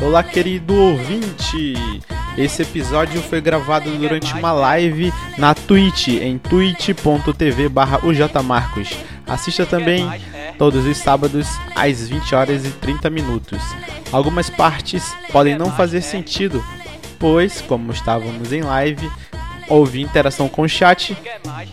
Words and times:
Olá, 0.00 0.22
querido 0.22 0.74
ouvinte! 0.74 1.74
Esse 2.36 2.62
episódio 2.62 3.22
foi 3.22 3.40
gravado 3.40 3.90
durante 3.90 4.32
uma 4.34 4.52
live 4.52 5.10
na 5.38 5.54
Twitch, 5.54 6.08
em 6.08 6.36
twitch.tv 6.36 7.68
barra. 7.70 8.00
Assista 9.26 9.64
também 9.64 10.06
todos 10.58 10.84
os 10.84 10.98
sábados 10.98 11.48
às 11.74 12.08
20 12.08 12.34
horas 12.34 12.66
e 12.66 12.70
30 12.72 13.08
minutos. 13.08 13.58
Algumas 14.12 14.50
partes 14.50 15.02
podem 15.32 15.56
não 15.56 15.72
fazer 15.72 16.02
sentido, 16.02 16.62
pois, 17.18 17.62
como 17.62 17.90
estávamos 17.90 18.52
em 18.52 18.60
live, 18.60 19.10
houve 19.68 20.00
interação 20.00 20.48
com 20.48 20.62
o 20.62 20.68
chat 20.68 21.16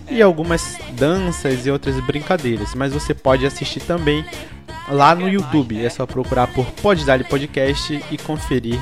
e 0.09 0.21
algumas 0.21 0.77
danças 0.93 1.65
e 1.65 1.71
outras 1.71 1.99
brincadeiras, 2.01 2.73
mas 2.75 2.93
você 2.93 3.13
pode 3.13 3.45
assistir 3.45 3.79
também 3.81 4.25
lá 4.89 5.15
no 5.15 5.29
YouTube. 5.29 5.83
É 5.83 5.89
só 5.89 6.05
procurar 6.05 6.47
por 6.47 6.65
Poddali 6.71 7.23
Podcast 7.23 8.03
e 8.11 8.17
conferir 8.17 8.79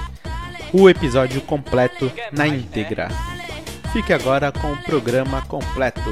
o 0.74 0.90
episódio 0.90 1.42
completo 1.42 2.12
na 2.32 2.48
íntegra. 2.48 3.10
Fique 3.92 4.14
agora 4.14 4.52
com 4.52 4.72
o 4.72 4.78
programa 4.84 5.42
completo. 5.44 6.10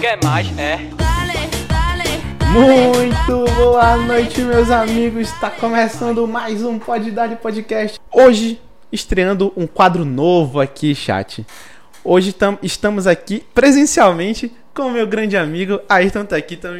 Quer 0.00 0.24
mais? 0.24 0.58
É. 0.58 1.07
Muito 2.58 3.54
boa 3.54 3.96
noite, 3.98 4.40
meus 4.40 4.68
amigos. 4.68 5.28
Está 5.28 5.48
começando 5.48 6.26
mais 6.26 6.64
um 6.64 6.76
Poddali 6.76 7.36
Podcast. 7.36 8.00
Hoje, 8.12 8.60
estreando 8.90 9.52
um 9.56 9.64
quadro 9.64 10.04
novo 10.04 10.58
aqui, 10.58 10.92
chat. 10.92 11.46
Hoje 12.02 12.32
tam, 12.32 12.58
estamos 12.60 13.06
aqui 13.06 13.44
presencialmente 13.54 14.52
com 14.74 14.88
o 14.88 14.90
meu 14.90 15.06
grande 15.06 15.36
amigo 15.36 15.80
Ayrton. 15.88 16.26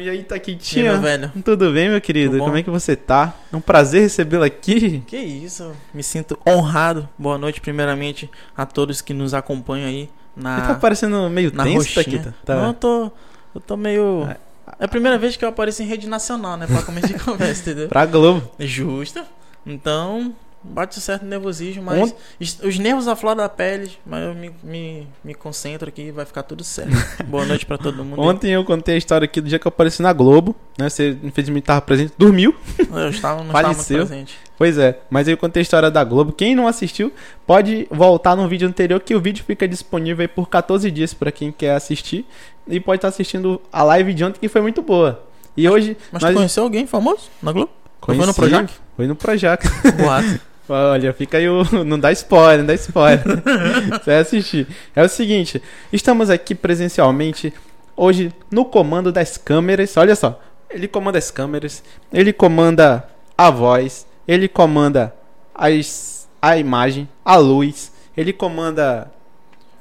E 0.01 0.09
aí, 0.09 0.23
Taquitinha? 0.23 0.83
E 0.83 0.87
aí, 0.89 0.93
meu 0.93 1.01
velho? 1.01 1.31
Tudo 1.45 1.71
bem, 1.71 1.87
meu 1.87 2.01
querido? 2.01 2.39
Como 2.39 2.57
é 2.57 2.61
que 2.61 2.69
você 2.69 2.97
tá? 2.97 3.33
É 3.49 3.55
um 3.55 3.61
prazer 3.61 4.01
recebê-lo 4.01 4.43
aqui. 4.43 5.01
Que 5.07 5.15
isso, 5.15 5.71
me 5.93 6.03
sinto 6.03 6.37
honrado. 6.45 7.07
Boa 7.17 7.37
noite, 7.37 7.61
primeiramente, 7.61 8.29
a 8.55 8.65
todos 8.65 8.99
que 8.99 9.13
nos 9.13 9.33
acompanham 9.33 9.87
aí 9.87 10.09
na, 10.35 10.59
Você 10.59 10.67
tá 10.67 10.75
parecendo 10.75 11.29
meio 11.29 11.53
na 11.53 11.63
tenso, 11.63 11.77
roxinha. 11.77 12.03
Taquita. 12.03 12.35
Tá. 12.43 12.55
Não, 12.55 12.67
eu 12.67 12.73
tô, 12.73 13.11
eu 13.55 13.61
tô 13.61 13.77
meio... 13.77 14.27
É 14.29 14.48
a 14.79 14.87
primeira 14.87 15.17
vez 15.17 15.35
que 15.35 15.43
eu 15.43 15.49
apareço 15.49 15.83
em 15.83 15.85
rede 15.85 16.07
nacional, 16.07 16.57
né? 16.57 16.67
Pra 16.67 16.81
começar 16.81 17.07
de 17.07 17.13
conversa, 17.23 17.61
entendeu? 17.61 17.87
Pra 17.89 18.05
Globo. 18.05 18.49
Justo. 18.59 19.23
Então, 19.65 20.33
bate 20.63 20.99
certo 20.99 21.25
nervosismo, 21.25 21.83
mas 21.83 21.99
Ont- 22.01 22.15
os- 22.39 22.59
os 22.63 22.79
nervos 22.79 23.07
à 23.07 23.15
flor 23.15 23.35
da 23.35 23.47
pele, 23.47 23.91
mas 24.05 24.21
eu 24.23 24.35
me, 24.35 24.51
me, 24.63 25.07
me 25.23 25.33
concentro 25.33 25.87
aqui 25.89 26.03
e 26.03 26.11
vai 26.11 26.25
ficar 26.25 26.43
tudo 26.43 26.63
certo. 26.63 26.91
Boa 27.25 27.45
noite 27.45 27.65
pra 27.65 27.77
todo 27.77 28.03
mundo. 28.03 28.21
Ontem 28.21 28.51
eu 28.51 28.63
contei 28.65 28.95
a 28.95 28.97
história 28.97 29.25
aqui 29.25 29.39
do 29.41 29.47
dia 29.47 29.57
que 29.57 29.65
eu 29.65 29.69
apareci 29.69 30.01
na 30.01 30.11
Globo, 30.13 30.55
né? 30.77 30.89
Você 30.89 31.17
infelizmente 31.23 31.63
tava 31.63 31.81
presente, 31.81 32.13
dormiu. 32.17 32.53
Eu 32.77 33.09
estava, 33.09 33.37
não 33.43 33.47
estava 33.55 33.67
muito 33.67 33.77
Faleceu. 33.77 34.05
presente. 34.05 34.37
Pois 34.57 34.77
é, 34.77 34.99
mas 35.09 35.27
eu 35.29 35.37
contei 35.37 35.61
a 35.61 35.63
história 35.63 35.89
da 35.89 36.03
Globo. 36.03 36.33
Quem 36.33 36.53
não 36.53 36.67
assistiu, 36.67 37.13
pode 37.47 37.87
voltar 37.89 38.35
no 38.35 38.45
vídeo 38.47 38.67
anterior, 38.67 38.99
que 38.99 39.15
o 39.15 39.21
vídeo 39.21 39.43
fica 39.45 39.65
disponível 39.67 40.21
aí 40.23 40.27
por 40.27 40.49
14 40.49 40.91
dias 40.91 41.13
pra 41.13 41.31
quem 41.31 41.51
quer 41.51 41.75
assistir. 41.75 42.25
E 42.67 42.79
pode 42.79 42.97
estar 42.97 43.07
assistindo 43.07 43.61
a 43.71 43.81
live 43.83 44.13
de 44.13 44.23
ontem, 44.25 44.39
que 44.39 44.49
foi 44.49 44.61
muito 44.61 44.81
boa. 44.81 45.23
E 45.55 45.67
hoje. 45.67 45.95
Mas 46.11 46.21
nós 46.21 46.31
tu 46.33 46.35
conheceu 46.35 46.63
alguém 46.63 46.85
famoso 46.85 47.29
na 47.41 47.51
Globo? 47.53 47.71
Foi 48.01 48.15
no 48.15 48.21
conheci- 48.21 48.39
Projac? 48.39 48.73
Foi 48.95 49.07
no 49.07 49.15
Projac. 49.15 49.65
Boato. 49.97 50.39
Olha, 50.69 51.11
fica 51.13 51.37
aí 51.37 51.49
o. 51.49 51.63
Não 51.83 51.97
dá 51.99 52.11
spoiler, 52.11 52.59
não 52.59 52.65
dá 52.67 52.73
spoiler. 52.75 53.23
Você 53.91 54.05
vai 54.05 54.19
assistir. 54.19 54.67
É 54.95 55.03
o 55.03 55.09
seguinte: 55.09 55.61
estamos 55.91 56.29
aqui 56.29 56.53
presencialmente 56.55 57.53
hoje 57.97 58.31
no 58.51 58.63
comando 58.65 59.11
das 59.11 59.35
câmeras. 59.37 59.97
Olha 59.97 60.15
só. 60.15 60.39
Ele 60.69 60.87
comanda 60.87 61.17
as 61.17 61.31
câmeras, 61.31 61.83
ele 62.13 62.31
comanda 62.31 63.03
a 63.35 63.49
voz, 63.49 64.05
ele 64.27 64.47
comanda 64.47 65.11
as, 65.55 66.27
a 66.39 66.57
imagem, 66.57 67.09
a 67.25 67.37
luz, 67.37 67.91
ele 68.15 68.31
comanda 68.31 69.09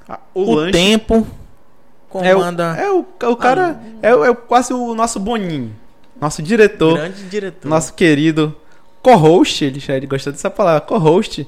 a- 0.09 0.19
o, 0.33 0.51
O, 0.55 0.71
tempo 0.71 1.27
É 2.15 2.35
o, 2.35 2.39
comanda 2.39 2.75
é 2.81 2.91
o, 2.91 3.05
é 3.21 3.27
o 3.29 3.37
cara. 3.37 3.79
É, 4.01 4.15
o- 4.15 4.25
é 4.25 4.31
o- 4.31 4.35
quase 4.35 4.73
o 4.73 4.95
nosso 4.95 5.21
Boninho. 5.21 5.77
Nosso 6.19 6.43
diretor. 6.43 6.95
grande 6.97 7.23
diretor. 7.25 7.69
Nosso 7.69 7.93
querido 7.93 8.57
co-host, 9.03 9.65
ele 9.65 9.81
já 9.81 9.95
ele 9.95 10.07
gostou 10.07 10.33
dessa 10.33 10.51
palavra, 10.51 10.81
co-host. 10.81 11.47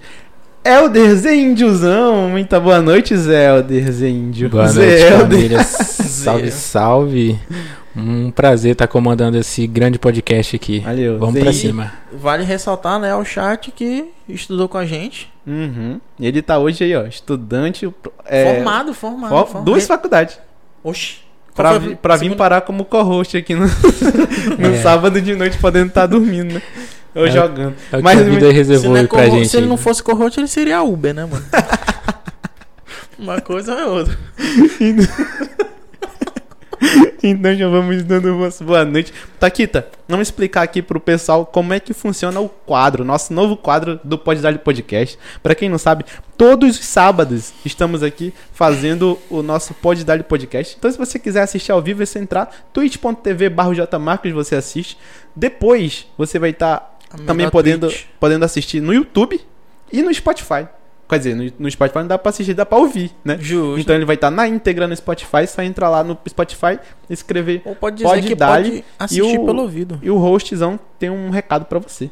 Helder 0.64 1.14
Zé 1.16 1.34
Índiozão. 1.36 2.28
Muita 2.28 2.60
boa 2.60 2.82
noite, 2.82 3.16
Zé 3.16 3.46
Helder 3.48 3.90
Zé 3.92 4.08
Índio. 4.08 4.50
Boa 4.50 4.68
Zé 4.68 5.10
noite, 5.10 5.18
família. 5.22 5.64
salve, 5.64 6.50
salve. 6.50 7.38
Um 7.96 8.30
prazer 8.30 8.72
estar 8.72 8.86
comandando 8.86 9.38
esse 9.38 9.66
grande 9.66 9.98
podcast 9.98 10.54
aqui. 10.54 10.80
Valeu. 10.80 11.18
Vamos 11.18 11.34
Zé 11.34 11.40
pra 11.40 11.52
cima. 11.52 11.92
Vale 12.12 12.44
ressaltar, 12.44 13.00
né, 13.00 13.14
o 13.16 13.24
chat 13.24 13.70
que 13.72 14.04
estudou 14.28 14.68
com 14.68 14.76
a 14.78 14.84
gente. 14.84 15.32
Uhum. 15.46 15.98
Ele 16.20 16.42
tá 16.42 16.58
hoje 16.58 16.84
aí, 16.84 16.94
ó, 16.94 17.04
estudante. 17.06 17.90
é, 18.26 18.54
formado, 18.54 18.92
formado. 18.94 19.30
fo- 19.30 19.46
formado. 19.46 19.64
duas 19.64 19.86
faculdades. 19.86 20.38
Oxi. 20.84 21.16
Pra, 21.54 21.80
pra 22.00 22.16
vir 22.16 22.36
parar 22.36 22.60
como 22.60 22.84
co-host 22.84 23.36
aqui 23.36 23.54
no, 23.54 23.66
no 24.58 24.66
É. 24.74 24.82
sábado 24.82 25.20
de 25.20 25.34
noite, 25.34 25.58
podendo 25.58 25.88
estar 25.88 26.06
dormindo, 26.06 26.54
né? 26.54 26.62
Ou 27.14 27.26
É. 27.26 27.30
jogando. 27.30 27.74
É 27.92 27.96
o 27.96 27.98
que 27.98 28.02
Mas 28.04 28.20
a 28.20 28.22
vida 28.24 28.46
Se, 28.48 28.52
reservou 28.52 28.90
não 28.90 28.96
é 28.98 29.06
pra 29.06 29.28
gente. 29.28 29.48
se 29.48 29.56
ele 29.56 29.66
não 29.66 29.76
aí. 29.76 29.82
fosse 29.82 30.02
corrote, 30.02 30.38
ele 30.40 30.48
seria 30.48 30.82
Uber, 30.82 31.12
né, 31.14 31.24
mano? 31.24 31.44
Uma 33.18 33.40
coisa 33.40 33.72
é 33.72 33.84
outra. 33.84 34.16
Então 37.22 37.54
já 37.54 37.68
vamos 37.68 38.02
dando 38.04 38.34
uma 38.34 38.48
boa 38.62 38.84
noite. 38.86 39.12
Taquita, 39.38 39.86
vamos 40.08 40.28
explicar 40.28 40.62
aqui 40.62 40.80
pro 40.80 40.98
pessoal 40.98 41.44
como 41.44 41.74
é 41.74 41.78
que 41.80 41.92
funciona 41.92 42.40
o 42.40 42.48
quadro, 42.48 43.04
nosso 43.04 43.34
novo 43.34 43.54
quadro 43.54 44.00
do 44.02 44.16
Pode 44.16 44.40
Dar 44.40 44.56
Podcast. 44.58 45.18
Pra 45.42 45.54
quem 45.54 45.68
não 45.68 45.76
sabe, 45.76 46.06
todos 46.38 46.78
os 46.78 46.86
sábados 46.86 47.52
estamos 47.66 48.02
aqui 48.02 48.32
fazendo 48.54 49.18
o 49.28 49.42
nosso 49.42 49.74
Pode 49.74 50.02
Dar 50.06 50.22
Podcast. 50.22 50.74
Então 50.78 50.90
se 50.90 50.96
você 50.96 51.18
quiser 51.18 51.42
assistir 51.42 51.70
ao 51.70 51.82
vivo, 51.82 52.02
é 52.02 52.06
só 52.06 52.18
entrar 52.18 52.46
twitch.tv 52.72 53.50
barra 53.50 53.74
jmarcos, 53.74 54.32
você 54.32 54.54
assiste. 54.56 54.96
Depois 55.36 56.06
você 56.16 56.38
vai 56.38 56.50
estar 56.50 56.76
A 56.76 56.90
também 57.26 57.48
podendo, 57.50 57.88
Twitch. 57.88 58.04
podendo 58.18 58.44
assistir 58.44 58.80
no 58.80 58.92
YouTube 58.92 59.40
e 59.92 60.02
no 60.02 60.12
Spotify. 60.14 60.66
Quer 61.08 61.18
dizer, 61.18 61.34
no, 61.34 61.52
no 61.58 61.68
Spotify 61.70 61.98
não 61.98 62.06
dá 62.06 62.16
pra 62.18 62.30
assistir, 62.30 62.54
dá 62.54 62.64
pra 62.64 62.78
ouvir, 62.78 63.10
né? 63.24 63.36
Justo. 63.40 63.80
Então 63.80 63.96
ele 63.96 64.04
vai 64.04 64.14
estar 64.14 64.30
na 64.30 64.46
íntegra 64.46 64.86
no 64.86 64.94
Spotify, 64.94 65.44
só 65.48 65.60
entrar 65.62 65.88
lá 65.88 66.04
no 66.04 66.16
Spotify, 66.28 66.78
escrever 67.08 67.62
Ou 67.64 67.74
pode 67.74 67.96
dizer 67.96 68.08
pode 68.08 68.26
que 68.28 68.36
pode 68.36 68.84
assistir 68.98 69.34
e 69.34 69.38
o- 69.38 69.44
pelo 69.44 69.62
ouvido. 69.62 69.98
e 70.02 70.08
o 70.10 70.16
hostzão 70.22 70.78
tem 71.00 71.10
um 71.10 71.30
recado 71.30 71.64
pra 71.64 71.80
você. 71.80 72.08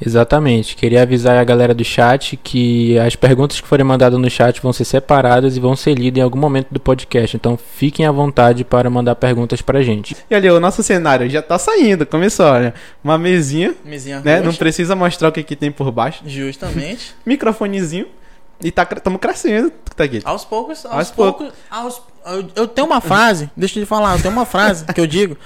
Exatamente. 0.00 0.76
Queria 0.76 1.02
avisar 1.02 1.36
a 1.36 1.44
galera 1.44 1.74
do 1.74 1.84
chat 1.84 2.36
que 2.36 2.98
as 2.98 3.14
perguntas 3.16 3.60
que 3.60 3.66
forem 3.66 3.84
mandadas 3.84 4.18
no 4.18 4.28
chat 4.30 4.60
vão 4.60 4.72
ser 4.72 4.84
separadas 4.84 5.56
e 5.56 5.60
vão 5.60 5.76
ser 5.76 5.94
lidas 5.94 6.18
em 6.18 6.22
algum 6.22 6.38
momento 6.38 6.68
do 6.70 6.80
podcast. 6.80 7.36
Então 7.36 7.56
fiquem 7.56 8.06
à 8.06 8.12
vontade 8.12 8.64
para 8.64 8.90
mandar 8.90 9.14
perguntas 9.14 9.62
pra 9.62 9.82
gente. 9.82 10.16
E 10.28 10.34
ali, 10.34 10.50
o 10.50 10.60
nosso 10.60 10.82
cenário 10.82 11.28
já 11.28 11.40
tá 11.40 11.58
saindo, 11.58 12.04
começou, 12.04 12.46
olha. 12.46 12.74
Uma 13.02 13.16
mesinha, 13.16 13.74
Mesinha 13.84 14.20
né? 14.20 14.40
Não 14.40 14.54
precisa 14.54 14.96
mostrar 14.96 15.28
o 15.28 15.32
que, 15.32 15.42
que 15.42 15.56
tem 15.56 15.70
por 15.70 15.90
baixo. 15.90 16.22
Justamente. 16.26 17.14
Microfonezinho. 17.24 18.06
E 18.62 18.70
tá, 18.70 18.84
tamo 18.86 19.18
crescendo, 19.18 19.70
tá 19.96 20.04
aqui. 20.04 20.22
Aos 20.24 20.44
poucos, 20.44 20.86
aos, 20.86 20.94
Aos 20.94 21.10
poucos. 21.10 21.52
Aos, 21.70 22.00
eu, 22.24 22.48
eu 22.54 22.68
tenho 22.68 22.86
uma 22.86 23.00
frase, 23.00 23.50
deixa 23.56 23.78
eu 23.78 23.84
te 23.84 23.88
falar, 23.88 24.16
eu 24.16 24.22
tenho 24.22 24.32
uma 24.32 24.46
frase 24.46 24.86
que 24.86 25.00
eu 25.00 25.06
digo 25.06 25.36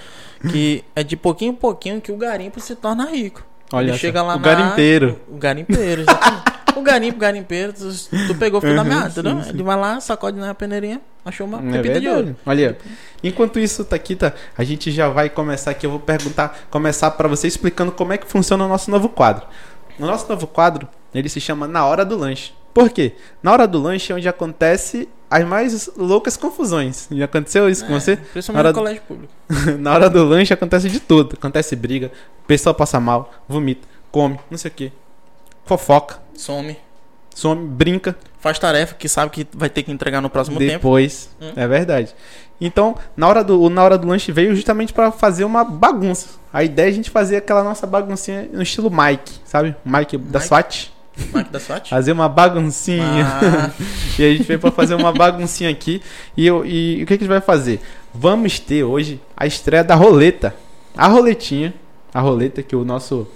que 0.50 0.84
é 0.94 1.02
de 1.02 1.16
pouquinho 1.16 1.52
em 1.52 1.54
pouquinho 1.54 2.00
que 2.00 2.12
o 2.12 2.16
garimpo 2.16 2.60
se 2.60 2.76
torna 2.76 3.06
rico. 3.10 3.44
Olha 3.72 3.94
chega 3.94 4.22
lá 4.22 4.34
o 4.34 4.38
na 4.38 4.42
garimpeiro. 4.42 5.20
O, 5.28 5.36
garimpeiro, 5.36 6.02
exatamente. 6.02 6.42
o 6.76 6.80
garimpo, 6.80 7.18
garimpeiro, 7.18 7.72
tu, 7.72 7.88
tu 8.26 8.34
pegou 8.36 8.58
o 8.58 8.60
fio 8.62 8.74
da 8.74 8.82
Uhum, 8.82 8.88
meada, 8.88 9.10
sim, 9.10 9.20
entendeu? 9.20 9.42
sim. 9.42 9.50
Ele 9.50 9.62
vai 9.62 9.76
lá, 9.76 10.00
sacode 10.00 10.38
na 10.38 10.54
peneirinha, 10.54 11.00
achou 11.24 11.46
uma 11.46 11.58
É 11.58 11.72
pepita 11.82 12.00
de 12.00 12.08
ouro. 12.08 12.36
Olha, 12.46 12.78
enquanto 13.22 13.58
isso, 13.58 13.84
Taquita, 13.84 14.34
a 14.56 14.64
gente 14.64 14.90
já 14.90 15.08
vai 15.08 15.28
começar 15.28 15.72
aqui. 15.72 15.84
Eu 15.86 15.90
vou 15.90 16.00
perguntar, 16.00 16.56
começar 16.70 17.10
pra 17.12 17.28
você 17.28 17.46
explicando 17.46 17.92
como 17.92 18.12
é 18.12 18.18
que 18.18 18.26
funciona 18.26 18.64
o 18.64 18.68
nosso 18.68 18.90
novo 18.90 19.08
quadro. 19.08 19.46
O 19.98 20.06
nosso 20.06 20.28
novo 20.28 20.46
quadro, 20.46 20.88
ele 21.14 21.28
se 21.28 21.40
chama 21.40 21.66
Na 21.66 21.84
Hora 21.84 22.04
do 22.04 22.16
Lanche. 22.16 22.52
Por 22.72 22.90
quê? 22.90 23.14
Na 23.42 23.50
hora 23.52 23.66
do 23.66 23.82
lanche 23.82 24.12
é 24.12 24.14
onde 24.14 24.28
acontece 24.28 25.08
as 25.30 25.44
mais 25.44 25.90
loucas 25.96 26.36
confusões. 26.36 27.06
Já 27.10 27.24
aconteceu 27.26 27.68
isso 27.68 27.84
com 27.86 27.94
É, 27.96 28.00
você? 28.00 28.16
Principalmente 28.16 28.54
Na 28.54 28.58
hora 28.60 28.68
no 28.68 28.72
do- 28.74 28.78
colégio 28.80 29.02
público. 29.02 29.32
Na 29.78 29.94
hora 29.94 30.10
do 30.10 30.24
lanche 30.24 30.52
acontece 30.54 30.88
de 30.88 31.00
tudo. 31.00 31.34
Acontece 31.38 31.74
briga, 31.76 32.10
pessoa 32.46 32.72
passa 32.74 32.98
mal, 33.00 33.30
vomita, 33.48 33.86
come, 34.10 34.38
não 34.50 34.56
sei 34.58 34.70
o 34.70 34.74
que. 34.74 34.92
Fofoca, 35.64 36.18
Some. 36.34 36.76
some, 37.34 37.66
brinca, 37.68 38.16
Faz 38.40 38.56
tarefa 38.56 38.94
que 38.94 39.08
sabe 39.08 39.32
que 39.32 39.46
vai 39.52 39.68
ter 39.68 39.82
que 39.82 39.90
entregar 39.90 40.20
no 40.20 40.30
próximo 40.30 40.58
tempo. 40.60 40.72
depois. 40.74 41.28
Hum. 41.40 41.50
É 41.56 41.66
verdade. 41.66 42.14
Então, 42.60 42.94
na 43.16 43.26
hora 43.26 43.42
do, 43.42 43.60
o 43.60 43.68
na 43.68 43.82
hora 43.82 43.98
do 43.98 44.06
lanche 44.06 44.30
veio 44.30 44.54
justamente 44.54 44.92
pra 44.92 45.10
fazer 45.10 45.44
uma 45.44 45.64
bagunça. 45.64 46.28
A 46.52 46.62
ideia 46.62 46.86
é 46.86 46.90
a 46.90 46.92
gente 46.92 47.10
fazer 47.10 47.36
aquela 47.38 47.64
nossa 47.64 47.84
baguncinha 47.84 48.48
no 48.52 48.62
estilo 48.62 48.88
Mike, 48.90 49.40
sabe? 49.44 49.74
Mike 49.84 50.16
da 50.18 50.38
Mike? 50.38 50.46
SWAT. 50.48 50.92
Da? 51.50 51.58
Fazer 51.88 52.12
uma 52.12 52.28
baguncinha. 52.28 53.26
Ah, 53.26 53.70
E 54.18 54.24
a 54.24 54.30
gente 54.30 54.42
veio 54.44 54.58
pra 54.60 54.70
fazer 54.70 54.94
uma 54.94 55.12
baguncinha 55.12 55.70
aqui. 55.70 56.00
E, 56.36 56.46
eu, 56.46 56.64
e 56.64 57.02
o 57.02 57.06
que, 57.06 57.06
que 57.06 57.14
a 57.14 57.16
gente 57.18 57.28
vai 57.28 57.40
fazer? 57.40 57.80
vamos 58.14 58.58
ter 58.58 58.82
hoje 58.82 59.20
a 59.36 59.46
estreia 59.46 59.84
da 59.84 59.94
roleta. 59.94 60.54
A 60.96 61.06
roletinha, 61.06 61.72
a 62.12 62.20
roleta 62.20 62.62
que 62.62 62.74
o 62.74 62.84
nosso 62.84 63.28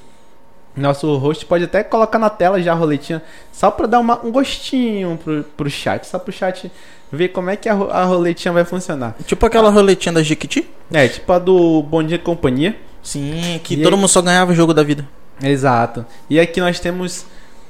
nosso 0.74 1.16
host 1.18 1.44
pode 1.44 1.64
até 1.64 1.84
colocar 1.84 2.18
na 2.18 2.30
tela 2.30 2.60
já 2.60 2.72
a 2.72 2.74
roletinha, 2.74 3.22
só 3.52 3.70
pra 3.70 3.86
dar 3.86 4.00
uma- 4.00 4.24
um 4.24 4.32
gostinho 4.32 5.18
pro, 5.22 5.44
pro 5.56 5.70
chat, 5.70 6.04
só 6.06 6.18
pro 6.18 6.32
chat 6.32 6.72
ver 7.12 7.28
como 7.28 7.50
é 7.50 7.56
que 7.56 7.68
a, 7.68 7.74
a 7.74 8.04
roletinha 8.04 8.52
vai 8.52 8.64
funcionar. 8.64 9.14
Tipo 9.26 9.44
aquela 9.44 9.68
roletinha 9.70 10.14
da 10.14 10.22
Jequiti? 10.22 10.66
É, 10.90 11.06
tipo 11.08 11.30
a 11.30 11.38
do 11.38 11.82
Bom 11.82 12.02
Dia 12.02 12.16
e 12.16 12.18
Companhia. 12.18 12.74
Sim, 13.02 13.60
que 13.62 13.74
E 13.74 13.82
todo 13.82 13.92
aí? 13.94 14.00
mundo 14.00 14.08
só 14.08 14.22
ganhava 14.22 14.50
o 14.52 14.54
jogo 14.54 14.72
da 14.72 14.82
vida. 14.82 15.06
Exato. 15.42 16.06
E 16.30 16.40
aqui 16.40 16.58
nós 16.60 16.80
temos 16.80 17.26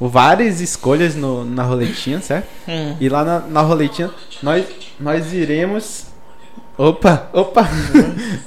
várias 0.08 0.60
escolhas 0.60 1.14
no, 1.14 1.44
na 1.44 1.62
roletinha, 1.62 2.20
certo? 2.20 2.49
Hum. 2.69 2.96
E 3.00 3.08
lá 3.08 3.25
na, 3.25 3.40
na 3.40 3.60
roletinha 3.60 4.10
nós, 4.43 4.64
nós 4.99 5.32
iremos. 5.32 6.06
Opa, 6.76 7.28
opa! 7.32 7.69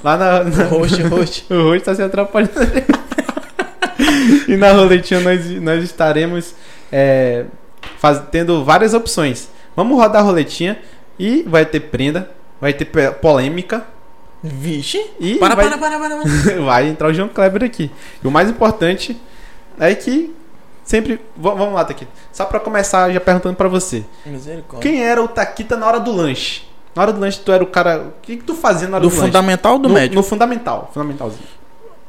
lá 0.04 0.18
na. 0.18 0.44
na 0.44 0.64
Host, 0.66 1.02
host. 1.04 1.54
o 1.54 1.64
rosto 1.70 1.86
tá 1.86 1.96
se 1.96 2.02
atrapalhando. 2.02 2.52
e 4.48 4.56
na 4.56 4.72
roletinha 4.72 5.20
nós, 5.20 5.46
nós 5.62 5.84
estaremos 5.84 6.56
é, 6.92 7.46
faz- 7.98 8.22
tendo 8.32 8.64
várias 8.64 8.94
opções. 8.94 9.50
Vamos 9.76 9.98
rodar 9.98 10.22
a 10.22 10.26
roletinha 10.26 10.78
e 11.20 11.44
vai 11.48 11.66
ter 11.66 11.82
prenda, 11.82 12.30
vai 12.60 12.74
ter 12.74 12.86
polêmica 13.16 13.86
Vixe. 14.44 15.02
e 15.20 15.36
Para, 15.36 15.56
vai, 15.56 15.70
para, 15.70 15.78
para, 15.78 16.00
para, 16.00 16.18
para. 16.18 16.62
vai 16.64 16.88
entrar 16.88 17.10
o 17.10 17.14
João 17.14 17.28
Kleber 17.28 17.64
aqui. 17.64 17.92
E 18.24 18.28
o 18.28 18.32
mais 18.32 18.50
importante 18.50 19.20
é 19.80 19.94
que 19.96 20.34
sempre. 20.86 21.20
Vamos 21.36 21.74
lá, 21.74 21.84
Taquita. 21.84 22.12
Só 22.32 22.46
pra 22.46 22.60
começar, 22.62 23.12
já 23.12 23.20
perguntando 23.20 23.56
pra 23.58 23.68
você: 23.68 24.06
Misericórdia. 24.26 24.90
quem 24.90 25.04
era 25.04 25.22
o 25.22 25.28
Taquita 25.28 25.76
na 25.76 25.86
hora 25.88 26.00
do 26.00 26.12
lanche? 26.14 26.62
Na 26.96 27.02
hora 27.02 27.12
do 27.12 27.20
lanche, 27.20 27.42
tu 27.44 27.52
era 27.52 27.62
o 27.62 27.68
cara. 27.68 28.04
O 28.08 28.14
que, 28.22 28.38
que 28.38 28.44
tu 28.44 28.56
fazia 28.56 28.88
na 28.88 28.96
hora 28.98 29.04
Do 29.04 29.10
do, 29.10 29.16
lanche? 29.16 29.28
fundamental 29.28 29.74
ou 29.74 29.80
do 29.80 29.90
no, 29.90 29.96
médio? 29.96 30.16
No 30.16 30.24
fundamental. 30.24 30.90
Fundamentalzinho. 30.94 31.44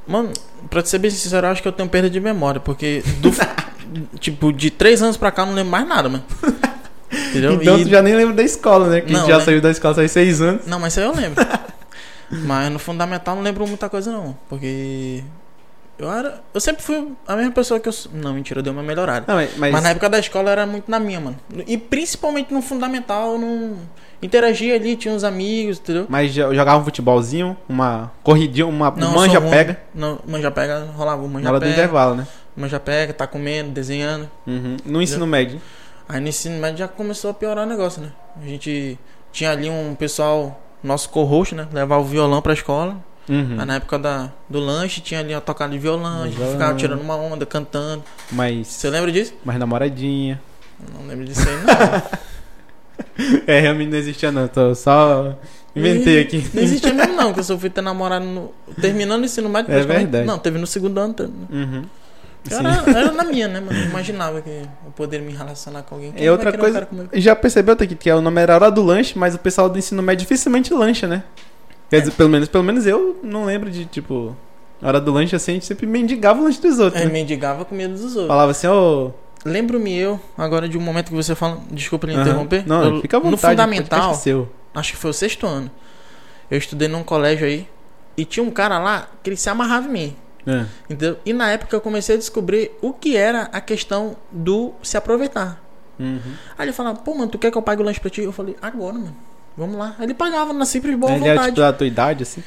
Mano, 0.06 0.31
pra 0.70 0.81
te 0.82 0.88
ser 0.88 0.99
bem 0.99 1.11
sincero, 1.11 1.49
eu 1.49 1.50
acho 1.50 1.61
que 1.61 1.67
eu 1.67 1.73
tenho 1.73 1.88
perda 1.88 2.08
de 2.08 2.20
memória, 2.20 2.61
porque 2.61 3.02
do, 3.19 3.32
tipo, 4.20 4.52
de 4.52 4.70
três 4.70 5.02
anos 5.02 5.17
pra 5.17 5.32
cá 5.32 5.43
eu 5.43 5.46
não 5.46 5.55
lembro 5.55 5.73
mais 5.73 5.88
nada, 5.88 6.08
mano. 6.08 6.25
Entendeu? 7.31 7.55
Então 7.61 7.78
E- 7.78 7.84
tu 7.84 7.90
já 7.90 8.00
nem 8.02 8.14
lembra 8.14 8.34
da 8.37 8.43
escola, 8.44 8.88
né? 8.88 9.00
Que 9.00 9.12
Não, 9.12 9.26
já 9.26 9.38
né? 9.38 9.44
saiu 9.44 9.61
da 9.61 9.70
escola, 9.73 9.94
saiu 9.94 10.08
seis 10.08 10.40
anos. 10.40 10.67
Não, 10.67 10.78
mas 10.78 10.93
isso 10.93 11.00
aí 11.00 11.06
eu 11.06 11.14
lembro. 11.14 11.44
mas 12.31 12.70
no 12.73 12.78
fundamental 12.78 13.34
eu 13.34 13.37
não 13.38 13.43
lembro 13.44 13.67
muita 13.67 13.88
coisa 13.88 14.12
não, 14.12 14.37
porque 14.49 15.23
eu 15.98 16.10
era, 16.12 16.43
eu 16.52 16.60
sempre 16.60 16.82
fui 16.82 17.12
a 17.26 17.37
mesma 17.37 17.52
pessoa 17.52 17.81
que 17.81 17.88
eu. 17.88 17.93
Não, 18.12 18.34
mentira, 18.34 18.60
eu 18.60 18.62
dei 18.62 18.72
uma 18.72 18.82
melhorada. 18.82 19.25
Não, 19.28 19.34
mas, 19.34 19.56
mas- 19.56 19.82
na 19.82 19.90
época 19.90 20.08
da 20.10 20.19
escola 20.19 20.50
era 20.50 20.66
muito 20.66 20.90
na 20.90 20.98
minha, 21.00 21.20
mano. 21.20 21.37
E 21.66 21.76
principalmente 21.78 22.52
no 22.52 22.60
fundamental 22.62 23.32
eu 23.32 23.38
não 23.38 23.76
interagia 24.22 24.75
ali, 24.75 24.96
tinha 24.96 25.12
uns 25.14 25.25
amigos, 25.25 25.78
entendeu? 25.78 26.06
mas 26.08 26.32
jo- 26.32 26.54
jogava 26.54 26.81
um 26.81 26.84
futebolzinho, 26.84 27.56
uma 27.69 28.10
corridinha, 28.22 28.66
uma 28.66 28.90
Não, 28.90 29.12
manja 29.12 29.40
pega 29.40 29.81
Não, 29.94 30.19
manja 30.26 30.50
pega, 30.50 30.87
rolava 30.96 31.22
na 31.22 31.28
manja 31.28 31.52
do 31.52 31.60
pega. 31.60 31.72
intervalo, 31.72 32.14
né? 32.14 32.26
Manja 32.56 32.81
pega, 32.81 33.12
tá 33.12 33.26
comendo, 33.26 33.70
desenhando. 33.70 34.28
Uhum. 34.46 34.76
No 34.87 35.02
ensino 35.02 35.26
médio. 35.26 35.60
Aí 36.08 36.20
no 36.20 36.28
ensino 36.28 36.58
médio 36.58 36.78
já 36.78 36.88
começou 36.88 37.31
a 37.31 37.34
piorar 37.34 37.66
o 37.66 37.69
negócio, 37.69 38.00
né? 38.00 38.10
A 38.42 38.46
gente 38.46 38.99
tinha 39.32 39.50
ali 39.50 39.69
um 39.69 39.94
pessoal, 39.94 40.58
nosso 40.82 41.10
co-host, 41.10 41.54
né? 41.54 41.69
Levava 41.72 42.00
o 42.00 42.04
violão 42.04 42.40
pra 42.40 42.54
escola. 42.54 42.96
Uhum. 43.28 43.56
Aí 43.58 43.67
na 43.67 43.75
época 43.76 43.99
da, 43.99 44.31
do 44.49 44.61
lanche 44.61 45.00
tinha 45.00 45.20
ali 45.20 45.34
uma 45.34 45.40
tocada 45.40 45.73
de 45.73 45.78
violão, 45.78 46.23
a 46.23 46.26
gente 46.26 46.37
Violão. 46.37 46.52
ficava 46.52 46.75
tirando 46.76 47.00
uma 47.00 47.17
onda, 47.17 47.44
cantando. 47.44 48.02
Mas, 48.31 48.67
Você 48.69 48.88
lembra 48.90 49.11
disso? 49.11 49.34
mas 49.44 49.58
namoradinha. 49.58 50.40
Não 50.94 51.06
lembro 51.06 51.25
disso 51.25 51.40
aí, 51.49 51.56
não. 51.56 52.26
É, 53.46 53.61
realmente 53.61 53.90
não 53.90 53.99
existia 53.99 54.32
não, 54.32 54.46
tô 54.49 54.75
só 54.75 55.38
inventei 55.75 56.20
aqui. 56.20 56.50
Não 56.52 56.62
existia 56.62 56.93
mesmo, 56.93 57.14
não, 57.14 57.32
que 57.32 57.40
eu 57.40 57.44
só 57.44 57.58
fui 57.58 57.69
ter 57.70 57.81
namorado 57.82 58.25
no, 58.25 58.52
terminando 58.81 59.23
o 59.23 59.25
ensino 59.25 59.49
médio. 59.49 59.73
É 59.73 59.82
verdade. 59.82 60.26
Não, 60.26 60.38
teve 60.38 60.58
no 60.58 60.67
segundo 60.67 60.99
ano. 60.99 61.14
Uhum. 61.50 61.84
Era, 62.50 62.99
era 62.99 63.12
na 63.12 63.25
minha, 63.25 63.49
né, 63.49 63.61
mano? 63.61 63.76
Eu 63.78 63.87
imaginava 63.87 64.40
que 64.40 64.49
eu 64.50 64.93
poderia 64.94 65.26
me 65.26 65.32
relacionar 65.34 65.82
com 65.82 65.96
alguém. 65.96 66.12
Quem 66.12 66.23
E 66.23 66.26
vai 66.26 66.31
outra 66.31 66.50
um 66.50 66.58
coisa, 66.58 66.87
comigo? 66.87 67.08
já 67.14 67.34
percebeu 67.34 67.75
Taquito, 67.76 68.00
que 68.00 68.11
o 68.11 68.20
nome 68.20 68.40
era 68.40 68.55
Hora 68.55 68.70
do 68.70 68.82
Lanche, 68.82 69.19
mas 69.19 69.34
o 69.34 69.38
pessoal 69.38 69.69
do 69.69 69.78
ensino 69.78 70.02
médio 70.02 70.23
dificilmente 70.26 70.73
lancha, 70.73 71.06
né? 71.06 71.23
Quer 71.90 72.00
dizer, 72.00 72.12
pelo 72.12 72.28
menos, 72.28 72.48
pelo 72.48 72.64
menos 72.64 72.86
eu 72.86 73.18
não 73.22 73.44
lembro 73.44 73.70
de, 73.70 73.84
tipo, 73.84 74.36
hora 74.82 75.00
do 75.00 75.12
lanche 75.12 75.36
assim, 75.36 75.52
a 75.52 75.54
gente 75.54 75.66
sempre 75.66 75.86
mendigava 75.86 76.40
o 76.40 76.44
lanche 76.44 76.60
dos 76.60 76.78
outros. 76.78 77.00
É, 77.00 77.06
né? 77.06 77.12
mendigava 77.12 77.64
com 77.64 77.74
medo 77.74 77.94
dos 77.94 78.14
outros. 78.16 78.26
Falava 78.28 78.50
assim, 78.50 78.66
ô. 78.66 79.12
Lembro-me 79.44 79.96
eu, 79.96 80.20
agora 80.36 80.68
de 80.68 80.76
um 80.76 80.80
momento 80.80 81.10
que 81.10 81.14
você 81.14 81.34
fala. 81.34 81.60
Desculpa 81.70 82.06
lhe 82.06 82.14
aham. 82.14 82.22
interromper. 82.22 82.64
Não, 82.66 82.96
Eu- 82.96 83.00
fica 83.00 83.16
à 83.16 83.20
vontade. 83.20 83.30
No 83.30 83.38
fundamental, 83.38 84.10
é 84.10 84.14
seu. 84.14 84.48
acho 84.74 84.92
que 84.92 84.98
foi 84.98 85.10
o 85.10 85.14
sexto 85.14 85.46
ano. 85.46 85.70
Eu 86.50 86.58
estudei 86.58 86.88
num 86.88 87.04
colégio 87.04 87.46
aí. 87.46 87.68
E 88.16 88.24
tinha 88.24 88.42
um 88.42 88.50
cara 88.50 88.78
lá 88.78 89.08
que 89.22 89.28
ele 89.30 89.36
se 89.36 89.48
amarrava 89.48 89.86
em 89.88 89.92
mim. 89.92 90.16
É. 90.46 90.64
Entendeu? 90.88 91.18
E 91.24 91.32
na 91.32 91.50
época 91.50 91.76
eu 91.76 91.80
comecei 91.80 92.14
a 92.16 92.18
descobrir 92.18 92.72
o 92.80 92.92
que 92.92 93.16
era 93.16 93.42
a 93.52 93.60
questão 93.60 94.16
do 94.32 94.72
se 94.82 94.96
aproveitar. 94.96 95.62
Uhum. 95.98 96.18
Aí 96.58 96.66
ele 96.66 96.72
falava, 96.72 96.98
pô, 96.98 97.14
mano, 97.14 97.30
tu 97.30 97.38
quer 97.38 97.50
que 97.50 97.58
eu 97.58 97.62
pague 97.62 97.82
o 97.82 97.84
lanche 97.84 98.00
pra 98.00 98.10
ti? 98.10 98.22
Eu 98.22 98.32
falei, 98.32 98.56
agora, 98.60 98.94
mano. 98.94 99.16
Vamos 99.56 99.76
lá. 99.76 99.94
Aí 99.98 100.04
ele 100.06 100.14
pagava 100.14 100.52
na 100.52 100.64
simples 100.66 100.96
boa 100.96 101.12
Ele 101.12 101.24
era 101.24 101.34
vontade. 101.34 101.48
tipo 101.54 101.60
da 101.60 101.72
tua 101.72 101.86
idade, 101.86 102.22
assim. 102.22 102.42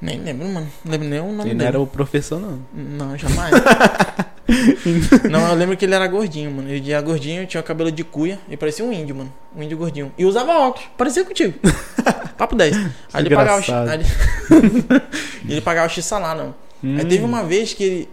Nem 0.00 0.18
lembro, 0.20 0.46
mano. 0.48 0.68
Não 0.84 0.92
lembro 0.92 1.08
nem 1.08 1.20
o 1.20 1.26
nome 1.32 1.40
Ele 1.42 1.50
não 1.50 1.58
dele. 1.58 1.68
era 1.68 1.80
o 1.80 1.86
professor, 1.86 2.38
não. 2.40 2.60
Não, 2.74 3.16
jamais. 3.16 3.52
não, 5.30 5.48
eu 5.48 5.54
lembro 5.54 5.76
que 5.76 5.84
ele 5.84 5.94
era 5.94 6.06
gordinho, 6.06 6.50
mano. 6.50 6.68
Ele 6.68 6.92
era 6.92 7.00
gordinho, 7.00 7.46
tinha 7.46 7.62
cabelo 7.62 7.90
de 7.90 8.04
cuia 8.04 8.38
e 8.48 8.56
parecia 8.56 8.84
um 8.84 8.92
índio, 8.92 9.14
mano. 9.16 9.32
Um 9.56 9.62
índio 9.62 9.78
gordinho. 9.78 10.12
E 10.18 10.24
usava 10.26 10.52
óculos, 10.58 10.88
parecia 10.96 11.24
contigo. 11.24 11.54
Papo 12.36 12.54
10. 12.54 12.76
Aí 13.12 13.22
ele 13.24 13.34
pagava 13.34 13.60
o. 13.60 13.88
Aí 13.88 13.94
ele... 14.00 14.04
ele 15.48 15.60
pagava 15.60 15.86
o 15.86 15.90
X 15.90 16.04
salário, 16.04 16.42
não. 16.42 16.54
Aí 16.98 17.04
Hum. 17.04 17.08
teve 17.08 17.24
uma 17.24 17.42
vez 17.44 17.72
que 17.72 17.82
ele. 17.84 18.08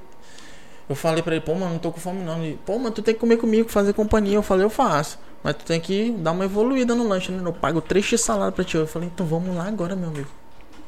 Eu 0.87 0.95
falei 0.95 1.21
pra 1.23 1.35
ele, 1.35 1.43
pô, 1.43 1.53
mano, 1.55 1.73
não 1.73 1.79
tô 1.79 1.91
com 1.91 1.99
fome 1.99 2.23
não. 2.23 2.41
Ele, 2.43 2.59
pô, 2.65 2.77
mano, 2.77 2.91
tu 2.91 3.01
tem 3.01 3.13
que 3.13 3.19
comer 3.19 3.37
comigo, 3.37 3.67
fazer 3.69 3.93
companhia. 3.93 4.35
Eu 4.35 4.43
falei, 4.43 4.65
eu 4.65 4.69
faço. 4.69 5.17
Mas 5.43 5.55
tu 5.55 5.65
tem 5.65 5.79
que 5.79 6.11
dar 6.19 6.31
uma 6.31 6.45
evoluída 6.45 6.93
no 6.93 7.07
lanche, 7.07 7.31
né? 7.31 7.41
Eu 7.43 7.53
pago 7.53 7.81
3 7.81 8.05
X 8.05 8.21
salário 8.21 8.53
pra 8.53 8.63
ti. 8.63 8.77
Eu 8.77 8.85
falei, 8.87 9.09
então 9.13 9.25
vamos 9.25 9.55
lá 9.55 9.67
agora, 9.67 9.95
meu 9.95 10.09
amigo. 10.09 10.27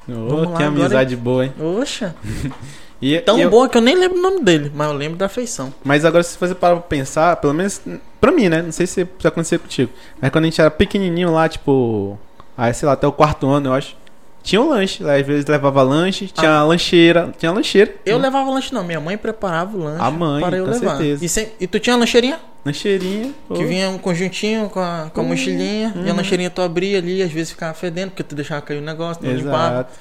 Ô, 0.07 0.11
Vamos 0.27 0.51
lá 0.51 0.57
que 0.57 0.63
agora, 0.63 0.67
amizade 0.85 1.15
boa, 1.15 1.45
hein? 1.45 1.53
Oxa, 1.59 2.13
E, 3.01 3.19
tão 3.19 3.37
e 3.37 3.41
eu- 3.41 3.49
boa 3.49 3.67
que 3.67 3.77
eu 3.77 3.81
nem 3.81 3.95
lembro 3.95 4.17
o 4.17 4.21
nome 4.21 4.41
dele, 4.41 4.71
mas 4.73 4.87
eu 4.89 4.93
lembro 4.93 5.17
da 5.17 5.27
feição. 5.27 5.73
Mas 5.83 6.05
agora, 6.05 6.23
se 6.23 6.37
você 6.37 6.55
parar 6.55 6.75
pra 6.75 6.83
pensar, 6.83 7.35
pelo 7.37 7.53
menos 7.53 7.81
pra 8.21 8.31
mim, 8.31 8.47
né? 8.47 8.61
Não 8.61 8.71
sei 8.71 8.87
se 8.87 9.01
aconteceu 9.23 9.59
contigo. 9.59 9.91
Mas 10.21 10.31
quando 10.31 10.43
a 10.45 10.47
gente 10.47 10.61
era 10.61 10.71
pequenininho 10.71 11.31
lá, 11.33 11.49
tipo. 11.49 12.17
Aí, 12.57 12.73
sei 12.73 12.85
lá, 12.85 12.93
até 12.93 13.05
o 13.07 13.11
quarto 13.11 13.47
ano, 13.49 13.69
eu 13.69 13.73
acho. 13.73 13.95
Tinha 14.43 14.61
um 14.61 14.69
lanche. 14.69 15.01
Lá, 15.01 15.15
às 15.15 15.25
vezes 15.25 15.45
levava 15.45 15.81
lanche, 15.81 16.27
tinha 16.27 16.51
Ah. 16.59 16.63
lancheira. 16.63 17.33
Tinha 17.37 17.51
lancheira. 17.51 17.95
Eu 18.05 18.17
né? 18.19 18.25
levava 18.25 18.49
lanche 18.51 18.73
não, 18.73 18.83
minha 18.83 18.99
mãe 18.99 19.17
preparava 19.17 19.75
o 19.77 19.83
lanche 19.83 20.03
A 20.03 20.11
mãe, 20.11 20.41
para 20.43 20.57
eu 20.57 20.65
com 20.65 20.71
levar. 20.71 20.97
certeza. 20.97 21.25
E, 21.25 21.29
sem- 21.29 21.47
e 21.59 21.65
tu 21.65 21.79
tinha 21.79 21.95
lancheirinha? 21.95 22.39
Lancheirinha. 22.65 23.31
Que 23.53 23.63
ô. 23.63 23.67
vinha 23.67 23.89
um 23.89 23.97
conjuntinho 23.97 24.69
com 24.69 24.79
a, 24.79 25.09
com 25.13 25.21
a 25.21 25.23
Hum, 25.23 25.27
mochilinha. 25.29 25.93
E 25.95 25.99
a 25.99 26.11
uhum. 26.11 26.17
lancheirinha 26.17 26.49
tu 26.49 26.61
abria 26.61 26.97
ali, 26.97 27.21
às 27.23 27.31
vezes 27.31 27.51
ficava 27.51 27.73
fedendo, 27.73 28.09
porque 28.11 28.23
tu 28.23 28.35
deixava 28.35 28.61
cair 28.61 28.77
o 28.77 28.81
negócio, 28.81 29.23
não 29.25 29.33
limpava. 29.33 29.73
Exato. 29.75 29.93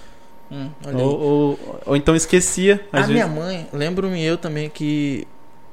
Hum. 0.51 0.69
Ou, 0.95 1.21
ou, 1.21 1.81
ou 1.87 1.97
então 1.97 2.15
esquecia. 2.15 2.81
A 2.93 2.99
vezes. 2.99 3.13
minha 3.13 3.27
mãe, 3.27 3.67
lembro-me 3.73 4.23
eu 4.23 4.37
também 4.37 4.69
que 4.69 5.27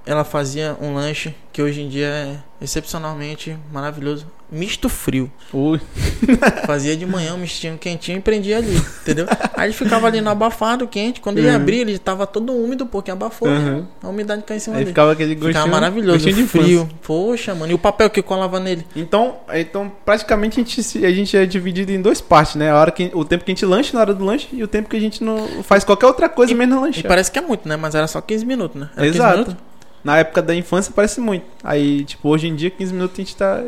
ela 0.09 0.23
fazia 0.23 0.75
um 0.81 0.93
lanche 0.95 1.35
que 1.53 1.61
hoje 1.61 1.81
em 1.81 1.89
dia 1.89 2.07
é 2.07 2.35
excepcionalmente 2.61 3.55
maravilhoso. 3.71 4.25
Misto 4.51 4.89
frio. 4.89 5.31
Ui, 5.53 5.79
Fazia 6.65 6.97
de 6.97 7.05
manhã 7.05 7.35
um 7.35 7.37
mistinho 7.37 7.77
quentinho 7.77 8.17
e 8.17 8.21
prendia 8.21 8.57
ali, 8.57 8.75
entendeu? 9.01 9.27
Aí 9.55 9.67
ele 9.67 9.73
ficava 9.73 10.07
ali 10.07 10.21
no 10.21 10.29
abafado, 10.31 10.87
quente. 10.87 11.21
Quando 11.21 11.37
ele 11.37 11.47
Uhum. 11.49 11.55
abria, 11.55 11.81
ele 11.81 11.99
tava 11.99 12.25
todo 12.25 12.51
úmido, 12.53 12.87
porque 12.87 13.11
abafou. 13.11 13.47
né? 13.47 13.57
Uhum. 13.59 13.85
A 14.01 14.09
umidade 14.09 14.41
caiu 14.43 14.57
em 14.57 14.59
cima 14.59 14.75
Aí 14.77 14.79
dele. 14.79 14.89
ficava 14.91 15.11
aquele 15.11 15.35
gostinho. 15.35 15.53
Ficava 15.53 15.67
maravilhoso, 15.71 16.13
gostinho 16.13 16.35
de 16.35 16.41
infância. 16.41 16.63
frio. 16.65 16.89
Poxa, 17.03 17.53
mano. 17.53 17.71
E 17.71 17.75
o 17.75 17.79
papel 17.79 18.09
que 18.09 18.23
colava 18.23 18.59
nele? 18.59 18.85
Então, 18.95 19.37
então 19.53 19.91
praticamente 20.03 20.59
a 20.59 20.63
gente, 20.63 21.05
a 21.05 21.11
gente 21.11 21.37
é 21.37 21.45
dividido 21.45 21.91
em 21.91 22.01
duas 22.01 22.19
partes, 22.19 22.55
né? 22.55 22.71
A 22.71 22.79
hora 22.79 22.89
que, 22.91 23.11
o 23.13 23.23
tempo 23.23 23.43
que 23.45 23.51
a 23.51 23.53
gente 23.53 23.65
lancha 23.65 23.91
na 23.93 23.99
hora 24.01 24.13
do 24.15 24.25
lanche 24.25 24.47
e 24.51 24.63
o 24.63 24.67
tempo 24.67 24.89
que 24.89 24.97
a 24.97 24.99
gente 24.99 25.23
não 25.23 25.61
faz 25.63 25.83
qualquer 25.83 26.07
outra 26.07 26.27
coisa 26.27 26.55
menos 26.55 26.75
E 26.75 26.81
lanchar. 26.81 27.03
parece 27.07 27.29
que 27.31 27.37
é 27.37 27.41
muito, 27.41 27.69
né? 27.69 27.75
Mas 27.77 27.93
era 27.93 28.07
só 28.07 28.19
15 28.19 28.45
minutos, 28.47 28.81
né? 28.81 28.89
Era 28.97 29.05
15 29.05 29.17
Exato. 29.17 29.57
Na 30.03 30.17
época 30.17 30.41
da 30.41 30.55
infância 30.55 30.93
parece 30.95 31.19
muito. 31.19 31.45
Aí, 31.63 32.03
tipo, 32.05 32.29
hoje 32.29 32.47
em 32.47 32.55
dia, 32.55 32.69
15 32.69 32.93
minutos 32.93 33.19
a 33.19 33.21
gente 33.21 33.35
tá. 33.35 33.61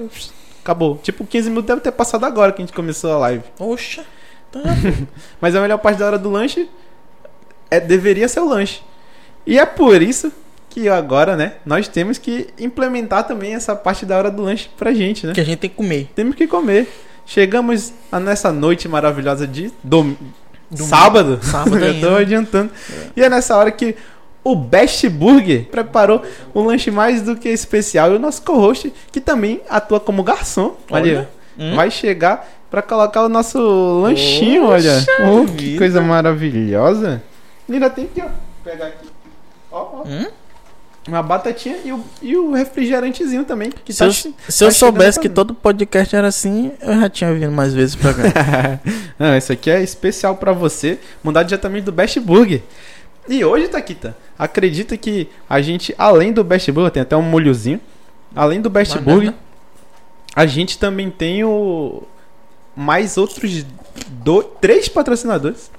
Acabou. 0.62 0.98
Tipo, 0.98 1.26
15 1.26 1.50
minutos 1.50 1.68
deve 1.68 1.82
ter 1.82 1.92
passado 1.92 2.26
agora 2.26 2.52
que 2.52 2.62
a 2.62 2.66
gente 2.66 2.74
começou 2.74 3.12
a 3.14 3.18
live. 3.18 3.44
Oxa. 3.60 4.04
Então, 4.50 4.62
Mas 5.42 5.56
a 5.56 5.62
melhor 5.62 5.78
parte 5.78 5.98
da 5.98 6.06
hora 6.06 6.18
do 6.20 6.30
lanche 6.30 6.70
é, 7.70 7.80
deveria 7.80 8.28
ser 8.28 8.42
o 8.42 8.48
lanche. 8.48 8.82
E 9.46 9.58
é 9.58 9.66
por 9.66 10.02
isso 10.02 10.32
que 10.70 10.88
agora, 10.88 11.36
né, 11.36 11.54
nós 11.66 11.88
temos 11.88 12.18
que 12.18 12.48
implementar 12.60 13.26
também 13.26 13.56
essa 13.56 13.76
parte 13.76 14.06
da 14.06 14.18
hora 14.18 14.32
do 14.32 14.44
lanche 14.44 14.70
pra 14.78 14.94
gente, 14.94 15.28
né? 15.28 15.34
que 15.34 15.42
a 15.42 15.44
gente 15.44 15.60
tem 15.60 15.70
que 15.70 15.76
comer. 15.76 16.10
Temos 16.16 16.36
que 16.36 16.48
comer. 16.48 16.88
Chegamos 17.26 17.94
a 18.12 18.20
nessa 18.20 18.52
noite 18.52 18.88
maravilhosa 18.88 19.48
de 19.48 19.72
dom... 19.84 20.16
Domingo. 20.70 20.90
sábado. 20.90 21.40
Sábado 21.42 21.78
Eu 21.84 22.00
tô 22.00 22.16
adiantando. 22.16 22.72
E 23.16 23.22
é 23.22 23.30
nessa 23.30 23.58
hora 23.58 23.72
que 23.72 23.96
o 24.44 24.56
Best 24.56 25.08
Burger 25.10 25.66
preparou 25.66 26.24
um 26.56 26.62
lanche 26.64 26.90
mais 26.92 27.22
do 27.22 27.36
que 27.36 27.50
especial. 27.50 28.12
E 28.12 28.16
o 28.16 28.20
nosso 28.20 28.42
co-host, 28.42 28.92
que 29.12 29.22
também 29.22 29.62
atua 29.70 30.00
como 30.00 30.24
garçom, 30.24 30.76
Olha. 30.90 31.04
olha, 31.20 31.30
Hum. 31.60 31.76
vai 31.76 31.92
chegar 31.92 32.50
pra 32.70 32.82
colocar 32.82 33.24
o 33.24 33.30
nosso 33.30 33.60
lanchinho, 34.02 34.66
olha. 34.68 35.06
Oh, 35.20 35.46
que 35.46 35.52
vida. 35.66 35.78
coisa 35.78 36.02
maravilhosa. 36.02 37.22
Ainda 37.70 37.90
tem 37.90 38.10
ó. 38.20 38.28
Pegar 38.64 38.88
aqui. 38.88 39.08
Ó, 39.72 39.78
ó. 40.00 40.04
Hum? 40.08 40.26
Uma 41.08 41.24
batatinha 41.24 41.78
e 41.84 41.92
o, 41.92 42.00
e 42.22 42.38
o 42.38 42.54
refrigerantezinho 42.54 43.44
também. 43.44 43.72
Que 43.84 43.92
Se 43.92 44.00
tá 44.00 44.06
eu, 44.06 44.12
se 44.14 44.28
eu 44.28 44.34
tá 44.34 44.36
chegando 44.48 44.72
soubesse 44.74 45.20
que 45.20 45.28
todo 45.28 45.54
podcast 45.54 46.16
era 46.16 46.28
assim, 46.28 46.72
eu 46.80 47.00
já 47.02 47.10
tinha 47.10 47.34
vindo 47.34 47.52
mais 47.52 47.74
vezes 47.74 47.96
pra 47.96 48.14
cá. 48.14 48.80
Não, 49.18 49.36
isso 49.36 49.52
aqui 49.52 49.70
é 49.72 49.82
especial 49.82 50.36
pra 50.38 50.54
você, 50.54 51.00
mandado 51.24 51.48
diretamente 51.48 51.86
do 51.86 51.92
Best 51.92 52.20
Burger. 52.20 52.62
E 53.28 53.44
hoje, 53.46 53.68
Taquita, 53.68 54.18
acredita 54.38 54.98
que 54.98 55.30
a 55.50 55.62
gente, 55.62 55.94
além 55.98 56.32
do 56.34 56.44
Best 56.44 56.72
Burger, 56.72 56.92
tem 56.92 57.02
até 57.02 57.16
um 57.16 57.22
molhozinho. 57.22 57.80
Além 58.36 58.62
do 58.62 58.70
Best 58.70 58.98
Banana. 58.98 59.14
Burger, 59.14 59.34
a 60.36 60.46
gente 60.46 60.78
também 60.78 61.10
tem 61.10 61.44
o 61.44 62.04
mais 62.76 63.18
outros 63.18 63.66
do... 64.10 64.42
três 64.44 64.88
patrocinadores. 64.88 65.70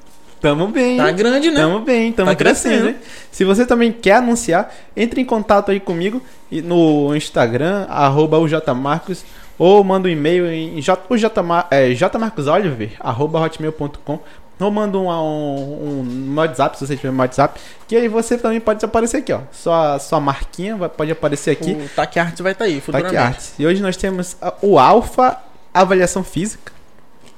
Tamo 0.41 0.67
bem. 0.67 0.97
Tá 0.97 1.11
grande, 1.13 1.51
né? 1.51 1.61
Tamo 1.61 1.81
bem, 1.81 2.13
tamo 2.13 2.29
Tá 2.29 2.35
crescendo. 2.35 2.83
crescendo. 2.83 2.99
Se 3.31 3.45
você 3.45 3.65
também 3.65 3.93
quer 3.93 4.17
anunciar, 4.17 4.75
entre 4.97 5.21
em 5.21 5.25
contato 5.25 5.71
aí 5.71 5.79
comigo 5.79 6.21
no 6.51 7.15
Instagram, 7.15 7.87
arroba 7.89 8.39
o 8.39 8.49
jmarcos, 8.49 9.25
ou 9.57 9.85
manda 9.85 10.09
um 10.09 10.11
e-mail 10.11 10.51
em 10.51 10.83
j, 10.83 11.01
o 11.09 11.17
jmar, 11.17 11.69
é, 11.71 11.95
jmarcosoliver, 11.95 12.91
arroba 12.99 13.41
hotmail.com, 13.41 14.19
ou 14.63 14.71
manda 14.71 14.97
um, 14.99 15.09
um, 15.09 16.01
um 16.31 16.35
WhatsApp, 16.37 16.79
se 16.79 16.87
você 16.87 16.97
tiver 16.97 17.11
um 17.11 17.19
WhatsApp, 17.19 17.61
que 17.87 17.97
aí 17.97 18.09
você 18.09 18.37
também 18.39 18.61
pode 18.61 18.85
aparecer 18.85 19.19
aqui, 19.19 19.33
ó. 19.33 19.41
Sua, 19.53 19.99
sua 19.99 20.21
marquinha 20.21 20.77
vai- 20.77 20.89
pode 20.89 21.11
aparecer 21.11 21.51
aqui. 21.51 21.73
O 21.73 21.89
Taque 21.95 22.19
Arts 22.19 22.41
vai 22.41 22.53
estar 22.53 22.65
aí, 22.65 22.77
Tá 22.77 22.81
futuramente. 22.87 23.17
aqui 23.17 23.27
Arts. 23.27 23.53
E 23.59 23.67
hoje 23.67 23.83
nós 23.83 23.97
temos 23.97 24.37
o 24.61 24.79
Alfa 24.79 25.39
Avaliação 25.75 26.23
Física. 26.25 26.73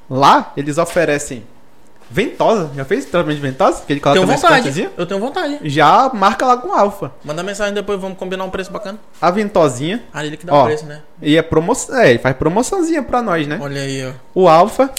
Lá 0.09 0.53
eles 0.57 0.77
oferecem 0.79 1.45
ventosa. 2.11 2.71
Já 2.77 2.85
fez 2.85 3.07
tratamento 3.07 3.37
de 3.37 3.43
ventosa? 3.43 3.83
Que 3.87 3.93
ele 3.95 4.01
coloca 4.01 4.21
Tenho 4.21 4.31
vontade. 4.33 4.91
Eu 4.97 5.07
tenho 5.07 5.19
vontade. 5.21 5.59
Já 5.65 6.11
marca 6.13 6.47
lá 6.47 6.57
com 6.57 6.73
Alfa. 6.73 7.11
Manda 7.25 7.43
mensagem 7.43 7.73
depois, 7.75 7.99
vamos 8.01 8.19
combinar 8.19 8.45
um 8.45 8.51
preço 8.51 8.71
bacana. 8.71 8.99
A 9.21 9.31
ventosinha. 9.31 10.03
Ah, 10.13 10.25
ele 10.25 10.37
que 10.37 10.45
dá 10.47 10.55
Ó. 10.55 10.63
o 10.63 10.65
preço, 10.67 10.85
né? 10.85 11.01
E 11.23 11.37
é 11.37 11.43
promoção. 11.43 11.97
É, 11.99 12.11
ele 12.11 12.19
faz 12.19 12.37
promoçãozinha 12.37 13.03
pra 13.03 13.23
nós, 13.23 13.47
né? 13.47 13.59
Olha 13.61 13.81
aí, 13.81 14.07
ó. 14.07 14.13
O 14.35 14.49
Alfa, 14.49 14.91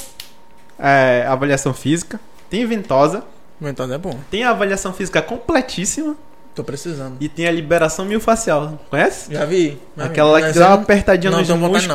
é, 0.79 1.25
avaliação 1.27 1.73
física. 1.73 2.19
Tem 2.49 2.65
ventosa. 2.65 3.23
O 3.59 3.63
Mentos 3.63 3.89
é 3.89 3.97
bom. 3.97 4.19
Tem 4.29 4.43
a 4.43 4.49
avaliação 4.51 4.93
física 4.93 5.21
completíssima. 5.21 6.15
Tô 6.53 6.63
precisando. 6.63 7.17
E 7.19 7.27
tem 7.27 7.47
a 7.47 7.51
liberação 7.51 8.05
miofascial. 8.05 8.79
Conhece? 8.89 9.33
Já 9.33 9.45
vi. 9.45 9.77
já. 9.97 10.05
Aquela 10.05 10.31
lá 10.31 10.41
que 10.51 10.57
dá 10.59 10.67
uma 10.69 10.75
apertadinha 10.81 11.31
não 11.31 11.39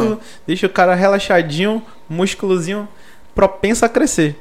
músculos, 0.02 0.18
deixa 0.46 0.66
o 0.66 0.70
cara 0.70 0.94
relaxadinho, 0.94 1.82
músculozinho 2.08 2.86
propenso 3.34 3.84
a 3.84 3.88
crescer. 3.88 4.38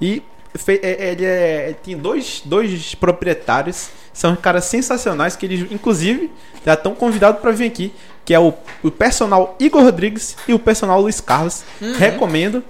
E 0.00 0.22
fe- 0.54 0.78
é- 0.82 1.10
ele 1.12 1.24
é, 1.24 1.74
tem 1.82 1.96
dois, 1.96 2.40
dois 2.44 2.94
proprietários, 2.94 3.88
são 4.12 4.36
caras 4.36 4.64
sensacionais 4.64 5.34
que 5.34 5.46
eles, 5.46 5.66
inclusive, 5.72 6.30
já 6.64 6.74
estão 6.74 6.94
convidados 6.94 7.40
para 7.40 7.50
vir 7.50 7.66
aqui, 7.66 7.92
que 8.24 8.32
é 8.34 8.38
o, 8.38 8.52
o 8.82 8.90
personal 8.92 9.56
Igor 9.58 9.82
Rodrigues 9.82 10.36
e 10.46 10.54
o 10.54 10.58
personal 10.58 11.00
Luiz 11.00 11.20
Carlos. 11.20 11.62
Uhum. 11.80 11.94
Recomendo. 11.96 12.62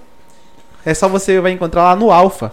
É 0.85 0.93
só 0.93 1.07
você 1.07 1.39
vai 1.39 1.51
encontrar 1.51 1.83
lá 1.83 1.95
no 1.95 2.11
Alfa. 2.11 2.51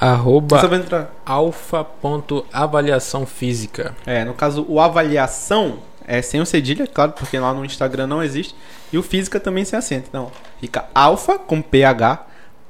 Arroba 0.00 0.58
Você 0.58 0.66
vai 0.66 0.78
entrar. 0.80 1.10
alfa.avaliação 1.24 3.24
física. 3.26 3.94
É, 4.04 4.24
no 4.24 4.34
caso, 4.34 4.66
o 4.68 4.80
avaliação 4.80 5.78
é 6.06 6.20
sem 6.20 6.40
o 6.40 6.46
cedilha, 6.46 6.86
claro, 6.86 7.12
porque 7.12 7.38
lá 7.38 7.54
no 7.54 7.64
Instagram 7.64 8.08
não 8.08 8.22
existe. 8.22 8.54
E 8.92 8.98
o 8.98 9.02
física 9.02 9.38
também 9.38 9.64
sem 9.64 9.78
acento. 9.78 10.06
Então, 10.08 10.32
fica 10.60 10.86
alfa 10.94 11.38
com 11.38 11.62
ph, 11.62 12.18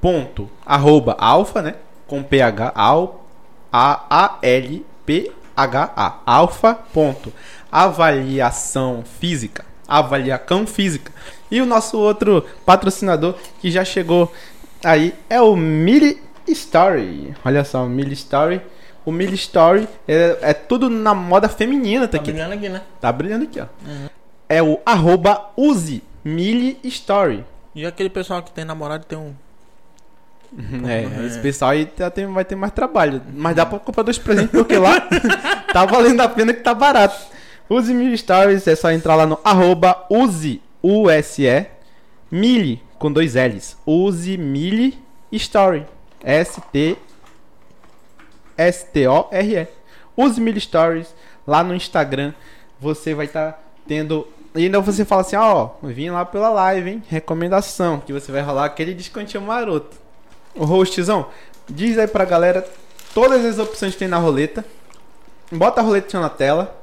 ponto, 0.00 0.50
arroba 0.66 1.16
alfa, 1.18 1.62
né? 1.62 1.74
Com 2.06 2.22
ph, 2.22 2.72
al, 2.74 3.24
a, 3.72 4.02
a, 4.10 4.38
l, 4.42 4.84
p, 5.06 5.32
h, 5.56 5.92
a. 5.96 6.18
Alfa, 6.26 6.74
ponto, 6.74 7.32
avaliação 7.72 9.02
física. 9.18 9.64
Avaliação 9.88 10.66
física. 10.66 11.10
E 11.50 11.60
o 11.60 11.66
nosso 11.66 11.98
outro 11.98 12.44
patrocinador 12.64 13.34
que 13.60 13.70
já 13.70 13.84
chegou 13.84 14.32
aí 14.84 15.14
é 15.28 15.40
o 15.40 15.56
Mili 15.56 16.20
Story. 16.48 17.34
Olha 17.44 17.64
só, 17.64 17.84
o 17.84 17.88
Mili 17.88 18.12
Story. 18.14 18.60
O 19.04 19.12
Mili 19.12 19.34
Story 19.34 19.88
é, 20.08 20.38
é 20.40 20.52
tudo 20.54 20.88
na 20.88 21.14
moda 21.14 21.48
feminina, 21.48 22.06
tá 22.08 22.12
Tá 22.12 22.22
aqui. 22.22 22.30
brilhando 22.32 22.54
aqui, 22.54 22.68
né? 22.68 22.82
Tá 23.00 23.12
brilhando 23.12 23.44
aqui, 23.44 23.60
ó. 23.60 23.66
É 24.48 24.62
o 24.62 24.78
arroba 24.86 25.50
use 25.56 26.02
Mili 26.24 26.78
Story. 26.84 27.44
E 27.74 27.84
aquele 27.84 28.08
pessoal 28.08 28.42
que 28.42 28.50
tem 28.52 28.64
namorado 28.64 29.04
tem 29.04 29.18
um. 29.18 29.32
É, 30.86 31.26
esse 31.26 31.40
pessoal 31.40 31.72
aí 31.72 31.84
tem- 32.14 32.26
vai 32.26 32.44
ter 32.44 32.54
mais 32.54 32.72
trabalho. 32.72 33.20
Mas 33.34 33.56
dá 33.56 33.66
pra 33.66 33.78
comprar 33.78 34.04
dois 34.04 34.18
presentes, 34.18 34.52
porque 34.52 34.76
lá 34.78 35.00
tá 35.72 35.84
valendo 35.84 36.20
a 36.20 36.28
pena 36.28 36.52
que 36.54 36.60
tá 36.60 36.72
barato. 36.72 37.16
Use 37.68 37.92
Mili 37.92 38.16
Stories, 38.16 38.66
é 38.68 38.76
só 38.76 38.90
entrar 38.92 39.16
lá 39.16 39.26
no 39.26 39.38
arroba 39.42 40.04
use, 40.08 40.62
U-S-E, 40.82 41.66
Mili, 42.30 42.80
com 43.04 43.12
dois 43.12 43.34
L's. 43.34 43.76
Use 43.84 44.38
Mili 44.38 44.98
Story. 45.30 45.86
S-T 46.22 46.96
S-T-O-R-E. 48.56 49.68
Use 50.16 50.40
Mil 50.40 50.58
Stories 50.58 51.14
lá 51.46 51.62
no 51.62 51.74
Instagram. 51.74 52.32
Você 52.80 53.12
vai 53.12 53.26
estar 53.26 53.62
tendo. 53.86 54.26
E 54.54 54.64
ainda 54.64 54.80
você 54.80 55.04
fala 55.04 55.20
assim: 55.20 55.36
ó, 55.36 55.72
vim 55.82 56.08
lá 56.08 56.24
pela 56.24 56.48
live, 56.48 56.92
hein? 56.92 57.02
Recomendação. 57.06 58.00
Que 58.00 58.10
você 58.10 58.32
vai 58.32 58.40
rolar 58.40 58.64
aquele 58.64 58.94
descontinho 58.94 59.42
maroto. 59.42 59.98
O 60.54 60.64
hostzão, 60.64 61.26
diz 61.68 61.98
aí 61.98 62.06
pra 62.06 62.24
galera 62.24 62.66
todas 63.12 63.44
as 63.44 63.58
opções 63.58 63.92
que 63.92 63.98
tem 63.98 64.08
na 64.08 64.16
roleta. 64.16 64.64
Bota 65.52 65.82
a 65.82 65.84
roleta 65.84 66.18
na 66.18 66.30
tela. 66.30 66.74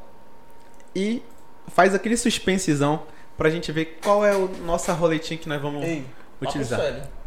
E 0.95 1.23
faz 1.67 1.95
aquele 1.95 2.15
suspensezão 2.15 3.01
pra 3.41 3.49
gente 3.49 3.71
ver 3.71 3.97
qual 4.03 4.23
é 4.23 4.35
a 4.35 4.37
nossa 4.63 4.93
roletinha 4.93 5.35
que 5.35 5.49
nós 5.49 5.59
vamos 5.59 5.83
Ei, 5.83 6.05
utilizar. 6.39 6.79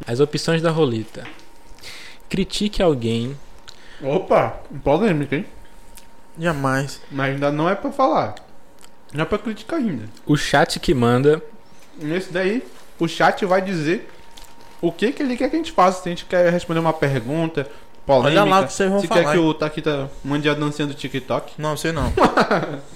As 0.06 0.21
opções 0.21 0.62
da 0.62 0.71
roleta. 0.71 1.26
Critique 2.28 2.80
alguém. 2.80 3.37
Opa, 4.00 4.61
polêmica, 4.85 5.35
hein? 5.35 5.44
Jamais. 6.38 7.00
Mas 7.11 7.33
ainda 7.33 7.50
não 7.50 7.68
é 7.68 7.75
pra 7.75 7.90
falar. 7.90 8.37
Não 9.12 9.23
é 9.23 9.25
pra 9.25 9.38
criticar 9.38 9.80
ainda. 9.80 10.04
O 10.25 10.37
chat 10.37 10.78
que 10.78 10.94
manda. 10.94 11.42
Nesse 11.99 12.33
daí, 12.33 12.62
o 13.00 13.09
chat 13.09 13.44
vai 13.44 13.61
dizer 13.61 14.09
o 14.80 14.92
que, 14.92 15.11
que 15.11 15.21
ele 15.21 15.37
quer 15.37 15.50
que 15.50 15.56
a 15.56 15.59
gente 15.59 15.73
faça. 15.73 16.00
Se 16.00 16.09
a 16.09 16.12
gente 16.12 16.26
quer 16.26 16.49
responder 16.49 16.78
uma 16.78 16.92
pergunta, 16.92 17.68
polêmica. 18.06 18.40
Olha 18.40 18.44
lá 18.49 18.61
o 18.61 18.66
que 18.66 18.73
vocês 18.73 18.88
vão 18.88 19.00
se 19.00 19.09
falar, 19.09 19.25
quer 19.25 19.33
que 19.33 19.38
o 19.38 19.52
Taquita 19.52 20.09
mande 20.23 20.49
a 20.49 20.54
dancinha 20.54 20.87
do 20.87 20.94
TikTok. 20.94 21.61
Não, 21.61 21.76
sei 21.76 21.90
não. 21.90 22.12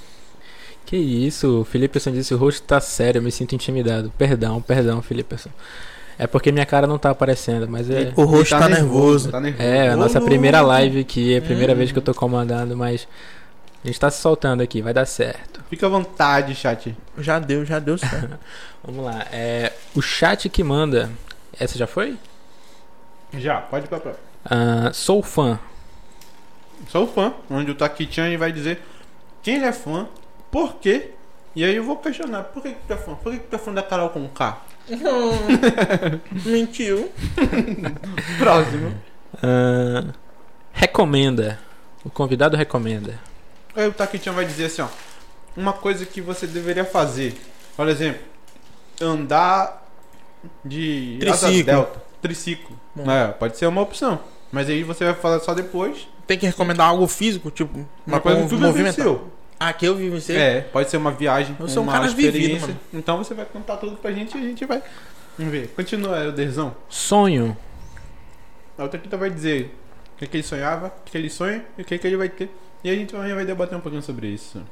Que 0.89 0.97
isso, 0.97 1.61
o 1.61 1.65
Felipeson 1.67 2.13
disse: 2.13 2.33
o 2.33 2.39
rosto 2.39 2.63
tá 2.63 2.81
sério, 2.81 3.19
eu 3.19 3.23
me 3.23 3.31
sinto 3.31 3.55
intimidado. 3.55 4.11
Perdão, 4.17 4.63
perdão, 4.63 5.03
Felipeson. 5.03 5.51
É 6.19 6.27
porque 6.27 6.51
minha 6.51 6.65
cara 6.65 6.87
não 6.87 6.97
tá 6.99 7.11
aparecendo, 7.11 7.69
mas 7.69 7.91
é. 7.91 8.11
O 8.17 8.25
rosto 8.25 8.55
Ele 8.55 8.63
tá, 8.63 8.69
nervoso. 8.71 9.31
Tá 9.31 9.39
nervoso. 9.39 9.63
É, 9.63 9.91
a 9.91 9.97
nossa 9.97 10.19
primeira 10.19 10.63
live 10.63 11.01
aqui, 11.01 11.35
é 11.35 11.39
a 11.39 11.43
primeira 11.43 11.75
Hum. 11.75 11.77
vez 11.77 11.93
que 11.93 11.99
eu 11.99 12.03
tô 12.03 12.15
comandando, 12.15 12.75
mas 12.75 13.07
a 13.85 13.87
gente 13.87 14.01
tá 14.01 14.11
se 14.11 14.23
soltando 14.23 14.63
aqui, 14.63 14.81
vai 14.81 14.95
dar 14.95 15.05
certo. 15.05 15.63
Fica 15.69 15.85
à 15.85 15.91
vontade, 15.91 16.55
chat. 16.55 16.97
Já 17.19 17.39
deu, 17.39 17.67
já 17.67 17.79
deu 17.79 17.99
certo. 17.99 18.39
Vamos 18.83 19.05
lá, 19.05 19.27
é, 19.31 19.75
o 19.95 20.01
chat 20.01 20.49
que 20.49 20.65
manda. 20.65 21.11
Essa 21.61 21.77
já 21.77 21.87
foi? 21.87 22.17
Já, 23.35 23.61
pode 23.61 23.85
ir 23.85 23.89
pra 23.89 24.01
próxima. 24.01 24.25
Ah, 24.43 24.91
sou 24.95 25.23
fã. 25.23 25.59
Sou 26.89 27.07
fã, 27.07 27.35
onde 27.51 27.73
o 27.73 27.75
Taquitinha 27.75 28.39
vai 28.39 28.51
dizer 28.51 28.81
quem 29.43 29.57
ele 29.57 29.67
é 29.67 29.73
fã, 29.73 30.09
por 30.51 30.77
quê. 30.77 31.13
E 31.55 31.65
aí 31.65 31.75
eu 31.75 31.85
vou 31.85 31.97
questionar, 31.97 32.45
por 32.45 32.63
que, 32.63 32.71
que 32.71 32.87
tu 32.87 32.93
é 32.93 32.97
fã? 32.97 33.15
Por 33.15 33.33
que, 33.33 33.39
que 33.41 33.47
tu 33.47 33.57
é 33.57 33.59
fã 33.59 33.73
da 33.73 33.83
Carol 33.83 34.11
com 34.11 34.29
K? 34.29 34.63
Mentiu. 36.47 37.11
Próximo. 38.39 38.95
Ah, 39.43 40.13
recomenda. 40.73 41.59
O 42.05 42.11
convidado 42.11 42.57
recomenda. 42.57 43.19
Aí 43.75 43.87
o 43.87 43.93
Taquitinha 43.93 44.33
vai 44.33 44.45
dizer 44.45 44.67
assim, 44.67 44.83
ó. 44.83 44.89
Uma 45.57 45.73
coisa 45.73 46.07
que 46.07 46.21
você 46.21 46.47
deveria 46.47 46.85
fazer. 46.85 47.35
Por 47.77 47.89
exemplo, 47.89 48.23
andar 49.01 49.85
de 50.65 51.17
Triciclo. 51.21 51.65
delta. 51.65 52.03
Triciclo. 52.23 52.81
É, 52.99 53.29
pode 53.33 53.57
ser 53.57 53.67
uma 53.67 53.81
opção. 53.81 54.21
Mas 54.51 54.69
aí 54.69 54.83
você 54.83 55.05
vai 55.05 55.15
falar 55.15 55.41
só 55.41 55.55
depois. 55.55 56.09
Tem 56.27 56.39
que 56.39 56.47
recomendar 56.47 56.89
algo 56.89 57.07
físico, 57.07 57.51
tipo, 57.51 57.87
Uma 58.07 58.21
coisa 58.21 58.43
que 58.43 58.49
tu 58.49 58.73
vivenciou. 58.73 59.31
Ah, 59.61 59.73
que 59.73 59.87
eu 59.87 59.95
vivenciei? 59.95 60.39
É, 60.39 60.61
pode 60.61 60.89
ser 60.89 60.97
uma 60.97 61.11
viagem, 61.11 61.57
Eu 61.59 61.69
sou 61.69 61.83
um 61.83 61.87
uma 61.87 61.93
cara 61.93 62.07
vivido, 62.09 62.37
experiência. 62.37 62.69
mano. 62.69 62.81
então 62.95 63.19
você 63.19 63.35
vai 63.35 63.45
contar 63.45 63.77
tudo 63.77 63.97
pra 63.97 64.13
gente 64.13 64.37
e 64.37 64.41
a 64.41 64.45
gente 64.45 64.65
vai. 64.65 64.83
Vamos 65.37 65.53
ver. 65.53 65.69
Continua, 65.75 66.25
Elderzão. 66.25 66.77
Sonho. 66.89 67.57
A 68.77 68.85
outra 68.85 69.01
aqui 69.01 69.09
vai 69.17 69.31
dizer 69.31 69.75
o 70.15 70.19
que, 70.19 70.27
que 70.27 70.37
ele 70.37 70.45
sonhava, 70.45 70.87
o 70.87 71.05
que, 71.05 71.13
que 71.13 71.19
ele 71.19 71.29
sonha 71.31 71.65
e 71.77 71.83
o 71.83 71.85
que, 71.85 71.99
que 71.99 72.07
ele 72.07 72.17
vai 72.17 72.29
ter. 72.29 72.49
E 72.85 72.91
a 72.91 72.95
gente 72.95 73.15
vai 73.15 73.33
vai 73.35 73.45
debater 73.45 73.77
um 73.77 73.81
pouquinho 73.81 74.03
sobre 74.03 74.29
isso. 74.29 74.63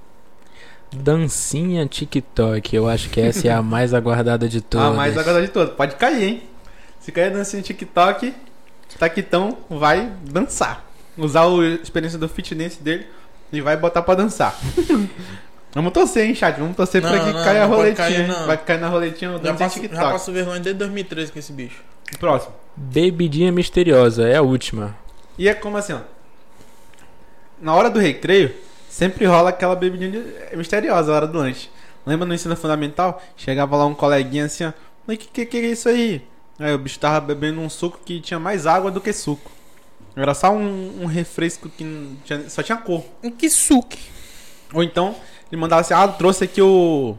Dancinha 0.92 1.86
TikTok. 1.86 2.74
Eu 2.76 2.88
acho 2.88 3.10
que 3.10 3.20
essa 3.20 3.48
é 3.48 3.52
a 3.52 3.62
mais 3.62 3.92
aguardada 3.92 4.48
de 4.48 4.60
todas. 4.60 4.86
Ah, 4.86 4.92
mas 4.92 5.18
agora 5.18 5.42
de 5.42 5.48
todo. 5.48 5.72
Pode 5.74 5.96
cair, 5.96 6.22
hein? 6.22 6.42
Se 7.00 7.10
cair 7.10 7.32
dancinha 7.32 7.62
TikTok, 7.62 8.32
Taquitão 8.98 9.58
vai 9.68 10.12
dançar. 10.22 10.84
Usar 11.18 11.42
a 11.42 11.64
experiência 11.82 12.18
do 12.18 12.28
fitness 12.28 12.76
dele 12.76 13.06
e 13.52 13.60
vai 13.60 13.76
botar 13.76 14.02
pra 14.02 14.14
dançar. 14.14 14.58
Vamos 15.74 15.92
torcer, 15.92 16.24
hein, 16.26 16.34
chat? 16.34 16.58
Vamos 16.58 16.74
torcer 16.74 17.02
pra 17.02 17.10
Não, 17.12 17.18
que 17.26 17.32
não, 17.34 17.44
caia 17.44 17.62
a 17.64 17.66
roletinha. 17.66 17.94
cair, 18.08 18.20
hein? 18.22 18.28
não. 18.28 18.46
vai 18.46 18.56
cair 18.56 18.80
na 18.80 18.88
roletinha 18.88 19.30
o 19.32 19.34
Já 19.34 19.38
dancinha 19.40 19.58
passo, 19.68 19.76
já 19.76 19.82
TikTok. 19.88 20.12
passo 20.12 20.32
vergonha 20.32 20.60
desde 20.60 20.78
2013 20.78 21.32
com 21.32 21.38
esse 21.38 21.52
bicho. 21.52 21.82
Próximo. 22.18 22.54
Bebidinha 22.74 23.52
misteriosa, 23.52 24.26
é 24.26 24.36
a 24.36 24.42
última. 24.42 24.96
E 25.36 25.48
é 25.48 25.54
como 25.54 25.76
assim, 25.76 25.92
ó. 25.92 25.98
Na 27.60 27.74
hora 27.74 27.90
do 27.90 27.98
recreio, 27.98 28.54
sempre 28.88 29.26
rola 29.26 29.50
aquela 29.50 29.76
bebidinha 29.76 30.10
de- 30.50 30.56
misteriosa, 30.56 31.12
a 31.12 31.16
hora 31.16 31.26
do 31.26 31.36
lanche. 31.38 31.68
Lembra 32.06 32.26
no 32.26 32.32
ensino 32.34 32.56
fundamental? 32.56 33.22
Chegava 33.36 33.76
lá 33.76 33.84
um 33.84 33.94
coleguinha 33.94 34.46
assim, 34.46 34.64
ó. 34.64 34.72
Mas 35.06 35.18
que, 35.18 35.26
que 35.26 35.44
que 35.46 35.56
é 35.58 35.60
isso 35.70 35.88
aí? 35.88 36.22
Aí 36.58 36.72
o 36.72 36.78
bicho 36.78 36.98
tava 36.98 37.20
bebendo 37.20 37.60
um 37.60 37.68
suco 37.68 38.00
que 38.02 38.18
tinha 38.20 38.40
mais 38.40 38.66
água 38.66 38.90
do 38.90 39.00
que 39.00 39.12
suco. 39.12 39.50
Era 40.16 40.32
só 40.34 40.50
um, 40.52 41.02
um 41.02 41.06
refresco 41.06 41.68
que 41.68 41.84
tinha- 42.24 42.48
só 42.48 42.62
tinha 42.62 42.78
cor. 42.78 43.04
Que 43.38 43.50
suque. 43.50 43.98
Ou 44.72 44.82
então, 44.82 45.14
ele 45.52 45.60
mandava 45.60 45.82
assim, 45.82 45.94
ah, 45.94 46.08
trouxe 46.08 46.44
aqui 46.44 46.60
o. 46.62 47.16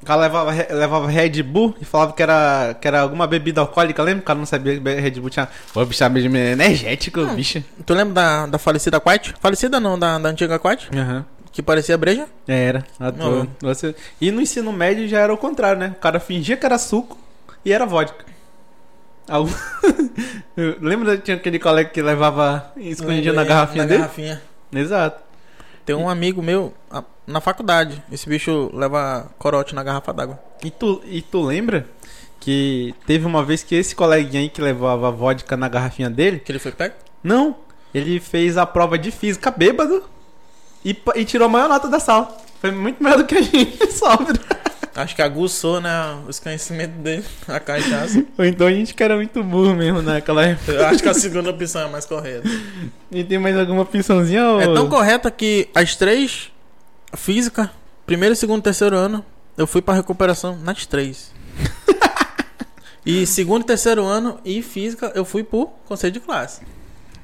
O 0.00 0.06
cara 0.06 0.20
levava, 0.20 0.50
levava 0.70 1.08
Red 1.08 1.42
Bull 1.42 1.74
e 1.80 1.84
falava 1.84 2.12
que 2.12 2.22
era, 2.22 2.76
que 2.78 2.86
era 2.86 3.00
alguma 3.00 3.26
bebida 3.26 3.62
alcoólica, 3.62 4.02
lembra? 4.02 4.20
O 4.20 4.24
cara 4.24 4.38
não 4.38 4.44
sabia 4.46 4.78
que 4.78 5.00
Red 5.00 5.12
Bull 5.12 5.30
tinha. 5.30 5.48
Pô, 5.72 5.84
bicho, 5.84 6.04
era 6.04 6.12
meio 6.12 6.26
energético, 6.36 7.24
bicho. 7.28 7.64
Tu 7.86 7.94
lembra 7.94 8.12
da, 8.14 8.46
da 8.46 8.58
falecida 8.58 9.00
Quite? 9.00 9.34
Falecida 9.40 9.80
não, 9.80 9.98
da, 9.98 10.18
da 10.18 10.28
antiga 10.28 10.58
Quite? 10.58 10.90
Aham. 10.96 11.24
Que 11.50 11.62
parecia 11.62 11.96
breja? 11.96 12.26
Era. 12.46 12.84
à 13.00 13.10
toa. 13.12 13.46
Você... 13.60 13.94
E 14.20 14.30
no 14.30 14.40
ensino 14.42 14.72
médio 14.72 15.08
já 15.08 15.20
era 15.20 15.32
o 15.32 15.38
contrário, 15.38 15.78
né? 15.80 15.94
O 15.96 16.00
cara 16.00 16.20
fingia 16.20 16.56
que 16.56 16.66
era 16.66 16.76
suco 16.78 17.16
e 17.64 17.72
era 17.72 17.86
vodka. 17.86 18.26
Algum- 19.28 19.52
Lembra 20.80 21.16
que 21.16 21.22
tinha 21.24 21.36
aquele 21.36 21.58
colega 21.58 21.90
que 21.90 22.00
levava 22.02 22.72
escondidinho 22.76 23.34
na 23.34 23.44
garrafinha 23.44 23.82
na 23.84 23.88
dele? 23.88 24.00
garrafinha. 24.00 24.42
Exato. 24.72 25.22
Tem 25.84 25.94
um 25.96 26.08
amigo 26.08 26.42
meu 26.42 26.72
a- 26.90 27.02
na 27.26 27.40
faculdade. 27.40 28.02
Esse 28.12 28.28
bicho 28.28 28.70
leva 28.72 29.30
corote 29.38 29.74
na 29.74 29.82
garrafa 29.82 30.12
d'água. 30.12 30.38
E 30.62 30.70
tu, 30.70 31.02
e 31.06 31.20
tu 31.22 31.42
lembra 31.42 31.86
que 32.40 32.94
teve 33.06 33.26
uma 33.26 33.42
vez 33.42 33.62
que 33.62 33.74
esse 33.74 33.94
coleguinha 33.96 34.42
aí 34.42 34.48
que 34.48 34.60
levava 34.60 35.10
vodka 35.10 35.56
na 35.56 35.68
garrafinha 35.68 36.10
dele? 36.10 36.38
Que 36.40 36.52
ele 36.52 36.58
foi 36.58 36.72
pego? 36.72 36.94
Não, 37.22 37.56
ele 37.94 38.20
fez 38.20 38.56
a 38.56 38.66
prova 38.66 38.98
de 38.98 39.10
física 39.10 39.50
bêbado 39.50 40.04
e, 40.84 40.92
pa- 40.94 41.14
e 41.16 41.24
tirou 41.24 41.46
a 41.46 41.48
maior 41.48 41.68
nota 41.68 41.88
da 41.88 41.98
sala. 41.98 42.36
Foi 42.60 42.70
muito 42.70 43.02
melhor 43.02 43.18
do 43.18 43.24
que 43.26 43.34
a 43.36 43.42
gente, 43.42 43.86
sóbrio. 43.92 44.38
Acho 44.94 45.16
que 45.16 45.22
aguçou, 45.22 45.80
né, 45.80 45.90
os 46.28 46.38
conhecimentos 46.38 46.96
dele, 47.02 47.24
a 47.48 47.58
cachaça. 47.58 48.24
Ou 48.38 48.44
então 48.44 48.66
a 48.66 48.70
gente 48.70 48.94
que 48.94 49.02
era 49.02 49.16
muito 49.16 49.42
burro 49.42 49.74
mesmo 49.74 50.00
naquela 50.02 50.44
época. 50.44 50.72
Eu 50.72 50.86
acho 50.86 51.02
que 51.02 51.08
a 51.08 51.14
segunda 51.14 51.50
opção 51.50 51.82
é 51.82 51.88
mais 51.90 52.06
correta. 52.06 52.48
E 53.10 53.24
tem 53.24 53.38
mais 53.38 53.58
alguma 53.58 53.82
opçãozinha? 53.82 54.46
Ou... 54.50 54.60
É 54.60 54.72
tão 54.72 54.88
correta 54.88 55.30
que 55.30 55.68
as 55.74 55.96
três, 55.96 56.52
física, 57.16 57.70
primeiro, 58.06 58.36
segundo 58.36 58.60
e 58.60 58.62
terceiro 58.62 58.96
ano, 58.96 59.24
eu 59.56 59.66
fui 59.66 59.82
pra 59.82 59.94
recuperação 59.94 60.56
nas 60.56 60.86
três. 60.86 61.32
e 63.04 63.26
segundo 63.26 63.62
e 63.62 63.66
terceiro 63.66 64.04
ano 64.04 64.38
e 64.44 64.62
física, 64.62 65.10
eu 65.14 65.24
fui 65.24 65.42
pro 65.42 65.70
conselho 65.86 66.12
de 66.12 66.20
classe. 66.20 66.62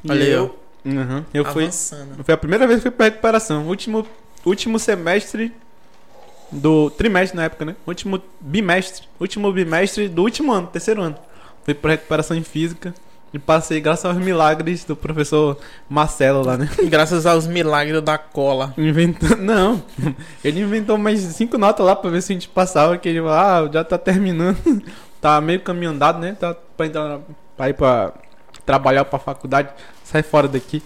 Olha 0.08 0.24
eu. 0.24 0.30
eu 0.30 0.60
Uhum, 0.84 1.24
eu 1.34 1.44
fui. 1.44 1.64
avançando. 1.64 2.24
Foi 2.24 2.34
a 2.34 2.38
primeira 2.38 2.66
vez 2.66 2.78
que 2.78 2.82
fui 2.82 2.90
pra 2.90 3.06
recuperação. 3.06 3.66
Último, 3.66 4.06
último 4.44 4.78
semestre 4.78 5.52
do. 6.52 6.90
Trimestre 6.90 7.36
na 7.36 7.44
época, 7.44 7.64
né? 7.64 7.76
Último 7.86 8.20
bimestre. 8.40 9.06
Último 9.18 9.52
bimestre 9.52 10.08
do 10.08 10.22
último 10.22 10.52
ano, 10.52 10.66
terceiro 10.66 11.02
ano. 11.02 11.16
Fui 11.64 11.74
pra 11.74 11.92
recuperação 11.92 12.36
em 12.36 12.42
física. 12.42 12.94
E 13.32 13.38
passei 13.38 13.80
graças 13.80 14.04
aos 14.06 14.16
milagres 14.16 14.82
do 14.82 14.96
professor 14.96 15.56
Marcelo 15.88 16.44
lá, 16.44 16.56
né? 16.56 16.68
Graças 16.90 17.26
aos 17.26 17.46
milagres 17.46 18.02
da 18.02 18.18
cola. 18.18 18.74
Inventou. 18.76 19.34
Não. 19.38 19.80
Ele 20.42 20.60
inventou 20.62 20.98
mais 20.98 21.20
cinco 21.20 21.56
notas 21.56 21.86
lá 21.86 21.94
pra 21.94 22.10
ver 22.10 22.22
se 22.22 22.32
a 22.32 22.34
gente 22.34 22.48
passava. 22.48 22.98
Que 22.98 23.08
ele 23.08 23.18
falou, 23.20 23.32
ah, 23.34 23.70
já 23.72 23.84
tá 23.84 23.96
terminando. 23.98 24.58
Tá 25.20 25.38
meio 25.38 25.60
caminho 25.60 25.90
andado, 25.90 26.18
né? 26.18 26.34
Tá 26.40 26.56
pra 26.76 26.86
entrar 26.86 27.06
na- 27.06 27.20
pra 27.54 27.68
ir 27.68 27.74
pra 27.74 28.14
trabalhar 28.64 29.04
pra 29.04 29.18
faculdade. 29.18 29.68
Sai 30.02 30.22
fora 30.22 30.48
daqui. 30.48 30.82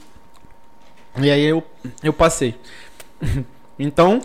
E 1.17 1.31
aí 1.31 1.45
eu, 1.45 1.63
eu 2.03 2.13
passei. 2.13 2.57
Então, 3.79 4.21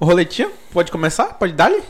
o 0.00 0.04
roletinho 0.04 0.50
pode 0.72 0.90
começar? 0.90 1.26
Pode 1.34 1.52
dar-lhe? 1.52 1.82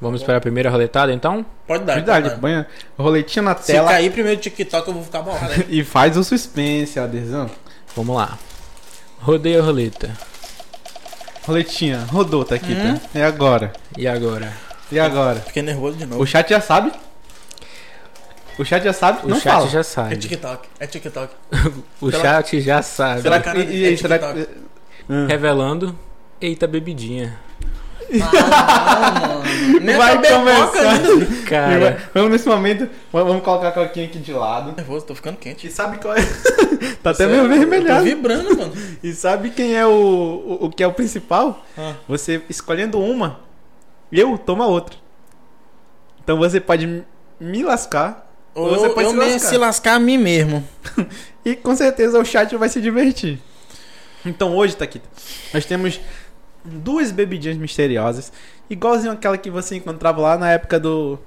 Vamos 0.00 0.22
para 0.22 0.36
a 0.36 0.40
primeira 0.40 0.70
roletada 0.70 1.12
então? 1.12 1.44
Pode 1.66 1.84
dar. 1.84 1.94
Pode 1.94 2.06
pode 2.06 2.28
dar. 2.28 2.36
Banha. 2.36 2.66
Roletinho 2.96 3.44
na 3.44 3.56
Se 3.56 3.72
tela. 3.72 3.88
cair 3.90 4.12
primeiro 4.12 4.38
o 4.38 4.42
TikTok, 4.42 4.86
eu 4.86 4.94
vou 4.94 5.02
ficar 5.02 5.22
bolado. 5.22 5.52
hein? 5.54 5.64
E 5.68 5.82
faz 5.82 6.16
o 6.16 6.22
suspense, 6.22 7.00
adesão. 7.00 7.50
Vamos 7.96 8.14
lá. 8.16 8.38
Rodeia 9.20 9.58
a 9.60 9.64
roleta. 9.64 10.10
Roletinha, 11.44 12.06
rodou, 12.10 12.44
tá 12.44 12.54
aqui, 12.54 12.72
Hum. 12.72 12.96
tá? 12.96 13.18
É 13.18 13.24
agora. 13.24 13.72
E 13.96 14.06
agora? 14.06 14.52
E 14.92 15.00
agora? 15.00 15.40
Fiquei 15.40 15.62
nervoso 15.62 15.96
de 15.96 16.06
novo. 16.06 16.22
O 16.22 16.26
chat 16.26 16.48
já 16.50 16.60
sabe? 16.60 16.92
O 18.58 18.64
chat 18.64 18.82
já 18.84 18.92
sabe? 18.92 19.24
O 19.24 19.28
não 19.30 19.40
chat 19.40 19.52
fala. 19.52 19.68
já 19.68 19.80
É 19.80 19.82
sabe. 19.82 20.16
TikTok, 20.16 20.68
é 20.78 20.86
TikTok. 20.86 21.34
O 22.00 22.10
Será- 22.10 22.22
chat 22.42 22.60
já 22.60 22.82
sabe. 22.82 23.22
Será 23.22 23.40
que- 23.40 23.48
aí, 23.48 23.94
É 23.94 23.96
será 23.96 24.18
TikTok. 24.18 24.46
que... 24.46 25.12
Hum. 25.12 25.26
Revelando. 25.26 25.98
Eita, 26.40 26.66
bebidinha. 26.66 27.38
Nem 29.82 29.96
Vai 29.96 30.12
acabei 30.12 30.30
a 30.32 30.38
começar. 30.38 31.46
Cara, 31.46 32.10
Vamos 32.14 32.30
nesse 32.30 32.48
momento, 32.48 32.88
vamos 33.12 33.42
colocar 33.42 33.68
a 33.68 33.72
coquinha 33.72 34.06
aqui 34.06 34.18
de 34.18 34.32
lado. 34.32 34.72
nervoso, 34.74 35.06
tô 35.06 35.14
ficando 35.14 35.36
quente. 35.36 35.66
E 35.66 35.70
sabe 35.70 35.98
qual 35.98 36.14
é? 36.14 36.22
tá 37.02 37.10
até 37.10 37.26
Sério, 37.26 37.34
meio 37.44 37.48
tô 37.48 37.48
vermelhado. 37.70 38.04
vibrando, 38.04 38.56
mano. 38.56 38.72
E 39.02 39.12
sabe 39.12 39.50
quem 39.50 39.76
é 39.76 39.86
o, 39.86 39.90
o, 39.90 40.58
o 40.66 40.70
que 40.70 40.82
é 40.82 40.86
o 40.86 40.92
principal? 40.92 41.64
Ah. 41.76 41.94
Você 42.08 42.42
escolhendo 42.48 42.98
uma, 43.00 43.40
eu 44.10 44.38
tomo 44.38 44.62
a 44.62 44.66
outra. 44.66 44.96
Então 46.22 46.38
você 46.38 46.60
pode 46.60 46.86
me- 47.40 47.62
lascar. 47.62 48.26
Ou 48.54 48.70
Você 48.70 48.86
eu, 48.86 48.94
pode 48.94 49.06
eu 49.06 49.10
se 49.12 49.16
me 49.16 49.24
lascar. 49.32 49.48
se 49.48 49.56
lascar 49.58 49.94
a 49.94 49.98
mim 49.98 50.18
mesmo. 50.18 50.66
E 51.44 51.56
com 51.56 51.74
certeza 51.74 52.18
o 52.18 52.24
chat 52.26 52.54
vai 52.56 52.68
se 52.68 52.78
divertir. 52.78 53.38
Então 54.26 54.54
hoje, 54.54 54.76
Taquita, 54.76 55.08
nós 55.54 55.64
temos 55.64 55.98
duas 56.64 57.10
bebidinhas 57.10 57.56
misteriosas, 57.56 58.32
igualzinho 58.68 59.12
aquela 59.12 59.38
que 59.38 59.50
você 59.50 59.76
encontrava 59.76 60.20
lá 60.20 60.38
na 60.38 60.50
época 60.50 60.78
do 60.78 61.18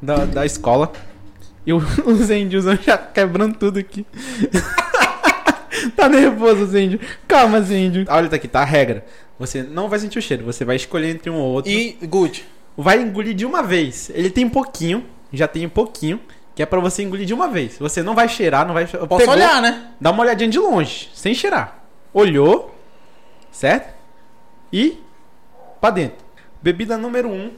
da, 0.00 0.24
da 0.24 0.46
escola. 0.46 0.92
E 1.66 1.72
o, 1.72 1.78
o 2.06 2.14
Zendios 2.16 2.64
já 2.82 2.96
quebrando 2.96 3.56
tudo 3.56 3.78
aqui. 3.78 4.06
tá 5.96 6.08
nervoso, 6.08 6.66
Zendio. 6.66 7.00
Calma, 7.26 7.60
Zendio. 7.62 8.04
Olha, 8.08 8.28
Taquita, 8.28 8.60
a 8.60 8.64
regra. 8.64 9.04
Você 9.38 9.62
não 9.62 9.88
vai 9.88 9.98
sentir 9.98 10.18
o 10.18 10.22
cheiro, 10.22 10.44
você 10.44 10.64
vai 10.64 10.76
escolher 10.76 11.10
entre 11.10 11.30
um 11.30 11.36
ou 11.36 11.52
outro. 11.52 11.70
E, 11.70 11.98
Good, 12.02 12.44
Vai 12.76 13.00
engolir 13.02 13.34
de 13.34 13.44
uma 13.44 13.62
vez. 13.62 14.10
Ele 14.14 14.30
tem 14.30 14.48
pouquinho, 14.48 15.04
já 15.32 15.46
tem 15.46 15.66
um 15.66 15.70
pouquinho, 15.70 16.20
que 16.54 16.62
é 16.62 16.66
pra 16.66 16.80
você 16.80 17.02
engolir 17.02 17.26
de 17.26 17.34
uma 17.34 17.48
vez. 17.48 17.76
Você 17.78 18.02
não 18.02 18.14
vai 18.14 18.28
cheirar, 18.28 18.66
não 18.66 18.72
vai. 18.74 18.86
posso 18.86 19.18
Pegou, 19.18 19.34
olhar, 19.34 19.60
né? 19.60 19.88
Dá 20.00 20.10
uma 20.10 20.22
olhadinha 20.22 20.48
de 20.48 20.58
longe, 20.58 21.10
sem 21.14 21.34
cheirar. 21.34 21.82
Olhou, 22.14 22.74
certo? 23.50 23.92
E 24.72 24.98
pra 25.80 25.90
dentro. 25.90 26.24
Bebida 26.62 26.96
número 26.96 27.28
1. 27.28 27.32
Um. 27.32 27.50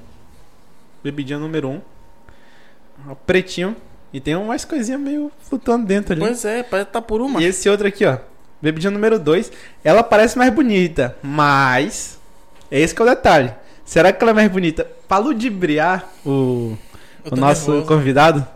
Bebidinha 1.02 1.38
número 1.38 1.68
1. 1.68 1.72
Um. 3.10 3.14
Pretinho. 3.26 3.76
E 4.12 4.20
tem 4.20 4.36
umas 4.36 4.64
coisinhas 4.64 5.00
meio 5.00 5.30
flutuando 5.40 5.86
dentro 5.86 6.12
ali. 6.12 6.20
Pois 6.20 6.44
é, 6.44 6.62
parece 6.62 6.86
que 6.86 6.92
tá 6.92 7.02
por 7.02 7.20
uma. 7.20 7.42
E 7.42 7.46
esse 7.46 7.68
outro 7.68 7.86
aqui, 7.86 8.04
ó. 8.06 8.18
Bebidinha 8.62 8.90
número 8.90 9.18
2. 9.18 9.50
Ela 9.82 10.02
parece 10.02 10.38
mais 10.38 10.52
bonita, 10.52 11.16
mas. 11.22 12.18
É 12.70 12.80
esse 12.80 12.94
que 12.94 13.02
é 13.02 13.04
o 13.04 13.08
detalhe. 13.08 13.52
Será 13.84 14.12
que 14.12 14.22
ela 14.22 14.30
é 14.30 14.34
mais 14.34 14.50
bonita 14.50 14.86
pra 15.06 15.18
ludibriar 15.18 16.08
o, 16.24 16.76
Eu 17.24 17.32
o 17.32 17.36
nosso 17.36 17.70
nervoso. 17.70 17.86
convidado? 17.88 18.46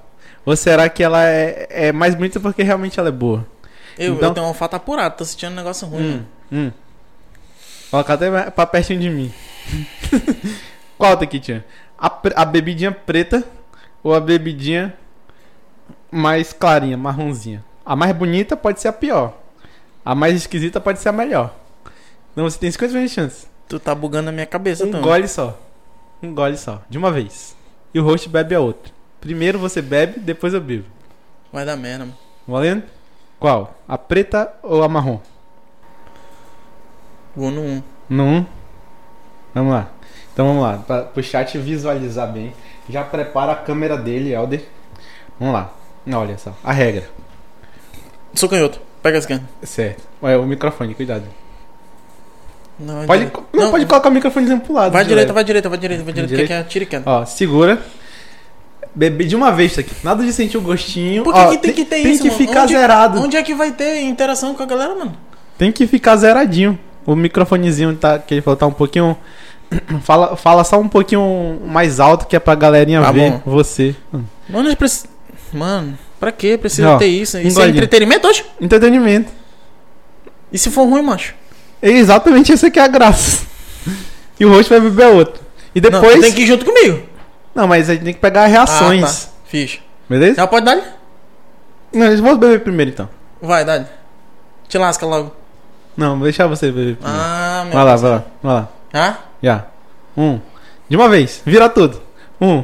Ou 0.47 0.57
será 0.57 0.89
que 0.89 1.03
ela 1.03 1.23
é, 1.27 1.67
é 1.69 1.93
mais 1.93 2.15
bonita 2.15 2.41
porque 2.41 2.63
realmente 2.63 2.99
ela 2.99 3.11
é 3.11 3.13
boa? 3.13 3.47
Eu, 3.99 4.15
Então- 4.15 4.29
eu 4.29 4.35
tenho 4.35 4.47
um 4.47 4.49
olfato 4.49 4.75
apurado, 4.77 5.17
tô 5.19 5.25
sentindo 5.27 5.53
um 5.53 5.57
negócio 5.57 5.87
ruim. 5.87 6.03
Hum, 6.03 6.11
mano. 6.11 6.27
hum. 6.53 6.73
Coloca 7.91 8.15
até 8.15 8.51
pra 8.51 8.67
pertinho 8.67 9.01
de 9.01 9.11
mim. 9.11 9.33
Qual 10.99 11.17
tá 11.17 11.25
aqui, 11.25 11.41
tia? 11.41 11.65
A, 11.99 12.21
a 12.37 12.45
bebidinha 12.45 12.93
preta 12.93 13.43
ou 14.03 14.15
a 14.15 14.21
bebidinha 14.21 14.95
mais 16.11 16.53
clarinha, 16.53 16.97
marronzinha? 16.97 17.65
A 17.85 17.97
mais 17.97 18.15
bonita 18.15 18.57
pode 18.57 18.81
ser 18.81 18.89
a 18.89 18.93
pior. 18.93 19.35
A 20.05 20.15
mais 20.15 20.35
esquisita 20.35 20.81
pode 20.81 20.99
ser 21.01 21.09
a 21.09 21.13
melhor. 21.13 21.55
Então 22.33 22.45
você 22.49 22.59
tem 22.59 22.71
50 22.71 22.93
vezes 22.93 23.11
de 23.11 23.15
chance. 23.15 23.47
Tu 23.69 23.79
tá 23.79 23.95
bugando 23.95 24.29
a 24.29 24.33
minha 24.33 24.47
cabeça, 24.47 24.85
Um 24.85 24.89
então. 24.89 25.03
gole 25.03 25.29
só. 25.29 25.59
Um 26.23 26.35
gole 26.35 26.57
só, 26.57 26.83
de 26.89 26.99
uma 26.99 27.11
vez. 27.13 27.57
E 27.93 28.01
o 28.01 28.05
host 28.05 28.29
bebe 28.29 28.55
a 28.55 28.61
outra. 28.61 28.93
Primeiro 29.21 29.59
você 29.59 29.81
bebe, 29.83 30.21
depois 30.21 30.55
eu 30.55 30.61
bebo. 30.61 30.85
Vai 31.53 31.65
dar 31.65 31.77
merda, 31.77 32.05
mano. 32.07 32.19
Valendo? 32.47 32.83
Qual? 33.39 33.75
A 33.87 33.97
preta 33.99 34.53
ou 34.63 34.83
a 34.83 34.89
marrom? 34.89 35.21
Vou 37.37 37.51
no 37.51 37.61
1. 37.63 37.83
No 38.11 38.25
1? 38.25 38.47
Vamos 39.55 39.73
lá. 39.73 39.89
Então 40.33 40.47
vamos 40.47 40.63
lá, 40.63 40.77
para 40.87 41.09
o 41.17 41.23
chat 41.23 41.59
visualizar 41.59 42.31
bem. 42.33 42.53
Já 42.89 43.03
prepara 43.03 43.53
a 43.53 43.57
câmera 43.57 43.97
dele, 43.97 44.33
Elder. 44.33 44.63
Vamos 45.39 45.55
lá. 45.55 45.73
Olha 46.13 46.39
só, 46.39 46.55
a 46.63 46.73
regra. 46.73 47.09
Sou 48.35 48.49
canhoto. 48.49 48.81
Pega 49.03 49.19
a 49.19 49.21
esquerda. 49.21 49.45
Certo. 49.63 50.03
Olha 50.23 50.41
o 50.41 50.47
microfone, 50.47 50.95
cuidado. 50.95 51.25
Não, 52.79 53.05
Pode, 53.07 53.25
direita. 53.27 53.43
não, 53.53 53.71
pode 53.73 53.87
colocar 53.87 54.09
o 54.09 54.13
microfone 54.13 54.61
pro 54.61 54.73
lado. 54.73 54.93
Vai 54.93 55.03
de 55.03 55.09
direita, 55.09 55.33
vai 55.33 55.43
direita, 55.45 55.69
vai 55.69 55.79
direita, 55.79 56.05
vai 56.05 56.13
direita. 56.13 56.31
Direita? 56.37 56.55
Que 56.55 56.61
é 56.61 56.63
tira 56.65 56.85
e 56.85 56.87
queda. 56.87 57.11
Ó, 57.11 57.25
segura. 57.25 57.83
Bebe 58.95 59.25
de 59.25 59.35
uma 59.37 59.51
vez 59.53 59.73
isso 59.73 59.81
aqui. 59.81 59.91
Nada 60.05 60.23
de 60.25 60.33
sentir 60.33 60.57
o 60.57 60.61
gostinho. 60.61 61.25
Por 61.25 61.35
que, 61.35 61.41
Ó, 61.41 61.51
que 61.51 61.59
tem 61.59 61.73
que 61.73 61.85
ter 61.85 62.03
tem 62.03 62.13
isso, 62.13 62.23
que 62.23 62.29
mano? 62.31 62.39
ficar 62.39 62.63
Onde- 62.63 62.73
zerado. 62.75 63.21
Onde 63.21 63.37
é 63.37 63.43
que 63.43 63.55
vai 63.55 63.73
ter 63.73 64.03
interação 64.03 64.55
com 64.55 64.63
a 64.63 64.67
galera, 64.67 64.95
mano? 64.95 65.17
Tem 65.57 65.73
que 65.73 65.87
ficar 65.87 66.17
zeradinho. 66.17 66.79
O 67.09 67.17
microfonezinho 67.17 67.97
tá, 67.97 68.19
que 68.19 68.35
ele 68.35 68.43
falou 68.43 68.57
tá 68.59 68.67
um 68.67 68.71
pouquinho. 68.73 69.17
Fala, 70.03 70.37
fala 70.37 70.63
só 70.63 70.79
um 70.79 70.89
pouquinho 70.89 71.59
mais 71.65 72.01
alto 72.01 72.27
que 72.27 72.37
é 72.37 72.39
pra 72.39 72.55
galerinha 72.55 73.01
Tá 73.01 73.11
ver 73.13 73.33
bom. 73.33 73.43
você. 73.47 73.95
Mano, 74.49 74.75
preci... 74.77 75.07
Mano, 75.53 75.99
pra 76.21 76.31
que 76.33 76.59
precisa 76.59 76.91
Ó, 76.91 76.99
ter 76.99 77.07
isso? 77.07 77.39
Isso 77.39 77.61
é 77.63 77.69
entretenimento 77.69 78.27
hoje? 78.29 78.45
Entretenimento. 78.61 79.31
E 80.53 80.59
se 80.59 80.71
for 80.71 80.85
ruim, 80.87 81.01
macho? 81.03 81.35
É 81.81 81.91
exatamente 81.91 82.53
essa 82.53 82.71
que 82.71 82.79
é 82.79 82.83
a 82.83 82.89
graça. 82.89 83.47
E 84.39 84.45
o 84.45 84.51
host 84.51 84.69
vai 84.69 84.81
beber 84.81 85.07
outro. 85.07 85.43
E 85.75 85.81
Não, 85.81 85.91
depois. 85.91 86.21
tem 86.21 86.33
que 86.33 86.43
ir 86.43 86.47
junto 86.47 86.65
comigo. 86.67 87.03
Não, 87.55 87.67
mas 87.67 87.89
aí 87.89 87.99
tem 87.99 88.13
que 88.13 88.21
pegar 88.21 88.47
reações. 88.47 89.03
Ah, 89.03 89.07
tá. 89.29 89.33
Ficha. 89.47 89.81
Beleza? 90.09 90.37
Já 90.37 90.47
pode 90.47 90.65
dar? 90.67 90.99
Não, 91.93 92.07
eu 92.07 92.23
vou 92.23 92.37
beber 92.37 92.61
primeiro 92.61 92.91
então. 92.91 93.09
Vai, 93.41 93.65
dá. 93.65 93.85
Te 94.69 94.77
lasca 94.77 95.05
logo. 95.07 95.33
Não, 95.99 96.15
vou 96.15 96.23
deixar 96.23 96.47
você 96.47 96.71
beber 96.71 96.95
primeiro. 96.97 97.21
Ah, 97.21 97.63
meu 97.65 97.75
vai 97.75 97.85
lá, 97.85 97.97
vai 97.97 98.11
lá, 98.13 98.25
vai 98.41 98.55
lá. 98.55 98.69
Ah? 98.95 99.15
Já. 99.43 99.65
Um. 100.17 100.39
De 100.89 100.97
uma 100.97 101.09
vez. 101.09 101.43
Vira 101.45 101.69
tudo. 101.69 102.01
Um. 102.41 102.63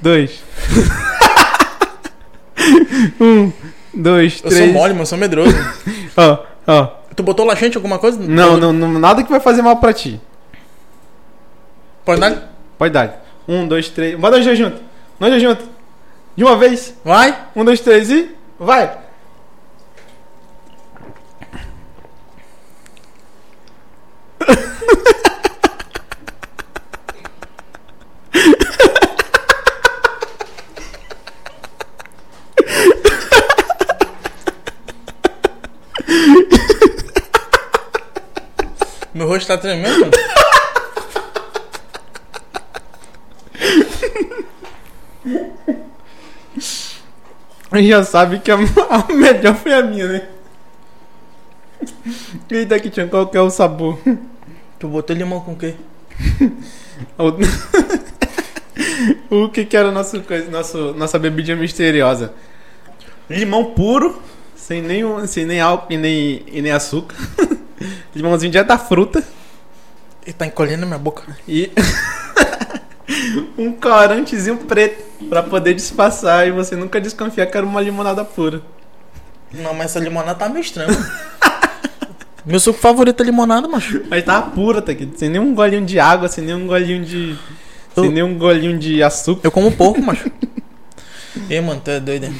Dois. 0.00 0.42
um. 3.20 3.52
Dois, 3.94 4.40
Eu 4.42 4.50
três. 4.50 4.64
sou 4.64 4.72
mole, 4.72 4.92
mano, 4.92 5.02
eu 5.02 5.06
sou 5.06 5.16
medroso. 5.16 5.54
Ó, 6.16 6.38
ó. 6.66 6.86
tu 7.14 7.22
botou 7.22 7.46
laxante 7.46 7.76
alguma 7.76 7.98
coisa? 7.98 8.18
Não, 8.20 8.56
não, 8.56 8.72
não, 8.72 8.98
nada 8.98 9.22
que 9.22 9.30
vai 9.30 9.38
fazer 9.38 9.62
mal 9.62 9.76
pra 9.76 9.92
ti. 9.92 10.20
Pode 12.04 12.20
dar? 12.20 12.52
Pode 12.76 12.92
dar. 12.92 13.24
Um, 13.46 13.68
dois, 13.68 13.88
três. 13.88 14.18
Bota 14.18 14.36
nós 14.36 14.44
dois 14.44 14.58
juntos. 14.58 14.80
Nós 15.20 15.30
dois 15.30 15.42
juntos. 15.42 15.64
De 16.36 16.42
uma 16.42 16.56
vez. 16.56 16.92
Vai. 17.04 17.36
Um, 17.54 17.64
dois, 17.64 17.80
três 17.80 18.10
e. 18.10 18.30
Vai! 18.58 19.03
Meu 39.14 39.28
rosto 39.28 39.46
tá 39.46 39.56
tremendo. 39.56 40.10
A 47.70 47.78
gente 47.78 47.88
já 47.88 48.04
sabe 48.04 48.40
que 48.40 48.50
a, 48.50 48.56
melhor 49.14 49.54
foi 49.54 49.72
a 49.72 49.82
minha, 49.82 50.06
né? 50.06 50.28
Eita, 52.50 52.78
tinha 52.78 53.08
qual 53.08 53.26
que 53.26 53.36
é 53.36 53.40
o 53.40 53.50
sabor? 53.50 53.98
Tu 54.84 54.88
botou 54.88 55.16
limão 55.16 55.40
com 55.40 55.52
o 55.52 55.56
quê? 55.56 55.76
O, 59.30 59.48
que 59.48 59.64
que 59.64 59.74
era 59.74 59.90
nosso, 59.90 60.22
nosso, 60.50 60.92
nossa 60.92 61.18
bebida 61.18 61.56
misteriosa? 61.56 62.34
Limão 63.30 63.72
puro, 63.72 64.20
sem 64.54 64.82
nenhum, 64.82 65.26
sem 65.26 65.46
nem 65.46 65.58
álcool 65.58 65.90
e 65.90 65.96
nem, 65.96 66.42
e 66.46 66.60
nem 66.60 66.70
açúcar. 66.70 67.16
Limãozinho 68.14 68.52
direto 68.52 68.66
da 68.66 68.76
fruta. 68.76 69.24
Ele 70.22 70.34
tá 70.34 70.44
encolhendo 70.44 70.84
minha 70.84 70.98
boca. 70.98 71.34
E 71.48 71.72
um 73.56 73.72
corantezinho 73.72 74.58
preto 74.58 75.02
pra 75.30 75.42
poder 75.42 75.72
disfarçar 75.72 76.46
e 76.46 76.50
você 76.50 76.76
nunca 76.76 77.00
desconfiar 77.00 77.46
que 77.46 77.56
era 77.56 77.64
uma 77.64 77.80
limonada 77.80 78.22
pura. 78.22 78.60
Não, 79.50 79.72
mas 79.72 79.92
essa 79.92 79.98
limonada 79.98 80.34
tá 80.34 80.50
meio 80.50 80.60
estranha. 80.60 80.90
Meu 82.46 82.60
suco 82.60 82.78
favorito 82.78 83.22
é 83.22 83.26
limonada, 83.26 83.66
macho. 83.66 84.02
Mas 84.10 84.22
tava 84.24 84.50
pura, 84.50 84.82
tá 84.82 84.92
aqui. 84.92 85.08
Sem 85.16 85.30
nenhum 85.30 85.54
golinho 85.54 85.84
de 85.86 85.98
água, 85.98 86.28
sem 86.28 86.44
nenhum 86.44 86.66
golinho 86.66 87.04
de. 87.04 87.36
Sem 87.94 88.04
Eu- 88.04 88.10
nenhum 88.10 88.36
golinho 88.36 88.78
de 88.78 89.02
açúcar. 89.02 89.40
Eu 89.46 89.50
como 89.50 89.72
pouco, 89.72 90.02
macho. 90.02 90.30
Ei, 91.48 91.60
mano, 91.60 91.80
tu 91.82 91.90
é 91.90 91.98
doido, 92.00 92.24
hein? 92.26 92.34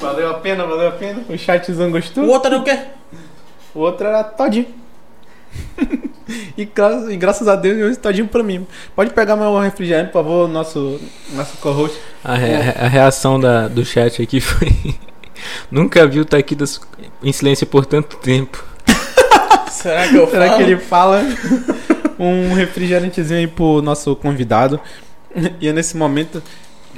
Valeu 0.00 0.30
a 0.30 0.34
pena, 0.34 0.64
valeu 0.66 0.88
a 0.88 0.92
pena. 0.92 1.22
O 1.28 1.38
chatzão 1.38 1.90
gostou. 1.90 2.24
O 2.24 2.28
outro 2.28 2.48
era 2.52 2.58
o 2.60 2.64
quê? 2.64 2.78
O 3.74 3.80
outro 3.80 4.06
era 4.06 4.22
todinho. 4.24 4.66
e, 6.56 6.64
gra- 6.64 7.06
e 7.10 7.16
graças 7.16 7.46
a 7.48 7.56
Deus, 7.56 7.78
eu 7.78 7.96
todinho 7.96 8.28
pra 8.28 8.42
mim. 8.42 8.66
Pode 8.94 9.10
pegar 9.10 9.36
meu 9.36 9.58
refrigerante, 9.58 10.08
por 10.12 10.22
favor, 10.24 10.48
nosso, 10.48 11.00
nosso 11.32 11.56
co-host. 11.58 11.96
A, 12.24 12.34
re- 12.34 12.74
a 12.78 12.88
reação 12.88 13.38
da, 13.40 13.68
do 13.68 13.84
chat 13.84 14.20
aqui 14.22 14.40
foi. 14.40 14.68
Nunca 15.70 16.06
viu 16.06 16.24
Taquitas 16.24 16.80
em 17.22 17.32
silêncio 17.32 17.66
por 17.66 17.86
tanto 17.86 18.16
tempo. 18.16 18.62
Será 19.70 20.08
que 20.08 20.16
eu 20.16 20.28
Será 20.30 20.46
falo? 20.46 20.56
que 20.56 20.62
ele 20.62 20.76
fala 20.78 21.22
um 22.18 22.54
refrigerantezinho 22.54 23.40
aí 23.40 23.46
pro 23.46 23.82
nosso 23.82 24.14
convidado? 24.16 24.80
E 25.60 25.68
é 25.68 25.72
nesse 25.72 25.96
momento 25.96 26.42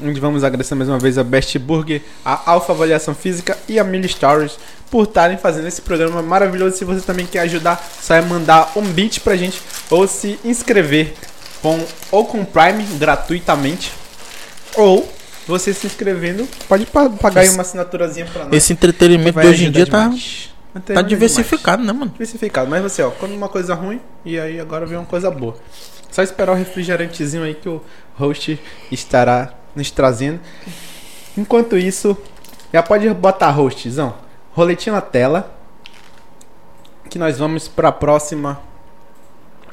onde 0.02 0.18
vamos 0.18 0.42
agradecer 0.42 0.74
mais 0.74 0.88
uma 0.88 0.98
vez 0.98 1.16
a 1.18 1.22
Best 1.24 1.56
Burger, 1.58 2.02
a 2.24 2.50
Alfa 2.50 2.72
Avaliação 2.72 3.14
Física 3.14 3.56
e 3.68 3.78
a 3.78 3.84
Mili 3.84 4.08
Stories 4.08 4.58
por 4.90 5.04
estarem 5.04 5.36
fazendo 5.36 5.68
esse 5.68 5.82
programa 5.82 6.20
maravilhoso. 6.20 6.76
Se 6.76 6.84
você 6.84 7.00
também 7.00 7.26
quer 7.26 7.40
ajudar, 7.40 7.84
só 8.00 8.14
é 8.14 8.20
mandar 8.20 8.72
um 8.76 8.82
beat 8.82 9.20
pra 9.20 9.36
gente 9.36 9.60
ou 9.90 10.06
se 10.08 10.38
inscrever 10.44 11.14
com, 11.62 11.78
ou 12.10 12.26
com 12.26 12.44
Prime 12.44 12.84
gratuitamente 12.98 13.92
ou 14.76 15.08
você 15.46 15.72
se 15.74 15.86
inscrevendo 15.86 16.48
pode 16.68 16.86
pa- 16.86 17.08
pagar 17.10 17.42
aí 17.42 17.48
uma 17.50 17.62
assinaturazinha 17.62 18.26
pra 18.26 18.44
nós. 18.44 18.52
Esse 18.54 18.72
entretenimento 18.72 19.40
de 19.40 19.46
hoje 19.46 19.64
em 19.66 19.70
dia 19.70 19.86
tá, 19.86 20.04
demais. 20.04 20.50
tá 20.72 20.80
Demais. 20.80 21.06
diversificado, 21.08 21.82
né, 21.84 21.92
mano? 21.92 22.10
Diversificado. 22.12 22.70
Mas 22.70 22.82
você, 22.82 23.02
ó, 23.02 23.10
quando 23.10 23.34
uma 23.34 23.48
coisa 23.48 23.74
ruim, 23.74 24.00
e 24.24 24.38
aí 24.38 24.58
agora 24.60 24.86
vem 24.86 24.96
uma 24.98 25.06
coisa 25.06 25.30
boa. 25.30 25.56
Só 26.10 26.22
esperar 26.22 26.52
o 26.52 26.54
refrigerantezinho 26.54 27.42
aí 27.42 27.54
que 27.54 27.68
o 27.68 27.82
host 28.16 28.58
estará 28.90 29.52
nos 29.74 29.90
trazendo. 29.90 30.40
Enquanto 31.36 31.76
isso, 31.76 32.16
já 32.72 32.82
pode 32.82 33.08
botar 33.14 33.50
hostzão. 33.58 34.14
Roletinha 34.52 34.94
na 34.94 35.00
tela. 35.00 35.52
Que 37.10 37.18
nós 37.18 37.38
vamos 37.38 37.66
pra 37.68 37.90
próxima. 37.92 38.60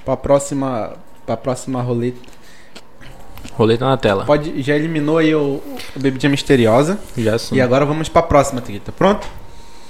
Pra 0.03 0.17
próxima. 0.17 0.93
Pra 1.25 1.37
próxima 1.37 1.81
roleta. 1.81 2.19
Roleta 3.53 3.85
na 3.85 3.97
tela. 3.97 4.25
Pode, 4.25 4.61
já 4.61 4.75
eliminou 4.75 5.17
aí 5.17 5.33
o, 5.35 5.61
o 5.95 5.99
Bebidinha 5.99 6.29
Misteriosa. 6.29 6.97
Já 7.17 7.37
sim. 7.37 7.55
E 7.55 7.61
agora 7.61 7.85
vamos 7.85 8.07
pra 8.09 8.21
próxima, 8.21 8.61
Trita. 8.61 8.91
Pronto? 8.91 9.27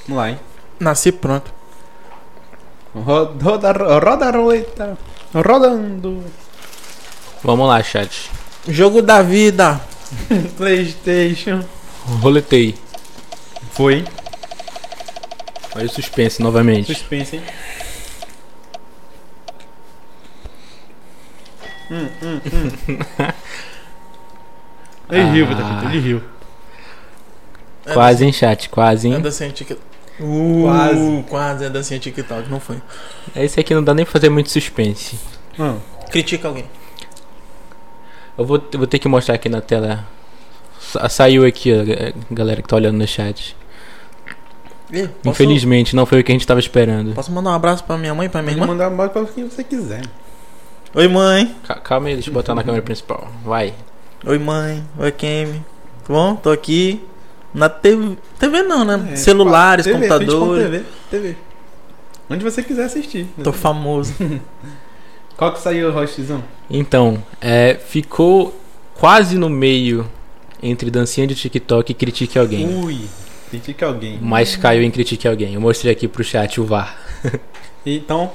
Vamos 0.08 0.22
lá, 0.22 0.30
hein? 0.32 0.40
Nasci 0.80 1.12
pronto. 1.12 1.52
Ro- 2.96 3.34
Roda, 3.42 3.72
roda 3.72 4.26
a 4.28 4.32
roleta. 4.32 4.98
Rodando. 5.34 6.24
Vamos 7.44 7.68
lá, 7.68 7.82
chat. 7.84 8.30
Jogo 8.68 9.02
da 9.02 9.22
vida. 9.22 9.80
PlayStation. 10.58 11.64
Roletei. 12.22 12.76
Foi. 13.74 14.04
Olha 15.76 15.86
o 15.86 15.90
suspense 15.90 16.42
novamente. 16.42 16.94
Suspense, 16.94 17.38
hein? 17.38 17.44
Hum, 21.92 22.08
hum, 22.24 22.40
hum. 22.54 22.98
Ele 25.10 25.24
riu, 25.32 25.46
Ah. 25.52 25.56
Taquito, 25.56 25.86
ele 25.92 26.00
riu. 26.00 26.22
Quase, 27.94 28.24
hein, 28.26 28.32
chat? 28.32 28.70
Quase, 28.70 29.08
É 29.10 29.12
hein? 29.16 29.22
dancinha 29.22 29.50
TikTok. 29.52 29.82
Uh, 30.20 30.62
Quase. 30.64 31.26
Quase 31.30 31.66
é 31.66 31.70
dancinha 31.70 32.00
TikTok, 32.00 32.50
não 32.50 32.60
foi. 32.60 32.78
Esse 33.36 33.60
aqui 33.60 33.74
não 33.74 33.84
dá 33.84 33.94
nem 33.94 34.06
pra 34.06 34.12
fazer 34.14 34.30
muito 34.30 34.50
suspense. 34.50 35.20
Hum. 35.60 35.78
Critica 36.12 36.48
alguém. 36.48 36.66
Eu 38.38 38.46
vou, 38.46 38.64
vou 38.76 38.88
ter 38.88 39.00
que 39.00 39.08
mostrar 39.08 39.36
aqui 39.36 39.50
na 39.50 39.60
tela. 39.62 40.08
Sa- 40.80 41.10
Saiu 41.10 41.46
aqui, 41.46 41.74
ó, 41.74 41.84
ga- 41.84 42.14
galera 42.32 42.62
que 42.62 42.68
tá 42.68 42.76
olhando 42.76 42.98
no 42.98 43.08
chat. 43.08 43.56
Ih, 44.92 45.08
posso, 45.08 45.30
Infelizmente, 45.30 45.96
não 45.96 46.06
foi 46.06 46.20
o 46.20 46.24
que 46.24 46.32
a 46.32 46.36
gente 46.36 46.46
tava 46.48 46.60
esperando. 46.60 47.14
Posso 47.14 47.32
mandar 47.32 47.50
um 47.52 47.54
abraço 47.54 47.84
pra 47.84 47.98
minha 47.98 48.14
mãe 48.14 48.28
e 48.28 48.30
pra 48.30 48.42
minha 48.42 48.54
Pode 48.56 48.64
irmã? 48.64 48.74
mandar 48.74 48.90
uma 48.90 49.10
pra 49.10 49.26
quem 49.26 49.48
você 49.50 49.64
quiser. 49.64 50.02
Oi, 50.94 51.08
mãe. 51.08 51.56
Ca- 51.66 51.76
Calma 51.76 52.08
aí, 52.08 52.14
deixa 52.16 52.30
eu 52.30 52.34
botar 52.34 52.54
na 52.54 52.64
câmera 52.64 52.84
principal. 52.84 53.32
Vai. 53.44 53.74
Oi, 54.26 54.38
mãe. 54.38 54.84
Oi, 54.98 55.12
Kemi. 55.12 55.64
Tudo 56.06 56.16
bom? 56.16 56.36
Tô 56.36 56.50
aqui 56.52 57.02
na 57.54 57.70
TV. 57.70 58.18
TV 58.40 58.62
não, 58.64 58.84
né? 58.84 59.12
É, 59.14 59.16
Celulares, 59.16 59.86
TV, 59.86 59.98
computadores. 59.98 60.64
twitch.tv, 60.70 60.86
TV. 61.10 61.38
Onde 62.30 62.44
você 62.44 62.62
quiser 62.64 62.86
assistir. 62.86 63.28
Tô 63.44 63.52
famoso. 63.54 64.14
Qual 65.38 65.54
que 65.54 65.60
saiu 65.60 65.90
o 65.90 65.96
hostzão? 65.98 66.44
Então, 66.70 67.24
é, 67.40 67.76
ficou 67.76 68.56
quase 68.96 69.38
no 69.38 69.50
meio 69.50 70.08
entre 70.62 70.92
dancinha 70.92 71.26
de 71.26 71.34
TikTok 71.36 71.92
e 71.92 71.96
critique 71.96 72.38
alguém. 72.38 72.68
Ui, 72.84 73.02
critique 73.50 73.84
alguém. 73.84 74.20
Mas 74.22 74.56
caiu 74.56 74.84
em 74.84 74.92
critique 74.92 75.28
alguém. 75.28 75.56
Eu 75.56 75.62
mostrei 75.62 75.92
aqui 75.92 76.08
pro 76.08 76.24
chat 76.24 76.60
o 76.60 76.66
VAR. 76.66 76.98
Então, 77.84 78.32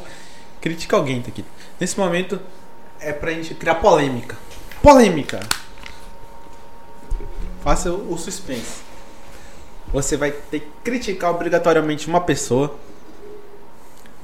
critica 0.60 0.96
alguém, 0.96 1.22
Taquito. 1.22 1.46
Nesse 1.78 1.98
momento 1.98 2.40
é 2.98 3.12
pra 3.12 3.32
gente 3.32 3.54
criar 3.54 3.76
polêmica. 3.76 4.36
Polêmica! 4.82 5.40
Faça 7.62 7.92
o 7.92 8.16
suspense. 8.16 8.82
Você 9.92 10.16
vai 10.16 10.30
ter 10.30 10.60
que 10.60 10.68
criticar 10.82 11.30
obrigatoriamente 11.30 12.06
uma 12.08 12.20
pessoa. 12.20 12.74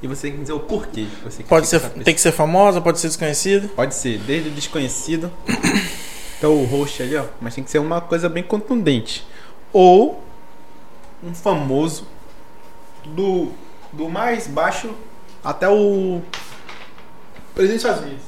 E 0.01 0.07
você 0.07 0.23
tem 0.23 0.33
que 0.33 0.41
dizer 0.41 0.53
o 0.53 0.59
porquê. 0.59 1.07
Você 1.23 1.43
Pode 1.43 1.67
ser, 1.67 1.79
tem 1.79 2.13
que 2.13 2.21
ser 2.21 2.31
famosa, 2.31 2.81
pode 2.81 2.99
ser 2.99 3.07
desconhecida. 3.07 3.67
Pode 3.69 3.95
ser, 3.95 4.17
desde 4.19 4.49
o 4.49 4.51
desconhecido 4.51 5.31
até 6.37 6.47
o 6.47 6.63
host 6.65 7.03
ali, 7.03 7.15
ó. 7.15 7.25
Mas 7.39 7.55
tem 7.55 7.63
que 7.63 7.69
ser 7.69 7.79
uma 7.79 8.01
coisa 8.01 8.27
bem 8.27 8.43
contundente. 8.43 9.25
Ou 9.71 10.21
um 11.23 11.33
famoso 11.33 12.07
do, 13.05 13.51
do 13.91 14.09
mais 14.09 14.47
baixo 14.47 14.93
até 15.43 15.69
o 15.69 16.21
presidente 17.53 17.81
dos 17.81 17.85
Estados 17.85 18.03
Unidos. 18.05 18.23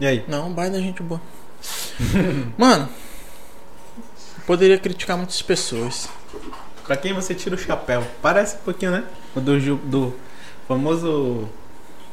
E 0.00 0.06
aí? 0.06 0.24
Não, 0.28 0.50
Biden 0.52 0.80
é 0.80 0.82
gente 0.82 1.02
boa. 1.02 1.20
Mano, 2.56 2.88
poderia 4.46 4.78
criticar 4.78 5.16
muitas 5.16 5.42
pessoas. 5.42 6.08
Pra 6.86 6.96
quem 6.96 7.12
você 7.12 7.34
tira 7.34 7.54
o 7.54 7.58
chapéu? 7.58 8.02
Parece 8.22 8.56
um 8.56 8.60
pouquinho, 8.60 8.92
né? 8.92 9.04
O 9.34 9.40
do, 9.40 9.58
Gil- 9.60 9.80
do 9.84 10.14
famoso. 10.66 11.48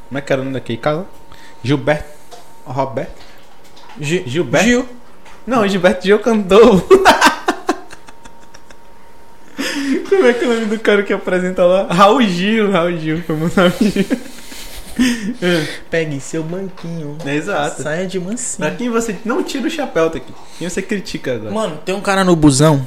Como 0.08 0.18
é 0.18 0.20
que 0.20 0.32
era 0.32 0.42
o 0.42 0.44
nome 0.44 0.54
daquele 0.54 0.78
cara? 0.78 1.06
Gilberto. 1.62 2.08
Roberto? 2.64 3.14
Gi- 4.00 4.24
Gilberto? 4.26 4.66
Gil. 4.66 4.88
Não, 5.46 5.66
Gilberto 5.66 6.04
Gil 6.04 6.18
cantou. 6.18 6.80
Como 10.08 10.26
é 10.26 10.32
que 10.32 10.44
é 10.44 10.48
o 10.48 10.54
nome 10.54 10.66
do 10.66 10.78
cara 10.80 11.02
que 11.02 11.12
apresenta 11.12 11.64
lá? 11.64 11.86
Raul 11.92 12.22
Gil, 12.22 12.70
Raul 12.70 12.96
Gil, 12.98 13.22
como 13.26 13.46
Raul 13.48 13.70
Gil. 13.80 14.04
Pegue 15.90 16.20
seu 16.20 16.42
banquinho. 16.42 17.18
É, 17.24 17.34
exato. 17.34 17.82
Saia 17.82 18.06
de 18.06 18.18
Pra 18.18 18.28
mansinho. 18.30 18.76
quem 18.76 18.90
você 18.90 19.16
não 19.24 19.42
tira 19.42 19.66
o 19.66 19.70
chapéu, 19.70 20.08
tá 20.10 20.18
aqui. 20.18 20.32
Quem 20.58 20.68
você 20.68 20.80
critica 20.82 21.34
agora? 21.34 21.50
Mano, 21.52 21.76
tem 21.84 21.94
um 21.94 22.00
cara 22.00 22.24
no 22.24 22.34
busão. 22.34 22.86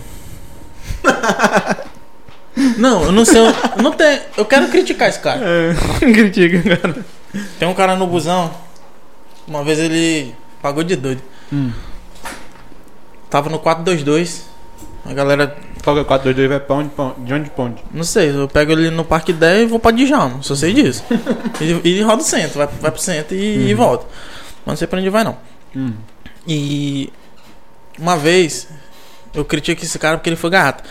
não, 2.77 3.03
eu 3.03 3.11
não 3.11 3.25
sei. 3.25 3.39
Eu, 3.39 3.53
não 3.83 3.91
tem, 3.91 4.21
eu 4.37 4.45
quero 4.45 4.67
criticar 4.69 5.09
esse 5.09 5.19
cara. 5.19 5.41
É, 5.43 5.75
critica, 6.11 6.77
cara. 6.77 7.05
Tem 7.59 7.67
um 7.67 7.73
cara 7.73 7.95
no 7.95 8.07
busão. 8.07 8.51
Uma 9.47 9.63
vez 9.63 9.79
ele 9.79 10.33
pagou 10.61 10.83
de 10.83 10.95
doido. 10.95 11.21
Hum. 11.53 11.71
Tava 13.29 13.49
no 13.49 13.59
422. 13.59 14.45
A 15.05 15.13
galera. 15.13 15.55
É 15.85 15.89
o 15.89 16.05
422 16.05 16.49
vai 16.49 16.59
pra 16.59 16.75
onde? 16.75 16.91
De 17.25 17.33
onde 17.33 17.49
pra 17.49 17.63
onde? 17.63 17.83
Não 17.91 18.03
sei, 18.03 18.29
eu 18.29 18.47
pego 18.47 18.73
ele 18.73 18.89
no 18.89 19.03
Parque 19.03 19.33
10 19.33 19.63
e 19.63 19.65
vou 19.65 19.79
pra 19.79 19.91
Djalma. 19.91 20.41
Só 20.43 20.53
sei 20.55 20.73
disso. 20.73 21.03
e, 21.59 21.89
e 21.89 22.01
roda 22.01 22.21
o 22.21 22.25
centro, 22.25 22.57
vai, 22.57 22.67
vai 22.67 22.91
pro 22.91 23.01
centro 23.01 23.35
e, 23.35 23.69
e 23.69 23.73
volta. 23.73 24.05
Mas 24.65 24.73
não 24.73 24.75
sei 24.75 24.87
pra 24.87 24.99
onde 24.99 25.09
vai 25.09 25.23
não. 25.23 25.37
Hum. 25.75 25.93
E 26.47 27.11
uma 27.97 28.17
vez 28.17 28.67
eu 29.33 29.45
critico 29.45 29.83
esse 29.83 29.97
cara 29.97 30.17
porque 30.17 30.29
ele 30.29 30.35
foi 30.35 30.49
gato. 30.49 30.83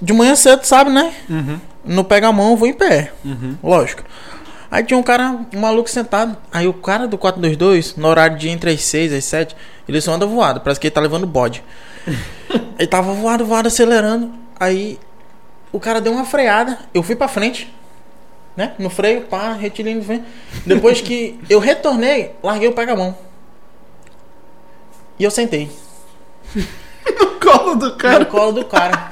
De 0.00 0.12
manhã 0.12 0.34
cedo, 0.34 0.64
sabe, 0.64 0.90
né? 0.90 1.12
Uhum. 1.28 1.60
Não 1.84 2.04
pega 2.04 2.28
a 2.28 2.32
mão, 2.32 2.50
eu 2.50 2.56
vou 2.56 2.68
em 2.68 2.72
pé. 2.72 3.12
Uhum. 3.24 3.56
Lógico. 3.62 4.02
Aí 4.70 4.84
tinha 4.84 4.98
um 4.98 5.02
cara, 5.02 5.38
um 5.54 5.60
maluco 5.60 5.88
sentado. 5.88 6.36
Aí 6.52 6.68
o 6.68 6.74
cara 6.74 7.08
do 7.08 7.16
422, 7.16 7.96
no 7.96 8.06
horário 8.06 8.36
de 8.36 8.48
entre 8.48 8.70
as 8.70 8.82
6 8.82 9.12
e 9.12 9.16
as 9.16 9.24
7, 9.24 9.56
ele 9.88 10.00
só 10.00 10.12
anda 10.12 10.26
voado. 10.26 10.60
Parece 10.60 10.80
que 10.80 10.86
ele 10.86 10.94
tá 10.94 11.00
levando 11.00 11.26
bode. 11.26 11.62
ele 12.78 12.86
tava 12.88 13.12
voado, 13.12 13.44
voado, 13.44 13.68
acelerando. 13.68 14.32
Aí 14.58 14.98
o 15.72 15.80
cara 15.80 16.00
deu 16.00 16.12
uma 16.12 16.24
freada. 16.24 16.78
Eu 16.92 17.02
fui 17.02 17.16
pra 17.16 17.28
frente. 17.28 17.72
Né? 18.56 18.72
No 18.78 18.90
freio, 18.90 19.22
pá, 19.22 19.52
retilíneo 19.52 20.02
frente. 20.02 20.24
Depois 20.66 21.00
que 21.00 21.38
eu 21.48 21.58
retornei, 21.60 22.32
larguei 22.42 22.68
o 22.68 22.72
pega-mão. 22.72 23.16
E 25.18 25.24
eu 25.24 25.30
sentei. 25.30 25.70
No 27.18 27.40
colo 27.40 27.74
do 27.76 27.86
No 27.86 27.96
cara. 27.96 28.24
colo 28.26 28.52
do 28.52 28.64
cara. 28.66 29.08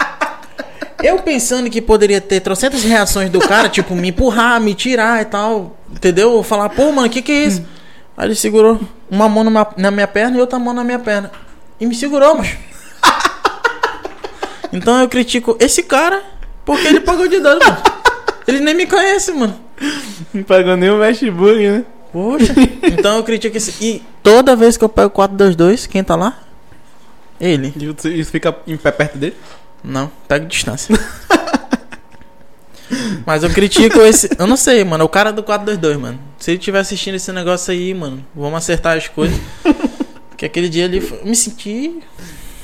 Eu 1.03 1.19
pensando 1.21 1.71
que 1.71 1.81
poderia 1.81 2.21
ter 2.21 2.41
trocentas 2.41 2.83
reações 2.83 3.31
do 3.31 3.39
cara, 3.39 3.69
tipo, 3.71 3.95
me 3.95 4.09
empurrar, 4.09 4.61
me 4.61 4.75
tirar 4.75 5.23
e 5.23 5.25
tal. 5.25 5.77
Entendeu? 5.91 6.43
Falar, 6.43 6.69
pô, 6.69 6.93
mano, 6.93 7.07
o 7.07 7.11
que 7.11 7.23
que 7.23 7.33
é 7.33 7.45
isso? 7.45 7.65
Aí 8.17 8.27
ele 8.29 8.35
segurou 8.35 8.79
uma 9.11 9.29
mão 9.29 9.45
numa- 9.45 9.69
na 9.77 9.90
minha 9.90 10.07
perna 10.07 10.37
e 10.37 10.40
outra 10.40 10.59
mão 10.59 10.73
na 10.75 10.83
minha 10.85 10.99
perna. 10.99 11.31
E 11.81 11.87
me 11.87 11.95
segurou, 11.95 12.37
macho. 12.38 12.57
Então 14.73 15.01
eu 15.01 15.09
critico 15.09 15.57
esse 15.61 15.83
cara 15.83 16.23
porque 16.64 16.87
ele 16.87 17.01
pagou 17.01 17.29
de 17.29 17.40
dano, 17.40 17.61
mano. 17.64 17.77
Ele 18.47 18.61
nem 18.61 18.75
me 18.75 18.87
conhece, 18.87 19.33
mano. 19.33 19.59
Não 20.35 20.42
pagou 20.42 20.77
nem 20.77 20.90
o 20.90 20.99
Westburg, 20.99 21.69
né? 21.69 21.85
Poxa. 22.12 22.53
Então 22.83 23.16
eu 23.16 23.25
critico 23.25 23.57
esse. 23.57 23.75
E 23.85 24.03
toda 24.23 24.57
vez 24.57 24.77
que 24.77 24.85
eu 24.85 24.88
pego 24.88 25.11
422, 25.11 25.87
quem 25.87 26.03
tá 26.05 26.16
lá? 26.16 26.38
Ele. 27.40 27.73
E 27.77 27.87
você- 27.87 28.11
Isso 28.14 28.31
fica 28.31 28.55
em 28.66 28.77
pé 28.77 28.90
perto 28.90 29.16
dele? 29.19 29.37
Não, 29.83 30.11
pego 30.27 30.47
distância. 30.47 30.95
Mas 33.27 33.42
eu 33.42 33.51
critico 33.51 33.99
esse. 34.01 34.31
Eu 34.38 34.46
não 34.46 34.57
sei, 34.57 34.85
mano. 34.85 35.03
é 35.03 35.05
O 35.05 35.09
cara 35.09 35.33
do 35.33 35.42
422, 35.42 35.96
mano. 35.99 36.18
Se 36.38 36.51
ele 36.53 36.59
estiver 36.59 36.79
assistindo 36.79 37.14
esse 37.16 37.33
negócio 37.33 37.72
aí, 37.72 37.92
mano, 37.94 38.25
vamos 38.35 38.57
acertar 38.59 38.96
as 38.96 39.09
coisas. 39.09 39.38
Porque 40.29 40.46
aquele 40.46 40.68
dia 40.68 40.85
ali 40.85 40.99
eu 40.99 41.27
me 41.27 41.35
senti 41.35 41.99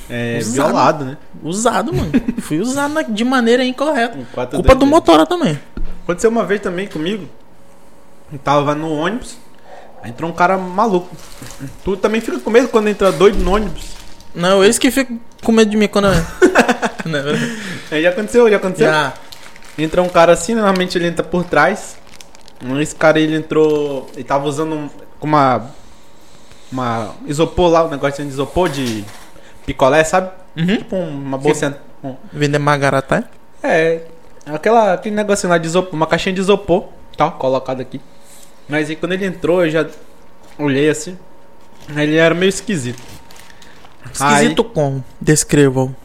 É, 0.09 0.37
Usado. 0.39 0.53
violado, 0.53 1.05
né? 1.05 1.17
usado, 1.43 1.93
mano. 1.93 2.11
Fui 2.39 2.59
usado 2.59 3.03
de 3.09 3.23
maneira 3.23 3.63
incorreta. 3.65 4.17
422. 4.33 4.51
Culpa 4.61 4.75
do 4.75 4.85
motora 4.85 5.25
também. 5.25 5.59
Aconteceu 6.03 6.29
uma 6.29 6.45
vez 6.45 6.61
também 6.61 6.87
comigo. 6.87 7.27
Eu 8.31 8.39
tava 8.39 8.75
no 8.75 8.91
ônibus. 8.93 9.37
Aí 10.03 10.09
entrou 10.11 10.29
um 10.29 10.33
cara 10.33 10.57
maluco. 10.57 11.09
Tu 11.83 11.97
também 11.97 12.19
fica 12.21 12.39
com 12.39 12.49
medo 12.49 12.67
quando 12.67 12.87
entra 12.89 13.11
doido 13.11 13.37
no 13.39 13.53
ônibus. 13.55 13.83
Não, 14.35 14.63
eles 14.63 14.77
que 14.77 14.91
ficam 14.91 15.19
com 15.43 15.51
medo 15.51 15.69
de 15.71 15.77
mim 15.77 15.87
quando 15.87 16.07
eu. 16.07 16.13
Não, 17.05 17.19
é. 17.19 17.57
Aí 17.91 18.01
já 18.03 18.09
aconteceu, 18.09 18.49
já 18.49 18.57
aconteceu. 18.57 18.87
Já. 18.87 19.13
Entra 19.77 20.01
um 20.01 20.09
cara 20.09 20.33
assim, 20.33 20.53
normalmente 20.55 20.97
ele 20.97 21.07
entra 21.07 21.23
por 21.23 21.43
trás. 21.43 21.97
Esse 22.79 22.95
cara 22.95 23.19
ele 23.19 23.35
entrou. 23.35 24.07
Ele 24.13 24.23
tava 24.23 24.47
usando 24.47 24.73
um- 24.75 24.89
uma. 25.21 25.69
Uma 26.71 27.11
isopor 27.27 27.69
lá, 27.69 27.85
um 27.85 27.89
negócio 27.89 28.23
de 28.23 28.29
isopor 28.31 28.67
de 28.67 29.05
picolé, 29.65 30.03
sabe? 30.03 30.31
Uhum. 30.57 30.77
Tipo 30.77 30.95
um- 30.95 31.09
uma 31.09 31.37
bolsa. 31.37 31.77
um- 32.03 32.15
Vender 32.31 32.57
magaratá? 32.57 33.23
É, 33.61 34.01
aquela, 34.45 34.93
aquele 34.93 35.15
negocinho 35.15 35.49
lá 35.51 35.57
de 35.59 35.67
isopor, 35.67 35.93
uma 35.93 36.07
caixinha 36.07 36.33
de 36.33 36.41
isopor, 36.41 36.85
tá? 37.15 37.29
Colocado 37.29 37.79
aqui. 37.81 38.01
Mas 38.67 38.89
aí 38.89 38.95
quando 38.95 39.13
ele 39.13 39.25
entrou, 39.25 39.63
eu 39.63 39.69
já 39.71 39.85
olhei 40.57 40.89
assim. 40.89 41.17
Aí 41.95 42.03
ele 42.07 42.17
era 42.17 42.33
meio 42.33 42.49
esquisito. 42.49 43.01
Esquisito 44.11 44.63
como? 44.63 45.03
Descrevam. 45.21 45.95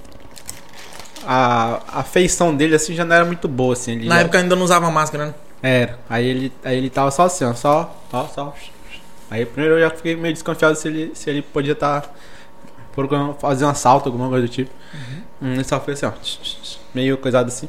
A, 1.30 1.80
a 2.00 2.02
feição 2.02 2.56
dele 2.56 2.74
assim 2.74 2.94
já 2.94 3.04
não 3.04 3.14
era 3.14 3.24
muito 3.26 3.46
boa, 3.46 3.74
assim. 3.74 3.92
Ele 3.92 4.08
Na 4.08 4.14
já- 4.14 4.20
época 4.22 4.38
ainda 4.38 4.56
não 4.56 4.62
usava 4.64 4.90
máscara, 4.90 5.26
né? 5.26 5.34
Era. 5.62 5.98
Aí 6.08 6.24
ele, 6.26 6.52
aí 6.64 6.78
ele 6.78 6.88
tava 6.88 7.10
só 7.10 7.24
assim, 7.24 7.44
ó, 7.44 7.52
só, 7.52 7.94
ó, 8.10 8.26
só. 8.28 8.54
Aí 9.30 9.44
primeiro 9.44 9.76
eu 9.78 9.80
já 9.88 9.94
fiquei 9.94 10.16
meio 10.16 10.32
desconfiado 10.32 10.74
se 10.76 10.88
ele, 10.88 11.10
se 11.14 11.28
ele 11.28 11.42
podia 11.42 11.72
estar 11.74 12.10
procurando 12.94 13.34
fazer 13.34 13.66
um 13.66 13.68
assalto, 13.68 14.08
alguma 14.08 14.28
coisa 14.28 14.46
do 14.46 14.50
tipo. 14.50 14.70
Hum, 15.42 15.52
ele 15.52 15.64
só 15.64 15.78
fez 15.80 16.02
assim, 16.02 16.16
ó, 16.16 16.78
meio 16.94 17.18
coisado 17.18 17.48
assim. 17.48 17.68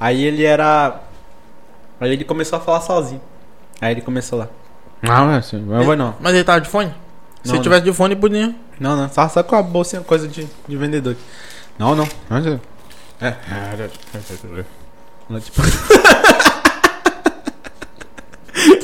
Aí 0.00 0.24
ele 0.24 0.44
era. 0.44 1.00
Aí 2.00 2.12
ele 2.12 2.24
começou 2.24 2.58
a 2.58 2.60
falar 2.60 2.80
sozinho. 2.80 3.20
Aí 3.80 3.92
ele 3.92 4.00
começou 4.00 4.38
lá. 4.40 4.48
Não, 5.00 5.26
não 5.26 5.32
é 5.34 5.36
assim, 5.36 5.58
não 5.58 5.84
vou 5.84 5.96
não. 5.96 6.16
Mas 6.20 6.34
ele 6.34 6.42
tava 6.42 6.60
de 6.60 6.68
fone? 6.68 6.92
Se 7.42 7.48
Não, 7.50 7.54
ele 7.56 7.62
tivesse 7.62 7.84
de 7.84 7.92
fone, 7.92 8.16
podia. 8.16 8.52
Não, 8.80 8.96
não, 8.96 9.08
só, 9.08 9.28
só 9.28 9.42
com 9.44 9.54
a 9.54 9.62
bolsinha, 9.62 10.02
coisa 10.02 10.26
de, 10.26 10.48
de 10.66 10.76
vendedor. 10.76 11.14
Não, 11.78 11.94
não. 11.94 12.08
não. 12.28 12.60
Ela, 15.28 15.40
tipo... 15.40 15.62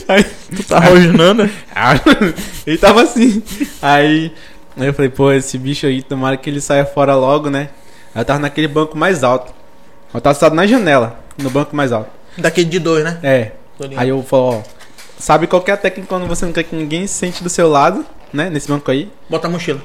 Aí, 0.09 0.25
Tu 0.55 0.63
tá 0.65 0.79
rosnando? 0.81 1.49
Ah, 1.75 1.95
ele 2.67 2.79
tava 2.79 3.03
assim. 3.03 3.43
Aí, 3.81 4.33
aí 4.77 4.87
eu 4.87 4.95
falei, 4.95 5.11
pô, 5.11 5.33
esse 5.33 5.57
bicho 5.57 5.87
aí, 5.87 6.03
tomara 6.03 6.37
que 6.37 6.51
ele 6.51 6.61
saia 6.61 6.85
fora 6.85 7.15
logo, 7.15 7.49
né? 7.49 7.71
Aí 8.15 8.21
eu 8.21 8.25
tava 8.25 8.39
naquele 8.39 8.69
banco 8.69 8.97
mais 8.97 9.25
alto. 9.25 9.53
Eu 10.13 10.21
tava 10.21 10.35
sentado 10.35 10.55
na 10.55 10.67
janela, 10.67 11.19
no 11.39 11.49
banco 11.49 11.75
mais 11.75 11.91
alto. 11.91 12.11
Daquele 12.37 12.69
de 12.69 12.79
dois, 12.79 13.03
né? 13.03 13.19
É. 13.23 13.53
Aí 13.97 14.11
eu 14.11 14.23
falo, 14.23 14.59
ó, 14.59 14.63
sabe 15.19 15.47
qual 15.47 15.63
que 15.63 15.71
é 15.71 15.75
a 15.75 15.79
técnica 15.79 16.09
quando 16.09 16.27
você 16.27 16.45
não 16.45 16.53
quer 16.53 16.65
que 16.65 16.77
ninguém 16.77 17.07
se 17.07 17.15
sente 17.15 17.43
do 17.43 17.49
seu 17.49 17.69
lado, 17.69 18.05
né? 18.33 18.51
Nesse 18.51 18.69
banco 18.69 18.91
aí. 18.91 19.11
Bota 19.29 19.47
a 19.47 19.51
mochila. 19.51 19.81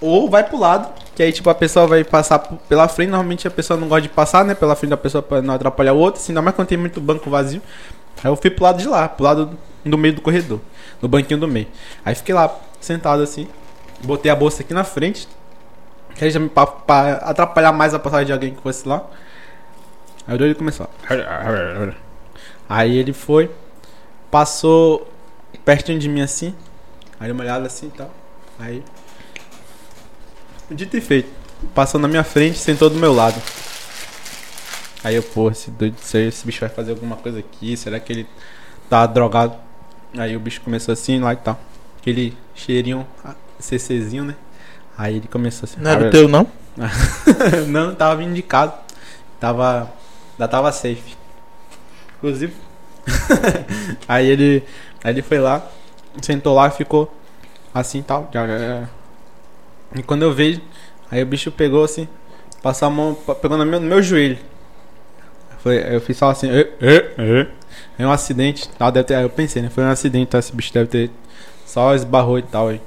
Ou 0.00 0.30
vai 0.30 0.44
pro 0.44 0.58
lado, 0.58 0.92
que 1.14 1.22
aí 1.22 1.32
tipo 1.32 1.50
a 1.50 1.54
pessoa 1.54 1.86
vai 1.86 2.04
passar 2.04 2.38
pela 2.38 2.86
frente. 2.88 3.08
Normalmente 3.10 3.48
a 3.48 3.50
pessoa 3.50 3.78
não 3.78 3.88
gosta 3.88 4.02
de 4.02 4.08
passar, 4.08 4.44
né? 4.44 4.54
Pela 4.54 4.76
frente 4.76 4.90
da 4.90 4.96
pessoa 4.96 5.22
pra 5.22 5.42
não 5.42 5.54
atrapalhar 5.54 5.92
o 5.92 5.98
outro. 5.98 6.20
Assim, 6.20 6.32
ainda 6.32 6.42
mais 6.42 6.54
quando 6.54 6.68
tem 6.68 6.78
muito 6.78 7.00
banco 7.00 7.28
vazio. 7.28 7.60
Aí 8.22 8.30
eu 8.30 8.36
fui 8.36 8.50
pro 8.50 8.64
lado 8.64 8.78
de 8.78 8.86
lá, 8.88 9.08
pro 9.08 9.24
lado 9.24 9.58
do 9.84 9.98
meio 9.98 10.14
do 10.14 10.20
corredor. 10.20 10.60
No 11.02 11.08
banquinho 11.08 11.38
do 11.40 11.48
meio. 11.48 11.66
Aí 12.04 12.14
fiquei 12.14 12.34
lá, 12.34 12.54
sentado 12.80 13.22
assim. 13.22 13.48
Botei 14.04 14.30
a 14.30 14.36
bolsa 14.36 14.62
aqui 14.62 14.72
na 14.74 14.84
frente. 14.84 15.26
Queria 16.14 16.30
já 16.30 16.40
me- 16.40 16.48
pra 16.48 16.64
atrapalhar 17.22 17.72
mais 17.72 17.94
a 17.94 17.98
passagem 17.98 18.26
de 18.26 18.32
alguém 18.32 18.54
que 18.54 18.60
fosse 18.62 18.86
lá. 18.88 19.02
Aí 20.26 20.34
o 20.34 20.38
doido 20.38 20.56
começou. 20.56 20.88
Aí 22.68 22.96
ele 22.98 23.12
foi, 23.12 23.50
passou 24.30 25.08
pertinho 25.64 25.98
de 25.98 26.08
mim 26.08 26.20
assim. 26.20 26.54
Aí 27.18 27.30
uma 27.32 27.42
olhada 27.42 27.66
assim 27.66 27.86
e 27.86 27.90
tal. 27.90 28.10
Aí. 28.58 28.82
Dito 30.70 30.96
e 30.96 31.00
feito. 31.00 31.30
Passou 31.74 32.00
na 32.00 32.06
minha 32.08 32.24
frente, 32.24 32.58
sentou 32.58 32.88
do 32.90 32.96
meu 32.96 33.12
lado. 33.12 33.40
Aí 35.02 35.14
eu, 35.14 35.22
pô, 35.22 35.50
esse 35.50 35.70
doido, 35.70 35.96
esse 36.02 36.18
esse 36.18 36.46
bicho 36.46 36.60
vai 36.60 36.68
fazer 36.68 36.90
alguma 36.90 37.16
coisa 37.16 37.38
aqui. 37.38 37.76
Será 37.76 37.98
que 37.98 38.12
ele 38.12 38.26
tá 38.88 39.06
drogado? 39.06 39.56
Aí 40.16 40.36
o 40.36 40.40
bicho 40.40 40.60
começou 40.60 40.92
assim 40.92 41.20
lá 41.20 41.32
e 41.32 41.36
tal. 41.36 41.58
Aquele 42.00 42.36
cheirinho 42.54 43.06
CCzinho, 43.58 44.24
né? 44.24 44.34
Aí 44.96 45.16
ele 45.16 45.28
começou 45.28 45.64
assim. 45.64 45.80
Não 45.80 45.90
era 45.90 46.08
o 46.08 46.10
teu, 46.10 46.28
não? 46.28 46.46
não, 47.68 47.94
tava 47.94 48.16
vindo 48.16 48.34
de 48.34 48.42
casa. 48.42 48.74
Tava. 49.40 49.90
Ainda 50.32 50.48
tava 50.48 50.72
safe. 50.72 51.16
Inclusive. 52.18 52.54
aí 54.08 54.26
ele. 54.26 54.64
Aí 55.02 55.12
ele 55.12 55.22
foi 55.22 55.38
lá, 55.38 55.64
sentou 56.20 56.54
lá 56.54 56.68
e 56.68 56.70
ficou 56.72 57.12
assim 57.72 58.02
tal. 58.02 58.28
Já- 58.32 58.46
já- 58.46 58.58
já. 58.58 58.88
E 59.94 60.02
quando 60.02 60.22
eu 60.22 60.32
vejo, 60.32 60.60
aí 61.10 61.22
o 61.22 61.26
bicho 61.26 61.50
pegou 61.50 61.84
assim, 61.84 62.06
passou 62.62 62.88
a 62.88 62.90
mão, 62.90 63.14
pegou 63.40 63.56
no 63.56 63.64
meu, 63.64 63.80
no 63.80 63.86
meu 63.86 64.02
joelho. 64.02 64.38
Foi, 65.58 65.82
aí 65.82 65.94
eu 65.94 66.00
fiz 66.00 66.16
só 66.16 66.30
assim, 66.30 66.48
"Ê, 66.50 66.70
ê, 66.80 66.96
ê". 67.18 67.46
É 67.98 68.06
um 68.06 68.10
acidente, 68.12 68.68
tal, 68.78 68.90
deve 68.92 69.06
ter, 69.06 69.14
aí 69.16 69.22
eu 69.22 69.30
pensei, 69.30 69.60
né? 69.62 69.70
Foi 69.70 69.84
um 69.84 69.88
acidente, 69.88 70.30
tá? 70.30 70.38
Esse 70.38 70.54
bicho 70.54 70.72
deve 70.72 70.88
ter 70.88 71.10
só 71.66 71.94
esbarrou 71.94 72.38
e 72.38 72.42
tal. 72.42 72.68
Aí, 72.68 72.80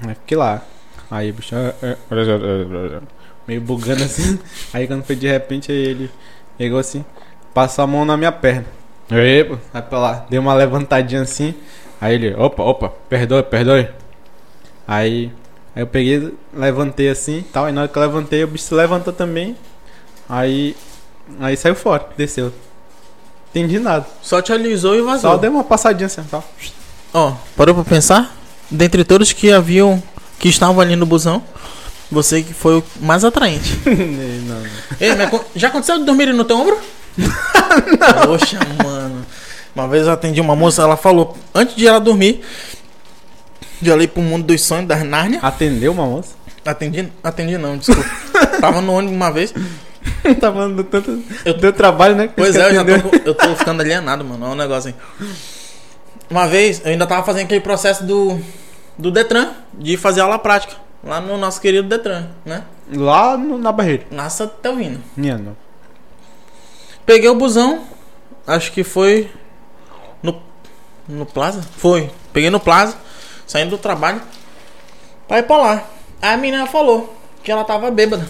aí 0.00 0.14
fiquei 0.14 0.36
lá. 0.36 0.62
Aí 1.10 1.30
o 1.30 1.34
bicho 1.34 1.54
meio 3.46 3.60
bugando 3.60 4.02
assim. 4.02 4.38
Aí 4.74 4.86
quando 4.86 5.04
foi 5.04 5.14
de 5.14 5.28
repente, 5.28 5.70
aí 5.70 5.78
ele 5.78 6.10
pegou 6.58 6.78
assim, 6.78 7.04
passou 7.54 7.84
a 7.84 7.86
mão 7.86 8.04
na 8.04 8.16
minha 8.16 8.32
perna. 8.32 8.64
Epa, 9.08 9.58
vai 9.72 9.82
pra 9.82 9.98
lá, 9.98 10.26
deu 10.28 10.40
uma 10.40 10.52
levantadinha 10.54 11.22
assim. 11.22 11.54
Aí 12.00 12.14
ele, 12.14 12.34
opa, 12.34 12.62
opa, 12.64 12.92
perdoe, 13.08 13.42
perdoe. 13.44 13.88
Aí, 14.86 15.30
aí 15.76 15.82
eu 15.82 15.86
peguei, 15.86 16.32
levantei 16.54 17.10
assim 17.10 17.38
e 17.38 17.42
tal. 17.42 17.66
Aí 17.66 17.72
na 17.72 17.82
hora 17.82 17.88
que 17.88 17.96
eu 17.98 18.02
levantei, 18.02 18.42
o 18.42 18.48
bicho 18.48 18.64
se 18.64 18.74
levantou 18.74 19.12
também. 19.12 19.54
Aí, 20.28 20.74
aí 21.38 21.56
saiu 21.56 21.74
fora, 21.74 22.08
desceu. 22.16 22.52
Entendi 23.50 23.78
nada. 23.78 24.06
Só 24.22 24.40
te 24.40 24.52
alisou 24.52 24.96
e 24.96 25.02
vazou. 25.02 25.30
Só 25.30 25.36
deu 25.36 25.50
uma 25.50 25.62
passadinha 25.62 26.06
assim, 26.06 26.22
tal. 26.30 26.42
Ó, 27.12 27.34
parou 27.56 27.74
pra 27.74 27.84
pensar? 27.84 28.34
Dentre 28.70 29.04
todos 29.04 29.32
que 29.32 29.52
haviam, 29.52 30.02
que 30.38 30.48
estavam 30.48 30.80
ali 30.80 30.96
no 30.96 31.06
busão, 31.06 31.42
você 32.10 32.42
que 32.42 32.52
foi 32.52 32.78
o 32.78 32.84
mais 33.00 33.24
atraente. 33.24 33.78
não, 33.86 34.56
não. 34.56 34.66
Ei, 34.98 35.10
já 35.54 35.68
aconteceu 35.68 35.98
de 35.98 36.04
dormir 36.04 36.32
no 36.32 36.44
teu 36.44 36.58
ombro? 36.58 36.78
não. 37.16 38.26
Poxa, 38.26 38.58
mano. 38.82 39.24
Uma 39.74 39.86
vez 39.86 40.06
eu 40.06 40.12
atendi 40.14 40.40
uma 40.40 40.56
moça, 40.56 40.80
ela 40.80 40.96
falou, 40.96 41.36
antes 41.54 41.76
de 41.76 41.86
ela 41.86 42.00
dormir, 42.00 42.40
de 43.80 43.90
ir 43.90 44.08
pro 44.08 44.22
mundo 44.22 44.44
dos 44.46 44.62
sonhos, 44.62 44.86
das 44.86 45.02
Nárnia. 45.02 45.38
Atendeu 45.42 45.92
uma 45.92 46.06
moça? 46.06 46.34
Atendi, 46.64 47.08
atendi 47.22 47.56
não, 47.58 47.76
desculpa. 47.76 48.08
Tava 48.60 48.80
no 48.80 48.92
ônibus 48.92 49.16
uma 49.16 49.30
vez. 49.30 49.52
tá 50.40 50.52
falando 50.52 50.76
do 50.76 50.84
tanto. 50.84 51.22
Deu 51.60 51.72
trabalho, 51.72 52.14
né? 52.16 52.28
Pois 52.34 52.56
é, 52.56 52.70
eu 52.70 52.74
já 52.74 52.84
tô, 52.84 53.16
eu 53.24 53.34
tô 53.34 53.54
ficando 53.56 53.80
alienado, 53.82 54.24
mano. 54.24 54.46
É 54.46 54.48
um 54.48 54.54
negócio 54.54 54.88
aí. 55.20 55.26
Uma 56.28 56.46
vez, 56.48 56.80
eu 56.84 56.90
ainda 56.90 57.06
tava 57.06 57.24
fazendo 57.24 57.44
aquele 57.44 57.60
processo 57.60 58.04
do, 58.04 58.40
do 58.98 59.10
Detran, 59.12 59.50
de 59.74 59.96
fazer 59.96 60.20
aula 60.22 60.38
prática. 60.38 60.74
Lá 61.04 61.20
no 61.20 61.36
nosso 61.38 61.60
querido 61.60 61.86
Detran, 61.88 62.26
né? 62.44 62.64
Lá 62.92 63.36
no- 63.36 63.58
na 63.58 63.70
barreira. 63.70 64.04
Na 64.10 64.28
Santa 64.28 64.54
Telvina. 64.60 64.98
Minha 65.16 65.38
não. 65.38 65.56
Peguei 67.04 67.28
o 67.28 67.34
busão, 67.36 67.82
acho 68.46 68.72
que 68.72 68.82
foi 68.82 69.30
no, 70.20 70.40
no 71.08 71.24
Plaza? 71.24 71.62
Foi. 71.76 72.10
Peguei 72.32 72.50
no 72.50 72.58
Plaza, 72.58 72.96
saindo 73.46 73.70
do 73.70 73.78
trabalho, 73.78 74.20
pra 75.28 75.38
ir 75.38 75.44
pra 75.44 75.56
lá. 75.56 75.84
Aí 76.20 76.34
a 76.34 76.36
menina 76.36 76.66
falou 76.66 77.14
que 77.42 77.50
ela 77.50 77.64
tava 77.64 77.90
bêbada. 77.90 78.28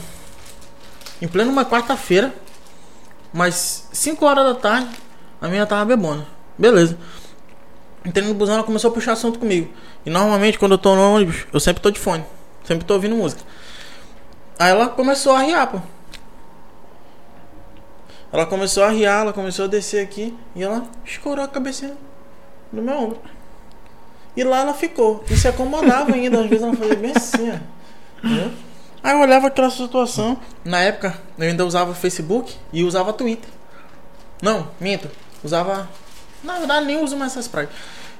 Em 1.20 1.26
plena 1.26 1.50
uma 1.50 1.64
quarta-feira, 1.64 2.34
mas 3.32 3.88
5 3.92 4.24
horas 4.24 4.44
da 4.44 4.54
tarde, 4.54 4.90
a 5.40 5.46
menina 5.46 5.66
tava 5.66 5.84
bebona. 5.84 6.26
Beleza. 6.58 6.98
Entrei 8.04 8.26
no 8.26 8.34
busão, 8.34 8.54
ela 8.54 8.64
começou 8.64 8.90
a 8.90 8.94
puxar 8.94 9.12
assunto 9.12 9.38
comigo. 9.38 9.72
E 10.04 10.10
normalmente 10.10 10.58
quando 10.58 10.72
eu 10.72 10.78
tô 10.78 10.94
no 10.94 11.14
ônibus, 11.14 11.46
eu 11.52 11.58
sempre 11.58 11.82
tô 11.82 11.90
de 11.90 11.98
fone. 11.98 12.24
Sempre 12.64 12.84
tô 12.84 12.94
ouvindo 12.94 13.16
música. 13.16 13.42
Aí 14.58 14.70
ela 14.70 14.88
começou 14.88 15.34
a 15.34 15.40
riar, 15.40 15.66
pô. 15.66 15.80
Ela 18.32 18.46
começou 18.46 18.84
a 18.84 18.90
riar, 18.90 19.22
ela 19.22 19.32
começou 19.32 19.64
a 19.64 19.68
descer 19.68 20.02
aqui 20.02 20.36
e 20.54 20.62
ela 20.62 20.84
escorou 21.04 21.44
a 21.44 21.48
cabecinha 21.48 21.96
no 22.72 22.82
meu 22.82 22.94
ombro. 22.98 23.20
E 24.36 24.44
lá 24.44 24.60
ela 24.60 24.74
ficou. 24.74 25.24
E 25.30 25.36
se 25.36 25.48
acomodava 25.48 26.12
ainda, 26.12 26.40
às 26.40 26.46
vezes 26.46 26.64
ela 26.64 26.76
fazia 26.76 26.96
bem 26.96 27.12
assim, 27.14 27.50
ó. 27.50 28.26
Entendeu? 28.26 28.52
Aí 29.02 29.12
eu 29.12 29.20
olhava 29.20 29.46
aquela 29.46 29.70
situação. 29.70 30.38
Na 30.64 30.80
época, 30.80 31.16
eu 31.38 31.48
ainda 31.48 31.64
usava 31.64 31.94
Facebook 31.94 32.54
e 32.72 32.82
usava 32.82 33.12
Twitter. 33.12 33.48
Não, 34.42 34.68
minto. 34.80 35.10
Usava. 35.42 35.88
Na 36.42 36.58
verdade, 36.58 36.86
nem 36.86 37.02
uso 37.02 37.16
mais 37.16 37.32
essas 37.32 37.48
pragas. 37.48 37.72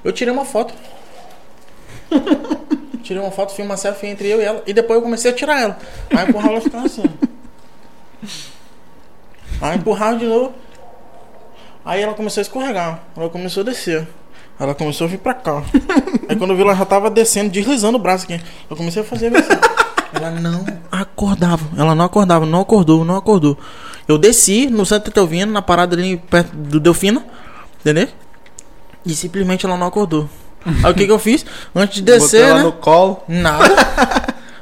Eu 0.03 0.11
tirei 0.11 0.33
uma 0.33 0.45
foto. 0.45 0.73
tirei 3.03 3.21
uma 3.21 3.31
foto, 3.31 3.53
fiz 3.53 3.65
uma 3.65 3.77
selfie 3.77 4.07
entre 4.07 4.27
eu 4.27 4.39
e 4.39 4.43
ela. 4.43 4.63
E 4.65 4.73
depois 4.73 4.97
eu 4.97 5.03
comecei 5.03 5.31
a 5.31 5.33
tirar 5.33 5.61
ela. 5.61 5.77
Aí 6.09 6.27
empurrava 6.27 6.53
ela 6.53 6.61
ficava 6.61 6.85
assim. 6.85 7.03
Aí 9.61 9.77
empurrava 9.77 10.17
de 10.17 10.25
novo. 10.25 10.53
Aí 11.83 12.01
ela 12.01 12.13
começou 12.13 12.41
a 12.41 12.43
escorregar. 12.43 13.03
Ela 13.15 13.29
começou 13.29 13.61
a 13.61 13.65
descer. 13.65 14.07
Ela 14.59 14.73
começou 14.73 15.05
a 15.05 15.09
vir 15.09 15.19
pra 15.19 15.33
cá. 15.33 15.61
Aí 16.27 16.35
quando 16.35 16.51
eu 16.51 16.55
vi, 16.55 16.63
ela 16.63 16.75
já 16.75 16.85
tava 16.85 17.09
descendo, 17.09 17.49
deslizando 17.49 17.97
o 17.97 18.01
braço 18.01 18.25
aqui. 18.25 18.41
Eu 18.69 18.75
comecei 18.75 19.01
a 19.01 19.05
fazer 19.05 19.35
assim. 19.35 19.49
Ela 20.13 20.31
não 20.31 20.65
acordava. 20.91 21.63
Ela 21.77 21.93
não 21.93 22.05
acordava, 22.05 22.45
não 22.45 22.61
acordou, 22.61 23.05
não 23.05 23.15
acordou. 23.15 23.57
Eu 24.07 24.17
desci 24.17 24.67
no 24.67 24.85
Santa 24.85 25.11
Telvino, 25.11 25.51
na 25.51 25.61
parada 25.61 25.95
ali 25.95 26.17
perto 26.17 26.55
do 26.55 26.79
Delfina. 26.79 27.23
Entendeu? 27.81 28.07
E 29.05 29.13
simplesmente 29.13 29.65
ela 29.65 29.77
não 29.77 29.87
acordou. 29.87 30.27
Aí 30.83 30.91
o 30.91 30.95
que 30.95 31.05
que 31.05 31.11
eu 31.11 31.19
fiz? 31.19 31.45
Antes 31.75 31.97
de 31.97 32.01
descer, 32.01 32.39
Botei 32.39 32.41
ela 32.41 32.57
né? 32.57 32.63
no 32.63 32.71
colo. 32.73 33.23
Nada. 33.27 33.63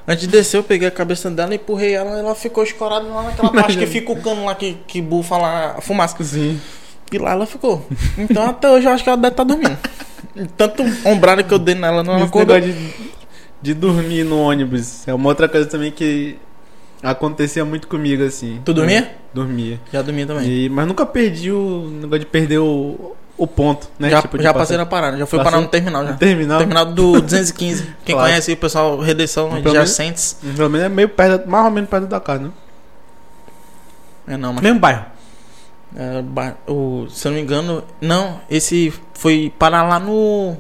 Antes 0.07 0.21
de 0.21 0.27
descer, 0.27 0.57
eu 0.57 0.63
peguei 0.63 0.87
a 0.87 0.91
cabeça 0.91 1.31
dela, 1.31 1.55
empurrei 1.55 1.93
ela, 1.93 2.19
ela 2.19 2.35
ficou 2.35 2.63
escorada 2.63 3.07
lá 3.07 3.23
naquela 3.23 3.51
parte 3.51 3.75
que 3.75 3.87
fica 3.87 4.11
o 4.11 4.21
cano 4.21 4.45
lá 4.45 4.53
que, 4.53 4.77
que 4.85 5.01
bufa 5.01 5.35
lá 5.35 5.75
a 5.77 5.81
fumaça. 5.81 6.15
Sim. 6.23 6.61
E 7.11 7.17
lá 7.17 7.31
ela 7.31 7.45
ficou. 7.45 7.85
Então 8.17 8.47
até 8.49 8.69
hoje 8.69 8.87
eu 8.87 8.91
acho 8.91 9.03
que 9.03 9.09
ela 9.09 9.17
deve 9.17 9.33
estar 9.33 9.43
dormindo. 9.43 9.77
Tanto 10.57 10.83
ombrada 11.05 11.43
que 11.43 11.53
eu 11.53 11.59
dei 11.59 11.75
nela, 11.75 12.03
não 12.03 12.15
Esse 12.17 12.25
acordou. 12.25 12.55
negócio 12.57 12.73
de, 12.75 12.93
de 13.61 13.73
dormir 13.73 14.23
no 14.23 14.39
ônibus. 14.41 15.07
É 15.07 15.13
uma 15.13 15.29
outra 15.29 15.47
coisa 15.47 15.67
também 15.67 15.91
que 15.91 16.37
acontecia 17.01 17.63
muito 17.63 17.87
comigo, 17.87 18.23
assim. 18.23 18.59
Tu 18.65 18.73
dormia? 18.73 19.15
Dormia. 19.33 19.79
Já 19.93 20.01
dormi 20.01 20.25
também. 20.25 20.49
E- 20.49 20.69
mas 20.69 20.87
nunca 20.87 21.05
perdi 21.05 21.51
o 21.51 21.87
negócio 22.01 22.19
de 22.19 22.25
perder 22.25 22.57
o, 22.57 23.15
o 23.37 23.45
ponto, 23.47 23.87
né? 23.99 24.09
já 24.09 24.21
Tipo, 24.23 24.41
já 24.41 24.53
passei 24.53 24.75
na 24.75 24.85
parada, 24.85 25.15
já 25.17 25.25
fui 25.25 25.37
Passou? 25.37 25.51
parar 25.51 25.61
no 25.63 25.69
terminal 25.69 26.03
já. 26.05 26.11
no 26.13 26.17
terminal. 26.17 26.57
Terminal 26.57 26.85
do 26.87 27.21
215. 27.21 27.83
Quem 28.03 28.15
Claro. 28.15 28.29
conhece 28.29 28.51
o 28.51 28.57
pessoal, 28.57 28.99
redenção 28.99 29.49
Pelo 29.49 29.61
de 29.61 29.67
menos- 29.71 29.89
Jacentes. 29.89 30.37
Pelo 30.55 30.69
menos 30.69 30.85
é 30.87 30.89
meio 30.89 31.07
perto, 31.09 31.47
mais 31.49 31.65
ou 31.65 31.71
menos 31.71 31.89
perto 31.89 32.07
da 32.07 32.19
casa, 32.19 32.43
né? 32.45 32.49
É 34.27 34.35
não, 34.37 34.51
mas. 34.53 34.63
Mesmo 34.63 34.79
bairro. 34.79 35.05
Ba- 36.23 36.55
o, 36.67 37.07
se 37.09 37.27
eu 37.27 37.31
não 37.31 37.37
me 37.37 37.43
engano. 37.43 37.83
Não, 38.01 38.41
esse 38.49 38.93
foi 39.13 39.53
parar 39.57 39.83
lá 39.83 39.99
no. 39.99 40.57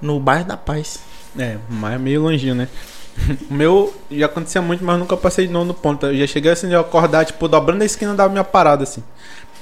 No 0.00 0.18
bairro 0.18 0.44
da 0.44 0.56
Paz. 0.56 0.98
É, 1.38 1.56
mas 1.68 1.94
é 1.94 1.98
meio 1.98 2.22
longinho, 2.22 2.54
né? 2.54 2.68
O 3.50 3.54
meu 3.54 3.94
já 4.10 4.26
acontecia 4.26 4.60
muito, 4.62 4.82
mas 4.84 4.98
nunca 4.98 5.16
passei 5.16 5.46
de 5.46 5.52
novo 5.52 5.66
no 5.66 5.74
ponto. 5.74 6.06
Eu 6.06 6.16
já 6.16 6.26
cheguei 6.26 6.50
assim 6.50 6.68
de 6.68 6.74
acordar, 6.74 7.24
tipo, 7.24 7.46
dobrando 7.46 7.82
a 7.82 7.86
esquina 7.86 8.14
da 8.14 8.28
minha 8.28 8.42
parada, 8.44 8.82
assim. 8.84 9.02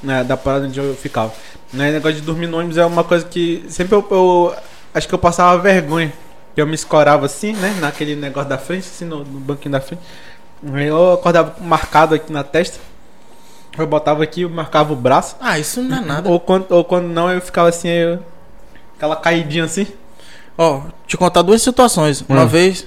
Né, 0.02 0.24
da 0.24 0.36
parada 0.36 0.66
onde 0.66 0.78
eu 0.80 0.94
ficava. 0.94 1.32
Né, 1.72 1.92
negócio 1.92 2.16
de 2.16 2.22
dormir 2.22 2.46
no 2.46 2.58
ônibus 2.58 2.78
é 2.78 2.84
uma 2.86 3.04
coisa 3.04 3.24
que 3.26 3.64
sempre 3.68 3.94
eu, 3.94 4.06
eu- 4.10 4.54
acho 4.94 5.06
que 5.06 5.14
eu 5.14 5.18
passava 5.18 5.60
vergonha. 5.60 6.12
Eu 6.56 6.66
me 6.66 6.74
escorava 6.74 7.26
assim, 7.26 7.52
né? 7.52 7.76
Naquele 7.80 8.16
negócio 8.16 8.48
da 8.48 8.56
frente, 8.58 8.86
assim, 8.88 9.04
no, 9.04 9.18
no 9.18 9.40
banquinho 9.40 9.72
da 9.72 9.80
frente. 9.80 10.00
Eu 10.88 11.12
acordava 11.12 11.54
marcado 11.60 12.14
aqui 12.14 12.32
na 12.32 12.42
testa. 12.44 12.78
Eu 13.78 13.86
botava 13.86 14.22
aqui, 14.22 14.42
eu 14.42 14.50
marcava 14.50 14.92
o 14.92 14.96
braço. 14.96 15.36
Ah, 15.40 15.58
isso 15.58 15.80
não 15.82 15.96
é 15.96 16.00
nada. 16.00 16.28
Ou 16.28 16.38
quando, 16.40 16.66
ou 16.70 16.84
quando 16.84 17.06
não, 17.06 17.30
eu 17.30 17.40
ficava 17.40 17.68
assim, 17.68 17.88
eu- 17.88 18.18
aquela 18.96 19.16
caidinha 19.16 19.64
assim. 19.64 19.86
Ó, 20.58 20.82
te 21.06 21.16
contar 21.16 21.42
duas 21.42 21.62
situações. 21.62 22.22
Uma 22.28 22.42
Hum. 22.42 22.46
vez, 22.46 22.86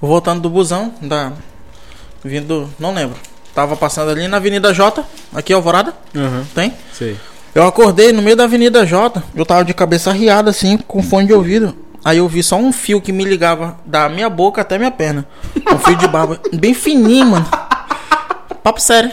voltando 0.00 0.40
do 0.40 0.48
busão, 0.48 0.94
da. 1.02 1.32
Vindo. 2.24 2.68
Não 2.78 2.94
lembro. 2.94 3.16
Tava 3.54 3.76
passando 3.76 4.10
ali 4.10 4.26
na 4.28 4.36
Avenida 4.38 4.72
J, 4.72 5.04
aqui 5.34 5.52
Alvorada, 5.52 5.92
Uhum. 6.14 6.44
tem? 6.54 6.72
Sei. 6.92 7.16
Eu 7.54 7.66
acordei 7.66 8.12
no 8.12 8.22
meio 8.22 8.36
da 8.36 8.44
Avenida 8.44 8.86
J, 8.86 9.20
eu 9.34 9.44
tava 9.44 9.64
de 9.64 9.74
cabeça 9.74 10.10
arriada 10.10 10.48
assim, 10.50 10.76
com 10.78 11.02
fone 11.02 11.26
de 11.26 11.32
ouvido. 11.32 11.76
Aí 12.04 12.18
eu 12.18 12.28
vi 12.28 12.42
só 12.42 12.56
um 12.56 12.72
fio 12.72 13.00
que 13.00 13.10
me 13.12 13.24
ligava 13.24 13.76
da 13.84 14.08
minha 14.08 14.30
boca 14.30 14.60
até 14.60 14.78
minha 14.78 14.90
perna. 14.90 15.26
Um 15.72 15.78
fio 15.78 15.96
de 15.96 16.06
barba. 16.06 16.40
Bem 16.52 16.72
fininho, 16.72 17.26
mano. 17.26 17.46
Papo 18.62 18.80
sério. 18.80 19.10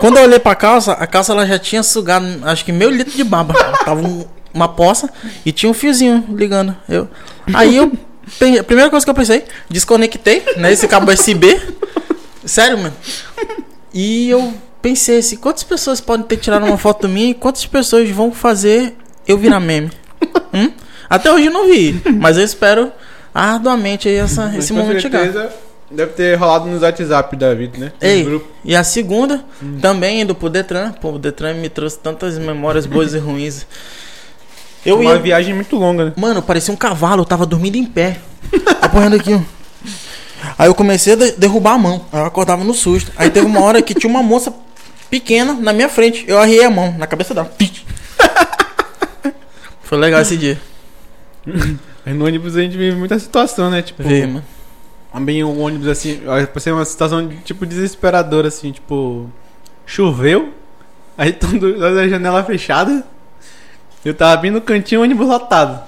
Quando 0.00 0.16
eu 0.16 0.24
olhei 0.24 0.38
pra 0.38 0.54
calça, 0.54 0.92
a 0.92 1.06
calça 1.06 1.32
ela 1.32 1.46
já 1.46 1.58
tinha 1.58 1.82
sugado, 1.82 2.26
acho 2.44 2.64
que 2.64 2.72
meio 2.72 2.90
litro 2.90 3.14
de 3.14 3.22
baba. 3.24 3.54
Tava 3.84 4.00
um- 4.06 4.24
uma 4.52 4.66
poça 4.68 5.08
e 5.46 5.52
tinha 5.52 5.70
um 5.70 5.74
fiozinho 5.74 6.24
ligando. 6.30 6.74
Eu, 6.88 7.06
aí 7.54 7.76
eu. 7.76 7.92
A 8.58 8.64
primeira 8.64 8.90
coisa 8.90 9.04
que 9.04 9.10
eu 9.10 9.14
pensei, 9.14 9.44
desconectei, 9.68 10.42
né? 10.56 10.72
Esse 10.72 10.86
cabo 10.88 11.12
USB. 11.12 11.60
Sério, 12.44 12.78
mano. 12.78 12.94
E 13.92 14.28
eu 14.30 14.54
pensei 14.80 15.18
assim, 15.18 15.36
quantas 15.36 15.62
pessoas 15.62 16.00
podem 16.00 16.24
ter 16.26 16.36
tirado 16.36 16.64
uma 16.64 16.78
foto 16.78 17.08
minha 17.08 17.30
e 17.30 17.34
quantas 17.34 17.66
pessoas 17.66 18.08
vão 18.10 18.32
fazer 18.32 18.96
eu 19.26 19.36
virar 19.36 19.60
meme? 19.60 19.90
Hum? 20.54 20.70
Até 21.08 21.30
hoje 21.32 21.46
eu 21.46 21.52
não 21.52 21.66
vi, 21.66 22.00
mas 22.20 22.38
eu 22.38 22.44
espero 22.44 22.92
arduamente 23.34 24.08
essa, 24.08 24.52
esse 24.56 24.72
momento 24.72 25.00
chegar. 25.02 25.26
Deve 25.90 26.12
ter 26.12 26.36
rolado 26.38 26.66
nos 26.66 26.82
WhatsApp 26.82 27.34
da 27.36 27.52
vida, 27.52 27.76
né? 27.78 27.92
Ei, 28.00 28.40
e 28.64 28.76
a 28.76 28.84
segunda, 28.84 29.44
Hum. 29.62 29.78
também 29.80 30.20
indo 30.20 30.34
pro 30.36 30.48
Detran. 30.48 30.92
Pô, 30.92 31.12
o 31.12 31.18
Detran 31.18 31.54
me 31.54 31.68
trouxe 31.68 31.98
tantas 31.98 32.38
memórias 32.38 32.86
boas 32.86 33.12
e 33.12 33.18
ruins. 33.18 33.66
Eu 34.86 35.00
Uma 35.00 35.12
ia. 35.14 35.18
viagem 35.18 35.52
muito 35.54 35.74
longa, 35.76 36.04
né? 36.06 36.12
Mano, 36.16 36.40
parecia 36.42 36.72
um 36.72 36.76
cavalo, 36.76 37.22
eu 37.22 37.26
tava 37.26 37.44
dormindo 37.44 37.76
em 37.76 37.84
pé. 37.84 38.18
Apoiando 38.80 39.16
aqui, 39.16 39.34
ó. 39.34 39.40
Aí 40.56 40.68
eu 40.68 40.74
comecei 40.74 41.12
a 41.14 41.16
de- 41.16 41.32
derrubar 41.32 41.72
a 41.74 41.78
mão. 41.78 42.06
Aí 42.12 42.20
eu 42.20 42.24
acordava 42.24 42.62
no 42.62 42.72
susto. 42.72 43.10
Aí 43.16 43.28
teve 43.28 43.46
uma 43.46 43.60
hora 43.60 43.82
que 43.82 43.92
tinha 43.94 44.08
uma 44.08 44.22
moça 44.22 44.54
pequena 45.10 45.54
na 45.54 45.72
minha 45.72 45.88
frente. 45.88 46.24
Eu 46.28 46.38
arriei 46.38 46.64
a 46.64 46.70
mão 46.70 46.94
na 46.96 47.06
cabeça 47.06 47.34
dela. 47.34 47.50
Foi 49.82 49.98
legal 49.98 50.20
esse 50.20 50.36
dia. 50.36 50.58
Aí 52.06 52.14
no 52.14 52.24
ônibus 52.24 52.56
a 52.56 52.60
gente 52.62 52.76
vive 52.76 52.96
muita 52.96 53.18
situação, 53.18 53.70
né? 53.70 53.82
Tipo, 53.82 54.02
Ver, 54.02 54.26
mano. 54.26 54.44
Também 55.12 55.42
o 55.42 55.58
ônibus 55.58 55.88
assim, 55.88 56.22
ser 56.58 56.72
uma 56.72 56.84
situação 56.84 57.26
de, 57.26 57.36
tipo 57.38 57.66
desesperadora, 57.66 58.48
assim, 58.48 58.72
tipo. 58.72 59.28
Choveu, 59.84 60.54
aí 61.18 61.32
tudo, 61.32 61.84
a 61.84 62.08
janela 62.08 62.44
fechada. 62.44 63.04
Eu 64.04 64.14
tava 64.14 64.40
bem 64.40 64.50
no 64.50 64.60
cantinho, 64.60 65.02
ônibus 65.02 65.26
lotado. 65.26 65.82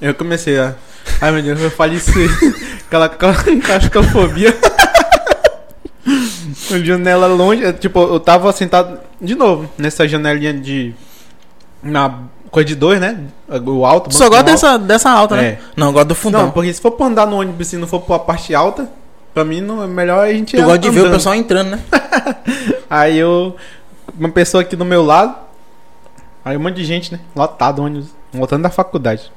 Eu 0.00 0.14
comecei 0.14 0.58
a. 0.58 0.74
Ai 1.20 1.32
meu 1.32 1.42
Deus, 1.42 1.60
eu 1.60 1.70
faleci. 1.70 2.26
aquela. 2.86 3.08
Com 3.08 3.26
janela 6.84 7.26
longe, 7.26 7.64
é, 7.64 7.72
tipo, 7.72 8.00
eu 8.00 8.20
tava 8.20 8.52
sentado 8.52 9.00
de 9.20 9.34
novo 9.34 9.70
nessa 9.76 10.06
janelinha 10.06 10.54
de. 10.54 10.94
Na 11.82 12.20
coisa 12.52 12.66
de 12.68 12.74
dois, 12.76 13.00
né? 13.00 13.18
O 13.48 13.84
alto. 13.84 14.14
Só 14.14 14.24
alto. 14.26 14.44
dessa, 14.44 14.78
dessa 14.78 15.10
alta, 15.10 15.34
né? 15.36 15.44
É. 15.44 15.58
Não, 15.74 15.88
eu 15.88 15.92
gosto 15.94 16.08
do 16.08 16.14
fundão. 16.14 16.42
Não, 16.42 16.50
porque 16.52 16.72
se 16.72 16.80
for 16.80 16.92
pra 16.92 17.06
andar 17.06 17.26
no 17.26 17.40
ônibus 17.40 17.72
e 17.72 17.76
não 17.78 17.88
for 17.88 18.00
pra 18.00 18.18
parte 18.18 18.54
alta, 18.54 18.88
pra 19.32 19.42
mim 19.44 19.62
não 19.62 19.82
é 19.82 19.86
melhor 19.86 20.24
a 20.24 20.32
gente 20.32 20.54
tu 20.54 20.60
ir 20.60 20.64
gosta 20.64 20.78
de 20.78 20.90
ver 20.90 21.06
o 21.06 21.10
pessoal 21.10 21.34
entrando, 21.34 21.70
né? 21.70 21.80
Aí 22.88 23.18
eu. 23.18 23.56
Uma 24.16 24.28
pessoa 24.28 24.60
aqui 24.60 24.76
do 24.76 24.84
meu 24.84 25.02
lado. 25.02 25.34
Aí 26.44 26.56
um 26.56 26.60
monte 26.60 26.76
de 26.76 26.84
gente, 26.84 27.10
né? 27.10 27.20
Lotado 27.34 27.82
ônibus. 27.82 28.10
Voltando 28.30 28.62
da 28.62 28.70
faculdade. 28.70 29.32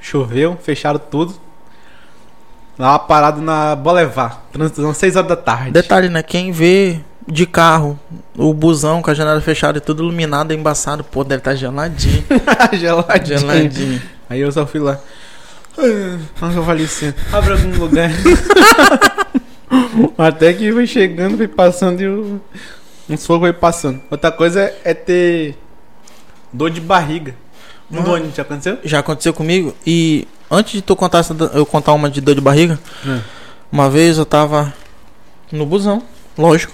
Choveu, 0.00 0.56
fecharam 0.62 1.00
tudo. 1.10 1.34
Lá 2.78 2.98
parado 2.98 3.40
na 3.40 3.74
Boulevard. 3.74 4.36
Transitando 4.52 4.94
6 4.94 5.16
horas 5.16 5.28
da 5.28 5.36
tarde. 5.36 5.72
Detalhe, 5.72 6.08
né? 6.08 6.22
Quem 6.22 6.52
vê 6.52 7.00
de 7.26 7.44
carro 7.44 7.98
o 8.36 8.54
busão 8.54 9.02
com 9.02 9.10
a 9.10 9.14
janela 9.14 9.40
fechada 9.40 9.78
e 9.78 9.80
tudo 9.80 10.02
iluminado, 10.02 10.54
embaçado, 10.54 11.04
pô, 11.04 11.24
deve 11.24 11.40
estar 11.40 11.54
geladinho. 11.54 12.24
Geladinho. 12.72 13.38
geladinho. 13.38 14.02
Aí 14.30 14.40
eu 14.40 14.50
só 14.50 14.66
fui 14.66 14.80
lá. 14.80 14.98
Nossa, 16.40 16.56
eu 16.56 16.64
falei 16.64 16.86
assim, 16.86 17.12
abre 17.32 17.52
algum 17.52 17.76
lugar. 17.78 18.10
Até 20.16 20.52
que 20.52 20.72
foi 20.72 20.86
chegando, 20.86 21.36
foi 21.36 21.48
passando 21.48 22.00
e 22.00 22.08
o... 22.08 22.40
uns 23.08 23.26
fogos 23.26 23.48
foi 23.48 23.52
passando. 23.52 24.00
Outra 24.10 24.32
coisa 24.32 24.62
é, 24.62 24.80
é 24.84 24.94
ter 24.94 25.56
dor 26.52 26.70
de 26.70 26.80
barriga. 26.80 27.34
No 27.90 28.02
Mano. 28.02 28.14
ônibus, 28.14 28.36
já 28.36 28.42
aconteceu? 28.42 28.78
Já 28.84 28.98
aconteceu 28.98 29.32
comigo 29.32 29.74
e 29.86 30.26
antes 30.50 30.72
de 30.72 30.82
tu 30.82 30.94
contar 30.96 31.18
essa, 31.18 31.34
eu 31.54 31.64
contar 31.66 31.92
uma 31.92 32.08
de 32.10 32.20
dor 32.20 32.34
de 32.34 32.40
barriga, 32.40 32.78
É. 33.06 33.20
uma 33.70 33.88
vez 33.90 34.18
eu 34.18 34.24
tava 34.26 34.72
no 35.52 35.64
busão, 35.66 36.02
lógico. 36.36 36.72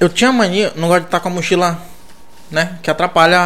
Eu 0.00 0.08
tinha 0.08 0.32
mania, 0.32 0.72
não 0.76 0.88
gosto 0.88 1.00
de 1.00 1.06
estar 1.06 1.20
com 1.20 1.28
a 1.28 1.32
mochila, 1.32 1.78
né? 2.50 2.78
Que 2.82 2.90
atrapalha 2.90 3.40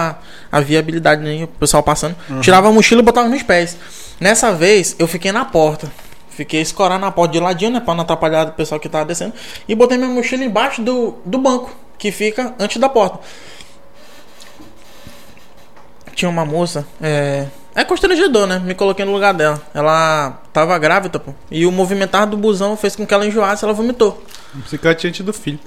a, 0.52 0.58
a 0.58 0.60
viabilidade, 0.60 1.22
né? 1.22 1.44
O 1.44 1.48
pessoal 1.48 1.82
passando. 1.82 2.14
Tirava 2.42 2.68
a 2.68 2.72
mochila 2.72 3.00
e 3.00 3.04
botava 3.04 3.28
nos 3.28 3.42
pés. 3.42 3.76
Nessa 4.20 4.52
vez, 4.52 4.94
eu 4.98 5.08
fiquei 5.08 5.32
na 5.32 5.44
porta. 5.44 5.90
Fiquei 6.28 6.60
escorado 6.60 7.00
na 7.00 7.10
porta 7.10 7.32
de 7.32 7.40
ladinho, 7.40 7.70
né? 7.72 7.80
Pra 7.80 7.94
não 7.94 8.02
atrapalhar 8.02 8.48
o 8.48 8.52
pessoal 8.52 8.78
que 8.80 8.88
tava 8.88 9.04
descendo. 9.06 9.32
E 9.66 9.74
botei 9.74 9.96
minha 9.98 10.10
mochila 10.10 10.44
embaixo 10.44 10.82
do, 10.82 11.16
do 11.24 11.38
banco, 11.38 11.74
que 11.98 12.12
fica 12.12 12.54
antes 12.58 12.76
da 12.78 12.88
porta. 12.88 13.18
Tinha 16.14 16.28
uma 16.28 16.44
moça, 16.44 16.86
é. 17.02 17.46
É 17.74 17.84
constrangedor, 17.84 18.46
né? 18.46 18.58
Me 18.58 18.74
coloquei 18.74 19.04
no 19.04 19.12
lugar 19.12 19.32
dela. 19.32 19.60
Ela 19.72 20.42
tava 20.52 20.78
grávida, 20.78 21.18
pô. 21.18 21.32
E 21.50 21.64
o 21.64 21.72
movimentar 21.72 22.26
do 22.26 22.36
busão 22.36 22.76
fez 22.76 22.94
com 22.94 23.06
que 23.06 23.14
ela 23.14 23.26
enjoasse, 23.26 23.64
ela 23.64 23.72
vomitou. 23.72 24.22
Psicotante 24.64 25.22
do 25.22 25.32
filho. 25.32 25.58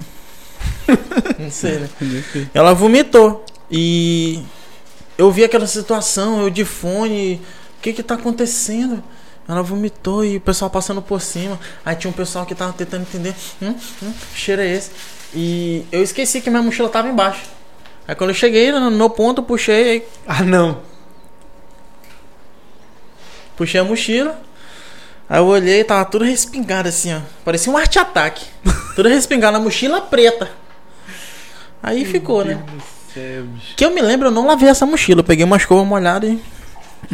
Não 1.40 1.50
sei, 1.50 1.80
né? 1.80 1.90
Ela 2.54 2.74
vomitou. 2.74 3.44
E 3.72 4.44
eu 5.18 5.32
vi 5.32 5.44
aquela 5.44 5.66
situação, 5.66 6.42
eu 6.44 6.50
de 6.50 6.64
fone, 6.64 7.42
o 7.78 7.82
que 7.82 7.94
que 7.94 8.04
tá 8.04 8.16
acontecendo? 8.16 9.04
Ela 9.48 9.62
vomitou 9.62 10.24
e 10.24 10.38
o 10.38 10.42
pessoal 10.42 10.70
passando 10.70 11.02
por 11.02 11.22
cima. 11.22 11.60
Aí 11.84 11.96
tinha 11.96 12.10
um 12.10 12.14
pessoal 12.14 12.46
que 12.46 12.54
tava 12.54 12.74
tentando 12.74 13.02
entender, 13.02 13.36
hum, 13.62 13.76
hum, 14.04 14.14
que 14.34 14.40
cheiro 14.40 14.62
é 14.62 14.68
esse? 14.68 14.92
E 15.34 15.86
eu 15.92 16.04
esqueci 16.04 16.42
que 16.42 16.50
minha 16.50 16.62
mochila 16.62 16.90
tava 16.90 17.08
embaixo. 17.08 17.42
Aí 18.08 18.16
quando 18.16 18.30
eu 18.30 18.36
cheguei 18.36 18.72
no 18.72 18.92
meu 18.92 19.10
ponto, 19.10 19.42
eu 19.42 19.46
puxei, 19.46 19.90
aí 19.90 20.04
Ah, 20.28 20.44
não. 20.44 20.95
Puxei 23.56 23.80
a 23.80 23.84
mochila. 23.84 24.40
Aí 25.28 25.40
eu 25.40 25.46
olhei, 25.46 25.84
tava 25.84 26.06
tudo 26.06 26.24
respingado 26.24 26.88
assim, 26.88 27.14
ó. 27.14 27.20
Parecia 27.44 27.72
um 27.72 27.78
arte 27.78 27.98
ataque. 27.98 28.46
tudo 28.96 29.10
respingado 29.10 29.58
na 29.58 29.64
mochila 29.64 30.02
preta. 30.02 30.50
Aí 31.82 32.06
ficou, 32.06 32.44
né? 32.44 32.64
Que 33.76 33.86
eu 33.86 33.92
me 33.92 34.02
lembro, 34.02 34.28
eu 34.28 34.32
não 34.32 34.46
lavei 34.46 34.70
essa 34.70 34.86
mochila. 34.86 35.22
Eu 35.22 35.24
peguei 35.24 35.46
uma 35.46 35.58
escova 35.58 35.84
molhada 35.86 36.28
e. 36.28 36.40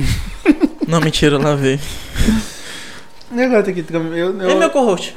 não, 0.87 0.99
mentira, 0.99 1.35
eu 1.35 1.41
lavei. 1.41 1.79
Negócio 3.29 3.71
aqui, 3.71 3.85
eu, 3.89 4.41
eu, 4.41 4.51
E 4.51 4.55
meu 4.55 4.69
co-host? 4.69 5.15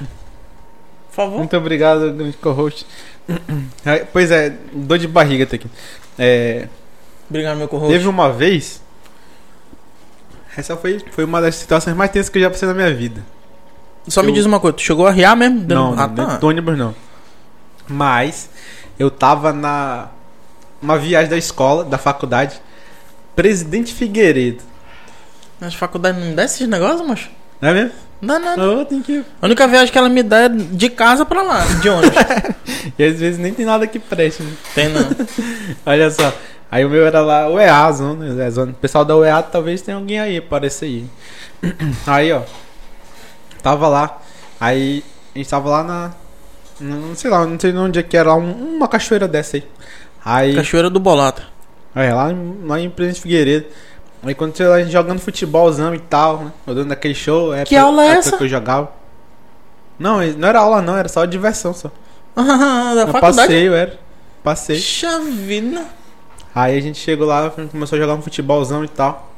Por 1.08 1.14
favor. 1.14 1.38
Muito 1.38 1.56
obrigado, 1.56 2.12
grande 2.12 2.36
co-host. 2.36 2.86
Pois 4.12 4.30
é, 4.30 4.52
dor 4.72 4.98
de 4.98 5.08
barriga 5.08 5.46
tá 5.46 5.56
aqui. 5.56 5.66
É, 6.18 6.68
Obrigado, 7.28 7.56
meu 7.56 7.68
co-host. 7.68 7.92
teve 7.92 8.06
uma 8.06 8.30
vez. 8.30 8.82
Essa 10.56 10.76
foi, 10.76 11.00
foi 11.10 11.24
uma 11.24 11.40
das 11.40 11.56
situações 11.56 11.96
mais 11.96 12.10
tensas 12.10 12.28
que 12.28 12.38
eu 12.38 12.42
já 12.42 12.50
passei 12.50 12.68
na 12.68 12.74
minha 12.74 12.92
vida. 12.94 13.22
Só 14.08 14.22
me 14.22 14.28
eu- 14.28 14.34
diz 14.34 14.44
uma 14.44 14.60
coisa, 14.60 14.76
tu 14.76 14.82
chegou 14.82 15.06
a 15.06 15.10
riar 15.10 15.36
mesmo? 15.36 15.64
Não, 15.66 15.98
ah, 15.98 16.06
dentro 16.06 16.32
tá. 16.32 16.36
do 16.38 16.46
ônibus 16.46 16.76
não. 16.78 16.94
Mas 17.88 18.48
eu 18.98 19.10
tava 19.10 19.52
na 19.52 20.08
uma 20.80 20.98
viagem 20.98 21.30
da 21.30 21.36
escola, 21.38 21.82
da 21.84 21.96
faculdade, 21.96 22.60
Presidente 23.34 23.92
Figueiredo. 23.94 24.62
Mas 25.58 25.74
faculdade 25.74 26.18
não 26.20 26.26
me 26.28 26.34
dá 26.34 26.44
esses 26.44 26.68
negócios, 26.68 27.06
macho? 27.06 27.30
Não 27.60 27.68
é 27.70 27.72
mesmo? 27.74 27.92
Não 28.20 28.34
dá 28.34 28.38
nada. 28.38 28.62
Eu 28.62 28.84
tenho 28.84 29.02
que. 29.02 29.24
A 29.40 29.46
única 29.46 29.66
viagem 29.66 29.90
que 29.90 29.98
ela 29.98 30.08
me 30.08 30.22
dá 30.22 30.42
é 30.42 30.48
de 30.48 30.90
casa 30.90 31.24
pra 31.24 31.42
lá, 31.42 31.64
de 31.64 31.88
ônibus. 31.88 32.16
E 32.98 33.02
às 33.02 33.18
vezes 33.18 33.38
nem 33.40 33.52
tem 33.52 33.64
nada 33.64 33.86
que 33.86 33.98
preste, 33.98 34.42
né? 34.42 34.52
Tem 34.74 34.88
não. 34.90 35.00
Olha 35.86 36.10
só. 36.10 36.32
Aí 36.74 36.84
o 36.84 36.90
meu 36.90 37.06
era 37.06 37.20
lá, 37.20 37.48
o 37.48 37.56
EASO, 37.60 38.14
né? 38.14 38.48
O 38.48 38.74
pessoal 38.74 39.04
da 39.04 39.16
UEA 39.16 39.40
talvez 39.44 39.80
tenha 39.80 39.96
alguém 39.96 40.18
aí, 40.18 40.40
parece 40.40 40.84
aí. 40.86 41.04
Aí, 42.04 42.32
ó. 42.32 42.42
Tava 43.62 43.86
lá. 43.86 44.20
Aí 44.60 45.04
a 45.32 45.38
gente 45.38 45.48
tava 45.48 45.70
lá 45.70 45.84
na. 45.84 46.10
Não 46.80 47.14
sei 47.14 47.30
lá, 47.30 47.46
não 47.46 47.58
sei 47.60 47.72
onde 47.76 48.00
é 48.00 48.02
que 48.02 48.16
era, 48.16 48.34
um- 48.34 48.74
uma 48.76 48.88
cachoeira 48.88 49.28
dessa 49.28 49.56
aí. 49.56 49.64
Aí. 50.24 50.54
Cachoeira 50.56 50.90
do 50.90 50.98
Bolata. 50.98 51.44
É, 51.94 52.12
lá, 52.12 52.32
em- 52.32 52.58
lá 52.66 52.80
em 52.80 52.90
Presidente 52.90 53.22
Figueiredo. 53.22 53.66
Aí 54.24 54.34
quando 54.34 54.56
você 54.56 54.66
lá 54.66 54.82
jogando 54.82 55.20
futebolzão 55.20 55.94
e 55.94 56.00
tal, 56.00 56.38
né? 56.46 56.52
Eu 56.66 56.74
dando 56.74 56.90
aquele 56.90 57.14
show. 57.14 57.54
É 57.54 57.64
Que 57.64 57.76
aula 57.76 58.02
é 58.02 58.06
época 58.08 58.18
essa? 58.18 58.36
que 58.36 58.42
eu 58.44 58.48
jogava. 58.48 58.90
Não, 59.96 60.20
não 60.20 60.48
era 60.48 60.58
aula 60.58 60.82
não, 60.82 60.96
era 60.96 61.08
só 61.08 61.24
diversão 61.24 61.72
só. 61.72 61.88
Ah, 62.34 62.92
da 62.96 63.02
Eu 63.02 63.06
faculdade. 63.12 63.36
passeio, 63.36 63.72
era. 63.74 63.96
Passei. 64.42 64.76
Puxa 64.76 65.20
vida. 65.20 65.84
Aí 66.54 66.76
a 66.76 66.80
gente 66.80 66.98
chegou 66.98 67.26
lá, 67.26 67.50
começou 67.50 67.96
a 67.96 68.00
jogar 68.00 68.14
um 68.14 68.22
futebolzão 68.22 68.84
e 68.84 68.88
tal. 68.88 69.30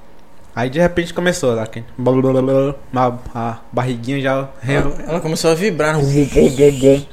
Aí 0.54 0.70
de 0.70 0.78
repente 0.78 1.12
começou 1.12 1.54
lá, 1.54 1.68
blablabla, 1.98 2.76
uma, 2.92 3.20
a 3.34 3.58
barriguinha 3.72 4.20
já. 4.20 4.48
Ela, 4.66 4.94
ela 5.06 5.20
começou 5.20 5.50
a 5.50 5.54
vibrar. 5.54 5.98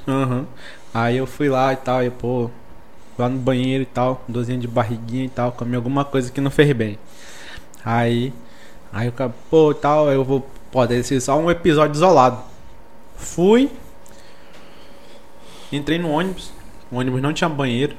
Uhum. 0.08 0.46
Aí 0.94 1.18
eu 1.18 1.28
fui 1.28 1.50
lá 1.50 1.74
e 1.74 1.76
tal, 1.76 2.04
e 2.04 2.10
pô, 2.10 2.50
lá 3.18 3.28
no 3.28 3.38
banheiro 3.38 3.84
e 3.84 3.86
tal, 3.86 4.24
dorzinha 4.28 4.58
de 4.58 4.68
barriguinha 4.68 5.26
e 5.26 5.30
tal, 5.30 5.52
comi 5.52 5.76
alguma 5.76 6.06
coisa 6.06 6.32
que 6.32 6.40
não 6.40 6.52
fez 6.52 6.72
bem. 6.74 6.98
Aí 7.84 8.32
Aí 8.94 9.10
o 9.10 9.12
cara, 9.12 9.34
pô, 9.50 9.74
tal, 9.74 10.12
eu 10.12 10.24
vou. 10.24 10.48
Pode 10.72 11.04
ser 11.04 11.20
só 11.20 11.38
um 11.38 11.50
episódio 11.50 11.96
isolado. 11.96 12.38
Fui. 13.16 13.70
Entrei 15.72 15.98
no 15.98 16.12
ônibus. 16.12 16.52
O 16.92 16.98
ônibus 16.98 17.22
não 17.22 17.34
tinha 17.34 17.50
banheiro. 17.50 17.96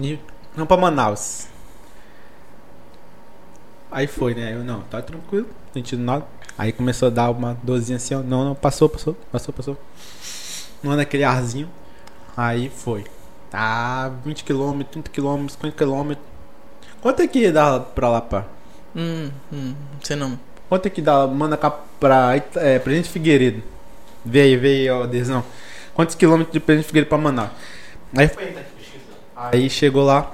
E 0.00 0.18
não 0.56 0.66
pra 0.66 0.76
Manaus. 0.76 1.46
Aí 3.90 4.06
foi, 4.06 4.34
né? 4.34 4.54
Eu 4.54 4.62
não, 4.62 4.82
tá 4.82 5.02
tranquilo, 5.02 5.46
não 5.48 5.72
sentindo 5.74 6.02
nada. 6.02 6.24
Aí 6.56 6.72
começou 6.72 7.08
a 7.08 7.10
dar 7.10 7.30
uma 7.30 7.56
dorzinha 7.62 7.96
assim, 7.96 8.14
ó. 8.14 8.22
Não, 8.22 8.44
não, 8.44 8.54
passou, 8.54 8.88
passou, 8.88 9.16
passou, 9.32 9.52
passou. 9.52 9.76
Não 10.82 10.94
naquele 10.94 11.24
arzinho. 11.24 11.68
Aí 12.36 12.70
foi. 12.70 13.04
Tá 13.50 14.08
20 14.24 14.44
km, 14.44 14.82
30 14.90 15.10
km, 15.10 15.48
50 15.48 15.76
km. 15.76 16.12
Quanto 17.00 17.22
é 17.22 17.26
que 17.26 17.50
dá 17.50 17.80
pra 17.80 18.08
lá, 18.08 18.20
pá? 18.20 18.44
Hum, 18.94 19.30
hum, 19.52 19.74
sei 20.02 20.16
não. 20.16 20.38
Quanto 20.68 20.86
é 20.86 20.90
que 20.90 21.02
dá, 21.02 21.26
manda 21.26 21.56
cá 21.56 21.70
pra 21.70 22.36
é, 22.56 22.78
Presidente 22.78 23.10
Figueiredo? 23.10 23.62
Vê 24.24 24.42
aí, 24.42 24.56
vê 24.56 24.68
aí, 24.68 24.90
ó, 24.90 25.06
Desão. 25.06 25.44
Quantos 25.94 26.14
quilômetros 26.14 26.52
de 26.52 26.60
Presidente 26.60 26.86
Figueiredo 26.86 27.08
pra 27.08 27.18
Manaus? 27.18 27.50
Aí 28.16 28.28
foi. 28.28 28.54
Aí 29.52 29.70
chegou 29.70 30.04
lá. 30.04 30.30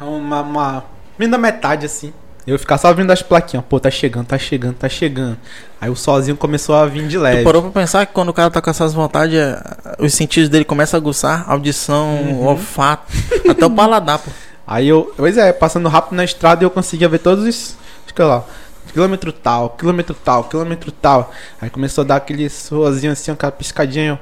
Uma. 0.00 0.40
uma 0.42 0.84
da 1.18 1.38
metade 1.38 1.86
assim. 1.86 2.12
Eu 2.44 2.58
ficar 2.58 2.76
só 2.76 2.92
vindo 2.92 3.10
as 3.10 3.22
plaquinhas. 3.22 3.64
Pô, 3.68 3.78
tá 3.78 3.90
chegando, 3.90 4.26
tá 4.26 4.36
chegando, 4.36 4.74
tá 4.74 4.88
chegando. 4.88 5.38
Aí 5.80 5.88
o 5.88 5.94
sozinho 5.94 6.36
começou 6.36 6.74
a 6.74 6.86
vir 6.86 7.06
de 7.06 7.16
Tu 7.16 7.20
leve. 7.22 7.44
parou 7.44 7.62
pra 7.62 7.70
pensar 7.82 8.04
que 8.04 8.12
quando 8.12 8.30
o 8.30 8.32
cara 8.34 8.50
tá 8.50 8.60
com 8.60 8.68
essas 8.70 8.92
vontades, 8.92 9.36
é, 9.36 9.62
os 10.00 10.12
sentidos 10.14 10.48
dele 10.48 10.64
começam 10.64 10.98
a 10.98 11.00
aguçar, 11.00 11.44
audição, 11.48 12.16
Uhum. 12.16 12.46
olfato, 12.46 13.04
até 13.48 13.64
o 13.64 13.70
paladar, 13.74 14.18
pô. 14.18 14.30
Aí 14.66 14.88
eu, 14.88 15.12
pois 15.16 15.36
é, 15.38 15.52
passando 15.52 15.88
rápido 15.88 16.16
na 16.16 16.24
estrada 16.24 16.64
eu 16.64 16.70
conseguia 16.70 17.08
ver 17.08 17.18
todos 17.18 17.44
os. 17.44 17.76
Acho 18.04 18.14
que 18.14 18.22
lá. 18.22 18.44
Quilômetro 18.92 19.32
tal, 19.32 19.70
quilômetro 19.70 20.14
tal, 20.14 20.44
quilômetro 20.44 20.90
tal. 20.90 21.32
Aí 21.60 21.70
começou 21.70 22.02
a 22.02 22.06
dar 22.06 22.16
aquele 22.16 22.48
sozinho 22.50 23.12
assim, 23.12 23.30
aquela 23.30 23.52
piscadinha. 23.52 24.18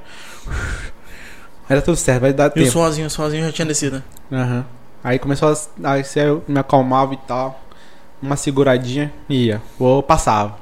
eu- 0.46 0.50
Era 1.70 1.80
tudo 1.80 1.96
certo, 1.96 2.20
vai 2.22 2.32
dar 2.32 2.46
E 2.46 2.48
o 2.48 2.50
tempo. 2.50 2.70
sozinho, 2.70 3.06
o 3.06 3.10
sozinho 3.10 3.44
já 3.46 3.52
tinha 3.52 3.64
descido. 3.66 4.02
né? 4.30 4.42
Aham. 4.42 4.66
Aí 5.02 5.18
começou 5.18 5.48
a. 5.50 5.92
Aí 5.92 6.02
eu 6.16 6.44
me 6.46 6.58
acalmava 6.58 7.14
e 7.14 7.16
tal. 7.16 7.58
Uma 8.20 8.36
seguradinha 8.36 9.10
e 9.28 9.46
ia. 9.46 9.62
Ou 9.78 10.02
passava. 10.02 10.58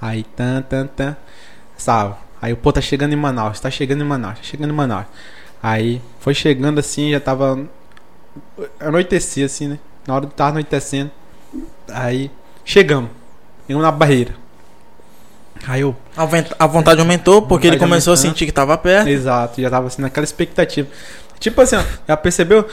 Aí 0.00 0.24
tan, 0.24 0.62
tan, 0.62 0.86
tan. 0.86 1.16
Passava. 1.74 2.18
Aí 2.42 2.52
o 2.52 2.56
pô 2.56 2.72
tá 2.72 2.80
chegando 2.80 3.12
em 3.12 3.16
Manaus, 3.16 3.60
tá 3.60 3.70
chegando 3.70 4.02
em 4.02 4.06
Manaus, 4.06 4.38
tá 4.38 4.42
chegando 4.44 4.70
em 4.70 4.74
Manaus. 4.74 5.06
Aí 5.62 6.02
foi 6.18 6.34
chegando 6.34 6.78
assim, 6.80 7.10
já 7.12 7.20
tava. 7.20 7.64
Anoitecia 8.80 9.46
assim, 9.46 9.68
né? 9.68 9.78
Na 10.06 10.14
hora 10.14 10.26
de 10.26 10.32
tava 10.32 10.50
anoitecendo. 10.50 11.10
Aí 11.88 12.30
chegamos. 12.64 13.10
Chegamos 13.66 13.84
na 13.84 13.92
barreira. 13.92 14.34
Aí 15.66 15.80
eu. 15.80 15.94
A, 16.16 16.22
a 16.64 16.66
vontade 16.66 17.00
aumentou 17.00 17.42
porque 17.42 17.66
ele 17.66 17.76
Vontade 17.76 17.90
começou 17.90 18.12
a 18.12 18.14
aumentando. 18.14 18.30
sentir 18.32 18.46
que 18.46 18.52
tava 18.52 18.76
perto. 18.76 19.08
Exato, 19.08 19.60
já 19.60 19.70
tava 19.70 19.86
assim 19.86 20.02
naquela 20.02 20.24
expectativa. 20.24 20.88
Tipo 21.38 21.60
assim, 21.60 21.76
ó, 21.76 21.82
já 22.06 22.16
percebeu? 22.16 22.66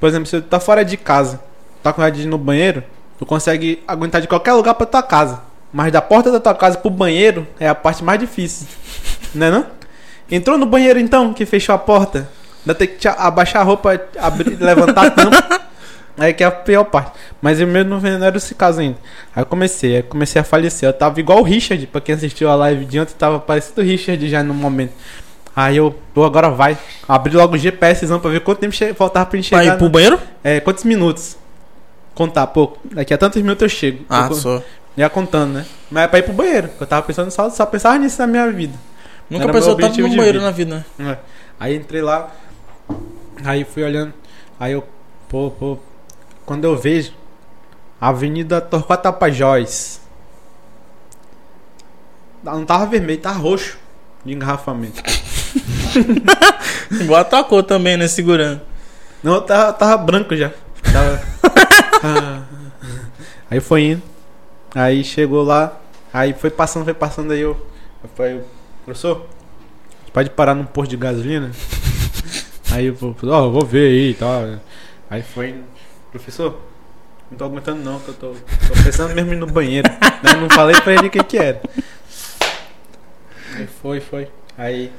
Por 0.00 0.08
exemplo, 0.08 0.26
se 0.26 0.40
tu 0.40 0.46
tá 0.48 0.60
fora 0.60 0.84
de 0.84 0.96
casa, 0.96 1.40
tá 1.82 1.92
com 1.92 2.00
vontade 2.00 2.16
de 2.20 2.26
ir 2.26 2.30
no 2.30 2.38
banheiro, 2.38 2.82
tu 3.18 3.26
consegue 3.26 3.82
aguentar 3.86 4.20
de 4.20 4.28
qualquer 4.28 4.52
lugar 4.52 4.74
pra 4.74 4.86
tua 4.86 5.02
casa. 5.02 5.40
Mas 5.72 5.92
da 5.92 6.00
porta 6.00 6.30
da 6.30 6.40
tua 6.40 6.54
casa 6.54 6.78
pro 6.78 6.90
banheiro 6.90 7.46
é 7.60 7.68
a 7.68 7.74
parte 7.74 8.02
mais 8.02 8.18
difícil. 8.18 8.66
né 9.34 9.50
não? 9.50 9.66
Entrou 10.30 10.56
no 10.58 10.66
banheiro 10.66 10.98
então, 10.98 11.32
que 11.34 11.44
fechou 11.44 11.74
a 11.74 11.78
porta. 11.78 12.28
Ainda 12.60 12.74
tem 12.74 12.88
que 12.88 13.06
abaixar 13.08 13.62
a 13.62 13.64
roupa, 13.64 14.00
abrir, 14.18 14.56
levantar 14.60 15.06
a 15.06 15.10
tampa. 15.10 15.60
Aí 16.18 16.34
que 16.34 16.42
é 16.42 16.46
a 16.46 16.50
pior 16.50 16.84
parte. 16.84 17.12
Mas 17.40 17.60
eu 17.60 17.66
mesmo 17.66 18.00
não 18.00 18.24
era 18.26 18.36
esse 18.36 18.54
caso 18.54 18.80
ainda. 18.80 18.98
Aí 19.34 19.40
eu 19.42 19.46
comecei, 19.46 19.96
aí 19.96 20.02
comecei 20.02 20.40
a 20.40 20.44
falecer. 20.44 20.88
Eu 20.88 20.92
tava 20.92 21.18
igual 21.20 21.38
o 21.38 21.42
Richard, 21.42 21.86
pra 21.86 22.00
quem 22.00 22.14
assistiu 22.14 22.50
a 22.50 22.54
live 22.56 22.84
de 22.84 22.98
ontem, 23.00 23.14
tava 23.16 23.38
parecido 23.38 23.80
o 23.80 23.84
Richard 23.84 24.28
já 24.28 24.42
no 24.42 24.52
momento. 24.52 24.92
Aí 25.54 25.76
eu, 25.76 25.94
pô, 26.12 26.24
agora 26.24 26.50
vai. 26.50 26.76
Abri 27.08 27.34
logo 27.36 27.54
o 27.54 27.58
GPSzão 27.58 28.18
pra 28.20 28.30
ver 28.30 28.40
quanto 28.40 28.58
tempo 28.58 28.74
faltava 28.94 29.26
pra 29.26 29.36
gente 29.36 29.50
Pra 29.50 29.60
chegar. 29.60 29.74
ir 29.74 29.76
pro 29.76 29.86
no- 29.86 29.90
banheiro? 29.92 30.20
É, 30.42 30.60
quantos 30.60 30.84
minutos? 30.84 31.36
Contar, 32.14 32.48
pô, 32.48 32.76
daqui 32.84 33.14
a 33.14 33.18
tantos 33.18 33.40
minutos 33.40 33.62
eu 33.62 33.68
chego. 33.68 34.04
Ah, 34.10 34.26
eu, 34.28 34.34
só. 34.34 34.62
ia 34.96 35.08
contando, 35.08 35.52
né? 35.54 35.66
Mas 35.90 36.04
é 36.04 36.08
pra 36.08 36.18
ir 36.18 36.22
pro 36.22 36.32
banheiro. 36.32 36.68
Eu 36.80 36.86
tava 36.86 37.02
pensando 37.02 37.30
só, 37.30 37.48
só 37.50 37.64
pensava 37.64 37.96
nisso 37.98 38.18
na 38.20 38.26
minha 38.26 38.50
vida. 38.50 38.74
Nunca 39.30 39.44
Era 39.44 39.52
pensou 39.52 39.76
tanto 39.76 40.00
no 40.00 40.08
banheiro 40.08 40.38
vida. 40.38 40.44
na 40.44 40.50
vida, 40.50 40.84
né? 40.98 41.12
É. 41.12 41.18
Aí 41.60 41.76
entrei 41.76 42.02
lá, 42.02 42.28
aí 43.44 43.64
fui 43.64 43.82
olhando, 43.84 44.12
aí 44.58 44.72
eu, 44.72 44.84
pô, 45.28 45.50
pô, 45.50 45.78
quando 46.48 46.64
eu 46.64 46.74
vejo 46.74 47.12
Avenida 48.00 48.58
Torquato 48.58 49.02
Tapajós, 49.02 50.00
não 52.42 52.64
tava 52.64 52.86
vermelho, 52.86 53.20
tava 53.20 53.38
roxo 53.38 53.76
de 54.24 54.32
engarrafamento. 54.32 55.02
Igual 56.90 57.20
a 57.20 57.24
tua 57.24 57.44
cor 57.44 57.62
também, 57.62 57.98
né? 57.98 58.08
Segurando. 58.08 58.62
Não, 59.22 59.42
tava, 59.42 59.74
tava 59.74 59.98
branco 59.98 60.34
já. 60.34 60.50
Tava- 60.90 61.20
Ah. 62.02 62.42
aí 63.50 63.60
foi 63.60 63.82
indo, 63.82 64.02
aí 64.74 65.04
chegou 65.04 65.42
lá, 65.44 65.76
aí 66.10 66.32
foi 66.32 66.48
passando, 66.48 66.84
foi 66.84 66.94
passando, 66.94 67.32
aí 67.32 67.40
eu, 67.40 67.50
eu 68.02 68.08
falei, 68.16 68.40
professor, 68.86 69.26
pode 70.14 70.30
parar 70.30 70.54
num 70.54 70.64
posto 70.64 70.90
de 70.90 70.96
gasolina? 70.96 71.50
Aí 72.70 72.84
eu 72.84 72.94
falei, 72.96 73.34
ó, 73.34 73.48
vou 73.48 73.64
ver 73.64 73.88
aí 73.88 74.10
e 74.10 74.14
tal. 74.14 74.42
Aí 75.08 75.22
foi, 75.22 75.48
indo, 75.48 75.64
professor, 76.10 76.58
não 77.30 77.36
tô 77.36 77.44
aguentando 77.44 77.82
não, 77.82 78.00
que 78.00 78.08
eu 78.08 78.14
tô, 78.14 78.28
tô 78.28 78.82
pensando 78.82 79.14
mesmo 79.14 79.34
no 79.34 79.46
banheiro. 79.46 79.88
né? 80.22 80.34
Não 80.40 80.48
falei 80.48 80.80
pra 80.80 80.94
ele 80.94 81.08
o 81.08 81.10
que 81.10 81.22
que 81.22 81.36
era. 81.36 81.60
Aí 83.54 83.66
foi, 83.66 84.00
foi. 84.00 84.28
Aí, 84.56 84.90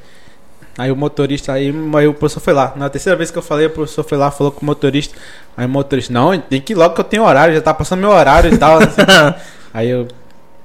aí 0.78 0.92
o 0.92 0.96
motorista, 0.96 1.54
aí, 1.54 1.74
aí 1.96 2.08
o 2.08 2.14
professor 2.14 2.40
foi 2.40 2.54
lá. 2.54 2.74
Na 2.76 2.90
terceira 2.90 3.18
vez 3.18 3.32
que 3.32 3.38
eu 3.38 3.42
falei, 3.42 3.66
o 3.66 3.70
professor 3.72 4.04
foi 4.04 4.18
lá, 4.18 4.30
falou 4.30 4.52
com 4.52 4.62
o 4.62 4.66
motorista. 4.66 5.18
Aí 5.58 5.66
o 5.66 5.70
motorista, 5.70 6.14
não, 6.14 6.38
tem 6.40 6.62
que 6.62 6.74
ir 6.74 6.76
logo 6.76 6.94
que 6.94 7.02
eu 7.02 7.06
tenho 7.06 7.24
horário, 7.24 7.56
já 7.56 7.62
tá 7.62 7.74
passando 7.74 8.00
meu 8.00 8.12
horário 8.12 8.54
e 8.54 8.58
tal. 8.58 8.78
assim. 8.78 9.02
aí 9.74 9.90
eu, 9.90 10.08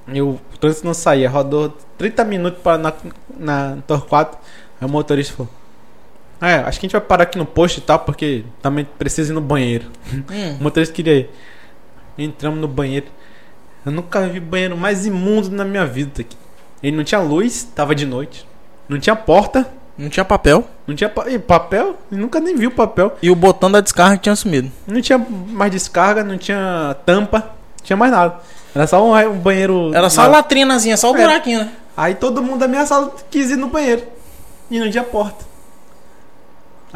eu, 0.07 0.39
o 0.53 0.57
trânsito 0.59 0.85
não 0.85 0.93
saía, 0.93 1.29
rodou 1.29 1.75
30 1.97 2.23
minutos 2.25 2.61
para 2.61 2.77
na, 2.77 2.93
na 3.37 3.77
Torquato. 3.87 4.37
Aí 4.79 4.87
o 4.87 4.89
motorista 4.89 5.33
falou, 5.33 5.51
é, 6.41 6.55
acho 6.55 6.79
que 6.79 6.85
a 6.85 6.87
gente 6.87 6.91
vai 6.93 7.01
parar 7.01 7.23
aqui 7.23 7.37
no 7.37 7.45
posto 7.45 7.77
e 7.77 7.81
tal, 7.81 7.99
porque 7.99 8.43
também 8.61 8.85
precisa 8.97 9.31
ir 9.31 9.35
no 9.35 9.41
banheiro. 9.41 9.85
Hum. 10.13 10.57
O 10.59 10.63
motorista 10.63 10.93
queria 10.93 11.13
ir. 11.19 11.29
Entramos 12.17 12.59
no 12.59 12.67
banheiro. 12.67 13.07
Eu 13.85 13.91
nunca 13.91 14.21
vi 14.27 14.39
banheiro 14.39 14.77
mais 14.77 15.05
imundo 15.05 15.49
na 15.51 15.63
minha 15.65 15.85
vida 15.85 16.21
aqui. 16.21 16.35
Ele 16.81 16.95
não 16.95 17.03
tinha 17.03 17.19
luz, 17.21 17.63
tava 17.75 17.93
de 17.95 18.05
noite. 18.05 18.47
Não 18.87 18.99
tinha 18.99 19.15
porta, 19.15 19.67
Não 19.97 20.09
tinha 20.09 20.23
papel. 20.25 20.63
não 20.87 20.95
tinha 20.95 21.09
pa- 21.09 21.29
e 21.29 21.37
papel. 21.39 21.95
Eu 22.11 22.17
nunca 22.17 22.39
nem 22.39 22.55
vi 22.55 22.67
o 22.67 22.71
papel. 22.71 23.15
E 23.21 23.29
o 23.29 23.35
botão 23.35 23.71
da 23.71 23.81
descarga 23.81 24.17
tinha 24.17 24.35
sumido. 24.35 24.71
Não 24.87 25.01
tinha 25.01 25.17
mais 25.17 25.71
descarga, 25.71 26.23
não 26.23 26.37
tinha 26.37 26.95
tampa, 27.05 27.39
não 27.39 27.83
tinha 27.83 27.97
mais 27.97 28.11
nada. 28.11 28.35
Era 28.73 28.85
só 28.87 29.03
um, 29.03 29.15
um 29.31 29.37
banheiro. 29.39 29.91
Era 29.93 30.09
só 30.09 30.21
a 30.21 30.25
na- 30.25 30.37
latrinazinha, 30.37 30.97
só 30.97 31.11
o 31.11 31.15
É. 31.17 31.21
buraquinho, 31.21 31.59
né? 31.59 31.71
Aí 31.97 32.13
todo 32.15 32.41
mundo 32.43 32.59
da 32.59 32.67
minha 32.67 32.85
sala 32.85 33.13
quis 33.31 33.49
ir 33.51 33.55
no 33.55 33.67
banheiro. 33.67 34.03
E 34.69 34.79
não 34.79 34.89
tinha 34.91 35.03
porta. 35.03 35.45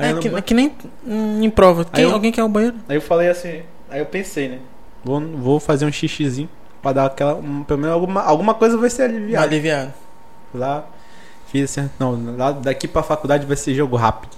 É 0.01 0.13
que, 0.19 0.27
é 0.27 0.41
que 0.41 0.53
nem 0.53 0.75
em 1.05 1.49
prova. 1.49 1.85
Quem, 1.85 2.03
eu- 2.03 2.11
Alguém 2.13 2.31
quer 2.31 2.43
o 2.43 2.49
banheiro? 2.49 2.77
aí 2.87 2.95
eu 2.97 3.01
falei 3.01 3.29
assim. 3.29 3.61
Aí 3.89 3.99
eu 3.99 4.05
pensei, 4.05 4.47
né? 4.49 4.59
Vou, 5.03 5.19
vou 5.19 5.59
fazer 5.59 5.85
um 5.85 5.91
xixizinho 5.91 6.49
pra 6.81 6.93
dar 6.93 7.05
aquela. 7.05 7.35
um- 7.35 7.63
pelo 7.63 7.79
menos 7.79 7.93
alguma, 7.95 8.21
alguma 8.23 8.53
coisa 8.53 8.77
vai 8.77 8.89
ser 8.89 9.03
aliviada. 9.03 9.45
Aliviado. 9.45 9.93
Lá, 10.53 10.85
fiz 11.47 11.63
assim, 11.77 11.89
não, 11.99 12.35
lá 12.37 12.51
daqui 12.51 12.87
pra 12.87 13.03
faculdade 13.03 13.45
vai 13.45 13.55
ser 13.57 13.73
jogo 13.75 13.95
rápido. 13.95 14.37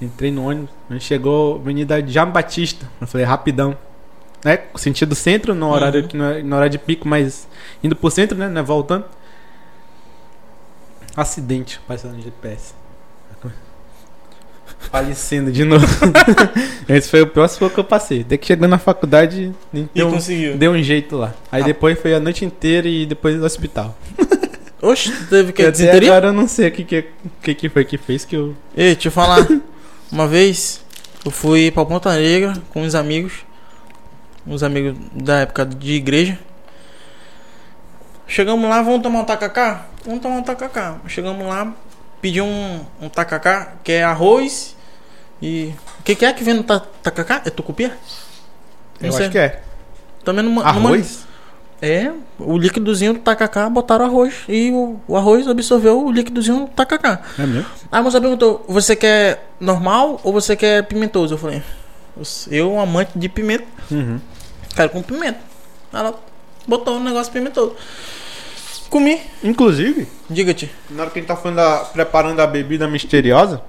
Entrei 0.00 0.30
no 0.30 0.46
ônibus, 0.48 0.70
chegou 1.00 1.56
Avenida 1.56 2.00
Jean 2.06 2.28
Batista. 2.30 2.88
Eu 3.00 3.06
falei, 3.06 3.26
rapidão. 3.26 3.76
Né? 4.44 4.60
Sentido 4.76 5.14
centro, 5.16 5.54
no 5.54 5.68
horário, 5.70 6.02
Uhum. 6.02 6.08
não 6.14 6.24
é, 6.26 6.42
no 6.42 6.54
horário 6.54 6.70
de 6.70 6.78
pico, 6.78 7.08
mas 7.08 7.48
indo 7.82 7.96
pro 7.96 8.08
centro, 8.10 8.38
né? 8.38 8.48
né, 8.48 8.62
Voltando. 8.62 9.04
Acidente, 11.16 11.80
apareceu 11.84 12.10
no 12.12 12.20
GPS. 12.22 12.74
Falecendo 14.78 15.50
de 15.52 15.64
novo. 15.64 15.86
Esse 16.88 17.10
foi 17.10 17.20
o 17.22 17.26
próximo 17.26 17.68
que 17.68 17.78
eu 17.78 17.84
passei. 17.84 18.24
Daí 18.24 18.38
que 18.38 18.46
chegou 18.46 18.66
na 18.68 18.78
faculdade, 18.78 19.52
deu, 19.94 20.10
conseguiu. 20.10 20.56
deu 20.56 20.72
um 20.72 20.82
jeito 20.82 21.16
lá. 21.16 21.34
Aí 21.52 21.62
Ah. 21.62 21.66
depois 21.66 22.00
foi 22.00 22.14
a 22.14 22.20
noite 22.20 22.44
inteira 22.44 22.88
e 22.88 23.04
depois 23.04 23.36
no 23.36 23.44
hospital. 23.44 23.96
Oxe, 24.80 25.10
teve 25.26 25.52
que 25.52 25.68
desinteria? 25.70 26.10
agora 26.12 26.28
eu 26.28 26.32
não 26.32 26.46
sei 26.46 26.68
o 26.68 26.72
que, 26.72 26.84
que, 26.84 27.04
que, 27.42 27.54
que 27.54 27.68
foi 27.68 27.84
que 27.84 27.98
fez 27.98 28.24
que 28.24 28.36
eu. 28.36 28.54
Ei, 28.76 28.94
deixa 28.94 29.08
eu 29.08 29.12
falar. 29.12 29.46
Uma 30.10 30.26
vez 30.28 30.80
eu 31.24 31.30
fui 31.32 31.70
pra 31.72 31.84
Ponta 31.84 32.14
Negra 32.16 32.54
com 32.70 32.82
uns 32.82 32.94
amigos. 32.94 33.32
Uns 34.46 34.62
amigos 34.62 34.96
da 35.12 35.40
época 35.40 35.66
de 35.66 35.92
igreja. 35.94 36.38
Chegamos 38.26 38.68
lá, 38.70 38.80
vamos 38.82 39.02
tomar 39.02 39.20
um 39.20 39.24
tacacá? 39.24 39.86
Vamos 40.04 40.20
tomar 40.22 40.36
um 40.36 40.42
tacacá. 40.42 40.96
Chegamos 41.06 41.46
lá, 41.46 41.74
pedi 42.20 42.40
um, 42.40 42.80
um 43.00 43.08
tacacá, 43.08 43.72
que 43.84 43.92
é 43.92 44.02
arroz 44.04 44.76
e. 45.40 45.74
O 46.00 46.02
que, 46.02 46.14
que 46.14 46.24
é 46.24 46.32
que 46.32 46.42
vem 46.44 46.54
no 46.54 46.62
ta- 46.62 46.80
tacacá? 47.02 47.42
É 47.44 47.50
tucupia? 47.50 47.96
Eu 49.00 49.12
sei. 49.12 49.22
acho 49.26 49.32
que 49.32 49.38
é. 49.38 49.62
Também 50.24 50.44
man- 50.44 50.62
Arroz? 50.64 51.26
É, 51.80 52.10
o 52.40 52.58
líquidozinho 52.58 53.12
do 53.14 53.20
tacacá 53.20 53.70
botaram 53.70 54.04
arroz. 54.06 54.34
E 54.48 54.70
o, 54.72 54.98
o 55.06 55.16
arroz 55.16 55.46
absorveu 55.46 56.04
o 56.04 56.10
líquidozinho 56.10 56.60
do 56.64 56.68
tacacá. 56.68 57.20
É 57.38 57.46
mesmo? 57.46 57.66
Aí 57.92 58.00
a 58.00 58.02
moça 58.02 58.20
perguntou: 58.20 58.64
Você 58.68 58.96
quer 58.96 59.46
normal 59.60 60.20
ou 60.24 60.32
você 60.32 60.56
quer 60.56 60.82
pimentoso? 60.84 61.34
Eu 61.34 61.38
falei: 61.38 61.62
Eu, 62.50 62.72
um 62.72 62.80
amante 62.80 63.12
de 63.16 63.28
pimenta, 63.28 63.64
Uhum. 63.90 64.20
quero 64.74 64.90
com 64.90 65.02
pimenta. 65.02 65.38
Ela 65.92 66.14
botou 66.66 66.96
um 66.96 67.02
negócio 67.04 67.32
pimentoso. 67.32 67.76
Comi. 68.90 69.20
Inclusive, 69.44 70.08
Diga-te. 70.30 70.70
na 70.90 71.02
hora 71.02 71.10
que 71.10 71.18
a 71.18 71.22
gente 71.22 71.28
tá 71.28 71.36
falando 71.36 71.56
da- 71.56 71.84
preparando 71.92 72.40
a 72.40 72.46
bebida 72.46 72.88
misteriosa, 72.88 73.62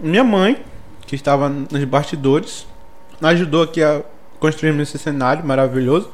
minha 0.00 0.22
mãe, 0.24 0.62
que 1.06 1.14
estava 1.14 1.48
nos 1.48 1.84
bastidores, 1.84 2.66
ajudou 3.22 3.62
aqui 3.62 3.82
a 3.82 4.02
construir 4.38 4.78
esse 4.80 4.98
cenário 4.98 5.44
maravilhoso. 5.44 6.10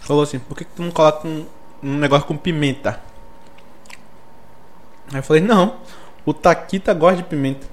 Falou 0.00 0.22
assim: 0.22 0.38
por 0.38 0.56
que, 0.56 0.64
que 0.64 0.70
tu 0.76 0.82
não 0.82 0.90
coloca 0.90 1.26
um, 1.26 1.44
um 1.82 1.96
negócio 1.96 2.26
com 2.26 2.36
pimenta? 2.36 3.00
Aí 5.12 5.18
eu 5.18 5.22
falei: 5.22 5.42
não, 5.42 5.76
o 6.24 6.32
Taquita 6.32 6.94
gosta 6.94 7.16
de 7.16 7.24
pimenta. 7.24 7.66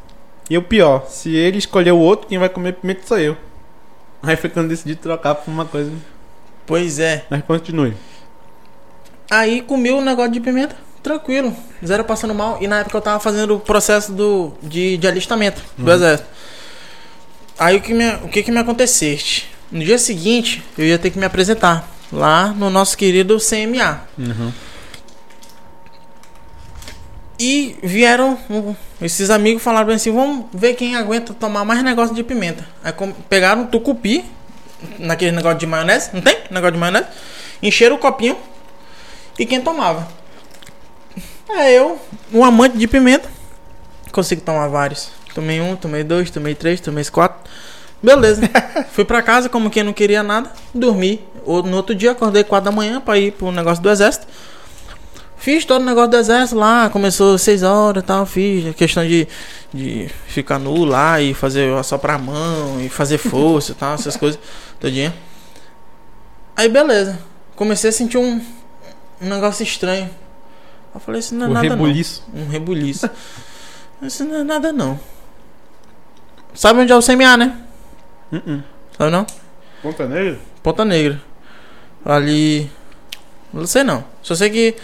E 0.49 0.57
o 0.57 0.61
pior, 0.63 1.05
se 1.07 1.35
ele 1.35 1.57
escolher 1.57 1.91
o 1.91 1.97
outro, 1.97 2.27
quem 2.27 2.37
vai 2.37 2.49
comer 2.49 2.73
pimenta 2.73 3.01
sou 3.05 3.17
eu. 3.19 3.35
Aí 4.23 4.35
foi 4.35 4.49
quando 4.49 4.65
eu 4.65 4.69
decidi 4.69 4.95
trocar 4.95 5.35
por 5.35 5.51
uma 5.51 5.65
coisa. 5.65 5.91
Pois 6.65 6.97
é. 6.99 7.25
Mas 7.29 7.43
continue. 7.43 7.93
Aí 9.29 9.61
comi 9.61 9.91
o 9.91 10.01
negócio 10.01 10.31
de 10.31 10.39
pimenta, 10.39 10.75
tranquilo, 11.01 11.55
zero 11.85 12.03
passando 12.03 12.33
mal. 12.33 12.57
E 12.61 12.67
na 12.67 12.79
época 12.79 12.97
eu 12.97 13.01
tava 13.01 13.19
fazendo 13.19 13.55
o 13.55 13.59
processo 13.59 14.11
do, 14.11 14.53
de, 14.61 14.97
de 14.97 15.07
alistamento 15.07 15.61
do 15.77 15.91
exército. 15.91 16.29
Aí 17.57 17.77
o 17.77 17.81
que, 17.81 17.93
me, 17.93 18.07
o 18.15 18.27
que 18.27 18.43
que 18.43 18.51
me 18.51 18.59
acontecesse? 18.59 19.43
No 19.71 19.83
dia 19.83 19.97
seguinte, 19.97 20.63
eu 20.77 20.85
ia 20.85 20.99
ter 20.99 21.09
que 21.09 21.17
me 21.17 21.25
apresentar 21.25 21.89
lá 22.11 22.47
no 22.47 22.69
nosso 22.69 22.97
querido 22.97 23.37
CMA. 23.37 24.01
Uhum. 24.17 24.51
E 27.37 27.75
vieram 27.83 28.37
esses 29.01 29.29
amigos 29.29 29.61
falaram 29.61 29.93
assim, 29.93 30.13
vamos 30.13 30.45
ver 30.53 30.73
quem 30.75 30.95
aguenta 30.95 31.33
tomar 31.33 31.65
mais 31.65 31.83
negócio 31.83 32.15
de 32.15 32.23
pimenta. 32.23 32.65
Aí 32.83 32.93
pegaram 33.29 33.63
um 33.63 33.67
tucupi, 33.67 34.23
naquele 34.99 35.31
negócio 35.31 35.57
de 35.57 35.65
maionese, 35.65 36.11
não 36.13 36.21
tem? 36.21 36.37
Negócio 36.49 36.73
de 36.73 36.79
maionese. 36.79 37.07
Encheram 37.61 37.95
o 37.95 37.99
copinho 37.99 38.37
e 39.37 39.45
quem 39.45 39.61
tomava. 39.61 40.07
É 41.49 41.71
eu, 41.71 41.99
um 42.33 42.43
amante 42.43 42.77
de 42.77 42.87
pimenta, 42.87 43.29
consigo 44.11 44.41
tomar 44.41 44.67
vários. 44.67 45.09
Tomei 45.33 45.59
um, 45.61 45.75
tomei 45.75 46.03
dois, 46.03 46.31
tomei 46.31 46.55
três, 46.55 46.79
tomei 46.79 47.03
quatro. 47.05 47.37
Beleza. 48.01 48.41
Fui 48.91 49.03
pra 49.03 49.21
casa 49.21 49.49
como 49.49 49.69
quem 49.69 49.83
não 49.83 49.93
queria 49.93 50.23
nada, 50.23 50.51
dormi. 50.73 51.21
No 51.45 51.75
outro 51.75 51.93
dia 51.93 52.11
acordei 52.11 52.43
quatro 52.43 52.71
da 52.71 52.75
manhã 52.75 52.99
pra 53.01 53.17
ir 53.17 53.31
pro 53.33 53.51
negócio 53.51 53.83
do 53.83 53.89
exército. 53.89 54.27
Fiz 55.37 55.63
todo 55.63 55.81
o 55.81 55.85
negócio 55.85 56.09
do 56.09 56.17
exército 56.17 56.57
lá, 56.57 56.89
começou 56.89 57.37
seis 57.37 57.61
horas 57.61 58.01
e 58.01 58.05
tal, 58.05 58.25
fiz 58.25 58.67
a 58.67 58.73
questão 58.73 59.05
de, 59.05 59.27
de 59.71 60.09
ficar 60.27 60.57
nu 60.57 60.85
lá 60.85 61.21
e 61.21 61.35
fazer 61.35 61.71
assoprar 61.73 62.15
a 62.15 62.19
mão 62.19 62.81
e 62.81 62.89
fazer 62.89 63.19
força 63.19 63.73
e 63.73 63.75
tal, 63.75 63.93
essas 63.93 64.17
coisas 64.17 64.39
todinha. 64.79 65.13
Aí 66.55 66.67
beleza, 66.67 67.19
comecei 67.55 67.91
a 67.91 67.93
sentir 67.93 68.17
um, 68.17 68.41
um 69.21 69.29
negócio 69.29 69.63
estranho. 69.63 70.09
Eu 70.93 70.99
falei, 70.99 71.19
isso 71.19 71.35
não 71.35 71.47
é 71.47 71.49
o 71.49 71.53
nada 71.53 71.69
rebuliço. 71.69 72.23
não. 72.33 72.43
Um 72.43 72.47
rebuliço. 72.49 73.09
isso 74.01 74.23
não 74.23 74.35
é 74.35 74.43
nada 74.43 74.71
não. 74.71 74.99
Sabe 76.53 76.79
onde 76.79 76.91
é 76.91 76.95
o 76.95 77.01
CMA, 77.01 77.35
né? 77.35 77.57
Uh-uh. 78.31 78.63
Sabe 78.97 79.11
não? 79.11 79.25
Ponta 79.81 80.07
Negra? 80.07 80.39
Ponta 80.63 80.85
Negra. 80.85 81.21
Ali. 82.05 82.71
Não 83.51 83.67
sei 83.67 83.83
não. 83.83 84.03
Só 84.21 84.35
sei 84.35 84.49
que. 84.49 84.75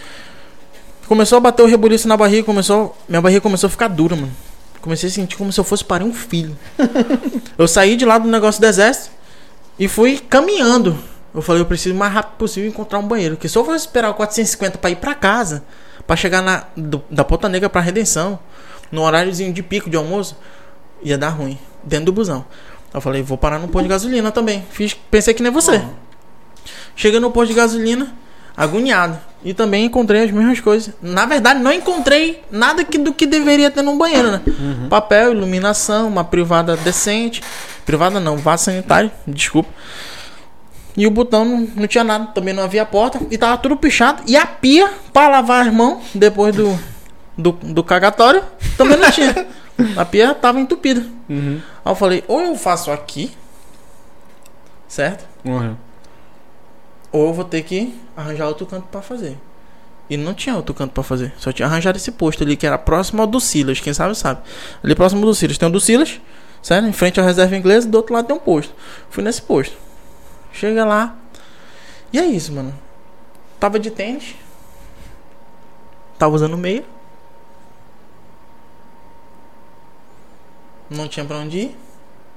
Começou 1.07 1.37
a 1.37 1.41
bater 1.41 1.63
o 1.63 1.65
rebuliço 1.65 2.07
na 2.07 2.17
barriga, 2.17 2.43
começou. 2.43 2.97
Minha 3.07 3.21
barriga 3.21 3.41
começou 3.41 3.67
a 3.67 3.71
ficar 3.71 3.87
dura, 3.87 4.15
mano. 4.15 4.31
Comecei 4.81 5.09
a 5.09 5.11
sentir 5.11 5.37
como 5.37 5.51
se 5.51 5.59
eu 5.59 5.63
fosse 5.63 5.83
parir 5.83 6.03
um 6.03 6.13
filho. 6.13 6.57
eu 7.57 7.67
saí 7.67 7.95
de 7.95 8.05
lá 8.05 8.17
do 8.17 8.27
negócio 8.27 8.59
do 8.59 8.67
exército 8.67 9.11
e 9.79 9.87
fui 9.87 10.17
caminhando. 10.17 10.97
Eu 11.33 11.41
falei, 11.41 11.61
eu 11.61 11.65
preciso 11.65 11.95
o 11.95 11.97
mais 11.97 12.11
rápido 12.13 12.37
possível 12.37 12.69
encontrar 12.69 12.99
um 12.99 13.07
banheiro. 13.07 13.35
Porque 13.35 13.47
se 13.47 13.57
eu 13.57 13.63
fosse 13.63 13.85
esperar 13.85 14.09
o 14.09 14.13
450 14.13 14.77
pra 14.77 14.89
ir 14.89 14.97
pra 14.97 15.15
casa, 15.15 15.63
pra 16.05 16.15
chegar 16.15 16.41
na, 16.41 16.65
do- 16.75 17.03
da 17.09 17.23
Ponta 17.23 17.47
Negra 17.47 17.69
pra 17.69 17.79
Redenção, 17.81 18.37
no 18.91 19.01
horáriozinho 19.03 19.53
de 19.53 19.63
pico 19.63 19.89
de 19.89 19.95
almoço, 19.95 20.35
ia 21.01 21.17
dar 21.17 21.29
ruim. 21.29 21.57
Dentro 21.83 22.05
do 22.07 22.11
busão. 22.11 22.45
Eu 22.93 22.99
falei, 22.99 23.21
vou 23.23 23.37
parar 23.37 23.57
no 23.59 23.67
posto 23.69 23.83
de 23.83 23.89
gasolina 23.89 24.31
também. 24.31 24.65
Fiz, 24.71 24.93
pensei 24.93 25.33
que 25.33 25.41
nem 25.41 25.51
você. 25.51 25.81
Chega 26.95 27.19
no 27.19 27.31
posto 27.31 27.49
de 27.49 27.55
gasolina, 27.55 28.13
agoniado. 28.55 29.17
E 29.43 29.53
também 29.53 29.85
encontrei 29.85 30.23
as 30.25 30.31
mesmas 30.31 30.59
coisas. 30.59 30.93
Na 31.01 31.25
verdade, 31.25 31.59
não 31.61 31.71
encontrei 31.71 32.43
nada 32.51 32.83
que, 32.83 32.97
do 32.97 33.11
que 33.13 33.25
deveria 33.25 33.71
ter 33.71 33.81
num 33.81 33.97
banheiro, 33.97 34.29
né? 34.31 34.41
Papel, 34.89 35.31
iluminação, 35.31 36.07
uma 36.07 36.23
privada 36.23 36.75
decente. 36.77 37.41
Privada 37.85 38.19
não, 38.19 38.37
vaso 38.37 38.65
sanitário, 38.65 39.09
desculpa. 39.25 39.69
E 40.95 41.07
o 41.07 41.11
botão 41.11 41.45
não, 41.45 41.67
não 41.75 41.87
tinha 41.87 42.03
nada, 42.03 42.27
também 42.27 42.53
não 42.53 42.63
havia 42.63 42.85
porta. 42.85 43.19
E 43.29 43.37
tava 43.37 43.57
tudo 43.57 43.77
pichado. 43.77 44.23
E 44.27 44.35
a 44.35 44.45
pia, 44.45 44.89
pra 45.13 45.27
lavar 45.29 45.67
as 45.67 45.73
mãos, 45.73 46.03
depois 46.13 46.55
do, 46.55 46.77
do, 47.37 47.51
do 47.51 47.83
cagatório, 47.83 48.43
também 48.77 48.97
não 48.97 49.09
tinha. 49.11 49.47
A 49.95 50.05
pia 50.05 50.33
tava 50.33 50.59
entupida. 50.59 51.01
Uhum. 51.29 51.61
Aí 51.83 51.91
eu 51.91 51.95
falei, 51.95 52.23
ou 52.27 52.41
eu 52.41 52.55
faço 52.55 52.91
aqui, 52.91 53.31
certo? 54.87 55.25
Uhum. 55.45 55.75
Ou 57.11 57.27
eu 57.27 57.33
vou 57.33 57.45
ter 57.45 57.63
que 57.63 57.93
arranjar 58.15 58.47
outro 58.47 58.65
canto 58.65 58.87
pra 58.91 59.01
fazer. 59.01 59.37
E 60.09 60.17
não 60.17 60.33
tinha 60.33 60.55
outro 60.55 60.75
canto 60.75 60.91
pra 60.91 61.03
fazer. 61.03 61.33
Só 61.37 61.51
tinha 61.51 61.65
arranjado 61.65 61.97
esse 61.97 62.11
posto 62.11 62.43
ali, 62.43 62.57
que 62.57 62.67
era 62.67 62.77
próximo 62.77 63.21
ao 63.21 63.27
do 63.27 63.39
Silas. 63.39 63.79
Quem 63.79 63.93
sabe, 63.93 64.13
sabe. 64.15 64.41
Ali 64.83 64.93
próximo 64.93 65.25
do 65.25 65.33
Silas. 65.33 65.57
Tem 65.57 65.69
o 65.69 65.71
do 65.71 65.79
Silas, 65.79 66.19
certo? 66.61 66.85
Em 66.85 66.91
frente 66.91 67.19
à 67.19 67.23
reserva 67.23 67.55
inglesa, 67.55 67.87
do 67.87 67.95
outro 67.95 68.13
lado 68.13 68.27
tem 68.27 68.35
um 68.35 68.39
posto. 68.39 68.73
Fui 69.09 69.23
nesse 69.23 69.41
posto. 69.41 69.75
Chega 70.53 70.85
lá. 70.85 71.15
E 72.11 72.19
é 72.19 72.25
isso, 72.25 72.51
mano. 72.51 72.73
Tava 73.59 73.79
de 73.79 73.91
tênis. 73.91 74.35
Tava 76.17 76.35
usando 76.35 76.57
meia. 76.57 76.83
Não 80.89 81.07
tinha 81.07 81.25
pra 81.25 81.37
onde 81.37 81.57
ir. 81.57 81.77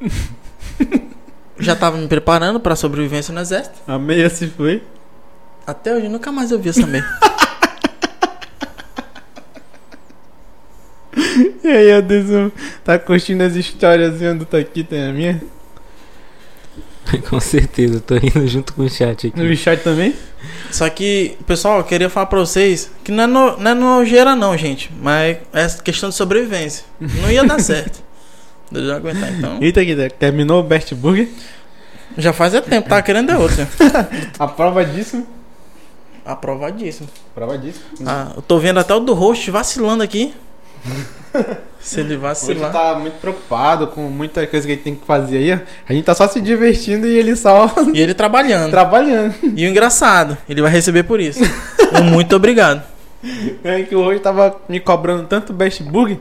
Já 1.59 1.75
tava 1.75 1.97
me 1.97 2.09
preparando 2.09 2.61
pra 2.61 2.77
sobrevivência 2.77 3.33
no 3.33 3.41
exército. 3.41 3.77
A 3.87 3.99
meia 3.99 4.29
se 4.31 4.49
foi. 4.49 4.83
Até 5.67 5.95
hoje 5.95 6.09
nunca 6.09 6.31
mais 6.31 6.51
eu 6.51 6.59
vi 6.59 6.69
essa 6.69 6.87
meia. 6.87 7.05
E 11.65 11.69
aí, 11.69 11.93
Adeson, 11.93 12.53
tá 12.85 12.99
curtindo 12.99 13.43
as 13.43 13.57
histórias 13.57 14.21
do 14.21 14.45
Taquita 14.45 14.95
e 14.95 15.09
a 15.09 15.12
minha? 15.12 15.43
Com 17.29 17.41
certeza, 17.41 18.01
tô 18.01 18.17
rindo 18.17 18.47
junto 18.47 18.73
com 18.73 18.83
o 18.83 18.89
chat 18.89 19.29
aqui. 19.29 19.39
No 19.39 19.57
chat 19.57 19.83
também? 19.83 20.15
Só 20.71 20.89
que, 20.89 21.37
pessoal, 21.47 21.79
eu 21.79 21.85
queria 21.85 22.11
falar 22.11 22.27
pra 22.27 22.39
vocês 22.39 22.91
que 23.03 23.13
não 23.13 23.25
é, 23.25 23.27
no, 23.27 23.57
não 23.59 23.71
é 23.71 23.75
nojeira 23.75 24.35
não, 24.35 24.57
gente. 24.57 24.91
Mas 25.01 25.39
é 25.53 25.69
questão 25.83 26.09
de 26.09 26.15
sobrevivência. 26.15 26.85
Não 27.01 27.31
ia 27.31 27.45
dar 27.45 27.61
certo. 27.61 28.03
Eu 28.73 28.87
já 28.87 28.97
aguentar, 28.97 29.33
então. 29.33 29.59
Eita, 29.61 29.81
Taquita, 29.81 30.11
terminou 30.11 30.61
o 30.61 30.63
Best 30.63 30.95
Burger? 30.97 31.29
Já 32.19 32.33
faz 32.33 32.55
é 32.55 32.61
tempo, 32.61 32.89
tava 32.89 33.03
querendo 33.03 33.31
é 33.31 33.37
outra. 33.37 33.69
A 34.39 34.49
prova 34.49 34.85
disso? 34.85 35.25
Aprovadíssimo. 36.25 37.09
Prova 37.35 37.59
disso. 37.59 37.81
Ah, 38.05 38.33
eu 38.35 38.43
tô 38.43 38.59
vendo 38.59 38.81
até 38.81 38.95
o 38.95 39.01
do 39.01 39.13
host 39.13 39.51
vacilando 39.51 40.03
aqui. 40.03 40.35
Se 41.80 42.01
ele 42.01 42.11
Hoje 42.14 42.16
vacilar. 42.16 42.72
tá 42.72 42.95
muito 42.95 43.14
preocupado 43.20 43.89
com 43.89 44.03
muita 44.03 44.47
coisa 44.47 44.66
que 44.66 44.72
ele 44.72 44.80
tem 44.80 44.95
que 44.95 45.05
fazer 45.05 45.37
aí. 45.37 45.53
A 45.89 45.93
gente 45.93 46.05
tá 46.05 46.14
só 46.14 46.26
se 46.26 46.41
divertindo 46.41 47.07
e 47.07 47.16
ele 47.18 47.37
só 47.37 47.70
E 47.93 48.01
ele 48.01 48.14
trabalhando. 48.14 48.70
trabalhando. 48.70 49.35
E 49.55 49.66
o 49.66 49.68
engraçado, 49.68 50.37
ele 50.49 50.62
vai 50.62 50.70
receber 50.70 51.03
por 51.03 51.20
isso. 51.20 51.41
Um 52.01 52.05
muito 52.05 52.35
obrigado. 52.35 52.82
É 53.62 53.82
que 53.82 53.95
hoje 53.95 54.20
tava 54.20 54.57
me 54.68 54.80
cobrando 54.80 55.24
tanto 55.24 55.53
Best 55.53 55.82
Burger. 55.82 56.18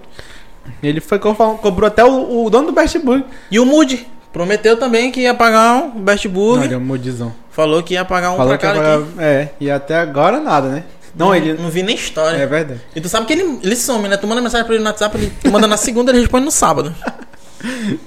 Ele 0.81 0.99
foi 1.01 1.19
co- 1.19 1.33
cobrou 1.61 1.87
até 1.87 2.03
o, 2.03 2.45
o 2.45 2.49
dono 2.49 2.67
do 2.67 2.73
Best 2.73 2.97
Burger. 2.99 3.25
E 3.51 3.59
o 3.59 3.65
Moody 3.65 4.07
prometeu 4.31 4.77
também 4.77 5.11
que 5.11 5.21
ia 5.21 5.33
pagar 5.33 5.75
um 5.75 6.01
Best 6.01 6.27
Burger. 6.27 6.63
Olha, 6.67 6.77
o 6.77 6.81
modizão. 6.81 7.33
Falou 7.51 7.83
que 7.83 7.93
ia 7.93 8.03
pagar 8.03 8.31
um 8.31 8.37
Falou 8.37 8.57
pra 8.57 8.73
cada 8.73 8.95
aqui. 8.95 9.05
É, 9.19 9.49
e 9.59 9.69
até 9.69 9.95
agora 9.97 10.39
nada, 10.39 10.67
né? 10.69 10.83
Não, 11.15 11.33
ele. 11.35 11.53
Não 11.53 11.69
vi 11.69 11.83
nem 11.83 11.95
história. 11.95 12.37
É 12.37 12.45
verdade. 12.47 12.81
E 12.95 12.99
tu 13.01 13.07
sabe 13.07 13.25
que 13.27 13.33
ele, 13.33 13.59
ele 13.63 13.75
some, 13.75 14.07
né? 14.07 14.17
Tu 14.17 14.25
manda 14.27 14.41
mensagem 14.41 14.65
pra 14.65 14.75
ele 14.75 14.83
no 14.83 14.89
WhatsApp, 14.89 15.15
ele 15.17 15.31
tu 15.41 15.51
manda 15.51 15.67
na 15.67 15.77
segunda, 15.77 16.11
ele 16.11 16.19
responde 16.21 16.45
no 16.45 16.51
sábado. 16.51 16.93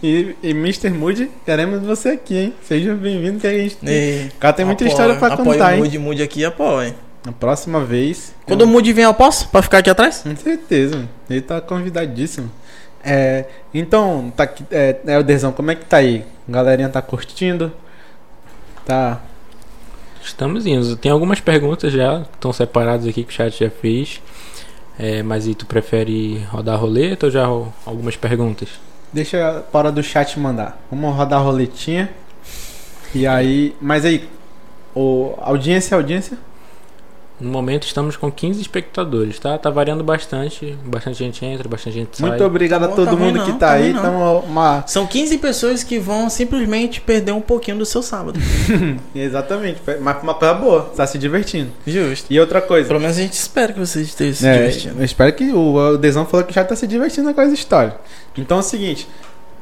E, 0.02 0.36
e 0.42 0.50
Mr. 0.50 0.90
Moody, 0.90 1.30
queremos 1.46 1.80
você 1.80 2.10
aqui, 2.10 2.36
hein? 2.36 2.54
Seja 2.68 2.94
bem-vindo 2.94 3.40
que 3.40 3.46
a 3.46 3.52
gente 3.54 3.76
tem. 3.78 3.88
E 3.94 4.26
O 4.28 4.38
cara 4.38 4.52
tem 4.52 4.66
muita 4.66 4.84
apoia- 4.84 4.92
história 4.92 5.14
pra 5.18 5.34
contar, 5.34 5.68
o 5.68 5.70
hein? 5.72 5.78
Moody, 5.78 5.98
Moody 5.98 6.22
aqui, 6.22 6.44
apoia. 6.44 6.94
Na 7.24 7.32
próxima 7.32 7.82
vez. 7.82 8.34
Quando 8.46 8.60
o 8.62 8.66
Moody 8.66 8.92
vier, 8.92 9.06
eu 9.06 9.14
posso? 9.14 9.48
Pra 9.48 9.62
ficar 9.62 9.78
aqui 9.78 9.88
atrás? 9.88 10.18
Com 10.18 10.36
certeza, 10.36 10.96
mano. 10.96 11.08
ele 11.30 11.40
tá 11.40 11.58
convidadíssimo. 11.62 12.52
É, 13.02 13.46
então, 13.72 14.30
tá 14.36 14.42
aqui, 14.42 14.62
é, 14.70 14.96
é 15.06 15.18
o 15.18 15.22
Derzão, 15.22 15.52
como 15.52 15.70
é 15.70 15.74
que 15.74 15.86
tá 15.86 15.96
aí? 15.96 16.22
Galerinha 16.46 16.90
tá 16.90 17.00
curtindo? 17.00 17.72
Tá. 18.84 19.22
Estamos 20.26 20.66
indo. 20.66 20.96
Tem 20.96 21.10
algumas 21.10 21.40
perguntas 21.40 21.92
já 21.92 22.22
estão 22.22 22.52
separadas 22.52 23.06
aqui 23.06 23.22
que 23.22 23.32
o 23.32 23.34
chat 23.34 23.56
já 23.58 23.70
fez. 23.70 24.20
É, 24.98 25.22
mas 25.22 25.46
e 25.46 25.54
tu 25.54 25.64
prefere 25.66 26.38
rodar 26.50 26.80
roleta 26.80 27.26
ou 27.26 27.32
já 27.32 27.44
algumas 27.44 28.16
perguntas? 28.16 28.68
Deixa 29.12 29.64
a 29.72 29.76
hora 29.76 29.92
do 29.92 30.02
chat 30.02 30.38
mandar. 30.38 30.82
Vamos 30.90 31.14
rodar 31.14 31.40
a 31.40 31.42
roletinha. 31.42 32.10
E 33.14 33.24
aí. 33.24 33.74
Mas 33.80 34.04
aí, 34.04 34.28
o, 34.94 35.34
audiência, 35.38 35.96
audiência? 35.96 36.36
No 37.38 37.50
momento 37.50 37.86
estamos 37.86 38.16
com 38.16 38.32
15 38.32 38.60
espectadores, 38.62 39.38
tá? 39.38 39.58
Tá 39.58 39.68
variando 39.68 40.02
bastante. 40.02 40.76
Bastante 40.84 41.18
gente 41.18 41.44
entra, 41.44 41.68
bastante 41.68 41.94
gente 41.94 42.16
sai. 42.16 42.30
Muito 42.30 42.44
obrigado 42.44 42.84
a 42.84 42.88
Tá 42.88 42.94
todo 42.94 43.04
tá 43.04 43.12
ruim 43.12 43.24
mundo 43.26 43.36
não, 43.38 43.44
que 43.44 43.52
tá, 43.52 43.58
tá 43.58 43.72
aí. 43.74 43.92
Tamo 43.92 44.38
uma. 44.40 44.84
São 44.86 45.06
15 45.06 45.36
pessoas 45.38 45.84
que 45.84 45.98
vão 45.98 46.30
simplesmente 46.30 46.98
perder 47.00 47.32
um 47.32 47.40
pouquinho 47.42 47.76
do 47.76 47.84
seu 47.84 48.00
sábado. 48.02 48.40
Exatamente, 49.14 49.80
mas 50.00 50.22
uma 50.22 50.32
coisa 50.34 50.54
boa, 50.54 50.90
tá 50.96 51.06
se 51.06 51.18
divertindo. 51.18 51.70
Justo. 51.86 52.32
E 52.32 52.40
outra 52.40 52.62
coisa. 52.62 52.88
Pelo 52.88 53.00
menos 53.00 53.18
a 53.18 53.20
gente 53.20 53.34
espera 53.34 53.72
que 53.72 53.78
vocês 53.78 54.06
estejam 54.06 54.34
se 54.34 54.46
É, 54.46 54.56
divertindo. 54.56 54.94
eu 54.98 55.04
espero 55.04 55.32
que 55.34 55.44
o, 55.52 55.74
o 55.74 55.98
Desão 55.98 56.24
falou 56.24 56.46
que 56.46 56.54
já 56.54 56.64
tá 56.64 56.74
se 56.74 56.86
divertindo 56.86 57.32
com 57.34 57.40
as 57.42 57.52
histórias. 57.52 57.94
Então 58.36 58.56
é 58.56 58.60
o 58.60 58.62
seguinte. 58.62 59.06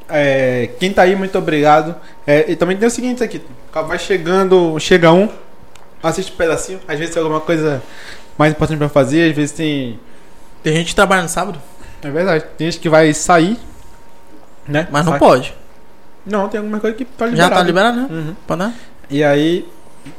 é, 0.09 0.71
quem 0.79 0.93
tá 0.93 1.03
aí, 1.03 1.17
muito 1.17 1.37
obrigado. 1.37 1.97
É, 2.27 2.45
e 2.53 2.55
também 2.55 2.77
tem 2.77 2.87
o 2.87 2.91
seguinte 2.91 3.23
aqui. 3.25 3.41
Vai 3.73 3.99
chegando, 3.99 4.79
chega 4.79 5.11
um, 5.13 5.29
assiste 6.09 6.33
um 6.33 6.37
pedacinho. 6.37 6.81
Às 6.87 6.99
vezes 6.99 7.15
tem 7.15 7.23
alguma 7.23 7.41
coisa 7.41 7.83
mais 8.39 8.53
importante 8.53 8.79
pra 8.79 8.89
fazer, 8.89 9.31
às 9.31 9.37
vezes 9.37 9.53
tem. 9.53 9.99
Tem 10.63 10.75
gente 10.75 10.89
que 10.89 10.95
trabalha 10.95 11.23
no 11.23 11.29
sábado, 11.29 11.61
É 12.03 12.11
verdade, 12.11 12.45
tem 12.57 12.71
gente 12.71 12.81
que 12.81 12.89
vai 12.89 13.13
sair, 13.15 13.59
né? 14.67 14.89
mas 14.91 15.05
não 15.05 15.13
Sai. 15.13 15.19
pode. 15.19 15.55
Não, 16.27 16.49
tem 16.49 16.59
alguma 16.59 16.81
coisa 16.81 16.97
que 16.97 17.05
tá 17.05 17.27
Já 17.27 17.31
liberado. 17.33 17.55
tá 17.55 17.63
liberado, 17.63 17.97
né? 18.01 18.07
Uhum. 18.11 18.35
Pode 18.47 18.59
dar? 18.61 18.75
E 19.11 19.23
aí, 19.23 19.69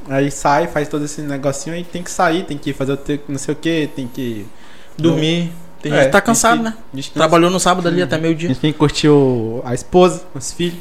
aí 0.08 0.30
sai, 0.30 0.68
faz 0.68 0.88
todo 0.88 1.04
esse 1.06 1.22
negocinho 1.22 1.76
aí, 1.76 1.84
tem 1.84 2.04
que 2.04 2.12
sair, 2.12 2.44
tem 2.44 2.58
que 2.58 2.72
fazer 2.74 3.00
não 3.28 3.38
sei 3.40 3.54
o 3.54 3.58
que, 3.58 3.90
tem 3.96 4.08
que 4.08 4.46
Dormir. 4.98 5.52
Tem 5.82 5.92
É, 5.92 5.96
gente 5.98 6.06
que 6.06 6.12
tá 6.12 6.22
cansado, 6.22 6.58
que- 6.60 6.64
né? 6.64 6.74
que- 6.94 7.12
Trabalhou 7.12 7.50
no 7.50 7.60
sábado 7.60 7.88
ali 7.88 7.98
Uhum. 7.98 8.06
até 8.06 8.18
meio-dia. 8.18 8.56
Tem 8.56 8.72
que 8.72 8.78
curtir 8.78 9.10
o, 9.10 9.62
a 9.66 9.74
esposa, 9.74 10.24
os 10.34 10.52
filhos. 10.54 10.80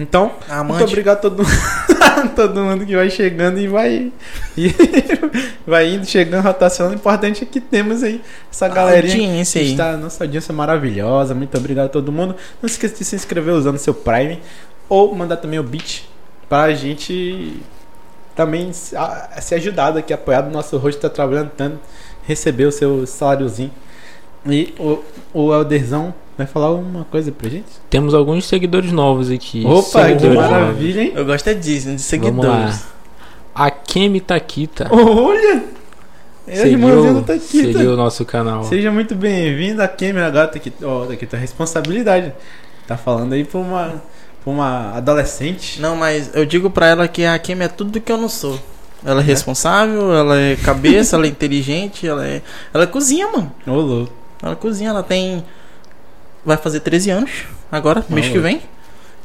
Então, 0.00 0.32
A 0.48 0.62
muito 0.64 0.76
amante. 0.78 0.84
obrigado 0.90 1.16
a 1.18 1.20
todo, 1.20 1.42
todo 2.34 2.60
mundo 2.64 2.84
que 2.84 2.94
vai 2.96 3.08
chegando 3.10 3.58
e 3.58 3.68
vai. 3.68 4.12
E 4.56 4.74
vai 5.66 5.88
indo, 5.94 6.04
chegando, 6.06 6.42
rotacionando. 6.42 6.94
O 6.96 6.98
importante 6.98 7.44
é 7.44 7.46
que 7.46 7.60
temos 7.60 8.02
aí 8.02 8.20
essa 8.50 8.68
galerinha. 8.68 9.14
Audiência 9.28 9.60
que. 9.62 9.70
Está, 9.70 9.96
nossa 9.96 10.24
audiência 10.24 10.52
maravilhosa. 10.52 11.34
Muito 11.34 11.56
obrigado 11.56 11.86
a 11.86 11.88
todo 11.88 12.10
mundo. 12.10 12.34
Não 12.60 12.66
esqueça 12.66 12.96
de 12.96 13.04
se 13.04 13.14
inscrever 13.16 13.54
usando 13.54 13.78
seu 13.78 13.94
Prime. 13.94 14.40
Ou 14.88 15.14
mandar 15.14 15.36
também 15.36 15.58
o 15.58 15.62
beat 15.62 16.04
pra 16.48 16.72
gente 16.74 17.60
também 18.34 18.72
se, 18.72 18.94
a- 18.96 19.28
se 19.40 19.54
ajudar 19.54 19.96
aqui, 19.96 20.12
apoiado. 20.12 20.50
Nosso 20.50 20.76
rosto 20.78 21.00
tá 21.00 21.08
trabalhando 21.08 21.50
tanto. 21.56 21.78
Receber 22.26 22.64
o 22.66 22.72
seu 22.72 23.06
saláriozinho. 23.06 23.70
E 24.44 24.74
o, 24.78 25.02
o 25.32 25.52
Elderzão 25.54 26.12
vai 26.36 26.46
falar 26.46 26.70
uma 26.72 27.04
coisa 27.04 27.30
pra 27.32 27.48
gente? 27.48 27.66
Temos 27.88 28.14
alguns 28.14 28.44
seguidores 28.46 28.92
novos 28.92 29.30
aqui. 29.30 29.64
Opa, 29.66 30.12
que 30.12 30.28
maravilha, 30.28 31.02
hein? 31.02 31.12
Eu 31.14 31.24
gosto 31.24 31.48
é 31.48 31.54
disso, 31.54 31.86
de 31.90 32.18
Vamos 32.18 32.44
lá. 32.46 32.56
seguidores. 32.68 32.84
A 33.54 33.70
Kemi 33.70 34.20
Takita. 34.20 34.88
Olha! 34.90 35.64
É 36.48 36.62
a 36.62 36.66
irmãzinha 36.66 37.12
do 37.14 37.22
Taquita. 37.22 37.72
seguiu 37.72 37.94
o 37.94 37.96
nosso 37.96 38.24
canal. 38.24 38.62
Seja 38.64 38.92
muito 38.92 39.14
bem-vindo 39.14 39.82
a 39.82 39.88
Kemer 39.88 40.22
agora, 40.24 40.46
tá 40.46 40.56
aqui, 40.58 40.72
ó, 40.82 41.04
tá 41.06 41.14
aqui 41.14 41.26
tua 41.26 41.38
responsabilidade. 41.38 42.32
Tá 42.86 42.96
falando 42.96 43.32
aí 43.32 43.42
pra 43.44 43.58
uma, 43.58 44.02
pra 44.44 44.52
uma 44.52 44.92
adolescente. 44.96 45.80
Não, 45.80 45.96
mas 45.96 46.30
eu 46.34 46.46
digo 46.46 46.70
pra 46.70 46.86
ela 46.86 47.08
que 47.08 47.24
a 47.24 47.36
Kim 47.38 47.58
é 47.60 47.66
tudo 47.68 48.00
que 48.00 48.12
eu 48.12 48.16
não 48.16 48.28
sou. 48.28 48.60
Ela 49.04 49.20
é 49.20 49.24
É? 49.24 49.26
responsável, 49.26 50.12
ela 50.12 50.38
é 50.38 50.54
cabeça, 50.56 51.16
ela 51.16 51.26
é 51.26 51.28
inteligente, 51.30 52.06
ela 52.06 52.24
é. 52.24 52.42
Ela 52.72 52.86
cozinha, 52.86 53.26
mano. 53.28 53.52
Ô, 53.66 53.72
louco. 53.72 54.12
Ela 54.42 54.54
cozinha, 54.54 54.90
ela 54.90 55.02
tem. 55.02 55.42
Vai 56.46 56.56
fazer 56.56 56.80
13 56.80 57.10
anos 57.10 57.30
agora, 57.70 58.04
mês 58.08 58.28
que 58.28 58.38
vem. 58.38 58.62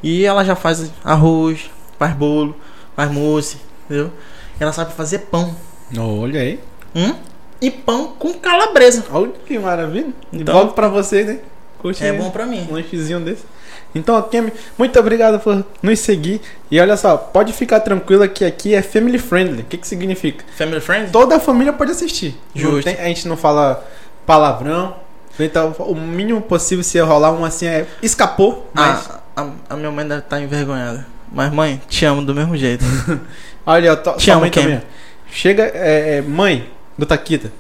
E 0.04 0.26
ela 0.26 0.44
já 0.44 0.56
faz 0.56 0.92
arroz, 1.06 1.70
faz 2.00 2.14
bolo, 2.16 2.56
faz 2.96 3.10
mousse, 3.12 3.58
entendeu? 3.86 4.12
Ela 4.60 4.74
sabe 4.74 4.94
fazer 4.94 5.20
pão. 5.32 5.56
Olha 5.98 6.42
aí. 6.42 6.60
Hum? 6.96 7.14
E 7.62 7.70
pão 7.70 8.08
com 8.18 8.34
calabresa. 8.34 9.06
Olha 9.12 9.32
que 9.46 9.58
maravilha. 9.60 10.12
Então- 10.34 10.56
logo 10.56 10.74
pra 10.74 10.88
você, 10.88 11.24
né? 11.24 11.40
Curte 11.78 12.04
É 12.04 12.12
bom 12.14 12.30
pra 12.32 12.46
mim. 12.46 12.68
um 12.70 12.74
lanchezinho 12.74 13.20
desse. 13.20 13.44
Então, 13.94 14.20
Kemi, 14.24 14.52
muito 14.78 14.98
obrigado 15.00 15.40
por 15.40 15.64
nos 15.84 16.00
seguir. 16.00 16.42
E 16.72 16.80
olha 16.80 16.96
só, 16.98 17.18
pode 17.18 17.52
ficar 17.54 17.82
tranquila 17.82 18.28
que 18.28 18.46
aqui 18.46 18.74
é 18.74 18.82
family 18.82 19.18
friendly. 19.20 19.62
O 19.62 19.66
que, 19.66 19.78
que 19.78 19.88
significa? 19.88 20.44
Family 20.58 20.80
friend? 20.80 21.12
Toda 21.12 21.36
a 21.36 21.40
família 21.40 21.74
pode 21.74 21.92
assistir. 21.92 22.36
Justo. 22.56 22.84
tem- 22.84 22.96
a 23.00 23.06
gente 23.06 23.28
não 23.28 23.36
fala 23.38 23.86
palavrão. 24.26 24.96
Então, 25.40 25.74
o 25.80 25.96
mínimo 25.96 26.42
possível 26.42 26.84
se 26.84 27.00
rolar 27.00 27.32
um 27.32 27.44
assim 27.44 27.66
é 27.66 27.88
escapou, 28.02 28.70
mas 28.74 29.10
Ah, 29.36 29.44
a, 29.70 29.74
a 29.74 29.76
minha 29.78 29.90
mãe 29.92 30.08
deve 30.08 30.22
estar 30.22 30.40
envergonhada. 30.42 31.06
Mas 31.32 31.52
mãe, 31.52 31.82
te 31.88 32.06
amo 32.06 32.22
do 32.22 32.36
mesmo 32.36 32.56
jeito. 32.58 32.84
olha, 33.66 33.88
eu 33.88 33.98
Te 34.18 34.30
amo, 34.32 34.50
Kemi. 34.50 34.66
também. 34.66 34.82
Chega, 35.32 35.64
é, 35.74 36.18
é, 36.18 36.22
mãe 36.22 36.70
do 36.98 37.06
Taquita. 37.06 37.52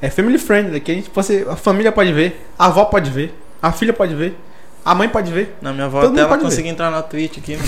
É 0.00 0.08
family 0.08 0.38
friendly, 0.38 0.80
que 0.80 0.90
a 0.90 0.94
gente 0.94 1.10
você, 1.14 1.46
a 1.48 1.54
família 1.56 1.92
pode 1.92 2.10
ver, 2.12 2.48
a 2.58 2.66
avó 2.66 2.86
pode 2.86 3.10
ver, 3.10 3.38
a 3.60 3.70
filha 3.70 3.92
pode 3.92 4.14
ver, 4.14 4.34
a 4.82 4.94
mãe 4.94 5.08
pode 5.10 5.30
ver. 5.30 5.54
Na 5.60 5.72
minha 5.74 5.84
avó 5.84 6.00
Todo 6.00 6.12
até 6.12 6.20
ela 6.20 6.28
pode 6.30 6.42
conseguir 6.42 6.70
entrar 6.70 6.90
na 6.90 7.02
Twitch 7.02 7.36
aqui. 7.36 7.58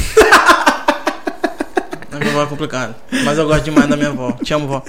Na 2.10 2.18
minha 2.18 2.30
avó 2.30 2.42
é 2.42 2.46
complicado. 2.46 2.94
Mas 3.24 3.36
eu 3.38 3.46
gosto 3.46 3.64
demais 3.64 3.86
da 3.88 3.96
minha 3.96 4.08
avó. 4.08 4.32
Te 4.42 4.54
amo, 4.54 4.66
vó. 4.66 4.82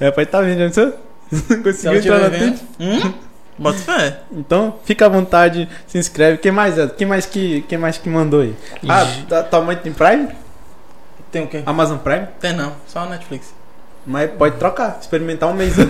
É, 0.00 0.10
pai 0.10 0.26
tá 0.26 0.40
vendo, 0.40 0.58
já 0.72 0.82
não 0.82 0.92
Se 1.30 1.56
conseguiu 1.62 1.94
entrar 1.98 2.18
na 2.18 2.26
estiver 2.26 2.30
Twitch? 2.30 2.60
vendo. 2.78 3.06
Hum? 3.06 3.12
Bota 3.58 3.78
fé. 3.78 4.18
Então, 4.32 4.76
fica 4.84 5.06
à 5.06 5.08
vontade, 5.08 5.68
se 5.86 5.98
inscreve. 5.98 6.38
Quem 6.38 6.52
mais, 6.52 6.78
é? 6.78 6.86
Quem 6.88 7.06
mais 7.06 7.26
que, 7.26 7.62
quem 7.68 7.76
mais 7.78 7.98
que 7.98 8.08
mandou 8.08 8.40
aí? 8.42 8.54
Ah, 8.88 9.04
da- 9.28 9.42
tua 9.42 9.60
mãe 9.60 9.76
tem 9.76 9.92
Prime? 9.92 10.28
Tem 11.32 11.42
o 11.42 11.46
quê? 11.46 11.62
Amazon 11.66 11.98
Prime? 11.98 12.26
Tem 12.40 12.52
não, 12.52 12.72
só 12.86 13.00
a 13.00 13.06
Netflix. 13.06 13.52
Mas 14.06 14.30
pode 14.30 14.56
trocar, 14.56 14.96
experimentar 15.00 15.50
um 15.50 15.52
mês. 15.52 15.74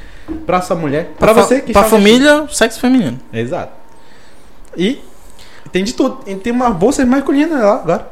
pra 0.46 0.60
sua 0.60 0.76
mulher. 0.76 1.10
Pra, 1.18 1.34
fa- 1.34 1.42
você 1.42 1.60
que 1.60 1.70
está 1.72 1.82
família, 1.84 2.46
sexo 2.50 2.78
feminino. 2.78 3.18
Exato. 3.32 3.72
E 4.76 5.00
tem 5.72 5.82
de 5.84 5.92
tudo. 5.94 6.20
E 6.26 6.34
tem 6.36 6.52
uma 6.52 6.70
bolsa 6.70 7.04
masculina 7.04 7.58
lá 7.58 7.74
agora. 7.74 8.08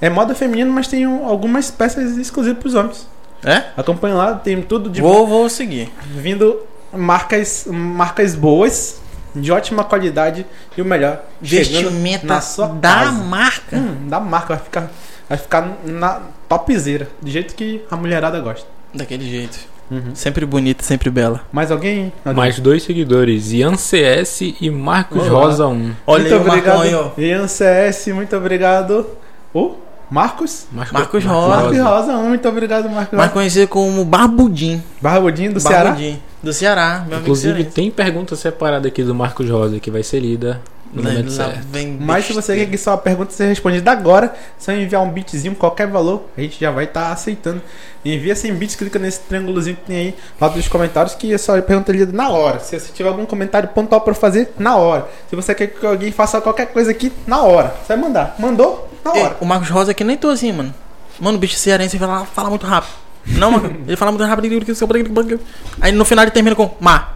É 0.00 0.08
moda 0.08 0.34
feminina, 0.34 0.70
mas 0.70 0.88
tem 0.88 1.06
um- 1.06 1.26
algumas 1.26 1.70
peças 1.70 2.16
exclusivas 2.16 2.58
pros 2.58 2.74
homens. 2.74 3.06
É? 3.44 3.64
Acompanha 3.76 4.14
lá, 4.14 4.34
tem 4.34 4.60
tudo 4.62 4.88
de 4.88 5.00
Vou, 5.00 5.26
vou 5.26 5.48
seguir. 5.48 5.90
vindo 6.14 6.58
marcas, 6.92 7.66
marcas 7.70 8.34
boas, 8.34 9.00
de 9.34 9.50
ótima 9.52 9.84
qualidade 9.84 10.44
e 10.76 10.82
o 10.82 10.84
melhor, 10.84 11.22
Vestimenta 11.40 12.26
na 12.26 12.40
sua 12.40 12.66
da 12.68 12.88
casa. 12.94 13.12
marca. 13.12 13.76
Hum, 13.76 14.08
da 14.08 14.20
marca, 14.20 14.54
vai 14.54 14.58
ficar, 14.64 14.90
vai 15.30 15.38
ficar 15.38 15.78
na 15.84 16.22
topzera, 16.48 17.08
do 17.22 17.30
jeito 17.30 17.54
que 17.54 17.82
a 17.88 17.96
mulherada 17.96 18.40
gosta. 18.40 18.66
Daquele 18.92 19.30
jeito. 19.30 19.60
Uhum. 19.88 20.12
Sempre 20.12 20.44
bonita, 20.44 20.82
sempre 20.82 21.08
bela. 21.08 21.42
Mais 21.52 21.70
alguém? 21.70 22.12
Mais 22.34 22.58
dois 22.58 22.82
seguidores, 22.82 23.52
Ian 23.52 23.76
CS 23.76 24.40
e 24.60 24.70
Marcos 24.70 25.28
Olá. 25.28 25.44
Rosa 25.44 25.68
1. 25.68 25.92
Olha 26.04 26.22
muito 26.24 26.34
aí 26.34 26.48
Marcão 26.48 26.76
obrigado. 26.78 27.12
Ian 27.16 27.46
CS, 27.46 28.08
muito 28.08 28.36
obrigado. 28.36 29.06
O 29.54 29.76
Marcos? 30.10 30.66
Marcos 30.72 31.24
Rosa. 31.24 31.48
Marcos 31.56 31.78
Rosa, 31.78 32.12
muito 32.18 32.48
obrigado, 32.48 32.88
Marcos 32.90 33.16
Mais 33.16 33.30
conhecido 33.32 33.68
como 33.68 34.04
Barbudinho. 34.04 34.82
Barbudinho 35.00 35.52
do 35.54 35.60
Ceará. 35.60 35.90
Barbudinho. 35.90 36.20
Do 36.42 36.52
Ceará, 36.52 37.04
meu 37.06 37.18
amigo 37.18 37.20
Inclusive, 37.20 37.64
tem 37.64 37.90
pergunta 37.90 38.34
separada 38.34 38.88
aqui 38.88 39.02
do 39.04 39.14
Marcos 39.14 39.48
Rosa 39.48 39.78
que 39.78 39.90
vai 39.90 40.02
ser 40.02 40.20
lida 40.20 40.60
no 40.92 41.02
Lá- 41.02 41.10
momento 41.10 41.30
certo. 41.30 41.60
vem 41.70 41.96
Mas 42.00 42.24
se 42.24 42.32
você 42.32 42.56
quer 42.56 42.66
que 42.66 42.76
sua 42.76 42.96
pergunta 42.96 43.30
seja 43.30 43.50
respondida 43.50 43.92
agora, 43.92 44.34
só 44.58 44.72
enviar 44.72 45.02
um 45.02 45.10
bitzinho, 45.10 45.54
qualquer 45.54 45.86
valor, 45.86 46.24
a 46.36 46.40
gente 46.40 46.58
já 46.58 46.70
vai 46.72 46.84
estar 46.84 47.12
aceitando. 47.12 47.60
Envia 48.04 48.34
sem 48.34 48.52
bits, 48.54 48.74
clica 48.74 48.98
nesse 48.98 49.20
triângulozinho 49.20 49.76
que 49.76 49.82
tem 49.84 49.96
aí 49.96 50.14
lá 50.40 50.48
dos 50.48 50.66
comentários, 50.66 51.14
que 51.14 51.32
é 51.32 51.38
só 51.38 51.56
a 51.56 51.62
pergunta 51.62 51.92
lida 51.92 52.10
na 52.10 52.30
hora. 52.30 52.58
Se 52.58 52.80
você 52.80 52.90
tiver 52.92 53.08
algum 53.10 53.26
comentário 53.26 53.68
pontual 53.68 54.00
para 54.00 54.14
fazer, 54.14 54.52
na 54.58 54.74
hora. 54.76 55.06
Se 55.28 55.36
você 55.36 55.54
quer 55.54 55.68
que 55.68 55.86
alguém 55.86 56.10
faça 56.10 56.40
qualquer 56.40 56.66
coisa 56.72 56.90
aqui, 56.90 57.12
na 57.26 57.42
hora. 57.42 57.68
Você 57.86 57.88
vai 57.94 57.98
mandar. 57.98 58.34
Mandou? 58.38 58.89
Na 59.04 59.14
Ei, 59.16 59.22
hora. 59.22 59.36
o 59.40 59.44
Marcos 59.44 59.68
Rosa 59.70 59.90
é 59.90 59.94
que 59.94 60.04
nem 60.04 60.16
tô 60.16 60.28
assim, 60.28 60.52
mano. 60.52 60.74
Mano, 61.18 61.36
o 61.36 61.40
bicho 61.40 61.56
cearense 61.56 61.98
fala, 61.98 62.24
fala 62.24 62.48
muito 62.50 62.66
rápido. 62.66 62.92
Não, 63.26 63.50
mano, 63.50 63.82
ele 63.86 63.96
fala 63.96 64.10
muito 64.12 64.24
rápido. 64.24 65.40
Aí 65.80 65.92
no 65.92 66.04
final 66.04 66.24
ele 66.24 66.30
termina 66.30 66.56
com 66.56 66.74
ma, 66.80 67.08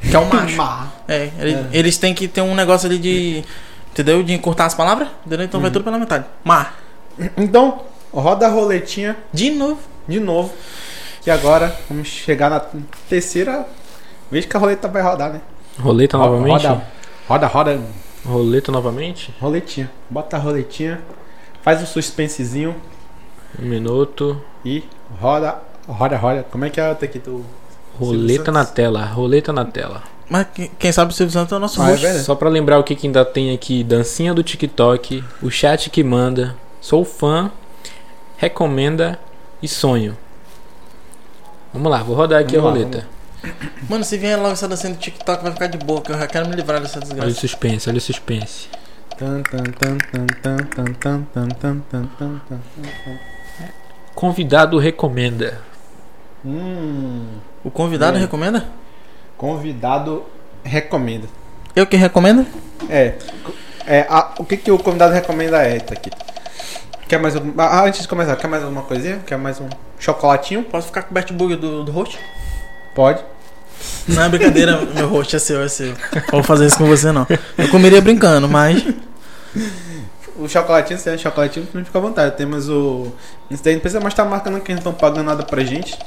que 0.00 0.14
é 0.14 0.18
o 0.18 0.26
macho. 0.26 0.56
Má. 0.58 0.88
É, 1.08 1.30
ele- 1.38 1.66
eles 1.72 1.96
têm 1.98 2.12
que 2.14 2.28
ter 2.28 2.40
um 2.42 2.54
negócio 2.54 2.86
ali 2.86 2.98
de. 2.98 3.44
Entendeu? 3.92 4.22
De 4.22 4.34
encurtar 4.34 4.66
as 4.66 4.74
palavras. 4.74 5.08
Entendeu? 5.24 5.46
Então 5.46 5.60
vai 5.60 5.70
tudo 5.70 5.84
pela 5.84 5.98
metade. 5.98 6.26
Ma. 6.44 6.66
Então, 7.36 7.80
roda 8.12 8.46
a 8.46 8.50
roletinha 8.50 9.16
De 9.32 9.50
novo. 9.50 9.80
de 10.06 10.20
novo. 10.20 10.52
Que 11.22 11.30
agora 11.30 11.74
vamos 11.88 12.06
chegar 12.08 12.50
na 12.50 12.60
terceira 13.08 13.66
vez 14.30 14.44
que 14.44 14.54
a 14.56 14.60
roleta 14.60 14.86
vai 14.86 15.00
rodar, 15.02 15.32
né? 15.32 15.40
Roleta 15.78 16.18
novamente? 16.18 16.66
Roda, 16.66 16.82
roda, 17.26 17.46
roda. 17.46 17.80
Roleta 18.24 18.70
novamente? 18.70 19.34
Roletinha. 19.40 19.90
Bota 20.10 20.36
a 20.36 20.40
roletinha. 20.40 21.00
Faz 21.66 21.82
o 21.82 21.86
suspensezinho. 21.86 22.76
Um 23.60 23.64
minuto. 23.66 24.40
E 24.64 24.84
roda, 25.20 25.58
roda, 25.88 26.16
roda. 26.16 26.46
Como 26.48 26.64
é 26.64 26.70
que 26.70 26.80
é 26.80 26.88
outra 26.88 27.06
aqui? 27.06 27.18
Tu... 27.18 27.44
Roleta 27.98 28.52
na 28.52 28.64
tela, 28.64 29.04
roleta 29.04 29.52
na 29.52 29.64
tela. 29.64 30.04
Mas 30.30 30.46
que- 30.54 30.68
quem 30.78 30.92
sabe 30.92 31.10
o 31.10 31.14
Silvio 31.16 31.32
Santos 31.32 31.52
é 31.52 31.56
o 31.56 31.58
nosso 31.58 31.82
Ah, 31.82 31.86
é 31.88 31.90
rosto. 31.90 32.02
verdade. 32.02 32.24
Só 32.24 32.36
pra 32.36 32.48
lembrar 32.48 32.78
o 32.78 32.84
que, 32.84 32.94
que 32.94 33.08
ainda 33.08 33.24
tem 33.24 33.52
aqui: 33.52 33.82
dancinha 33.82 34.32
do 34.32 34.44
TikTok, 34.44 35.24
o 35.42 35.50
chat 35.50 35.90
que 35.90 36.04
manda, 36.04 36.54
sou 36.80 37.04
fã, 37.04 37.50
recomenda 38.36 39.18
e 39.60 39.66
sonho. 39.66 40.16
Vamos 41.72 41.90
lá, 41.90 42.00
vou 42.04 42.14
rodar 42.14 42.42
aqui 42.42 42.56
Vamos 42.56 42.70
a 42.70 42.74
lá, 42.74 42.78
roleta. 42.84 43.08
Mano, 43.90 44.04
se 44.04 44.16
vier 44.16 44.36
logo 44.38 44.52
essa 44.52 44.68
dancinha 44.68 44.92
do 44.92 45.00
TikTok, 45.00 45.42
vai 45.42 45.50
ficar 45.52 45.66
de 45.66 45.78
boa, 45.78 46.00
que 46.00 46.12
eu 46.12 46.18
já 46.18 46.28
quero 46.28 46.48
me 46.48 46.54
livrar 46.54 46.80
dessa 46.80 46.98
Olha 46.98 47.04
o 47.06 47.08
desgraça. 47.08 47.34
suspense, 47.40 47.88
olha 47.88 47.98
o 47.98 48.00
suspense. 48.00 48.68
Convidado 54.14 54.78
recomenda. 54.78 55.58
Hum, 56.44 57.26
o 57.64 57.70
convidado 57.70 58.18
é. 58.18 58.20
recomenda? 58.20 58.66
Convidado 59.38 60.22
recomenda. 60.62 61.26
Eu 61.74 61.86
que 61.86 61.96
recomendo? 61.96 62.46
É. 62.90 63.14
é 63.86 64.06
a, 64.06 64.34
o 64.38 64.44
que, 64.44 64.58
que 64.58 64.70
o 64.70 64.78
convidado 64.78 65.14
recomenda 65.14 65.66
é 65.66 65.78
isso 65.78 65.92
aqui. 65.94 66.10
Quer 67.08 67.18
mais 67.18 67.34
algum, 67.34 67.54
ah, 67.58 67.84
antes 67.84 68.02
de 68.02 68.08
começar, 68.08 68.36
quer 68.36 68.48
mais 68.48 68.62
alguma 68.62 68.82
coisinha? 68.82 69.20
Quer 69.26 69.38
mais 69.38 69.58
um 69.58 69.68
chocolatinho? 69.98 70.62
Posso 70.62 70.88
ficar 70.88 71.04
com 71.04 71.12
o 71.12 71.14
Bert 71.14 71.32
Burger 71.32 71.56
do, 71.56 71.84
do 71.84 71.90
host? 71.90 72.18
Pode. 72.94 73.24
Não 74.08 74.22
é 74.22 74.28
brincadeira, 74.28 74.80
meu 74.94 75.08
host 75.08 75.34
é 75.34 75.38
seu, 75.38 75.62
é 75.62 75.68
seu. 75.68 75.94
Vou 76.30 76.42
fazer 76.42 76.66
isso 76.66 76.78
com 76.78 76.86
você, 76.86 77.12
não. 77.12 77.26
Eu 77.56 77.68
comeria 77.70 78.00
brincando, 78.00 78.48
mas. 78.48 78.84
O 80.36 80.48
chocolatinho, 80.48 80.98
se 80.98 81.08
é 81.08 81.16
chocolatinho, 81.16 81.66
não 81.72 81.84
fica 81.84 81.98
à 81.98 82.00
vontade. 82.00 82.36
Temos 82.36 82.68
o. 82.68 83.12
Isso 83.50 83.64
daí 83.64 83.74
não 83.74 83.80
precisa 83.80 84.00
mais 84.00 84.12
estar 84.12 84.24
marcando 84.24 84.60
que 84.60 84.72
eles 84.72 84.84
não 84.84 84.92
estão 84.92 85.08
pagando 85.08 85.26
nada 85.26 85.42
pra 85.42 85.64
gente. 85.64 85.98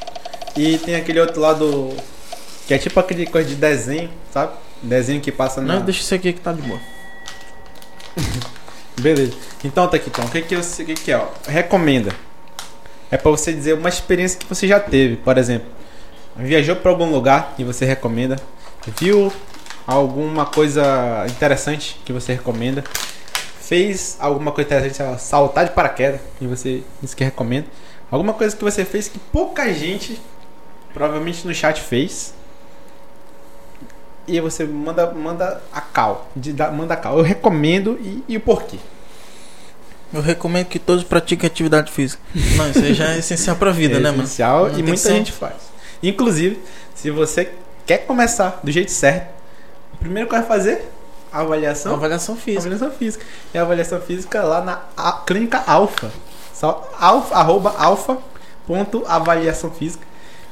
E 0.55 0.77
tem 0.77 0.95
aquele 0.95 1.19
outro 1.19 1.41
lado. 1.41 1.95
Que 2.67 2.73
é 2.75 2.77
tipo 2.77 2.99
aquele 2.99 3.25
coisa 3.25 3.49
de 3.49 3.55
desenho, 3.55 4.09
sabe? 4.31 4.53
Desenho 4.83 5.19
que 5.19 5.31
passa 5.31 5.61
na. 5.61 5.75
Não, 5.75 5.81
deixa 5.81 6.01
isso 6.01 6.13
aqui 6.13 6.33
que 6.33 6.41
tá 6.41 6.53
de 6.53 6.61
boa. 6.61 6.79
Beleza. 9.01 9.33
Então 9.63 9.87
tá 9.87 9.97
aqui, 9.97 10.09
então. 10.09 10.25
O 10.25 10.29
que 10.29 10.41
que, 10.41 10.55
eu, 10.55 10.59
o 10.59 10.63
que 10.63 10.93
que 10.93 11.11
é? 11.11 11.17
Ó? 11.17 11.27
Recomenda. 11.47 12.11
É 13.09 13.17
pra 13.17 13.31
você 13.31 13.51
dizer 13.51 13.73
uma 13.73 13.89
experiência 13.89 14.37
que 14.37 14.45
você 14.45 14.67
já 14.67 14.79
teve. 14.79 15.15
Por 15.15 15.37
exemplo, 15.37 15.67
viajou 16.35 16.75
pra 16.75 16.91
algum 16.91 17.11
lugar 17.11 17.55
e 17.57 17.63
você 17.63 17.85
recomenda. 17.85 18.35
Viu 18.99 19.33
alguma 19.87 20.45
coisa 20.45 21.25
interessante 21.27 21.99
que 22.05 22.13
você 22.13 22.33
recomenda. 22.33 22.83
Fez 23.69 24.17
alguma 24.19 24.51
coisa 24.51 24.67
interessante, 24.67 25.21
saltar 25.21 25.65
de 25.65 25.71
paraquedas 25.75 26.19
e 26.41 26.47
você 26.47 26.81
disse 26.99 27.15
que 27.15 27.23
recomenda. 27.23 27.67
Alguma 28.09 28.33
coisa 28.33 28.57
que 28.57 28.63
você 28.63 28.83
fez 28.83 29.07
que 29.07 29.19
pouca 29.19 29.71
gente, 29.71 30.19
provavelmente 30.91 31.45
no 31.45 31.53
chat, 31.53 31.79
fez. 31.79 32.33
E 34.27 34.41
você 34.41 34.63
manda, 34.63 35.11
manda 35.11 35.61
a 35.71 35.81
cal. 35.81 36.27
De, 36.35 36.51
dar- 36.51 36.71
manda 36.71 36.95
a 36.95 36.97
cal. 36.97 37.19
Eu 37.19 37.23
recomendo 37.23 37.99
e, 38.01 38.23
e 38.27 38.37
o 38.37 38.41
porquê. 38.41 38.77
Eu 40.11 40.21
recomendo 40.23 40.65
que 40.65 40.79
todos 40.79 41.03
pratiquem 41.03 41.45
atividade 41.45 41.91
física. 41.91 42.19
Não, 42.57 42.71
isso 42.71 42.79
aí 42.79 42.95
já 42.95 43.11
é 43.11 43.19
essencial 43.19 43.55
pra 43.55 43.69
vida, 43.69 43.97
é 43.97 43.99
né, 43.99 44.09
mano? 44.09 44.23
essencial 44.23 44.67
e 44.71 44.81
muita 44.81 45.09
gente 45.11 45.31
faz. 45.31 45.53
Inclusive, 46.01 46.59
se 46.95 47.11
você 47.11 47.51
quer 47.85 47.99
começar 47.99 48.61
do 48.63 48.71
jeito 48.71 48.89
certo, 48.89 49.29
o 49.93 49.97
primeiro 49.97 50.27
que 50.27 50.33
vai 50.35 50.43
fazer 50.43 50.89
avaliação, 51.31 51.93
Avaliação 51.93 52.35
física. 52.35 52.59
avaliação 52.61 52.91
física. 52.91 53.25
E 53.53 53.57
a 53.57 53.61
avaliação 53.61 53.99
física 54.01 54.41
lá 54.43 54.61
na 54.61 54.79
a- 54.97 55.21
clínica 55.25 55.63
Alfa. 55.65 56.11
Só 56.53 56.89
alfa, 56.99 57.35
arroba 57.35 57.73
alfa 57.77 58.17
ponto 58.67 59.03
avaliação 59.07 59.71
física 59.71 60.05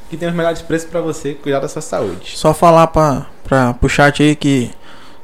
que 0.09 0.15
tem 0.15 0.29
os 0.29 0.33
melhores 0.33 0.61
preços 0.61 0.89
para 0.89 1.01
você 1.01 1.33
cuidar 1.33 1.59
da 1.59 1.67
sua 1.67 1.81
saúde. 1.81 2.31
Só 2.37 2.53
falar 2.53 2.87
pra, 2.87 3.25
pra, 3.43 3.73
pro 3.73 3.89
chat 3.89 4.23
aí 4.23 4.35
que 4.35 4.71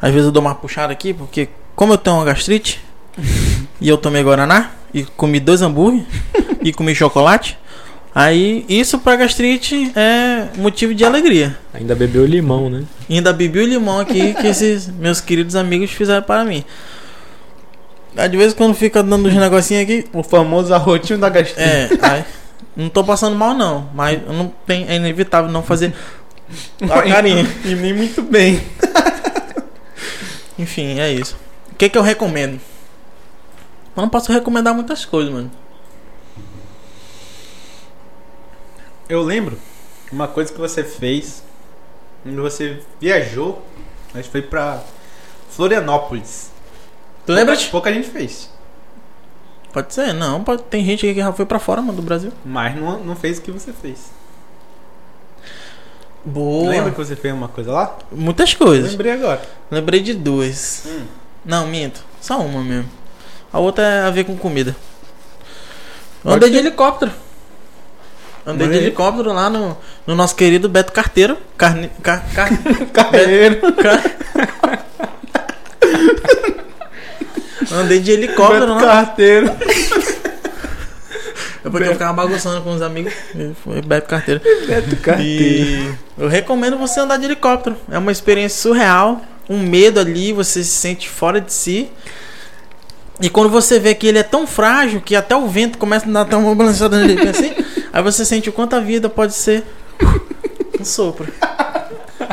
às 0.02 0.12
vezes 0.12 0.26
eu 0.26 0.32
dou 0.32 0.42
uma 0.42 0.54
puxada 0.54 0.92
aqui, 0.92 1.14
porque 1.14 1.48
como 1.76 1.94
eu 1.94 1.98
tenho 1.98 2.18
uma 2.18 2.26
gastrite 2.26 2.84
e 3.80 3.88
eu 3.88 3.98
tomei 3.98 4.22
Guaraná 4.24 4.72
e 4.94 5.04
comi 5.04 5.40
dois 5.40 5.62
hambúrguer 5.62 6.06
e 6.62 6.74
comi 6.74 6.94
chocolate, 6.94 7.58
aí 8.14 8.66
isso 8.68 9.00
pra 9.00 9.16
gastrite 9.16 9.92
é 9.96 10.50
motivo 10.58 10.94
de 10.94 11.04
alegria. 11.04 11.58
Ainda 11.74 11.96
bebeu 11.96 12.26
limão, 12.26 12.70
né? 12.70 12.84
Ainda 13.10 13.34
bebi 13.34 13.60
o 13.60 13.66
limão 13.66 14.00
aqui 14.00 14.34
que 14.40 14.48
esses 14.48 14.88
meus 14.88 15.20
queridos 15.22 15.56
amigos 15.56 15.92
fizeram 15.92 16.24
para 16.24 16.44
mim. 16.44 16.64
Aí 18.16 18.30
de 18.30 18.38
vez 18.38 18.54
em 18.54 18.56
quando 18.56 18.76
fica 18.76 19.02
dando 19.02 19.28
uns 19.28 19.34
negocinhos 19.34 19.84
aqui. 19.84 20.06
O 20.14 20.24
famoso 20.24 20.74
arrotinho 20.74 21.20
da 21.20 21.30
gastrite. 21.30 21.60
É, 21.60 21.90
aí, 22.02 22.26
não 22.76 22.90
tô 22.90 23.04
passando 23.04 23.36
mal 23.36 23.54
não, 23.54 23.90
mas 23.94 24.20
eu 24.26 24.34
não 24.34 24.52
tem, 24.66 24.88
é 24.88 24.96
inevitável 24.96 25.52
não 25.52 25.64
fazer 25.64 25.94
a 26.90 27.02
carinha. 27.02 27.46
E 27.66 27.76
nem 27.76 27.94
muito 27.94 28.22
bem. 28.22 28.62
Enfim, 30.58 31.00
é 31.00 31.12
isso. 31.12 31.36
O 31.72 31.76
que 31.76 31.90
que 31.90 31.98
eu 31.98 32.04
recomendo? 32.04 32.60
Eu 33.96 34.02
não 34.02 34.10
posso 34.10 34.32
recomendar 34.32 34.74
muitas 34.74 35.06
coisas, 35.06 35.32
mano. 35.32 35.52
Eu 39.14 39.22
lembro 39.22 39.60
uma 40.12 40.28
coisa 40.28 40.52
que 40.52 40.60
você 40.60 40.84
fez 40.84 41.44
quando 42.24 42.42
você 42.42 42.82
viajou, 43.00 43.64
mas 44.12 44.26
foi 44.26 44.42
pra 44.42 44.82
Florianópolis. 45.52 46.50
Tu 47.24 47.32
lembra? 47.32 47.54
Pouca, 47.56 47.70
pouca 47.70 47.94
gente 47.94 48.10
fez, 48.10 48.50
Pode 49.72 49.94
ser, 49.94 50.14
não. 50.14 50.44
Pode, 50.44 50.64
tem 50.64 50.84
gente 50.84 51.06
aqui 51.06 51.14
que 51.14 51.20
já 51.20 51.32
foi 51.32 51.46
pra 51.46 51.60
fora, 51.60 51.80
mano, 51.80 51.98
do 51.98 52.02
Brasil. 52.02 52.32
mas 52.44 52.76
não, 52.76 53.04
não 53.04 53.16
fez 53.16 53.38
o 53.38 53.44
que 53.44 53.52
você 53.52 53.72
fez. 53.72 54.10
Boa. 56.26 56.72
Lembra 56.72 56.90
que 56.90 56.98
você 56.98 57.16
fez 57.16 57.32
uma 57.36 57.48
coisa 57.48 57.72
lá? 57.72 57.96
Muitas 58.12 58.56
coisas. 58.56 58.94
Lembrei 58.94 59.12
agora. 59.12 59.44
Lembrei 59.70 60.00
de 60.00 60.16
duas. 60.16 60.86
Hum. 60.88 61.06
Não, 61.46 61.68
minto. 61.68 62.04
Só 62.20 62.40
uma 62.40 62.64
mesmo. 62.64 62.90
A 63.52 63.60
outra 63.60 63.84
é 63.84 64.02
a 64.08 64.10
ver 64.10 64.24
com 64.24 64.36
comida. 64.36 64.76
Andei 66.26 66.50
de 66.50 66.58
helicóptero. 66.58 67.12
Andei 68.46 68.68
de 68.68 68.76
helicóptero 68.76 69.32
lá 69.32 69.50
no, 69.50 69.78
no 70.06 70.16
nosso 70.16 70.36
querido 70.36 70.68
Beto 70.68 70.92
Carteiro. 70.92 71.38
Carne, 71.58 71.90
car, 72.02 72.24
car, 72.34 72.50
Carreiro. 72.92 73.62
andei 77.72 78.00
de 78.00 78.12
helicóptero 78.12 78.74
Beto 78.74 78.74
lá. 78.74 78.82
Carteiro. 78.82 79.52
Porque 81.64 81.88
eu 81.88 81.94
ficava 81.94 82.14
bagunçando 82.14 82.62
com 82.62 82.74
os 82.74 82.82
amigos. 82.82 83.14
Foi 83.64 83.82
Beto 83.82 84.10
Carteiro. 84.10 84.42
Beto 84.68 85.22
E 85.22 85.90
eu 86.18 86.28
recomendo 86.28 86.78
você 86.78 87.00
andar 87.00 87.18
de 87.18 87.26
helicóptero. 87.26 87.78
É 87.90 87.98
uma 87.98 88.12
experiência 88.12 88.62
surreal. 88.62 89.22
Um 89.50 89.60
medo 89.60 90.00
ali, 90.00 90.34
você 90.34 90.64
se 90.64 90.72
sente 90.72 91.08
fora 91.08 91.40
de 91.40 91.54
si. 91.54 91.90
E 93.22 93.30
quando 93.30 93.50
você 93.50 93.80
vê 93.80 93.96
que 93.96 94.08
ele 94.08 94.18
é 94.18 94.24
tão 94.24 94.46
frágil 94.46 95.00
que 95.00 95.16
até 95.16 95.36
o 95.36 95.48
vento 95.48 95.78
começa 95.78 96.06
a 96.10 96.24
dar 96.24 96.38
uma 96.38 96.56
balançada 96.56 97.00
nele 97.00 97.30
assim, 97.30 97.54
aí 97.94 98.02
você 98.04 98.26
sente 98.26 98.50
o 98.50 98.54
quanto 98.54 98.76
a 98.76 98.80
vida 98.80 99.08
pode 99.08 99.34
ser 99.34 99.64
um 100.80 100.84
sopro. 100.84 101.28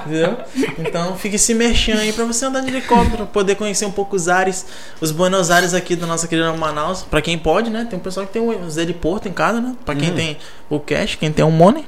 Entendeu? 0.07 0.39
Então 0.79 1.15
fique 1.17 1.39
se 1.39 1.55
mexendo 1.55 1.99
aí 2.01 2.13
pra 2.13 2.25
você 2.25 2.45
andar 2.45 2.61
de 2.63 2.69
helicóptero, 2.69 3.27
poder 3.27 3.55
conhecer 3.55 3.85
um 3.85 3.91
pouco 3.93 4.17
os 4.17 4.29
ares, 4.29 4.67
os 5.01 5.11
Buenos 5.13 5.51
Aires 5.51 5.73
aqui 5.75 5.95
da 5.95 6.07
nossa 6.07 6.27
querida 6.27 6.53
Manaus. 6.53 7.03
Pra 7.03 7.21
quem 7.23 7.39
pode, 7.39 7.71
né? 7.71 7.87
Tem 7.89 7.97
um 7.99 8.03
pessoal 8.03 8.27
que 8.27 8.33
tem 8.33 8.43
os 8.43 8.77
heliporto 8.77 9.29
em 9.29 9.33
casa, 9.33 9.61
né? 9.61 9.75
Pra 9.85 9.95
quem 9.95 10.11
Hum. 10.11 10.15
tem 10.15 10.37
o 10.69 10.81
cash, 10.81 11.15
quem 11.17 11.31
tem 11.31 11.45
o 11.45 11.51
money. 11.51 11.85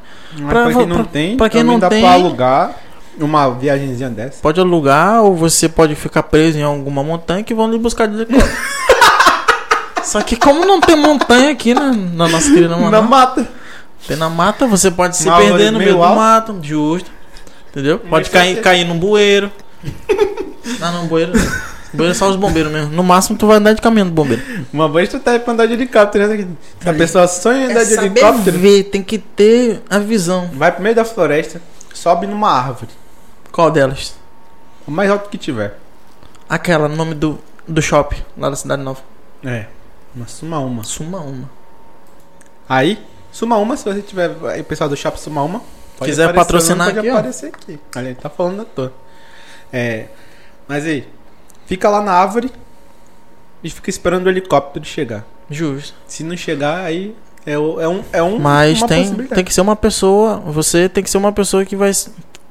Pra- 0.49 0.64
pra, 0.64 0.75
quem 0.75 0.87
não 0.87 0.97
pra- 0.97 1.05
tem, 1.05 1.37
pra 1.37 1.49
quem 1.49 1.62
não 1.64 1.79
dá 1.79 1.89
tem- 1.89 2.01
pra 2.03 2.12
alugar 2.12 2.77
uma 3.18 3.51
viagenzinha 3.51 4.09
dessa. 4.11 4.41
Pode 4.41 4.61
alugar 4.61 5.23
ou 5.23 5.35
você 5.35 5.68
pode 5.68 5.95
ficar 5.97 6.23
preso 6.25 6.59
em 6.59 6.62
alguma 6.62 7.03
montanha 7.03 7.43
que 7.43 7.55
vão 7.55 7.70
lhe 7.70 7.79
buscar 7.79 8.07
de 8.07 8.14
helicóptero. 8.23 8.53
Só 10.05 10.20
que 10.23 10.37
como 10.37 10.64
não 10.64 10.81
tem 10.81 10.97
montanha 10.97 11.51
aqui 11.51 11.75
na, 11.75 11.93
na 11.93 12.29
nossa 12.29 12.49
querida 12.51 12.68
Na 12.70 12.77
Manaus, 12.77 13.09
mata. 13.09 13.49
Na 14.11 14.28
mata, 14.28 14.66
você 14.66 14.90
pode 14.90 15.16
se 15.16 15.28
Uma 15.28 15.38
perder 15.38 15.70
no 15.70 15.78
meio 15.78 15.96
meio 15.96 16.09
do 16.09 16.14
mato, 16.14 16.59
justo. 16.62 17.11
Entendeu? 17.70 17.98
Pode 17.98 18.28
cair, 18.30 18.61
cair 18.61 18.84
num 18.84 18.98
bueiro. 18.98 19.50
Não, 20.78 20.92
não, 20.92 21.07
bueiro. 21.09 21.32
Bueiro 21.92 22.12
é 22.12 22.14
só 22.14 22.28
os 22.28 22.36
bombeiros 22.36 22.70
mesmo. 22.72 22.90
No 22.92 23.03
máximo 23.03 23.36
tu 23.36 23.46
vai 23.46 23.57
andar 23.57 23.72
de 23.72 23.82
caminhão 23.82 24.07
do 24.07 24.12
bombeiro. 24.12 24.42
Uma 24.72 24.88
vez 24.88 25.09
tu 25.09 25.18
tá 25.18 25.32
aí 25.32 25.38
pra 25.40 25.53
andar 25.53 25.66
de 25.66 25.72
helicóptero, 25.72 26.28
né? 26.28 26.48
A 26.86 26.92
pessoa 26.92 27.26
sonha 27.26 27.66
em 27.66 27.70
andar 27.70 27.82
É 27.82 27.84
de 27.84 27.94
helicóptero, 27.94 28.59
ver, 28.59 28.84
tem 28.84 29.03
que 29.03 29.18
ter 29.18 29.82
a 29.90 29.98
visão. 29.98 30.48
vai 30.55 30.70
pro 30.72 30.82
meio 30.82 30.94
da 30.94 31.05
floresta, 31.05 31.61
sobe 31.92 32.26
numa 32.26 32.50
árvore. 32.50 32.92
Qual 33.50 33.70
delas? 33.70 34.14
O 34.86 34.90
mais 34.90 35.11
alto 35.11 35.28
que 35.28 35.36
tiver. 35.36 35.78
Aquela, 36.48 36.88
no 36.88 36.96
nome 36.96 37.14
do, 37.14 37.38
do 37.66 37.82
shopping, 37.82 38.22
lá 38.38 38.48
da 38.48 38.57
Cidade 38.57 38.82
Nova. 38.82 39.00
É. 39.44 39.66
Uma 40.14 40.26
suma 40.26 40.59
uma. 40.61 40.84
Suma 40.84 41.18
uma. 41.18 41.50
Aí, 42.68 42.98
suma 43.33 43.57
uma, 43.57 43.76
se 43.76 43.85
você 43.85 44.01
tiver 44.03 44.30
aí, 44.51 44.62
pessoal 44.62 44.89
do 44.89 44.97
Shopping 44.97 45.18
Suma 45.18 45.43
uma. 45.43 45.61
Quiser 46.03 46.24
aparecer, 46.24 46.35
patrocinar 46.35 46.87
não, 46.89 46.95
pode 46.95 46.99
aqui, 46.99 47.09
aparecer 47.11 47.47
aqui. 47.47 47.78
Ali, 47.95 48.07
ele 48.09 48.14
tá 48.16 48.28
falando 48.28 48.62
à 48.62 48.64
toa. 48.64 48.93
É. 49.72 50.07
Mas 50.68 50.85
aí, 50.85 51.07
fica 51.66 51.89
lá 51.89 52.01
na 52.03 52.12
árvore 52.12 52.51
e 53.62 53.70
fica 53.70 53.89
esperando 53.91 54.26
o 54.26 54.28
helicóptero 54.28 54.85
chegar. 54.85 55.24
Justo. 55.51 55.95
Se 56.07 56.24
não 56.24 56.37
chegar, 56.37 56.85
aí 56.85 57.14
é, 57.47 57.53
é 57.53 57.59
um. 57.59 58.05
É 58.12 58.22
um 58.22 58.39
Mas 58.39 58.78
uma 58.78 58.89
tem, 58.89 59.14
tem 59.26 59.45
que 59.45 59.53
ser 59.53 59.61
uma 59.61 59.76
pessoa. 59.76 60.37
Você 60.47 60.89
tem 60.89 61.03
que 61.03 61.11
ser 61.11 61.18
uma 61.18 61.33
pessoa 61.33 61.64
que 61.64 61.76
vai. 61.76 61.91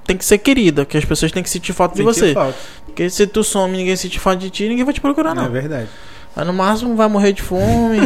Tem 0.05 0.17
que 0.17 0.25
ser 0.25 0.37
querida, 0.37 0.85
que 0.85 0.97
as 0.97 1.05
pessoas 1.05 1.31
têm 1.31 1.43
que 1.43 1.49
sentir 1.49 1.73
falta 1.73 1.95
de 1.95 2.03
você. 2.03 2.33
falta. 2.33 2.57
Porque 2.85 3.09
se 3.09 3.25
tu 3.27 3.43
some 3.43 3.73
e 3.73 3.77
ninguém 3.77 3.95
sentir 3.95 4.19
falta 4.19 4.39
de 4.39 4.49
ti, 4.49 4.67
ninguém 4.67 4.83
vai 4.83 4.93
te 4.93 4.99
procurar, 5.01 5.31
É 5.31 5.35
não. 5.35 5.49
verdade. 5.49 5.89
Aí 6.35 6.45
no 6.45 6.53
máximo 6.53 6.95
vai 6.95 7.07
morrer 7.07 7.33
de 7.33 7.41
fome. 7.41 7.99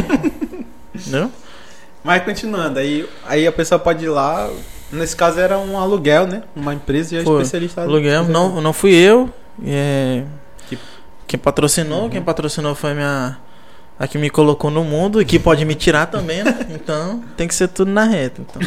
Entendeu? 0.94 1.30
Mas 2.06 2.22
continuando, 2.22 2.78
aí, 2.78 3.04
aí 3.26 3.46
a 3.48 3.50
pessoa 3.52 3.80
pode 3.80 4.04
ir 4.04 4.08
lá. 4.08 4.48
Nesse 4.92 5.16
caso 5.16 5.40
era 5.40 5.58
um 5.58 5.76
aluguel, 5.76 6.24
né? 6.28 6.44
Uma 6.54 6.72
empresa 6.72 7.16
e 7.16 7.18
a 7.18 7.24
Foi. 7.24 7.42
especialista. 7.42 7.82
Aluguel, 7.82 8.22
não, 8.28 8.60
não 8.62 8.72
fui 8.72 8.94
eu. 8.94 9.28
É, 9.66 10.22
Que- 10.68 10.78
Quem 11.26 11.40
patrocinou, 11.40 12.08
quem 12.08 12.22
patrocinou 12.22 12.76
foi 12.76 12.94
minha. 12.94 13.36
A 13.98 14.06
que 14.06 14.18
me 14.18 14.30
colocou 14.30 14.70
no 14.70 14.84
mundo 14.84 15.20
e 15.20 15.24
que 15.24 15.36
pode 15.38 15.64
me 15.64 15.74
tirar 15.74 16.06
também, 16.06 16.44
né? 16.44 16.56
Então 16.70 17.24
tem 17.36 17.48
que 17.48 17.54
ser 17.56 17.66
tudo 17.66 17.90
na 17.90 18.04
reta. 18.04 18.40
Então. 18.40 18.62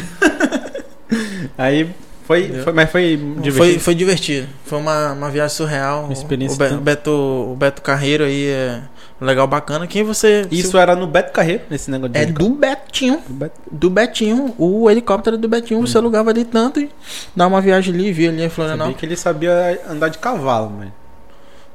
Aí 1.56 1.88
foi, 2.30 2.44
Entendeu? 2.44 2.62
foi. 2.64 2.72
Mas 2.72 2.90
foi 2.90 3.16
divertido. 3.16 3.52
Foi, 3.56 3.78
foi 3.78 3.94
divertido. 3.94 4.46
Foi 4.64 4.78
uma, 4.78 5.12
uma 5.12 5.30
viagem 5.30 5.56
surreal. 5.56 6.04
Uma 6.04 6.12
experiência 6.12 6.54
O, 6.54 6.68
Be- 6.68 6.74
o 6.76 6.80
Beto, 6.80 7.10
o 7.10 7.56
Beto 7.56 7.82
Carreiro 7.82 8.24
aí 8.24 8.46
é 8.46 8.80
legal, 9.20 9.46
bacana. 9.48 9.86
Quem 9.86 10.04
você. 10.04 10.46
Isso 10.50 10.70
se- 10.72 10.76
era 10.78 10.94
no 10.94 11.06
Beto 11.06 11.32
Carreiro, 11.32 11.62
nesse 11.68 11.90
negócio 11.90 12.12
de 12.12 12.18
é 12.20 12.26
do 12.26 12.50
Betinho. 12.50 13.20
Do 13.26 13.34
Beto- 13.34 13.60
Do 13.70 13.90
Betinho. 13.90 14.54
O 14.58 14.88
helicóptero 14.90 15.36
do 15.36 15.48
Betinho. 15.48 15.80
Você 15.80 15.98
alugava 15.98 16.30
ali 16.30 16.44
tanto 16.44 16.78
e 16.80 16.88
dá 17.34 17.46
uma 17.46 17.60
viagem 17.60 17.92
ali, 17.92 18.12
via 18.12 18.28
ali 18.28 18.36
em 18.36 18.40
Sabia 18.42 18.50
Florianópolis. 18.50 18.98
que 19.00 19.06
ele 19.06 19.16
sabia 19.16 19.80
andar 19.88 20.08
de 20.08 20.18
cavalo, 20.18 20.70
mano. 20.70 20.92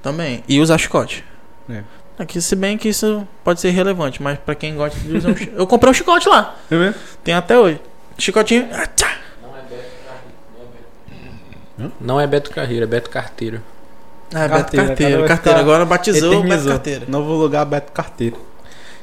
Também. 0.01 0.43
E 0.47 0.59
usar 0.61 0.77
chicote. 0.77 1.23
É. 1.69 1.81
Aqui, 2.17 2.39
se 2.39 2.55
bem 2.55 2.77
que 2.77 2.87
isso 2.87 3.27
pode 3.43 3.59
ser 3.59 3.71
relevante, 3.71 4.23
mas 4.23 4.37
pra 4.39 4.55
quem 4.55 4.73
gosta 4.75 4.97
de 4.99 5.17
usar 5.17 5.29
um 5.31 5.35
chicote. 5.35 5.57
Eu 5.59 5.67
comprei 5.67 5.91
um 5.91 5.93
chicote 5.93 6.29
lá. 6.29 6.55
É 6.71 6.75
mesmo? 6.75 6.95
Tem 7.23 7.33
até 7.33 7.57
hoje. 7.59 7.81
Chicotinho. 8.17 8.69
ah, 8.71 8.87
Não 11.99 12.19
é 12.19 12.25
Beto 12.27 12.51
Carreiro, 12.51 12.83
é 12.83 12.87
Beto 12.87 13.09
Carteiro. 13.09 13.61
Ah, 14.33 14.47
Beto 14.47 14.75
Carteira, 14.75 15.27
Carteira. 15.27 15.59
Agora 15.59 15.85
batizou 15.85 16.29
o 16.29 16.35
Beto 16.35 16.45
Eternizou. 16.45 16.71
Carteiro. 16.71 17.05
Novo 17.09 17.33
lugar, 17.33 17.65
Beto 17.65 17.91
Carteiro. 17.91 18.37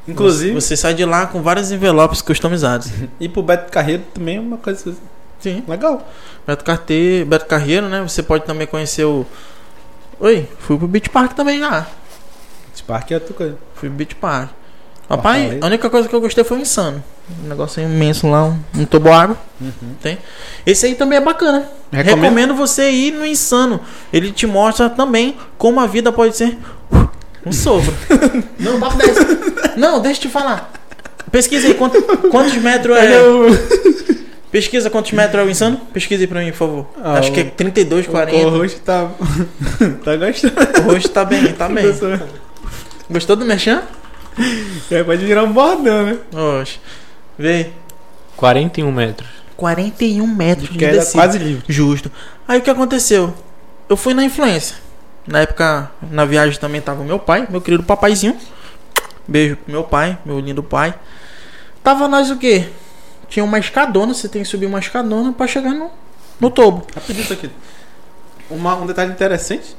Inclusive, 0.09 0.55
Você 0.55 0.77
sai 0.77 0.95
de 0.95 1.05
lá 1.05 1.27
com 1.27 1.43
vários 1.43 1.71
envelopes 1.71 2.21
customizados. 2.23 2.89
ir 3.21 3.29
pro 3.29 3.43
Beto 3.43 3.71
Carreiro 3.71 4.03
também 4.13 4.37
é 4.37 4.41
uma 4.41 4.57
coisa 4.57 4.95
Sim. 5.39 5.63
legal. 5.69 6.09
Beto 6.47 6.65
Carteiro, 6.65 7.27
Beto 7.27 7.47
Carreiro, 7.47 7.89
né? 7.89 8.03
Você 8.03 8.23
pode 8.23 8.45
também 8.45 8.67
conhecer 8.67 9.05
o. 9.05 9.25
Oi, 10.19 10.49
fui 10.59 10.77
pro 10.79 10.89
Beach 10.89 11.09
Park 11.11 11.33
também 11.35 11.59
já. 11.61 11.87
Esse 12.75 12.83
parque 12.83 13.13
é 13.13 13.17
outra 13.19 13.35
coisa. 13.35 13.57
Fui 13.75 13.89
pro 13.89 13.99
Beach 13.99 14.15
Park. 14.17 14.51
Rapaz, 15.17 15.59
a 15.61 15.67
única 15.67 15.91
coisa 15.91 16.09
que 16.09 16.15
eu 16.15 16.21
gostei 16.21 16.43
foi 16.43 16.57
o 16.59 16.61
insano. 16.61 17.03
Um 17.45 17.49
negócio 17.49 17.83
imenso 17.83 18.27
lá, 18.29 18.45
um, 18.47 18.59
um 18.75 18.85
toboágua. 18.87 19.37
Tem. 20.01 20.19
Esse 20.67 20.87
aí 20.87 20.95
também 20.95 21.19
é 21.19 21.21
bacana. 21.21 21.69
Recomendo. 21.93 22.21
Recomendo 22.23 22.55
você 22.55 22.91
ir 22.91 23.13
no 23.13 23.27
insano. 23.27 23.81
Ele 24.13 24.33
te 24.33 24.47
mostra 24.47 24.89
também 24.89 25.37
como 25.59 25.81
a 25.81 25.87
vida 25.87 26.11
pode 26.11 26.37
ser 26.37 26.57
um 27.45 27.53
sopro. 27.53 27.93
Não, 28.59 28.81
papo 28.81 28.97
10. 28.97 29.17
Não, 29.77 30.01
deixa 30.01 30.19
eu 30.19 30.23
te 30.23 30.29
falar. 30.29 30.73
Pesquisa 31.31 31.67
aí 31.69 31.75
quanto- 31.75 32.03
quantos 32.31 32.55
metros 32.57 32.97
é. 32.97 33.13
Pesquisa 34.51 34.91
quantos 34.91 35.13
metros 35.13 35.41
é 35.43 35.45
o 35.47 35.51
insano? 35.51 35.77
Pesquisa 35.93 36.23
aí 36.23 36.27
pra 36.27 36.41
mim, 36.41 36.51
por 36.51 36.57
favor. 36.59 36.87
Ah, 37.03 37.19
Acho 37.19 37.33
que 37.33 37.41
é 37.41 37.45
o- 37.45 37.51
32, 37.51 38.07
O 38.07 38.11
40. 38.11 38.49
rosto 38.51 38.81
tá. 38.81 39.11
tá 40.05 40.17
gostando. 40.17 40.55
O 40.81 40.93
rosto 40.93 41.09
tá 41.11 41.25
bem, 41.25 41.53
tá 41.53 41.69
bem. 41.71 41.85
Gostou 43.11 43.37
do 43.37 43.45
merchan? 43.45 43.83
É, 44.91 45.03
pode 45.03 45.25
virar 45.25 45.43
um 45.45 45.53
bordão, 45.53 46.07
né? 46.07 46.19
Oxe. 46.61 46.79
Vê. 47.39 47.71
41 48.37 48.91
metros. 48.91 49.29
41 49.57 50.27
metros 50.27 50.71
de 50.71 50.79
descida. 50.79 51.13
quase 51.13 51.39
livre. 51.39 51.65
Justo. 51.69 52.11
Aí 52.47 52.59
o 52.59 52.63
que 52.63 52.71
aconteceu? 52.71 53.35
Eu 53.89 53.97
fui 53.97 54.15
na 54.15 54.25
influência. 54.25 54.77
Na 55.27 55.41
época, 55.41 55.91
na 56.11 56.25
viagem 56.25 56.59
também 56.59 56.81
tava 56.81 57.03
o 57.03 57.05
meu 57.05 57.19
pai, 57.19 57.47
meu 57.49 57.61
querido 57.61 57.85
papaizinho. 57.85 58.37
Beijo 59.27 59.57
pro 59.57 59.73
meu 59.73 59.85
pai, 59.85 60.19
meu 60.25 60.41
lindo 60.41 60.63
pai. 60.63 60.95
Tava 61.83 62.09
nós 62.09 62.31
o 62.31 62.37
quê? 62.37 62.69
Tinha 63.29 63.45
uma 63.45 63.59
escadona, 63.59 64.15
você 64.15 64.29
tem 64.29 64.43
que 64.43 64.49
subir 64.49 64.67
uma 64.67 64.79
escadona 64.79 65.33
pra 65.33 65.47
chegar 65.47 65.73
no, 65.73 65.91
no 66.41 66.51
tobo. 66.51 66.87
Rapidinho 66.95 67.25
isso 67.25 67.33
aqui. 67.33 67.51
Uma, 68.51 68.75
um 68.77 68.87
detalhe 68.87 69.13
interessante 69.13 69.77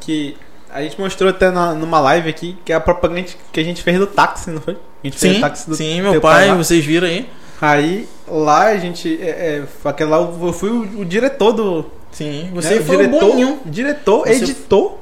que 0.00 0.36
a 0.72 0.82
gente 0.82 1.00
mostrou 1.00 1.30
até 1.30 1.50
na, 1.50 1.74
numa 1.74 2.00
live 2.00 2.28
aqui, 2.28 2.56
que 2.64 2.72
é 2.72 2.76
a 2.76 2.80
propaganda 2.80 3.26
que 3.52 3.60
a 3.60 3.64
gente 3.64 3.82
fez 3.82 3.98
do 3.98 4.06
táxi, 4.06 4.50
não 4.50 4.60
foi? 4.60 4.74
A 4.74 5.06
gente 5.06 5.18
fez 5.18 5.32
Sim, 5.32 5.38
o 5.38 5.40
táxi 5.40 5.68
do 5.70 5.76
sim, 5.76 6.02
meu 6.02 6.20
pai, 6.20 6.54
vocês 6.56 6.84
viram 6.84 7.06
aí? 7.06 7.28
Aí 7.60 8.08
lá 8.26 8.66
a 8.66 8.76
gente. 8.78 9.18
É, 9.20 9.28
é, 9.28 9.64
aquele 9.84 10.10
lá 10.10 10.18
eu 10.18 10.52
fui 10.52 10.70
o, 10.70 11.00
o 11.00 11.04
diretor 11.04 11.52
do. 11.52 11.86
Sim, 12.12 12.44
né, 12.44 12.50
você 12.54 12.78
o 12.78 12.84
foi 12.84 12.96
diretor, 12.96 13.16
o 13.24 13.28
boninho. 13.30 13.60
Diretor, 13.66 14.26
Você- 14.26 14.44
editor, 14.44 14.98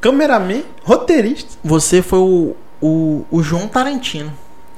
cameraman, 0.00 0.62
roteirista. 0.82 1.56
Você 1.62 2.02
foi 2.02 2.18
o, 2.18 2.56
o, 2.80 3.24
o 3.30 3.42
João 3.42 3.66
Tarantino, 3.68 4.32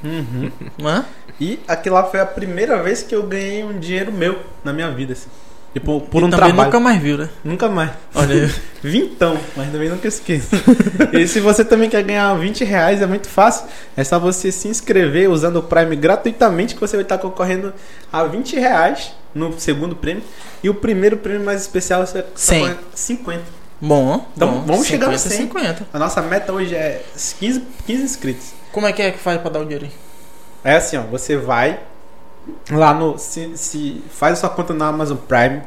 Uhum. 0.04 0.50
não 0.78 0.90
é? 0.90 1.04
E 1.40 1.58
aquilo 1.66 1.96
lá 1.96 2.04
foi 2.04 2.20
a 2.20 2.26
primeira 2.26 2.82
vez 2.82 3.02
que 3.02 3.14
eu 3.14 3.22
ganhei 3.24 3.64
um 3.64 3.78
dinheiro 3.78 4.12
meu 4.12 4.38
na 4.64 4.72
minha 4.72 4.90
vida, 4.90 5.12
assim. 5.12 5.28
Tipo, 5.76 6.00
por 6.00 6.22
E 6.22 6.24
um 6.24 6.30
também 6.30 6.46
trabalho. 6.46 6.64
nunca 6.68 6.80
mais 6.80 7.02
viu, 7.02 7.18
né? 7.18 7.28
Nunca 7.44 7.68
mais. 7.68 7.90
Olha. 8.14 8.50
Vintão, 8.82 9.38
mas 9.54 9.70
também 9.70 9.90
nunca 9.90 10.08
esqueça. 10.08 10.56
e 11.12 11.28
se 11.28 11.38
você 11.38 11.62
também 11.62 11.90
quer 11.90 12.02
ganhar 12.02 12.32
20 12.34 12.64
reais, 12.64 13.02
é 13.02 13.06
muito 13.06 13.28
fácil. 13.28 13.66
É 13.94 14.02
só 14.02 14.18
você 14.18 14.50
se 14.50 14.68
inscrever 14.68 15.28
usando 15.30 15.56
o 15.56 15.62
Prime 15.62 15.94
gratuitamente, 15.94 16.74
que 16.74 16.80
você 16.80 16.96
vai 16.96 17.02
estar 17.02 17.18
concorrendo 17.18 17.74
a 18.10 18.24
20 18.24 18.56
reais 18.58 19.12
no 19.34 19.52
segundo 19.60 19.94
prêmio. 19.94 20.22
E 20.62 20.70
o 20.70 20.74
primeiro 20.74 21.18
prêmio 21.18 21.44
mais 21.44 21.60
especial 21.60 22.06
você 22.06 22.22
tá 22.22 22.28
Cem. 22.34 22.60
concorrendo 22.60 22.80
50. 22.94 23.42
Bom, 23.78 24.26
Então, 24.34 24.48
bom. 24.52 24.64
vamos 24.72 24.86
chegar 24.86 25.08
no 25.10 25.18
50, 25.18 25.36
100. 25.36 25.46
50. 25.74 25.86
A 25.92 25.98
nossa 25.98 26.22
meta 26.22 26.54
hoje 26.54 26.74
é 26.74 27.02
15, 27.38 27.62
15 27.86 28.02
inscritos. 28.02 28.46
Como 28.72 28.86
é 28.86 28.92
que 28.94 29.02
é 29.02 29.10
que 29.10 29.18
faz 29.18 29.38
pra 29.42 29.50
dar 29.50 29.60
o 29.60 29.64
dinheiro 29.64 29.84
aí? 29.84 29.92
É 30.72 30.76
assim, 30.78 30.96
ó, 30.96 31.02
você 31.02 31.36
vai 31.36 31.78
lá 32.70 32.92
no. 32.94 33.18
Se, 33.18 33.52
se 33.56 34.02
faz 34.10 34.34
a 34.34 34.36
sua 34.36 34.50
conta 34.50 34.72
na 34.74 34.88
Amazon 34.88 35.16
Prime. 35.16 35.62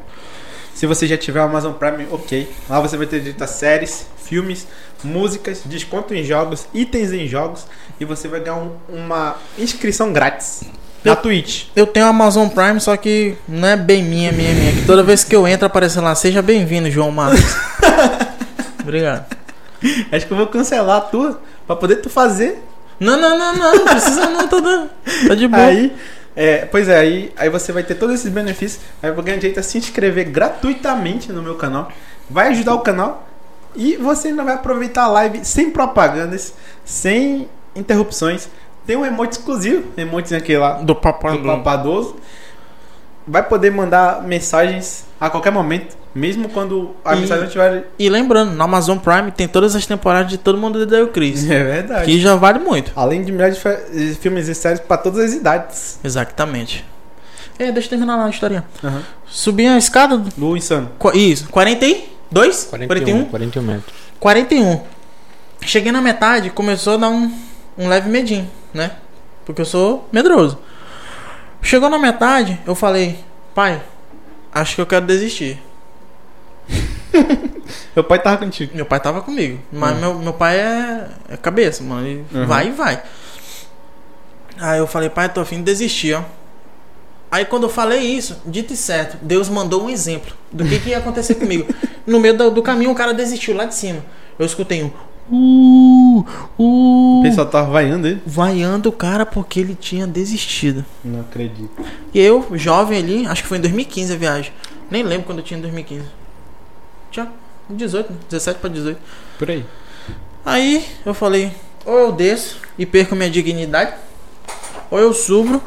Se 0.74 0.86
você 0.86 1.06
já 1.06 1.16
tiver 1.18 1.40
Amazon 1.40 1.72
Prime, 1.72 2.06
ok. 2.10 2.50
Lá 2.68 2.80
você 2.80 2.96
vai 2.96 3.06
ter 3.06 3.18
direito 3.18 3.42
a 3.44 3.46
séries, 3.46 4.06
filmes, 4.22 4.66
músicas, 5.04 5.60
desconto 5.66 6.14
em 6.14 6.24
jogos, 6.24 6.66
itens 6.72 7.12
em 7.12 7.26
jogos 7.26 7.66
e 7.98 8.04
você 8.04 8.28
vai 8.28 8.40
ganhar 8.40 8.56
um- 8.56 8.72
uma 8.88 9.36
inscrição 9.58 10.10
grátis 10.12 10.62
na 11.04 11.12
Eu- 11.12 11.16
Twitch. 11.16 11.66
Eu 11.76 11.86
tenho 11.86 12.06
Amazon 12.06 12.48
Prime, 12.48 12.80
só 12.80 12.96
que 12.96 13.36
não 13.46 13.68
é 13.68 13.76
bem 13.76 14.02
minha, 14.02 14.32
minha, 14.32 14.54
minha. 14.54 14.72
Que 14.72 14.86
toda 14.86 15.02
vez 15.02 15.22
que 15.22 15.36
eu 15.36 15.46
entro 15.46 15.66
aparece 15.66 16.00
lá, 16.00 16.14
seja 16.14 16.40
bem-vindo, 16.40 16.90
João 16.90 17.10
Marcos. 17.10 17.40
Obrigado. 18.80 19.26
Acho 20.12 20.26
que 20.26 20.32
eu 20.32 20.36
vou 20.36 20.46
cancelar 20.46 20.96
a 20.98 21.00
tua 21.02 21.40
pra 21.66 21.76
poder 21.76 21.96
tu 21.96 22.08
fazer. 22.10 22.62
Não, 22.98 23.18
não, 23.20 23.38
não, 23.38 23.56
não, 23.56 23.74
não 23.76 23.84
precisa 23.86 24.26
não, 24.28 24.46
tá, 24.48 24.86
tá 25.28 25.34
de 25.34 25.48
boa. 25.48 25.62
Aí, 25.62 25.92
é, 26.42 26.64
pois 26.64 26.88
é, 26.88 26.98
aí, 26.98 27.30
aí 27.36 27.50
você 27.50 27.70
vai 27.70 27.82
ter 27.82 27.96
todos 27.96 28.14
esses 28.14 28.32
benefícios. 28.32 28.82
Aí 29.02 29.12
vou 29.12 29.22
ganhar 29.22 29.36
direito 29.36 29.60
a 29.60 29.62
se 29.62 29.76
inscrever 29.76 30.24
gratuitamente 30.30 31.30
no 31.30 31.42
meu 31.42 31.56
canal. 31.56 31.92
Vai 32.30 32.48
ajudar 32.48 32.76
o 32.76 32.80
canal 32.80 33.28
e 33.76 33.96
você 33.96 34.28
ainda 34.28 34.42
vai 34.42 34.54
aproveitar 34.54 35.04
a 35.04 35.08
live 35.08 35.44
sem 35.44 35.70
propagandas, 35.70 36.54
sem 36.82 37.46
interrupções. 37.76 38.48
Tem 38.86 38.96
um 38.96 39.04
emote 39.04 39.36
exclusivo, 39.36 39.92
emotezinho 39.98 40.40
aquele 40.40 40.60
lá 40.60 40.80
Do 40.80 40.94
papai 40.94 41.36
do 41.36 41.44
papadoso. 41.44 42.16
Vai 43.28 43.42
poder 43.42 43.70
mandar 43.70 44.22
mensagens 44.22 45.04
a 45.20 45.28
qualquer 45.28 45.52
momento, 45.52 45.94
mesmo 46.14 46.48
quando 46.48 46.94
a 47.04 47.14
mensagem 47.14 47.38
não 47.40 47.46
estiver. 47.46 47.86
E 47.98 48.08
lembrando, 48.08 48.52
no 48.52 48.62
Amazon 48.62 48.98
Prime 48.98 49.30
tem 49.30 49.46
todas 49.46 49.74
as 49.76 49.86
temporadas 49.86 50.30
de 50.30 50.38
Todo 50.38 50.58
Mundo 50.58 50.78
o 51.04 51.08
Chris. 51.08 51.44
É 51.50 51.62
verdade. 51.64 52.04
Que 52.04 52.20
já 52.20 52.34
vale 52.36 52.58
muito. 52.58 52.92
Além 52.96 53.22
de 53.22 53.30
milhares 53.32 53.58
de 53.92 54.14
filmes 54.14 54.48
e 54.48 54.54
séries 54.54 54.80
para 54.80 54.96
todas 54.96 55.20
as 55.24 55.32
idades. 55.34 55.98
Exatamente. 56.02 56.84
É, 57.58 57.70
deixa 57.70 57.86
eu 57.86 57.90
terminar 57.90 58.16
lá 58.16 58.24
a 58.26 58.30
historinha. 58.30 58.64
Uhum. 58.82 59.00
Subi 59.26 59.66
a 59.66 59.76
escada. 59.76 60.16
do- 60.16 60.30
Do 60.36 60.56
Insano. 60.56 60.90
qu- 60.98 61.14
Isso, 61.16 61.48
42? 61.50 62.64
41, 62.70 63.24
41 63.26 63.62
metros. 63.62 63.94
41. 64.18 64.80
Cheguei 65.62 65.92
na 65.92 66.00
metade, 66.00 66.48
começou 66.50 66.94
a 66.94 66.96
dar 66.96 67.10
um, 67.10 67.30
um 67.76 67.86
leve 67.88 68.08
medinho, 68.08 68.50
né? 68.72 68.92
Porque 69.44 69.60
eu 69.60 69.66
sou 69.66 70.08
medroso. 70.10 70.58
Chegou 71.62 71.90
na 71.90 71.98
metade, 71.98 72.58
eu 72.66 72.74
falei, 72.74 73.18
pai, 73.54 73.82
acho 74.52 74.74
que 74.76 74.80
eu 74.80 74.86
quero 74.86 75.04
desistir. 75.04 75.60
Meu 77.94 78.04
pai 78.04 78.20
tava 78.22 78.36
contigo. 78.38 78.72
Meu 78.74 78.86
pai 78.86 79.00
tava 79.00 79.20
comigo. 79.20 79.58
Mas 79.72 79.96
Hum. 79.96 80.00
meu, 80.00 80.14
meu 80.14 80.32
pai 80.32 80.58
é, 80.58 81.08
é 81.30 81.36
cabeça, 81.36 81.82
mano. 81.82 82.06
Ele 82.06 82.24
Uhum. 82.32 82.46
vai 82.46 82.68
e 82.68 82.70
vai. 82.70 83.02
Aí 84.58 84.78
eu 84.78 84.86
falei, 84.86 85.08
pai, 85.08 85.28
tô 85.28 85.40
afim 85.40 85.56
de 85.58 85.62
desistir, 85.64 86.14
ó. 86.14 86.22
Aí 87.30 87.44
quando 87.44 87.64
eu 87.64 87.68
falei 87.68 88.00
isso, 88.00 88.40
dito 88.44 88.72
e 88.72 88.76
certo, 88.76 89.16
Deus 89.22 89.48
mandou 89.48 89.84
um 89.84 89.90
exemplo 89.90 90.34
do 90.52 90.64
que, 90.64 90.78
que 90.80 90.90
ia 90.90 90.98
acontecer 90.98 91.34
comigo. 91.36 91.72
No 92.06 92.18
meio 92.18 92.36
do, 92.36 92.50
do 92.50 92.62
caminho, 92.62 92.90
o 92.90 92.94
cara 92.94 93.14
desistiu 93.14 93.54
lá 93.56 93.64
de 93.64 93.74
cima. 93.74 94.04
Eu 94.38 94.44
escutei 94.46 94.82
um. 94.82 94.90
Uh, 95.32 96.24
uh, 96.58 97.20
O 97.20 97.22
pessoal 97.22 97.46
tava 97.46 97.70
vaiando 97.70 98.08
ele. 98.08 98.20
vaiando 98.26 98.88
o 98.88 98.92
cara 98.92 99.24
porque 99.24 99.60
ele 99.60 99.76
tinha 99.76 100.06
desistido. 100.08 100.84
Não 101.04 101.20
acredito. 101.20 101.70
E 102.12 102.18
eu, 102.20 102.44
jovem 102.54 102.98
ali, 102.98 103.26
acho 103.26 103.42
que 103.42 103.48
foi 103.48 103.58
em 103.58 103.60
2015 103.60 104.12
a 104.12 104.16
viagem. 104.16 104.52
Nem 104.90 105.04
lembro 105.04 105.26
quando 105.26 105.38
eu 105.38 105.44
tinha 105.44 105.56
em 105.56 105.62
2015. 105.62 106.04
Tinha 107.10 107.30
18, 107.68 108.12
né? 108.12 108.18
17 108.28 108.60
pra 108.60 108.70
18. 108.70 109.00
Por 109.38 109.50
aí. 109.50 109.64
Aí 110.44 110.86
eu 111.04 111.12
falei, 111.14 111.52
ou 111.84 111.98
eu 111.98 112.12
desço 112.12 112.58
e 112.78 112.86
perco 112.86 113.14
minha 113.14 113.30
dignidade, 113.30 113.94
ou 114.90 114.98
eu 114.98 115.12
subo 115.12 115.62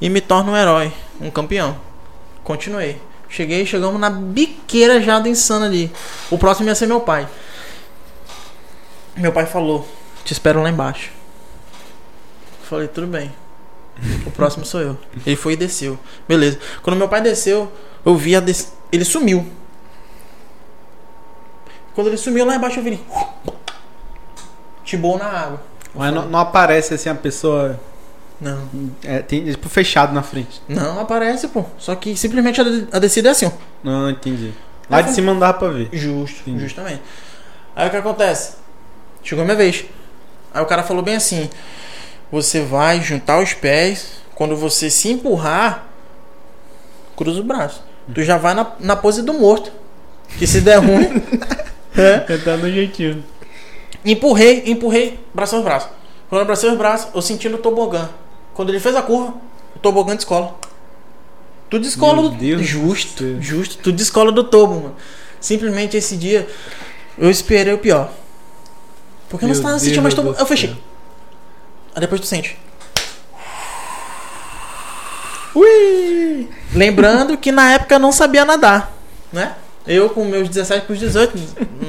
e 0.00 0.08
me 0.08 0.20
torno 0.20 0.52
um 0.52 0.56
herói, 0.56 0.92
um 1.20 1.30
campeão. 1.30 1.78
Continuei. 2.44 3.00
Cheguei, 3.28 3.64
chegamos 3.64 3.98
na 3.98 4.10
biqueira 4.10 5.00
já 5.00 5.18
do 5.18 5.28
insano 5.28 5.64
ali. 5.64 5.90
O 6.30 6.36
próximo 6.36 6.68
ia 6.68 6.74
ser 6.74 6.86
meu 6.86 7.00
pai. 7.00 7.26
Meu 9.16 9.32
pai 9.32 9.46
falou, 9.46 9.88
te 10.24 10.32
espero 10.32 10.62
lá 10.62 10.68
embaixo. 10.68 11.10
Falei, 12.62 12.88
tudo 12.88 13.06
bem. 13.06 13.32
O 14.26 14.30
próximo 14.30 14.64
sou 14.64 14.80
eu. 14.80 14.98
Ele 15.26 15.36
foi 15.36 15.52
e 15.52 15.56
desceu. 15.56 15.98
Beleza. 16.26 16.58
Quando 16.82 16.96
meu 16.96 17.08
pai 17.08 17.20
desceu, 17.20 17.70
eu 18.04 18.16
vi 18.16 18.34
a 18.34 18.40
des... 18.40 18.72
ele 18.90 19.04
sumiu. 19.04 19.46
Quando 21.94 22.06
ele 22.08 22.16
sumiu 22.16 22.44
lá 22.44 22.54
embaixo 22.56 22.78
eu 22.80 22.82
vi 22.84 22.90
ele 22.90 23.04
Tibou 24.84 25.18
na 25.18 25.26
água. 25.26 25.60
Mas 25.94 26.12
não, 26.12 26.26
não 26.26 26.38
aparece 26.38 26.94
assim 26.94 27.08
a 27.08 27.14
pessoa. 27.14 27.78
Não. 28.40 28.68
É, 29.04 29.20
tem 29.20 29.44
tipo 29.44 29.68
fechado 29.68 30.12
na 30.12 30.22
frente. 30.22 30.60
Não 30.68 30.98
aparece, 31.00 31.46
pô. 31.48 31.64
Só 31.78 31.94
que 31.94 32.16
simplesmente 32.16 32.60
a, 32.60 32.64
de- 32.64 32.88
a 32.90 32.98
descida 32.98 33.28
é 33.28 33.32
assim, 33.32 33.46
ó. 33.46 33.50
Não, 33.84 34.10
entendi. 34.10 34.52
Lá 34.90 34.96
Aí 34.98 35.02
de 35.04 35.08
foi- 35.10 35.14
cima 35.16 35.32
não 35.32 35.38
dava 35.38 35.58
pra 35.58 35.68
ver. 35.68 35.88
Justo, 35.92 36.40
Entendi. 36.40 36.60
justamente. 36.60 37.00
Aí 37.76 37.86
o 37.86 37.90
que 37.90 37.96
acontece? 37.96 38.54
Chegou 39.22 39.44
minha 39.44 39.56
vez. 39.56 39.84
Aí 40.52 40.62
o 40.62 40.66
cara 40.66 40.82
falou 40.82 41.02
bem 41.02 41.14
assim: 41.14 41.48
Você 42.32 42.62
vai 42.62 43.00
juntar 43.00 43.40
os 43.40 43.54
pés. 43.54 44.20
Quando 44.34 44.56
você 44.56 44.90
se 44.90 45.08
empurrar, 45.10 45.86
cruza 47.16 47.40
o 47.40 47.44
braço. 47.44 47.84
Tu 48.12 48.24
já 48.24 48.36
vai 48.38 48.54
na, 48.54 48.72
na 48.80 48.96
pose 48.96 49.22
do 49.22 49.32
morto. 49.34 49.70
Que 50.38 50.46
se 50.46 50.60
der 50.62 50.78
ruim. 50.78 51.22
é. 51.96 52.38
Tá 52.38 52.56
no 52.56 52.70
jeitinho. 52.70 53.24
Empurrei, 54.04 54.64
empurrei, 54.66 55.18
braço 55.32 55.54
aos 55.56 55.64
braços. 55.64 55.90
Quando 56.28 56.40
eu 56.40 56.42
abracei 56.42 56.70
os 56.70 56.76
braços, 56.78 57.08
eu 57.14 57.22
senti 57.22 57.48
no 57.48 57.58
tobogã. 57.58 58.08
Quando 58.54 58.70
ele 58.70 58.80
fez 58.80 58.96
a 58.96 59.02
curva, 59.02 59.34
o 59.76 59.78
tobogã 59.78 60.16
descola. 60.16 60.56
Tu 61.70 61.78
descola 61.78 62.20
Meu 62.20 62.30
do 62.30 62.36
Deus 62.36 62.62
Justo, 62.66 63.22
céu. 63.24 63.40
justo. 63.40 63.78
Tu 63.82 63.92
descola 63.92 64.30
do 64.32 64.44
tobo, 64.44 64.74
mano. 64.74 64.96
Simplesmente 65.40 65.96
esse 65.96 66.16
dia 66.16 66.48
eu 67.16 67.30
esperei 67.30 67.72
o 67.72 67.78
pior. 67.78 68.10
Porque 69.28 69.44
eu 69.44 69.48
não 69.48 69.54
Meu 69.54 69.58
estava 69.58 69.74
Deus 69.74 69.82
sentindo 69.82 70.02
mais 70.02 70.14
do 70.14 70.22
tobo. 70.22 70.36
Eu 70.38 70.46
fechei. 70.46 70.76
Aí 71.94 72.00
depois 72.00 72.20
tu 72.20 72.26
sente. 72.26 72.58
Ui! 75.54 76.48
Lembrando 76.74 77.36
que 77.36 77.52
na 77.52 77.72
época 77.72 77.94
eu 77.94 77.98
não 77.98 78.12
sabia 78.12 78.44
nadar, 78.44 78.92
né? 79.32 79.54
Eu 79.86 80.10
com 80.10 80.24
meus 80.24 80.48
17 80.48 80.86
para 80.86 80.94
18 80.96 81.38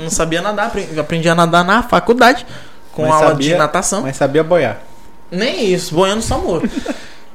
não 0.02 0.10
sabia 0.10 0.42
nadar, 0.42 0.72
aprendi- 1.00 1.30
a 1.30 1.36
nadar 1.36 1.64
na 1.64 1.84
faculdade 1.84 2.46
com 2.92 3.04
Mas 3.04 3.12
aula 3.12 3.36
de 3.36 3.44
sabia- 3.44 3.58
natação. 3.58 4.02
Mas 4.02 4.16
sabia 4.18 4.44
boiar. 4.44 4.80
Nem 5.32 5.72
isso, 5.74 5.94
boiando 5.96 6.22
só 6.22 6.38
morto. 6.40 6.70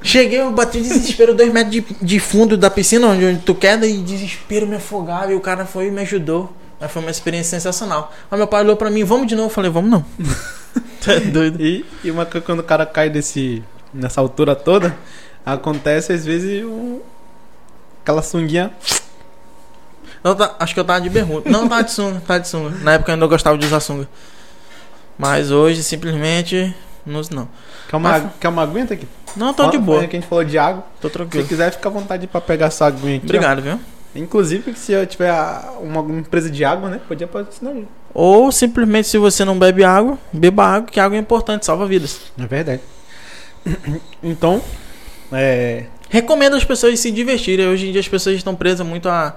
Cheguei, 0.02 0.40
eu 0.40 0.52
bati 0.52 0.80
de 0.80 0.88
desespero, 0.88 1.34
dois 1.34 1.52
metros 1.52 1.72
de, 1.72 1.80
de 2.00 2.20
fundo 2.20 2.56
da 2.56 2.70
piscina, 2.70 3.08
onde, 3.08 3.24
onde 3.24 3.40
tu 3.40 3.54
queda, 3.54 3.84
e 3.86 3.98
desespero 3.98 4.66
me 4.66 4.76
afogava. 4.76 5.32
E 5.32 5.34
o 5.34 5.40
cara 5.40 5.64
foi 5.66 5.88
e 5.88 5.90
me 5.90 6.00
ajudou. 6.02 6.52
Mas 6.80 6.90
foi 6.92 7.02
uma 7.02 7.10
experiência 7.10 7.58
sensacional. 7.58 8.12
Aí 8.30 8.38
meu 8.38 8.46
pai 8.46 8.62
olhou 8.62 8.76
pra 8.76 8.88
mim, 8.90 9.02
vamos 9.02 9.26
de 9.26 9.34
novo? 9.34 9.48
Eu 9.48 9.52
falei, 9.52 9.68
vamos 9.70 9.90
não. 9.90 10.04
tu 11.02 11.10
é 11.10 11.18
doido. 11.18 11.60
E, 11.60 11.84
e 12.04 12.10
uma 12.12 12.24
coisa 12.24 12.46
quando 12.46 12.60
o 12.60 12.62
cara 12.62 12.86
cai 12.86 13.10
desse, 13.10 13.64
nessa 13.92 14.20
altura 14.20 14.54
toda, 14.54 14.96
acontece 15.44 16.12
às 16.12 16.24
vezes 16.24 16.64
um, 16.64 17.00
aquela 18.02 18.22
sunguinha. 18.22 18.70
Eu 20.24 20.34
ta- 20.34 20.54
acho 20.58 20.74
que 20.74 20.80
eu 20.80 20.84
tava 20.84 21.00
de 21.00 21.08
bermuda. 21.10 21.48
Não, 21.50 21.68
tava 21.68 21.84
de 21.84 21.92
sunga, 21.92 22.20
tava 22.26 22.40
de 22.40 22.48
sunga. 22.48 22.70
Na 22.82 22.94
época 22.94 23.10
eu 23.10 23.14
ainda 23.14 23.26
gostava 23.26 23.56
de 23.56 23.64
usar 23.66 23.80
sunga. 23.80 24.08
Mas 25.18 25.50
hoje, 25.50 25.82
simplesmente, 25.82 26.74
não 27.06 27.20
uso 27.20 27.34
não. 27.34 27.48
Quer 27.88 27.96
uma, 27.96 28.10
Mas- 28.10 28.24
quer 28.40 28.48
uma 28.48 28.62
aguenta 28.62 28.94
aqui? 28.94 29.06
Não, 29.36 29.52
tô 29.54 29.68
de 29.70 29.78
boa. 29.78 30.06
Que 30.06 30.16
a 30.16 30.20
gente 30.20 30.28
falou 30.28 30.44
de 30.44 30.58
água. 30.58 30.84
Tô 31.00 31.08
Se 31.08 31.14
tranquilo. 31.14 31.46
quiser, 31.46 31.70
fica 31.72 31.88
à 31.88 31.92
vontade 31.92 32.26
pra 32.26 32.40
pegar 32.40 32.70
sua 32.70 32.88
aguinha 32.88 33.16
aqui. 33.16 33.24
ó. 33.24 33.28
Obrigado, 33.28 33.62
viu? 33.62 33.80
Inclusive, 34.14 34.74
se 34.74 34.92
eu 34.92 35.06
tiver 35.06 35.30
uma, 35.80 35.98
alguma 35.98 36.18
empresa 36.20 36.50
de 36.50 36.64
água, 36.64 36.88
né? 36.88 37.00
Podia 37.06 37.26
patrocinar. 37.26 37.74
gente. 37.74 37.88
Ou 38.14 38.50
simplesmente, 38.50 39.06
se 39.06 39.18
você 39.18 39.44
não 39.44 39.58
bebe 39.58 39.84
água, 39.84 40.18
beba 40.32 40.64
água, 40.64 40.88
que 40.90 40.98
água 40.98 41.16
é 41.16 41.20
importante, 41.20 41.66
salva 41.66 41.86
vidas. 41.86 42.20
É 42.38 42.46
verdade. 42.46 42.80
Então, 44.22 44.60
é. 45.32 45.84
Recomendo 46.08 46.56
as 46.56 46.64
pessoas 46.64 46.98
se 46.98 47.10
divertirem. 47.10 47.68
Hoje 47.68 47.88
em 47.88 47.92
dia 47.92 48.00
as 48.00 48.08
pessoas 48.08 48.36
estão 48.36 48.54
presas 48.56 48.84
muito 48.86 49.08
a 49.08 49.36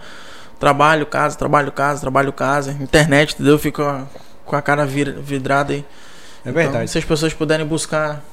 trabalho, 0.62 1.06
casa, 1.08 1.38
trabalho, 1.38 1.72
casa, 1.72 2.00
trabalho, 2.00 2.32
casa, 2.32 2.72
internet, 2.80 3.34
entendeu? 3.34 3.58
Fica 3.60 4.08
com 4.46 4.56
a 4.56 4.62
cara 4.62 4.86
vidrada 4.86 5.74
aí. 5.74 5.84
É 6.46 6.52
verdade. 6.52 6.76
Então, 6.78 6.88
se 6.88 6.98
as 7.00 7.04
pessoas 7.04 7.34
puderem 7.34 7.66
buscar 7.66 8.24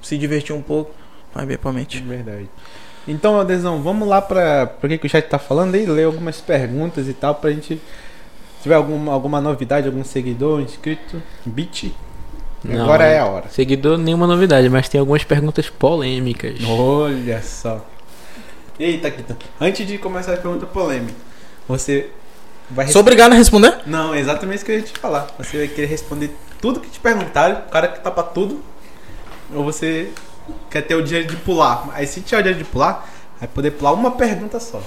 se 0.00 0.16
divertir 0.16 0.54
um 0.54 0.62
pouco, 0.62 0.92
vai 1.34 1.44
bem 1.44 1.58
pra 1.58 1.70
É 1.70 1.74
mente. 1.74 2.00
verdade. 2.00 2.48
Então, 3.08 3.38
Adesão, 3.38 3.82
vamos 3.82 4.08
lá 4.08 4.22
pra, 4.22 4.66
pra 4.66 4.88
que, 4.88 4.98
que 4.98 5.06
o 5.06 5.10
chat 5.10 5.28
tá 5.28 5.38
falando 5.38 5.74
aí, 5.74 5.84
ler 5.86 6.04
algumas 6.04 6.40
perguntas 6.40 7.06
e 7.08 7.12
tal, 7.12 7.34
pra 7.34 7.50
gente. 7.50 7.74
Se 8.56 8.62
tiver 8.62 8.74
alguma, 8.76 9.12
alguma 9.12 9.40
novidade, 9.40 9.86
algum 9.86 10.02
seguidor, 10.02 10.60
inscrito, 10.60 11.22
beat. 11.44 11.92
Não, 12.64 12.82
Agora 12.82 13.04
é 13.04 13.18
a 13.20 13.26
hora. 13.26 13.48
Seguidor, 13.48 13.96
nenhuma 13.98 14.26
novidade, 14.26 14.68
mas 14.68 14.88
tem 14.88 14.98
algumas 15.00 15.22
perguntas 15.22 15.68
polêmicas. 15.70 16.58
Olha 16.66 17.40
só. 17.42 17.84
Eita, 18.78 19.10
Kita. 19.10 19.36
Antes 19.60 19.86
de 19.86 19.98
começar 19.98 20.34
a 20.34 20.36
pergunta 20.36 20.66
polêmica, 20.66 21.14
você 21.68 22.10
vai 22.70 22.88
Sou 22.88 23.00
obrigado 23.00 23.32
a 23.32 23.36
responder? 23.36 23.78
Não, 23.86 24.14
é 24.14 24.20
exatamente 24.20 24.56
isso 24.56 24.64
que 24.64 24.72
eu 24.72 24.76
ia 24.76 24.82
te 24.82 24.98
falar. 24.98 25.28
Você 25.38 25.58
vai 25.58 25.68
querer 25.68 25.86
responder 25.86 26.30
tudo 26.60 26.80
que 26.80 26.88
te 26.88 27.00
perguntarem, 27.00 27.58
o 27.58 27.70
cara 27.70 27.88
que 27.88 28.00
tá 28.00 28.10
pra 28.10 28.22
tudo. 28.22 28.62
Ou 29.54 29.64
você 29.64 30.10
quer 30.70 30.82
ter 30.82 30.94
o 30.94 31.02
direito 31.02 31.30
de 31.30 31.36
pular. 31.36 31.88
Aí 31.92 32.06
se 32.06 32.20
tiver 32.20 32.40
o 32.40 32.42
direito 32.42 32.64
de 32.64 32.70
pular, 32.70 33.08
vai 33.38 33.48
poder 33.48 33.72
pular 33.72 33.92
uma 33.92 34.12
pergunta 34.12 34.58
só. 34.60 34.82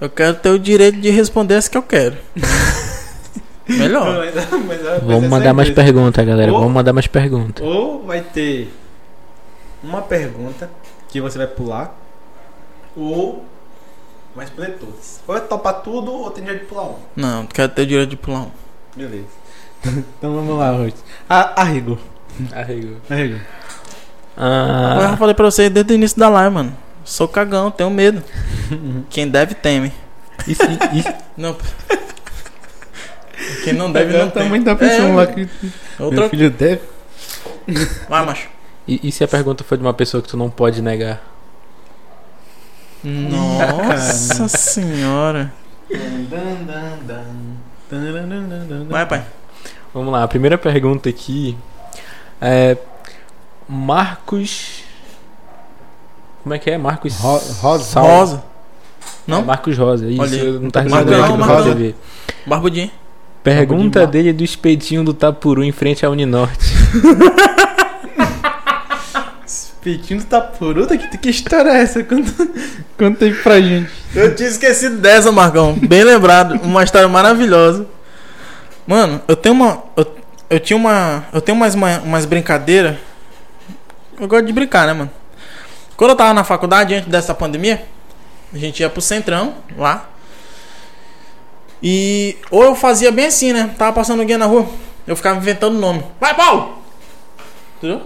Eu 0.00 0.10
quero 0.10 0.34
ter 0.34 0.50
o 0.50 0.58
direito 0.58 1.00
de 1.00 1.10
responder 1.10 1.54
as 1.54 1.68
que 1.68 1.76
eu 1.76 1.82
quero. 1.82 2.16
Melhor. 3.68 4.26
Vamos 5.04 5.28
mandar 5.28 5.54
mais 5.54 5.70
perguntas, 5.70 6.26
galera. 6.26 6.52
Ô. 6.52 6.58
Vamos 6.58 6.72
mandar 6.72 6.92
mais 6.92 7.06
perguntas. 7.06 7.64
Ou 7.64 8.04
vai 8.04 8.20
ter 8.20 8.72
uma 9.82 10.02
pergunta 10.02 10.68
que 11.08 11.20
você 11.20 11.38
vai 11.38 11.46
pular, 11.46 11.94
ou 12.96 13.44
vai 14.34 14.44
escolher 14.44 14.76
todas. 14.78 15.20
Ou 15.26 15.36
é 15.36 15.40
topar 15.40 15.74
tudo, 15.82 16.12
ou 16.12 16.30
tem 16.30 16.44
jeito 16.44 16.60
de 16.60 16.66
pular 16.66 16.84
um. 16.84 16.96
Não, 17.16 17.46
quero 17.46 17.68
ter 17.72 17.82
o 17.82 17.86
direito 17.86 18.10
de 18.10 18.16
pular 18.16 18.40
um. 18.42 18.50
Beleza. 18.96 19.26
então 19.84 20.34
vamos 20.34 20.58
lá, 20.58 20.70
Ruth. 20.70 20.96
Arrigo. 21.28 21.98
Arrigo. 22.52 22.94
Eu 23.34 23.40
Ah, 24.36 24.98
já 25.10 25.16
falei 25.16 25.34
pra 25.34 25.44
vocês 25.50 25.68
desde 25.70 25.92
o 25.92 25.94
início 25.94 26.18
da 26.18 26.28
live, 26.28 26.54
mano. 26.54 26.76
Sou 27.04 27.26
cagão, 27.28 27.70
tenho 27.70 27.90
medo. 27.90 28.22
Quem 29.10 29.28
deve, 29.28 29.54
teme. 29.54 29.92
E 30.46 30.54
se 30.54 30.62
Não. 31.36 31.56
Quem 33.64 33.72
não 33.72 33.90
deve, 33.92 34.16
não 34.16 34.30
tem. 34.30 34.42
também 34.44 34.62
tá 34.62 34.74
pensando 34.74 35.08
É, 35.10 35.14
lá 35.16 35.26
que 35.26 35.48
Outra... 35.98 36.20
meu 36.20 36.28
filho 36.30 36.50
deve. 36.50 36.80
Vai, 38.08 38.24
macho. 38.24 38.48
e, 38.86 39.08
e 39.08 39.12
se 39.12 39.22
a 39.24 39.28
pergunta 39.28 39.64
for 39.64 39.76
de 39.76 39.82
uma 39.84 39.92
pessoa 39.94 40.22
que 40.22 40.28
tu 40.28 40.36
não 40.36 40.48
pode 40.48 40.80
negar? 40.80 41.20
Nossa 43.04 44.48
senhora. 44.48 45.52
Vai, 48.88 49.06
pai. 49.06 49.24
Vamos 49.92 50.12
lá, 50.12 50.22
a 50.22 50.28
primeira 50.28 50.56
pergunta 50.56 51.08
aqui 51.08 51.56
é 52.40 52.76
Marcos. 53.68 54.84
Como 56.42 56.54
é 56.54 56.58
que 56.58 56.70
é? 56.70 56.78
Marcos 56.78 57.16
Ro- 57.18 57.40
Rosa. 57.60 58.00
Rosa. 58.00 58.44
Não? 59.26 59.40
É 59.40 59.42
Marcos 59.44 59.76
Rosa, 59.78 60.06
isso. 60.08 60.20
Olha 60.22 60.52
não 60.60 60.70
tá 60.70 60.80
respondendo 60.80 61.24
aqui 61.24 61.36
no. 61.36 61.64
TV. 61.64 61.94
Barbudinho. 62.46 62.90
Pergunta 63.44 64.00
Marcos. 64.00 64.12
dele 64.12 64.32
do 64.32 64.42
espetinho 64.44 65.04
do 65.04 65.12
Tapuru 65.12 65.62
em 65.62 65.72
frente 65.72 66.06
à 66.06 66.10
Uninorte. 66.10 66.72
Peitinho 69.82 70.20
do 70.20 70.26
Tapuruta? 70.26 70.96
Que, 70.96 71.18
que 71.18 71.30
história 71.30 71.70
é 71.70 71.82
essa? 71.82 72.04
Conta, 72.04 72.32
conta 72.98 73.24
aí 73.24 73.34
pra 73.34 73.60
gente. 73.60 73.90
Eu 74.14 74.34
tinha 74.34 74.48
esquecido 74.48 74.98
dessa, 74.98 75.32
Marcão. 75.32 75.74
Bem 75.74 76.04
lembrado. 76.04 76.54
Uma 76.62 76.84
história 76.84 77.08
maravilhosa. 77.08 77.86
Mano, 78.86 79.20
eu 79.26 79.34
tenho 79.36 79.54
uma. 79.54 79.82
Eu, 79.96 80.16
eu 80.50 80.60
tinha 80.60 80.76
uma. 80.76 81.24
Eu 81.32 81.40
tenho 81.40 81.56
umas, 81.56 81.74
uma- 81.74 81.98
umas 82.00 82.24
brincadeiras. 82.24 82.96
Eu 84.20 84.28
gosto 84.28 84.46
de 84.46 84.52
brincar, 84.52 84.86
né, 84.86 84.92
mano? 84.92 85.10
Quando 85.96 86.10
eu 86.10 86.16
tava 86.16 86.32
na 86.32 86.44
faculdade, 86.44 86.94
antes 86.94 87.08
dessa 87.08 87.34
pandemia, 87.34 87.84
a 88.52 88.58
gente 88.58 88.80
ia 88.80 88.88
pro 88.88 89.00
centrão 89.02 89.54
lá. 89.76 90.08
E. 91.82 92.36
Ou 92.50 92.62
eu 92.62 92.74
fazia 92.76 93.10
bem 93.10 93.26
assim, 93.26 93.52
né? 93.52 93.70
Tava 93.76 93.92
passando 93.92 94.20
alguém 94.20 94.36
na 94.36 94.46
rua. 94.46 94.68
Eu 95.06 95.16
ficava 95.16 95.36
inventando 95.38 95.76
nome. 95.78 96.04
Vai, 96.20 96.34
Paulo! 96.34 96.78
Entendeu? 97.78 98.02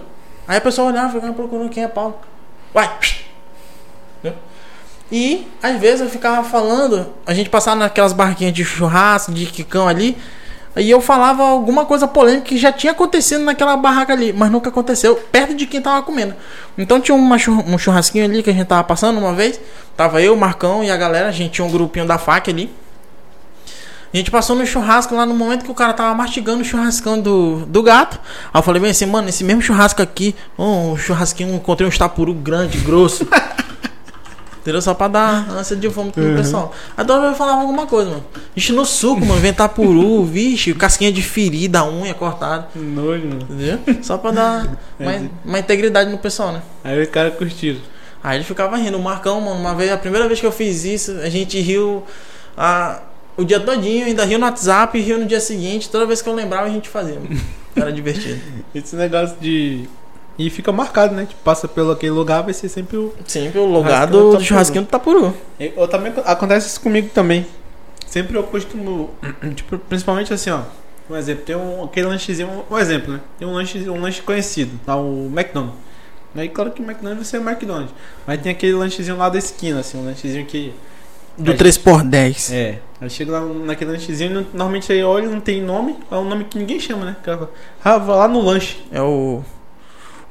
Aí 0.47 0.57
a 0.57 0.61
pessoa 0.61 0.89
olhava, 0.89 1.11
ficava 1.11 1.33
procurando 1.33 1.69
quem 1.69 1.83
é 1.83 1.87
Paulo. 1.87 2.15
Vai! 2.73 2.89
Entendeu? 4.19 4.39
E 5.11 5.47
às 5.61 5.79
vezes 5.79 6.01
eu 6.01 6.09
ficava 6.09 6.47
falando, 6.47 7.07
a 7.25 7.33
gente 7.33 7.49
passava 7.49 7.77
naquelas 7.77 8.13
barraquinhas 8.13 8.53
de 8.53 8.63
churrasco, 8.63 9.31
de 9.31 9.45
quicão 9.45 9.87
ali, 9.87 10.17
aí 10.75 10.89
eu 10.89 11.01
falava 11.01 11.43
alguma 11.43 11.85
coisa 11.85 12.07
polêmica 12.07 12.45
que 12.45 12.57
já 12.57 12.71
tinha 12.71 12.91
acontecido 12.91 13.43
naquela 13.43 13.75
barraca 13.77 14.13
ali, 14.13 14.33
mas 14.33 14.51
nunca 14.51 14.69
aconteceu 14.69 15.15
perto 15.15 15.55
de 15.55 15.65
quem 15.65 15.81
tava 15.81 16.03
comendo. 16.03 16.35
Então 16.77 16.99
tinha 16.99 17.15
uma 17.15 17.37
um 17.65 17.77
churrasquinho 17.77 18.25
ali 18.25 18.43
que 18.43 18.49
a 18.49 18.53
gente 18.53 18.67
tava 18.67 18.83
passando 18.83 19.17
uma 19.17 19.33
vez, 19.33 19.59
tava 19.95 20.21
eu, 20.21 20.33
o 20.33 20.37
Marcão 20.37 20.83
e 20.83 20.91
a 20.91 20.97
galera, 20.97 21.29
a 21.29 21.31
gente 21.31 21.51
tinha 21.53 21.65
um 21.65 21.71
grupinho 21.71 22.05
da 22.05 22.17
faca 22.17 22.51
ali. 22.51 22.69
A 24.13 24.17
gente 24.17 24.31
passou 24.31 24.55
no 24.55 24.65
churrasco 24.65 25.15
lá 25.15 25.25
no 25.25 25.33
momento 25.33 25.65
que 25.65 25.71
o 25.71 25.75
cara 25.75 25.93
tava 25.93 26.13
mastigando 26.15 26.61
o 26.61 26.65
churrascão 26.65 27.19
do, 27.19 27.65
do 27.65 27.83
gato. 27.83 28.19
Aí 28.53 28.59
eu 28.59 28.63
falei 28.63 28.81
bem 28.81 28.91
assim, 28.91 29.05
mano, 29.05 29.27
esse 29.27 29.43
mesmo 29.43 29.61
churrasco 29.61 30.01
aqui, 30.01 30.35
um 30.57 30.95
churrasquinho, 30.95 31.55
encontrei 31.55 31.85
um 31.85 31.89
estapuru 31.89 32.33
grande, 32.33 32.77
grosso. 32.79 33.27
Entendeu? 34.61 34.81
Só 34.81 34.93
pra 34.93 35.07
dar 35.07 35.49
ânsia 35.49 35.77
de 35.77 35.87
vômito 35.87 36.19
pro 36.19 36.35
pessoal. 36.35 36.73
Aí 36.97 37.05
toda 37.05 37.21
vez 37.21 37.31
eu 37.31 37.37
falava 37.37 37.61
alguma 37.61 37.87
coisa, 37.87 38.09
mano. 38.09 38.25
Vixe, 38.53 38.73
no 38.73 38.85
suco, 38.85 39.25
mano, 39.25 39.39
vem 39.39 39.53
tapuru, 39.53 40.25
vixe, 40.25 40.73
casquinha 40.73 41.09
de 41.09 41.21
ferida, 41.21 41.85
unha 41.85 42.13
cortada. 42.13 42.67
Nojo, 42.75 43.27
mano. 43.27 43.47
Entendeu? 43.49 44.03
Só 44.03 44.17
pra 44.17 44.31
dar 44.31 44.77
uma, 44.99 45.29
uma 45.45 45.59
integridade 45.59 46.11
no 46.11 46.17
pessoal, 46.17 46.51
né? 46.51 46.61
Aí 46.83 47.01
o 47.01 47.07
cara 47.07 47.31
curtiram. 47.31 47.79
Aí 48.21 48.37
ele 48.37 48.43
ficava 48.43 48.75
rindo. 48.75 48.97
O 48.97 49.01
Marcão, 49.01 49.39
mano, 49.39 49.57
uma 49.57 49.73
vez, 49.73 49.89
a 49.89 49.97
primeira 49.97 50.27
vez 50.27 50.41
que 50.41 50.45
eu 50.45 50.51
fiz 50.51 50.83
isso, 50.83 51.11
a 51.21 51.29
gente 51.29 51.57
riu 51.61 52.03
a, 52.57 52.99
o 53.37 53.45
dia 53.45 53.59
todinho, 53.59 54.05
ainda 54.05 54.25
riu 54.25 54.39
no 54.39 54.45
WhatsApp 54.45 54.97
e 54.97 55.01
riu 55.01 55.19
no 55.19 55.25
dia 55.25 55.39
seguinte. 55.39 55.89
Toda 55.89 56.05
vez 56.05 56.21
que 56.21 56.27
eu 56.27 56.33
lembrava, 56.33 56.65
a 56.65 56.69
gente 56.69 56.89
fazia. 56.89 57.19
Era 57.75 57.91
divertido. 57.91 58.41
Esse 58.73 58.95
negócio 58.95 59.37
de. 59.39 59.87
E 60.39 60.49
fica 60.49 60.71
marcado, 60.71 61.15
né? 61.15 61.25
Tipo, 61.25 61.41
passa 61.43 61.67
pelo 61.67 61.91
aquele 61.91 62.11
lugar, 62.11 62.43
vai 62.43 62.53
ser 62.53 62.67
sempre 62.69 62.97
o. 62.97 63.13
Sempre 63.25 63.59
o 63.59 63.65
lugar 63.65 64.07
do 64.07 64.37
do 64.37 64.43
churrasquinho 64.43 64.83
do 64.83 64.87
Tapuru. 64.87 65.35
Eu 65.59 65.87
também 65.87 66.11
acontece 66.25 66.67
isso 66.67 66.81
comigo 66.81 67.09
também. 67.13 67.45
Sempre 68.05 68.37
eu 68.37 68.43
costumo, 68.43 69.11
tipo, 69.55 69.77
principalmente 69.77 70.33
assim, 70.33 70.49
ó. 70.49 70.61
Um 71.09 71.15
exemplo, 71.15 71.45
tem 71.45 71.55
um, 71.55 71.85
aquele 71.85 72.07
lanchezinho, 72.07 72.65
um 72.69 72.77
exemplo, 72.77 73.13
né? 73.13 73.21
Tem 73.39 73.47
um 73.47 73.53
lanche, 73.53 73.89
um 73.89 74.01
lanche 74.01 74.21
conhecido, 74.21 74.77
tá? 74.85 74.95
O 74.95 75.27
McDonald's. 75.33 75.79
Aí 76.35 76.49
claro 76.49 76.71
que 76.71 76.81
o 76.81 76.85
McDonald's 76.85 77.17
vai 77.17 77.25
ser 77.25 77.45
o 77.45 77.49
McDonald's. 77.49 77.93
Mas 78.25 78.41
tem 78.41 78.51
aquele 78.51 78.73
lanchezinho 78.73 79.17
lá 79.17 79.29
da 79.29 79.37
esquina, 79.37 79.79
assim, 79.79 79.97
um 79.97 80.05
lanchezinho 80.05 80.45
que. 80.45 80.73
Do 81.37 81.51
É. 81.51 81.55
3x10. 81.55 82.51
É. 82.53 82.79
Aí 82.99 83.09
chega 83.09 83.31
lá 83.33 83.41
naquele 83.41 83.91
lanchezinho, 83.91 84.47
normalmente 84.53 84.91
aí 84.91 85.03
olha, 85.03 85.29
não 85.29 85.39
tem 85.39 85.61
nome, 85.61 85.95
é 86.09 86.15
um 86.15 86.23
nome 86.25 86.45
que 86.45 86.57
ninguém 86.57 86.79
chama, 86.79 87.05
né? 87.05 87.15
O 87.27 87.47
Ah, 87.83 87.97
vai 87.99 88.15
lá 88.17 88.27
no 88.27 88.41
lanche. 88.41 88.83
É 88.91 89.01
o. 89.01 89.43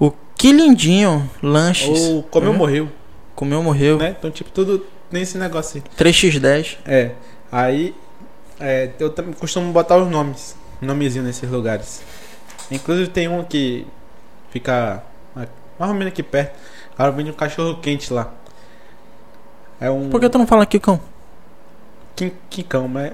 O 0.00 0.12
Que 0.36 0.52
Lindinho 0.52 1.30
Lanches. 1.42 1.88
Ou 1.88 2.22
comeu, 2.24 2.50
Uhum. 2.50 2.56
morreu, 2.56 2.88
Comeu, 3.36 3.62
morreu. 3.62 3.98
né? 3.98 4.14
Então, 4.18 4.30
tipo, 4.30 4.50
tudo 4.50 4.84
tem 5.10 5.22
esse 5.22 5.38
negócio 5.38 5.76
aí. 5.76 5.84
3x10. 5.96 6.76
É. 6.84 7.12
Aí 7.52 7.94
é, 8.58 8.90
eu 8.98 9.10
também 9.10 9.32
costumo 9.32 9.72
botar 9.72 9.96
os 9.96 10.10
nomes. 10.10 10.56
Nomezinho 10.82 11.24
nesses 11.24 11.48
lugares. 11.48 12.02
Inclusive 12.70 13.08
tem 13.10 13.28
um 13.28 13.44
que 13.44 13.86
fica 14.50 15.02
mais 15.34 15.48
ou 15.90 15.94
menos 15.94 16.08
aqui 16.08 16.22
perto. 16.22 16.56
O 16.92 16.96
cara 16.96 17.10
vende 17.12 17.30
um 17.30 17.34
cachorro 17.34 17.78
quente 17.80 18.12
lá. 18.12 18.32
É 19.80 19.90
um 19.90 20.08
Por 20.08 20.20
que 20.20 20.28
tu 20.28 20.38
não 20.38 20.46
fala 20.46 20.64
Kikão? 20.66 21.00
quin- 22.14 22.32
quincão, 22.48 22.88
mas 22.88 23.12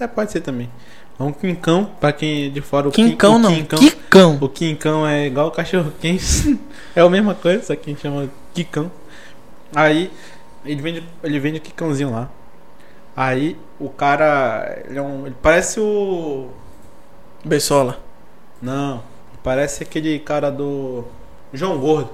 é, 0.00 0.06
pode 0.06 0.32
ser 0.32 0.40
também. 0.40 0.70
É 1.18 1.22
um 1.22 1.32
quincão, 1.32 1.90
pra 2.00 2.12
quem 2.12 2.50
de 2.50 2.60
fora 2.60 2.88
o 2.88 2.92
quin- 2.92 3.10
Quincão 3.10 3.34
o 3.36 3.38
não. 3.38 3.52
quincão-. 3.54 4.38
O 4.40 4.48
quincão 4.48 5.06
é 5.06 5.26
igual 5.26 5.48
o 5.48 5.50
cachorro 5.50 5.92
quente. 6.00 6.58
é 6.94 7.00
a 7.00 7.08
mesma 7.10 7.34
coisa, 7.34 7.62
só 7.64 7.74
que 7.76 7.90
a 7.90 7.92
gente 7.92 8.00
chama 8.02 8.30
quicão. 8.54 8.90
Aí 9.74 10.10
ele 10.64 10.80
vende, 10.80 11.04
ele 11.22 11.40
vende 11.40 11.58
o 11.58 11.60
quicãozinho 11.60 12.10
lá. 12.10 12.30
Aí 13.16 13.56
o 13.80 13.88
cara, 13.90 14.80
ele, 14.88 14.98
é 14.98 15.02
um, 15.02 15.26
ele 15.26 15.34
parece 15.42 15.80
o 15.80 16.48
Beisola. 17.44 17.98
não, 18.62 19.02
parece 19.42 19.82
aquele 19.82 20.18
cara 20.20 20.50
do 20.50 21.04
João 21.52 21.78
Gordo. 21.78 22.10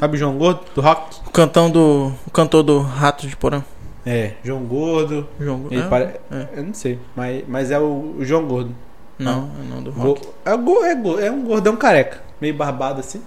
Sabe 0.00 0.16
o 0.16 0.18
João 0.18 0.36
Gordo 0.38 0.60
do 0.74 0.80
rock? 0.80 1.16
O 1.26 1.30
cantão 1.30 1.70
do. 1.70 2.12
O 2.26 2.30
cantor 2.30 2.62
do 2.62 2.80
Rato 2.80 3.26
de 3.28 3.36
Porão. 3.36 3.62
É, 4.04 4.32
João 4.42 4.64
Gordo. 4.64 5.28
João 5.38 5.66
Ele 5.70 5.82
é, 5.82 5.86
pare- 5.86 6.14
é. 6.32 6.48
Eu 6.56 6.62
não 6.64 6.72
sei, 6.74 6.98
mas, 7.14 7.44
mas 7.46 7.70
é 7.70 7.78
o, 7.78 8.16
o 8.18 8.24
João 8.24 8.46
Gordo. 8.46 8.74
Não, 9.18 9.50
é 9.60 9.68
não 9.68 9.82
do 9.82 9.90
rock. 9.90 10.26
é, 10.46 10.56
go- 10.56 10.84
é, 10.84 10.94
go- 10.94 11.18
é 11.20 11.30
um 11.30 11.44
gordão 11.44 11.76
careca, 11.76 12.22
meio 12.40 12.54
barbado 12.54 13.00
assim. 13.00 13.20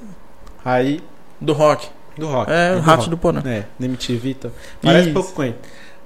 Aí 0.65 0.99
Do 1.39 1.53
rock. 1.53 1.87
do 2.17 2.25
rock. 2.27 2.51
É, 2.51 2.71
o 2.71 2.75
do 2.77 2.81
Rato 2.81 2.97
rock. 3.01 3.09
do 3.11 3.17
Porão. 3.19 3.41
É, 3.45 3.65
da 3.79 3.85
MTV. 3.85 4.35
Parece 4.81 5.05
Isso. 5.05 5.13
pouco 5.13 5.31
com 5.33 5.43
ele. 5.43 5.55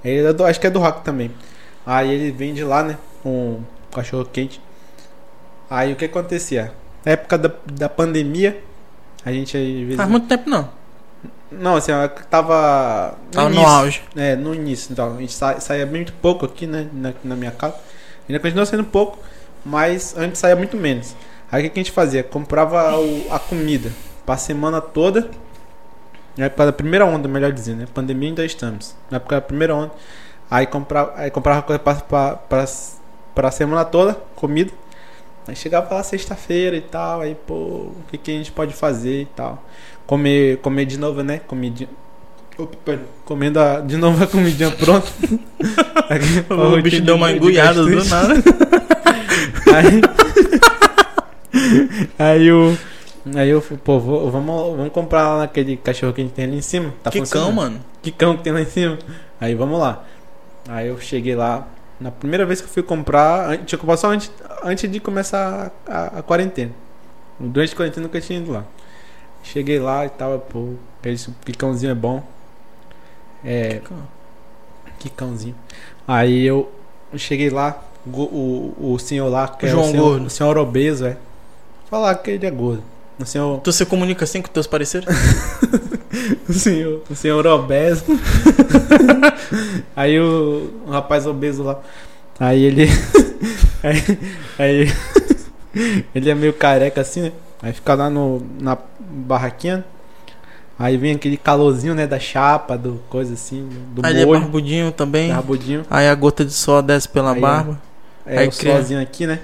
Ele 0.04 0.26
é 0.26 0.32
do- 0.34 0.44
acho 0.44 0.60
que 0.60 0.66
é 0.66 0.70
do 0.70 0.78
rock 0.78 1.02
também. 1.02 1.30
Aí 1.86 2.10
ele 2.12 2.30
vende 2.30 2.62
lá, 2.62 2.82
né? 2.82 2.98
Um 3.24 3.60
cachorro 3.94 4.26
quente. 4.30 4.60
Aí 5.70 5.94
o 5.94 5.96
que 5.96 6.04
acontecia? 6.04 6.72
Na 7.06 7.12
época 7.12 7.38
da, 7.38 7.50
da 7.72 7.88
pandemia, 7.88 8.62
a 9.28 9.32
gente 9.32 9.56
às 9.56 9.62
vezes- 9.62 9.96
Faz 9.96 10.08
muito 10.08 10.26
tempo 10.26 10.48
não. 10.48 10.68
Não, 11.50 11.76
assim, 11.76 11.92
eu 11.92 12.08
tava. 12.30 13.14
Tava 13.32 13.48
no 13.48 13.54
início. 13.54 13.70
auge. 13.74 14.02
É, 14.14 14.36
no 14.36 14.54
início. 14.54 14.92
Então, 14.92 15.14
a 15.16 15.18
gente 15.20 15.32
sa- 15.32 15.58
saía 15.60 15.86
muito 15.86 16.12
pouco 16.14 16.44
aqui, 16.44 16.66
né? 16.66 16.86
Na, 16.92 17.12
na 17.24 17.34
minha 17.36 17.50
casa. 17.50 17.74
Ainda 18.28 18.38
continua 18.38 18.66
sendo 18.66 18.84
pouco, 18.84 19.18
mas 19.64 20.14
antes 20.16 20.38
saía 20.40 20.54
muito 20.54 20.76
menos. 20.76 21.16
Aí 21.50 21.60
o 21.60 21.64
que, 21.64 21.70
que 21.70 21.80
a 21.80 21.82
gente 21.82 21.92
fazia? 21.92 22.22
Comprava 22.22 22.98
o- 22.98 23.26
a 23.30 23.38
comida 23.38 23.90
pra 24.26 24.36
semana 24.36 24.80
toda. 24.82 25.30
Na 26.36 26.44
época 26.44 26.66
da 26.66 26.72
primeira 26.72 27.06
onda, 27.06 27.26
melhor 27.26 27.50
dizendo, 27.50 27.78
né? 27.78 27.86
Pandemia 27.94 28.28
ainda 28.28 28.44
estamos. 28.44 28.94
Na 29.10 29.16
época 29.16 29.36
da 29.36 29.40
primeira 29.40 29.74
onda. 29.74 29.90
Aí 30.50 30.66
comprava, 30.66 31.12
aí 31.16 31.30
comprava 31.30 31.62
coisa 31.62 31.78
pra, 31.78 31.94
pra, 31.94 32.32
pra, 32.36 32.64
pra 33.34 33.50
semana 33.50 33.84
toda, 33.86 34.14
comida. 34.36 34.70
Aí 35.48 35.56
chegava 35.56 35.94
lá 35.94 36.02
sexta-feira 36.02 36.76
e 36.76 36.80
tal, 36.82 37.22
aí, 37.22 37.34
pô, 37.34 37.54
o 37.54 37.96
que, 38.10 38.18
que 38.18 38.30
a 38.30 38.34
gente 38.34 38.52
pode 38.52 38.74
fazer 38.74 39.22
e 39.22 39.26
tal. 39.34 39.64
Comer, 40.06 40.58
comer 40.58 40.84
de 40.84 40.98
novo, 40.98 41.22
né? 41.22 41.40
Comida, 41.46 41.88
Opa, 42.58 42.98
comendo 43.24 43.58
a- 43.58 43.80
de 43.80 43.96
novo 43.96 44.22
a 44.22 44.26
comidinha 44.26 44.70
pronta. 44.70 45.06
Aqui, 46.10 46.44
O 46.52 46.82
bicho 46.82 47.00
deu 47.02 47.14
uma 47.16 47.30
de 47.30 47.36
engulhada 47.36 47.82
do 47.84 48.04
nada. 48.04 48.34
Aí, 49.74 50.00
aí 52.18 52.50
o. 52.52 52.76
Aí 53.34 53.48
eu 53.50 53.60
falei, 53.60 53.80
pô, 53.84 53.98
vou- 54.00 54.30
vamos, 54.30 54.76
vamos 54.76 54.92
comprar 54.92 55.28
lá 55.28 55.38
naquele 55.40 55.76
cachorro 55.76 56.12
que 56.12 56.20
a 56.22 56.24
gente 56.24 56.32
tem 56.32 56.46
ali 56.46 56.56
em 56.56 56.62
cima. 56.62 56.94
Tá 57.02 57.10
que 57.10 57.20
cão, 57.22 57.52
mano. 57.52 57.80
Que 58.02 58.10
cão 58.10 58.36
que 58.36 58.42
tem 58.42 58.52
lá 58.52 58.60
em 58.62 58.66
cima. 58.66 58.98
Aí 59.40 59.54
vamos 59.54 59.78
lá. 59.78 60.04
Aí 60.68 60.88
eu 60.88 60.98
cheguei 61.00 61.34
lá. 61.34 61.66
Na 62.00 62.10
primeira 62.10 62.46
vez 62.46 62.60
que 62.60 62.66
eu 62.66 62.70
fui 62.70 62.82
comprar, 62.82 63.58
tinha 63.64 63.78
comprado 63.78 63.98
só 63.98 64.10
antes, 64.12 64.30
antes 64.62 64.90
de 64.90 65.00
começar 65.00 65.72
a, 65.86 65.92
a- 65.92 66.18
a 66.18 66.22
quarentena. 66.22 66.72
Durante 67.40 67.72
a 67.72 67.76
quarentena 67.76 68.04
eu 68.04 68.08
nunca 68.08 68.20
tinha 68.20 68.38
ido 68.38 68.52
lá. 68.52 68.64
Cheguei 69.42 69.78
lá 69.78 70.04
e 70.06 70.08
tava, 70.08 70.38
pô, 70.38 70.74
esse 71.04 71.30
que 71.44 71.52
cãozinho 71.52 71.90
é 71.92 71.94
bom. 71.94 72.22
É, 73.44 73.80
que 74.98 75.08
cãozinho. 75.10 75.54
Aí 76.06 76.44
eu 76.44 76.70
cheguei 77.16 77.50
lá, 77.50 77.82
o, 78.06 78.74
o 78.94 78.98
senhor 78.98 79.28
lá, 79.28 79.48
que 79.48 79.66
O 79.66 79.68
é 79.68 79.74
o 79.74 79.84
senhor, 79.84 80.04
Gordo. 80.10 80.26
o 80.26 80.30
senhor 80.30 80.58
obeso, 80.58 81.06
é. 81.06 81.16
Falar 81.88 82.14
que 82.16 82.30
ele 82.32 82.46
é 82.46 82.50
gordo. 82.50 82.82
O 83.18 83.24
senhor, 83.26 83.60
Tu 83.60 83.72
se 83.72 83.84
comunica 83.84 84.24
assim 84.24 84.40
com 84.40 84.48
teus 84.48 84.66
pareceres? 84.66 85.08
o 86.48 86.52
senhor, 86.52 87.02
o 87.10 87.14
senhor 87.14 87.46
obeso. 87.46 88.04
aí 89.96 90.18
o, 90.20 90.70
o 90.86 90.90
rapaz 90.90 91.26
obeso 91.26 91.62
lá. 91.62 91.80
Aí 92.38 92.62
ele. 92.64 92.86
aí, 93.82 94.18
aí 94.58 94.92
ele 96.14 96.30
é 96.30 96.34
meio 96.34 96.52
careca 96.52 97.00
assim, 97.00 97.22
né? 97.22 97.32
Aí 97.62 97.72
fica 97.72 97.94
lá 97.94 98.08
no, 98.08 98.40
na 98.60 98.78
barraquinha. 99.00 99.84
Aí 100.78 100.96
vem 100.96 101.16
aquele 101.16 101.36
calorzinho, 101.36 101.94
né? 101.94 102.06
Da 102.06 102.20
chapa, 102.20 102.78
do 102.78 103.00
coisa 103.10 103.34
assim, 103.34 103.68
do 103.92 104.06
Aí 104.06 104.12
ele 104.12 104.22
é 104.22 104.26
molho, 104.26 104.40
barbudinho 104.40 104.92
também. 104.92 105.26
do 105.28 105.34
rabudinho. 105.34 105.84
Aí 105.90 106.06
a 106.08 106.14
gota 106.14 106.44
de 106.44 106.52
suor 106.52 106.82
desce 106.82 107.08
pela 107.08 107.32
Aí, 107.32 107.40
barba. 107.40 107.80
É 108.24 108.38
Aí 108.38 108.48
o 108.48 108.52
cria- 108.52 108.76
sozinho 108.76 109.00
aqui, 109.00 109.26
né? 109.26 109.40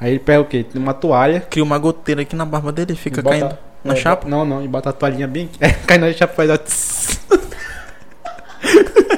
Aí 0.00 0.10
ele 0.10 0.18
pega 0.18 0.40
o 0.40 0.44
quê? 0.44 0.66
Uma 0.74 0.92
toalha. 0.92 1.40
Cria 1.40 1.64
uma 1.64 1.78
goteira 1.78 2.22
aqui 2.22 2.36
na 2.36 2.44
barba 2.44 2.70
dele 2.70 2.92
e 2.92 2.96
fica 2.96 3.20
e 3.20 3.22
bota- 3.22 3.38
caindo 3.38 3.58
na 3.82 3.92
é, 3.94 3.96
chapa. 3.96 4.28
Não, 4.28 4.44
não, 4.44 4.62
e 4.62 4.68
bota 4.68 4.90
a 4.90 4.92
toalhinha 4.92 5.26
bem 5.26 5.44
aqui. 5.46 5.58
É, 5.64 5.70
cai 5.70 5.98
na 5.98 6.12
chapa 6.12 6.44
e 6.44 6.58
tss. 6.58 7.20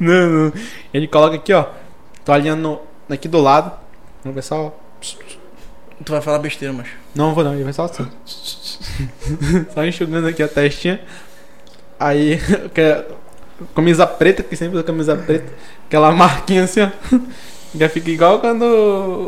Não, 0.00 0.30
não. 0.30 0.52
Ele 0.94 1.08
coloca 1.08 1.34
aqui, 1.34 1.52
ó. 1.52 1.66
Toalhinha 2.24 2.54
no, 2.54 2.80
aqui 3.10 3.26
do 3.26 3.40
lado. 3.40 3.72
Vamos 4.22 4.36
ver 4.36 4.42
só. 4.42 4.74
Tu 6.04 6.12
vai 6.12 6.20
falar 6.20 6.38
besteira, 6.38 6.72
mas. 6.72 6.86
Não 7.14 7.34
vou 7.34 7.42
não, 7.42 7.52
ele 7.54 7.64
vai 7.64 7.72
só 7.72 7.84
assim. 7.84 8.08
só 9.74 9.84
enxugando 9.84 10.28
aqui 10.28 10.42
a 10.42 10.48
testinha. 10.48 11.00
Aí, 11.98 12.34
é 12.76 13.04
camisa 13.74 14.06
preta, 14.06 14.42
que 14.42 14.54
sempre 14.54 14.76
usa 14.76 14.84
camisa 14.84 15.16
preta. 15.16 15.52
Aquela 15.86 16.12
marquinha 16.12 16.64
assim, 16.64 16.82
ó. 16.82 16.90
Já 17.74 17.88
fica 17.88 18.10
igual 18.10 18.40
quando 18.40 18.64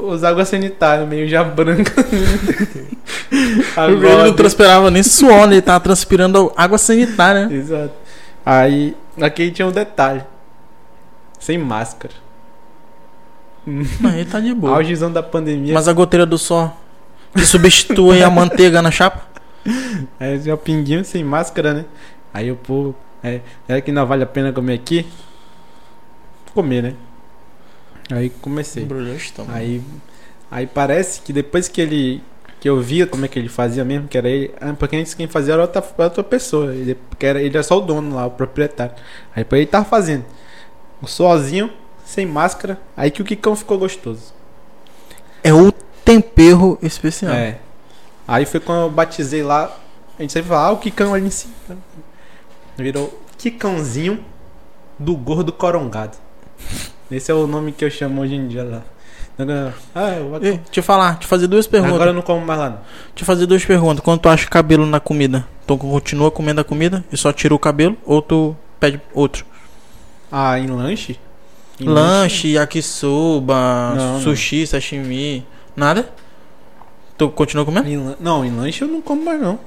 usa 0.08 0.28
água 0.28 0.44
sanitária, 0.44 1.04
meio 1.04 1.28
já 1.28 1.44
branca. 1.44 1.92
Ele 3.30 3.64
Agora, 3.76 4.26
não 4.26 4.34
transpirava 4.34 4.90
nem 4.90 5.02
suor, 5.02 5.46
né? 5.46 5.54
ele 5.54 5.62
tava 5.62 5.80
transpirando 5.80 6.52
água 6.56 6.78
sanitária. 6.78 7.48
Exato. 7.50 7.94
Aí, 8.44 8.96
aqui 9.20 9.50
tinha 9.50 9.68
um 9.68 9.72
detalhe. 9.72 10.22
Sem 11.38 11.56
máscara. 11.56 12.12
Mas 13.64 14.14
ele 14.14 14.24
tá 14.24 14.40
de 14.40 14.52
boa. 14.52 14.76
Augezão 14.76 15.12
da 15.12 15.22
pandemia. 15.22 15.74
Mas 15.74 15.86
a 15.86 15.92
goteira 15.92 16.26
do 16.26 16.36
suor 16.36 16.72
que 17.34 17.44
substitui 17.44 18.22
a 18.22 18.30
manteiga 18.30 18.82
na 18.82 18.90
chapa? 18.90 19.22
Aí 20.18 20.38
tinha 20.38 20.54
um 20.54 20.58
pinguinho 20.58 21.04
sem 21.04 21.22
máscara, 21.22 21.74
né? 21.74 21.84
Aí 22.32 22.50
o 22.50 22.56
povo. 22.56 22.94
É, 23.22 23.40
é 23.68 23.80
que 23.80 23.92
não 23.92 24.06
vale 24.06 24.22
a 24.22 24.26
pena 24.26 24.52
comer 24.52 24.74
aqui? 24.74 25.06
Comer, 26.54 26.82
né? 26.82 26.94
Aí 28.10 28.30
comecei. 28.30 28.82
Embrulhou 28.82 29.14
o 29.14 29.16
estômago. 29.16 29.56
Aí, 29.56 29.82
aí 30.50 30.66
parece 30.66 31.20
que 31.22 31.32
depois 31.32 31.68
que 31.68 31.80
ele. 31.80 32.22
Que 32.60 32.68
eu 32.68 32.78
via 32.78 33.06
como 33.06 33.24
é 33.24 33.28
que 33.28 33.38
ele 33.38 33.48
fazia 33.48 33.82
mesmo, 33.84 34.06
que 34.06 34.18
era 34.18 34.28
ele. 34.28 34.52
ah, 34.60 34.74
Porque 34.78 34.94
antes 34.94 35.14
quem 35.14 35.26
fazia 35.26 35.54
era 35.54 35.62
outra, 35.62 35.82
outra 35.96 36.22
pessoa. 36.22 36.74
Ele, 36.74 36.94
porque 36.94 37.24
era, 37.24 37.40
ele 37.40 37.56
era 37.56 37.62
só 37.62 37.78
o 37.78 37.80
dono 37.80 38.14
lá, 38.14 38.26
o 38.26 38.30
proprietário. 38.30 38.94
Aí 39.34 39.42
depois 39.44 39.60
ele 39.60 39.70
tava 39.70 39.86
fazendo. 39.86 40.24
Sozinho, 41.06 41.70
sem 42.04 42.26
máscara. 42.26 42.78
Aí 42.94 43.10
que 43.10 43.22
o 43.22 43.24
Kikão 43.24 43.56
ficou 43.56 43.78
gostoso. 43.78 44.34
É 45.42 45.54
o 45.54 45.72
tempero 46.04 46.78
especial. 46.82 47.32
É. 47.32 47.58
Aí 48.28 48.44
foi 48.44 48.60
quando 48.60 48.82
eu 48.82 48.90
batizei 48.90 49.42
lá. 49.42 49.74
A 50.18 50.22
gente 50.22 50.34
sempre 50.34 50.50
fala, 50.50 50.68
ah, 50.68 50.72
o 50.72 50.76
Kikão 50.76 51.14
ali 51.14 51.26
em 51.26 51.30
cima. 51.30 51.54
Virou 52.76 53.18
Kikãozinho 53.38 54.22
do 54.98 55.16
gordo 55.16 55.50
corongado. 55.50 56.18
Esse 57.10 57.30
é 57.30 57.34
o 57.34 57.46
nome 57.46 57.72
que 57.72 57.84
eu 57.84 57.90
chamo 57.90 58.22
hoje 58.22 58.34
em 58.34 58.46
dia 58.46 58.62
lá. 58.62 58.82
Ah, 59.94 60.10
eu. 60.10 60.38
Ei, 60.42 60.60
te 60.70 60.82
falar, 60.82 61.18
te 61.18 61.26
fazer 61.26 61.46
duas 61.46 61.66
perguntas. 61.66 61.94
Agora 61.94 62.10
eu 62.10 62.14
não 62.14 62.20
como 62.22 62.44
mais 62.44 62.60
lá. 62.60 62.70
Não. 62.70 62.78
Te 63.14 63.24
fazer 63.24 63.46
duas 63.46 63.64
perguntas. 63.64 64.00
Quando 64.04 64.20
tu 64.20 64.28
acha 64.28 64.46
cabelo 64.48 64.84
na 64.84 65.00
comida, 65.00 65.46
tu 65.66 65.76
continua 65.78 66.30
comendo 66.30 66.60
a 66.60 66.64
comida 66.64 67.02
e 67.10 67.16
só 67.16 67.32
tira 67.32 67.54
o 67.54 67.58
cabelo? 67.58 67.96
Ou 68.04 68.20
tu 68.20 68.54
pede 68.78 69.00
outro? 69.14 69.46
Ah, 70.30 70.58
em 70.58 70.66
lanche? 70.66 71.18
Em 71.80 71.86
Lanche, 71.88 72.48
yakisoba, 72.48 73.94
Não, 73.96 74.12
não. 74.14 74.20
sushi, 74.20 74.66
sashimi, 74.66 75.46
nada? 75.74 76.10
Tu 77.16 77.26
continua 77.30 77.64
comendo? 77.64 77.88
Em 77.88 78.14
Não, 78.20 78.44
em 78.44 78.50
lanche 78.54 78.82
eu 78.82 78.88
não 78.88 79.00
como 79.00 79.24
mais 79.24 79.40
não. 79.40 79.58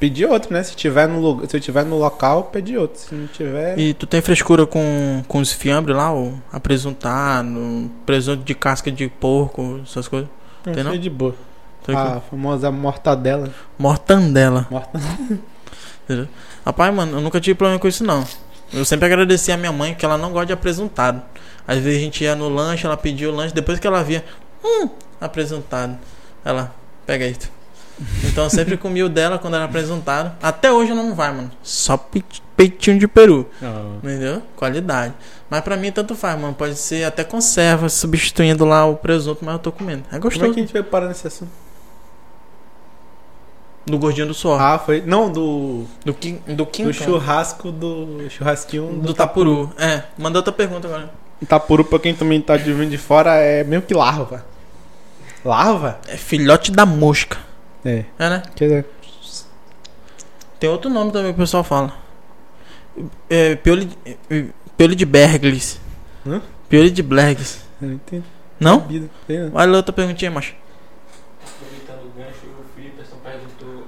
Pedi 0.00 0.24
outro, 0.24 0.52
né? 0.52 0.62
Se 0.62 0.74
tiver 0.74 1.06
no 1.06 1.20
lugar, 1.20 1.46
se 1.46 1.54
eu 1.54 1.60
tiver 1.60 1.84
no 1.84 1.98
local, 1.98 2.44
pedi 2.44 2.76
outro. 2.76 2.98
Se 2.98 3.14
não 3.14 3.26
tiver, 3.26 3.78
E 3.78 3.92
tu 3.92 4.06
tem 4.06 4.22
frescura 4.22 4.66
com, 4.66 5.22
com 5.28 5.38
os 5.40 5.52
fiambres 5.52 5.94
lá, 5.94 6.10
o 6.12 6.40
apresuntado, 6.50 7.90
presunto 8.06 8.42
de 8.42 8.54
casca 8.54 8.90
de 8.90 9.08
porco, 9.08 9.80
essas 9.84 10.08
coisas? 10.08 10.28
eu 10.64 10.72
tem 10.72 10.82
não? 10.82 10.96
de 10.96 11.10
boa. 11.10 11.34
Tem 11.84 11.94
que- 11.94 12.00
A 12.00 12.20
famosa 12.20 12.70
mortadela. 12.72 13.50
Mortandela. 13.78 14.66
Morta... 14.70 14.98
Rapaz, 16.64 16.94
mano, 16.94 17.18
eu 17.18 17.20
nunca 17.20 17.38
tive 17.38 17.54
problema 17.54 17.78
com 17.78 17.86
isso 17.86 18.02
não. 18.02 18.24
Eu 18.72 18.84
sempre 18.84 19.06
agradeci 19.06 19.52
a 19.52 19.56
minha 19.56 19.72
mãe 19.72 19.94
que 19.94 20.04
ela 20.04 20.16
não 20.16 20.30
gosta 20.32 20.46
de 20.46 20.52
apresentado. 20.52 21.22
Às 21.66 21.78
vezes 21.78 21.98
a 21.98 22.02
gente 22.02 22.24
ia 22.24 22.34
no 22.34 22.48
lanche, 22.48 22.86
ela 22.86 22.96
pedia 22.96 23.28
o 23.30 23.34
lanche, 23.34 23.54
depois 23.54 23.78
que 23.78 23.86
ela 23.86 24.02
via, 24.02 24.24
hum, 24.64 24.88
apresentado. 25.20 25.98
Ela, 26.44 26.74
pega 27.06 27.24
aí. 27.26 27.36
Então 28.24 28.44
eu 28.44 28.50
sempre 28.50 28.76
comia 28.76 29.04
o 29.04 29.08
dela 29.08 29.38
quando 29.38 29.54
era 29.56 29.64
apresentado. 29.64 30.32
Até 30.42 30.72
hoje 30.72 30.90
ela 30.92 31.02
não 31.02 31.14
vai, 31.14 31.32
mano. 31.32 31.50
Só 31.62 31.96
pe- 31.96 32.24
peitinho 32.56 32.98
de 32.98 33.06
peru. 33.06 33.46
Entendeu? 34.02 34.42
Qualidade. 34.56 35.12
Mas 35.50 35.60
pra 35.62 35.76
mim 35.76 35.90
tanto 35.92 36.14
faz, 36.14 36.38
mano. 36.40 36.54
Pode 36.54 36.76
ser 36.76 37.04
até 37.04 37.24
conserva, 37.24 37.88
substituindo 37.88 38.64
lá 38.64 38.86
o 38.86 38.96
presunto, 38.96 39.44
mas 39.44 39.54
eu 39.54 39.58
tô 39.58 39.70
comendo. 39.72 40.02
É 40.06 40.12
Como 40.12 40.16
é 40.16 40.20
gostoso. 40.20 40.52
que 40.54 40.60
a 40.60 40.62
gente 40.62 40.72
vai 40.72 40.82
parar 40.82 41.08
nesse 41.08 41.26
assunto? 41.26 41.50
Do 43.86 43.98
gordinho 43.98 44.26
do 44.26 44.34
suor. 44.34 44.60
Ah, 44.60 44.78
foi. 44.78 45.00
Não, 45.04 45.30
do. 45.32 45.84
do 46.04 46.14
Kim, 46.14 46.36
do 46.46 46.64
Kim 46.66 46.84
Do 46.84 46.92
churrasco 46.92 47.72
do. 47.72 48.26
Churrasquinho 48.28 48.86
do 48.94 49.08
do, 49.08 49.14
Tapuru. 49.14 49.72
É, 49.78 50.04
manda 50.16 50.38
outra 50.38 50.52
pergunta 50.52 50.86
agora. 50.86 51.10
Tapuru, 51.48 51.84
pra 51.84 51.98
quem 51.98 52.14
também 52.14 52.40
tá 52.40 52.56
de 52.56 52.72
vindo 52.72 52.90
de 52.90 52.98
fora, 52.98 53.34
é 53.36 53.64
meio 53.64 53.82
que 53.82 53.94
larva. 53.94 54.44
Larva? 55.44 55.98
É 56.06 56.16
filhote 56.16 56.70
da 56.70 56.84
mosca. 56.84 57.38
É. 57.84 58.04
É, 58.18 58.28
né? 58.30 58.42
Quer 58.54 58.64
dizer, 58.68 58.86
Tem 60.58 60.68
outro 60.68 60.90
nome 60.90 61.12
também 61.12 61.32
que 61.32 61.38
o 61.38 61.42
pessoal 61.42 61.64
fala. 61.64 61.94
É, 63.28 63.54
piolho, 63.56 63.86
de- 63.86 63.98
é, 64.30 64.44
piolho 64.76 64.94
de 64.94 65.06
Berglis. 65.06 65.80
Hã? 66.26 66.42
Piolho 66.68 66.90
de 66.90 67.02
Berglis. 67.02 67.64
eu 67.80 67.88
não 67.88 67.94
entendo. 67.94 68.24
Não? 68.58 68.86
Olha 69.54 69.76
outra 69.76 69.92
perguntinha, 69.92 70.30
macho. 70.30 70.54
Aproveitando 71.42 72.06
o 72.06 72.10
gancho, 72.10 72.46
o 72.46 72.64
Feliperson 72.76 73.16
perguntou. 73.24 73.86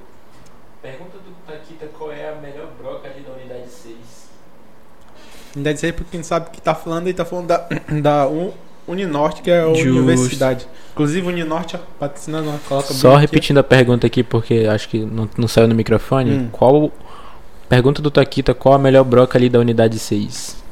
Pergunta 0.80 1.18
do 1.18 1.30
Taquita 1.46 1.86
qual 1.98 2.10
é 2.10 2.30
a 2.30 2.34
melhor 2.36 2.68
broca 2.80 3.08
ali 3.08 3.20
da 3.20 3.32
unidade 3.32 3.68
6. 3.68 3.96
Ainda 5.54 5.74
dizer 5.74 5.92
pra 5.92 6.06
quem 6.10 6.22
sabe 6.22 6.48
o 6.48 6.50
que 6.50 6.62
tá 6.62 6.74
falando, 6.74 7.06
ele 7.08 7.14
tá 7.14 7.26
falando 7.26 7.48
da, 7.48 7.68
da 8.00 8.26
Un- 8.26 8.54
Uninorte, 8.86 9.42
que 9.42 9.50
é 9.50 9.60
a 9.60 9.68
Justo. 9.68 9.90
universidade. 9.90 10.66
Inclusive, 10.92 11.26
Uninorte, 11.26 11.76
ó, 11.76 11.78
patrocinando, 11.98 12.50
ó, 12.50 12.68
coloca 12.68 12.92
Só 12.92 13.08
bem 13.08 13.16
aqui, 13.16 13.26
repetindo 13.26 13.58
a 13.58 13.62
pergunta 13.62 14.06
aqui, 14.06 14.22
porque 14.22 14.66
acho 14.68 14.88
que 14.88 14.98
não, 14.98 15.28
não 15.36 15.46
saiu 15.46 15.68
no 15.68 15.74
microfone. 15.74 16.30
Hum. 16.32 16.48
Qual. 16.50 16.92
Pergunta 17.68 18.02
do 18.02 18.10
Taquita 18.10 18.52
qual 18.52 18.74
a 18.74 18.78
melhor 18.78 19.04
broca 19.04 19.38
ali 19.38 19.48
da 19.48 19.58
unidade 19.58 19.98
6? 19.98 20.56
ó. 20.58 20.62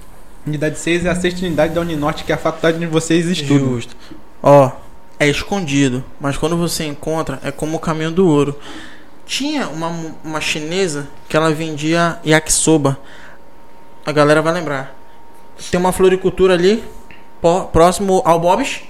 Unidade 0.46 0.78
6 0.78 1.06
é 1.06 1.10
a 1.10 1.14
sexta 1.14 1.44
unidade 1.44 1.74
da 1.74 1.80
Uninorte, 1.80 2.24
que 2.24 2.32
é 2.32 2.34
a 2.34 2.38
faculdade 2.38 2.76
onde 2.76 2.86
vocês 2.86 3.26
estudam. 3.26 3.74
Justo. 3.74 3.94
Ó, 4.42 4.72
é 5.18 5.28
escondido, 5.28 6.02
mas 6.18 6.36
quando 6.38 6.56
você 6.56 6.84
encontra, 6.84 7.38
é 7.44 7.50
como 7.50 7.76
o 7.76 7.80
caminho 7.80 8.10
do 8.10 8.26
ouro. 8.26 8.56
Tinha 9.26 9.68
uma, 9.68 9.88
uma 10.24 10.40
chinesa 10.40 11.06
que 11.28 11.36
ela 11.36 11.52
vendia 11.52 12.18
yakisoba. 12.24 12.98
A 14.04 14.10
galera 14.12 14.42
vai 14.42 14.52
lembrar. 14.52 14.96
Tem 15.70 15.78
uma 15.78 15.92
floricultura 15.92 16.54
ali, 16.54 16.82
próximo 17.72 18.22
ao 18.24 18.38
Bob's. 18.38 18.82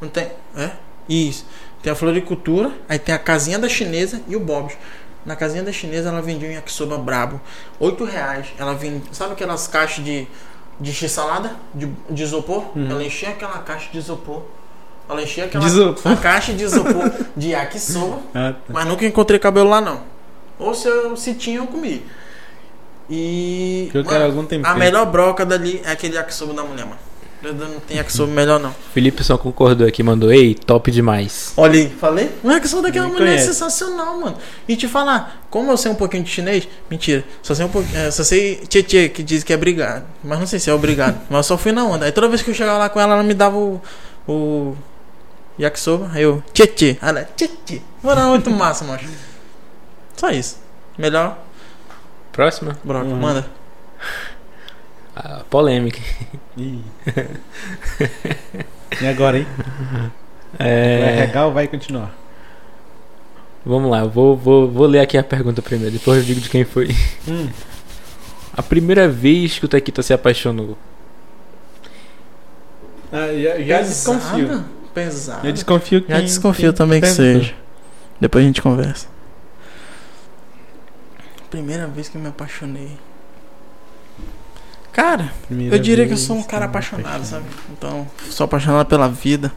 Não 0.00 0.08
tem? 0.08 0.30
É? 0.56 0.70
Isso. 1.08 1.46
Tem 1.82 1.92
a 1.92 1.96
floricultura, 1.96 2.70
aí 2.88 2.98
tem 2.98 3.14
a 3.14 3.18
casinha 3.18 3.58
da 3.58 3.68
chinesa 3.68 4.20
e 4.28 4.36
o 4.36 4.40
Bob's. 4.40 4.76
Na 5.24 5.36
casinha 5.36 5.62
da 5.62 5.72
chinesa 5.72 6.08
ela 6.08 6.20
vendia 6.20 6.48
um 6.48 6.52
yakisoba 6.52 6.98
brabo. 6.98 7.40
8 7.78 8.04
reais. 8.04 8.46
Ela 8.58 8.74
vendia. 8.74 9.02
Sabe 9.12 9.32
aquelas 9.32 9.66
caixas 9.68 10.04
de, 10.04 10.26
de 10.80 10.92
x-salada? 10.92 11.56
De, 11.72 11.86
de 12.10 12.22
isopor? 12.22 12.64
Ela 12.76 13.04
enchia 13.04 13.30
aquela 13.30 13.58
caixa 13.58 13.88
de 13.90 13.98
isopor. 13.98 14.42
Ela 15.08 15.22
enchia 15.22 15.44
aquela 15.44 15.64
De 15.64 16.16
caixa 16.20 16.52
de 16.52 16.64
isopor 16.64 17.10
de 17.36 17.50
yakisoba. 17.50 18.18
Ah, 18.34 18.52
tá. 18.52 18.72
Mas 18.72 18.86
nunca 18.86 19.04
encontrei 19.04 19.38
cabelo 19.38 19.68
lá 19.68 19.80
não. 19.80 20.00
Ou 20.58 20.74
se, 20.74 20.88
eu, 20.88 21.16
se 21.16 21.34
tinha, 21.34 21.58
eu 21.58 21.66
comi. 21.66 22.04
E. 23.10 23.90
Eu 23.92 24.04
tempero. 24.44 24.72
A 24.72 24.76
melhor 24.76 25.06
broca 25.06 25.44
dali 25.44 25.82
é 25.84 25.92
aquele 25.92 26.16
yakisoba 26.16 26.54
da 26.54 26.62
mulher, 26.62 26.86
mano. 26.86 26.98
Não 27.42 27.80
tem 27.80 27.96
yakisoba 27.96 28.32
melhor 28.32 28.60
não. 28.60 28.72
Felipe 28.94 29.24
só 29.24 29.36
concordou 29.36 29.86
aqui, 29.86 30.02
mandou, 30.02 30.32
ei, 30.32 30.54
top 30.54 30.90
demais. 30.92 31.52
Olha 31.56 31.80
aí, 31.80 31.88
falei? 31.90 32.30
O 32.42 32.50
yakisoba 32.50 32.82
daquela 32.82 33.06
Nem 33.06 33.14
mulher 33.14 33.26
é 33.26 33.34
conhece. 33.34 33.46
sensacional, 33.48 34.18
mano. 34.20 34.36
E 34.68 34.76
te 34.76 34.86
falar, 34.86 35.44
como 35.50 35.70
eu 35.72 35.76
sei 35.76 35.90
um 35.90 35.94
pouquinho 35.96 36.22
de 36.22 36.30
chinês, 36.30 36.68
mentira. 36.88 37.24
Só 37.42 37.52
sei 37.54 37.64
um 37.64 37.68
pouquinho. 37.68 37.98
É, 37.98 38.10
só 38.12 38.22
sei 38.22 38.56
tchê 38.68 39.08
que 39.08 39.22
diz 39.24 39.42
que 39.42 39.52
é 39.52 39.56
obrigado. 39.56 40.04
Mas 40.22 40.38
não 40.38 40.46
sei 40.46 40.58
se 40.60 40.70
é 40.70 40.72
obrigado. 40.74 41.20
mas 41.28 41.38
eu 41.38 41.42
só 41.42 41.58
fui 41.58 41.72
na 41.72 41.84
onda. 41.84 42.06
Aí 42.06 42.12
toda 42.12 42.28
vez 42.28 42.42
que 42.42 42.50
eu 42.50 42.54
chegava 42.54 42.78
lá 42.78 42.88
com 42.88 43.00
ela, 43.00 43.14
ela 43.14 43.22
me 43.24 43.34
dava 43.34 43.56
o. 43.56 43.80
o 44.28 44.76
yakisoba. 45.58 46.10
Aí 46.14 46.22
eu, 46.22 46.42
tchê 46.54 46.66
tchê. 46.68 46.96
Ela, 47.02 47.28
tchê 47.36 47.48
tchê. 47.66 47.80
Mano, 48.02 48.28
muito 48.30 48.50
massa, 48.50 48.84
macho. 48.84 49.08
Só 50.16 50.30
isso. 50.30 50.58
Melhor 50.96 51.38
Próxima? 52.30 52.78
broca, 52.84 53.06
Uhum. 53.06 53.16
manda. 53.16 53.46
A 55.14 55.44
polêmica. 55.50 56.00
Ih. 56.56 56.80
e 59.00 59.06
agora, 59.06 59.38
hein? 59.38 59.46
Vai 60.58 60.68
É, 60.68 61.18
arregar 61.22 61.46
ou 61.46 61.52
vai 61.52 61.66
continuar? 61.68 62.14
vamos 63.64 63.90
lá, 63.90 64.04
vou, 64.04 64.36
vou, 64.36 64.68
vou 64.70 64.86
ler 64.86 64.98
aqui 65.00 65.16
a 65.16 65.22
pergunta 65.22 65.62
primeiro, 65.62 65.92
depois 65.92 66.18
eu 66.18 66.24
digo 66.24 66.40
de 66.40 66.48
quem 66.48 66.64
foi. 66.64 66.88
Hum. 67.28 67.48
A 68.56 68.62
primeira 68.62 69.08
vez 69.08 69.58
que 69.58 69.64
o 69.64 69.68
Taquita 69.68 70.02
se 70.02 70.12
apaixonou. 70.12 70.76
Ah, 73.12 73.28
já, 73.40 73.60
já 73.60 73.82
desconfio. 73.82 74.64
Pesado. 74.92 75.46
Eu 75.46 75.52
desconfio 75.52 76.02
que. 76.02 76.10
Já 76.12 76.20
desconfio 76.20 76.70
quem 76.70 76.76
também 76.76 77.00
que 77.00 77.06
seja. 77.06 77.54
Depois 78.20 78.44
a 78.44 78.46
gente 78.46 78.60
conversa. 78.60 79.06
Primeira 81.50 81.86
vez 81.86 82.08
que 82.08 82.16
eu 82.16 82.20
me 82.20 82.28
apaixonei. 82.28 82.98
Cara, 84.92 85.32
Primeira 85.46 85.74
eu 85.74 85.78
diria 85.78 86.06
que 86.06 86.12
eu 86.12 86.18
sou 86.18 86.36
um 86.36 86.42
cara 86.42 86.66
apaixonado, 86.66 87.06
apaixonei. 87.06 87.30
sabe? 87.30 87.44
Então, 87.72 88.06
sou 88.28 88.44
apaixonado 88.44 88.86
pela 88.86 89.08
vida. 89.08 89.50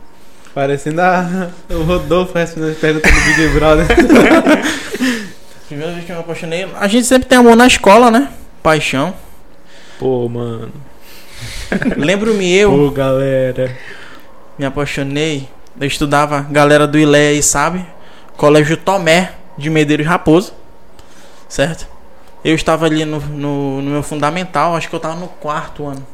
Parecendo 0.54 1.02
a... 1.02 1.50
o 1.70 1.84
Rodolfo 1.84 2.38
respondendo 2.38 2.72
as 2.72 2.78
perguntas 2.78 3.12
do 3.12 3.20
Big 3.20 3.48
Brother. 3.50 3.86
Primeira 5.68 5.92
vez 5.94 6.06
que 6.06 6.12
eu 6.12 6.16
me 6.16 6.22
apaixonei. 6.22 6.68
A 6.80 6.88
gente 6.88 7.06
sempre 7.06 7.28
tem 7.28 7.38
amor 7.38 7.56
na 7.58 7.68
escola, 7.68 8.10
né? 8.10 8.32
Paixão. 8.64 9.14
Pô, 10.00 10.30
mano. 10.30 10.72
Lembro-me 11.98 12.50
eu, 12.54 12.72
Pô, 12.72 12.92
galera. 12.92 13.76
me 14.58 14.66
apaixonei. 14.66 15.50
Eu 15.80 15.88
estudava, 15.88 16.42
galera 16.50 16.88
do 16.88 16.98
Ilé 16.98 17.30
aí 17.30 17.44
sabe? 17.44 17.86
Colégio 18.38 18.78
Tomé 18.78 19.34
de 19.58 19.70
Medeiros 19.70 20.06
Raposo. 20.06 20.54
Certo? 21.50 21.88
Eu 22.46 22.54
estava 22.54 22.86
ali 22.86 23.04
no, 23.06 23.20
no, 23.20 23.82
no 23.82 23.90
meu 23.90 24.04
fundamental, 24.04 24.76
acho 24.76 24.88
que 24.88 24.94
eu 24.94 24.98
estava 24.98 25.16
no 25.16 25.28
quarto 25.28 25.88
ano. 25.88 26.06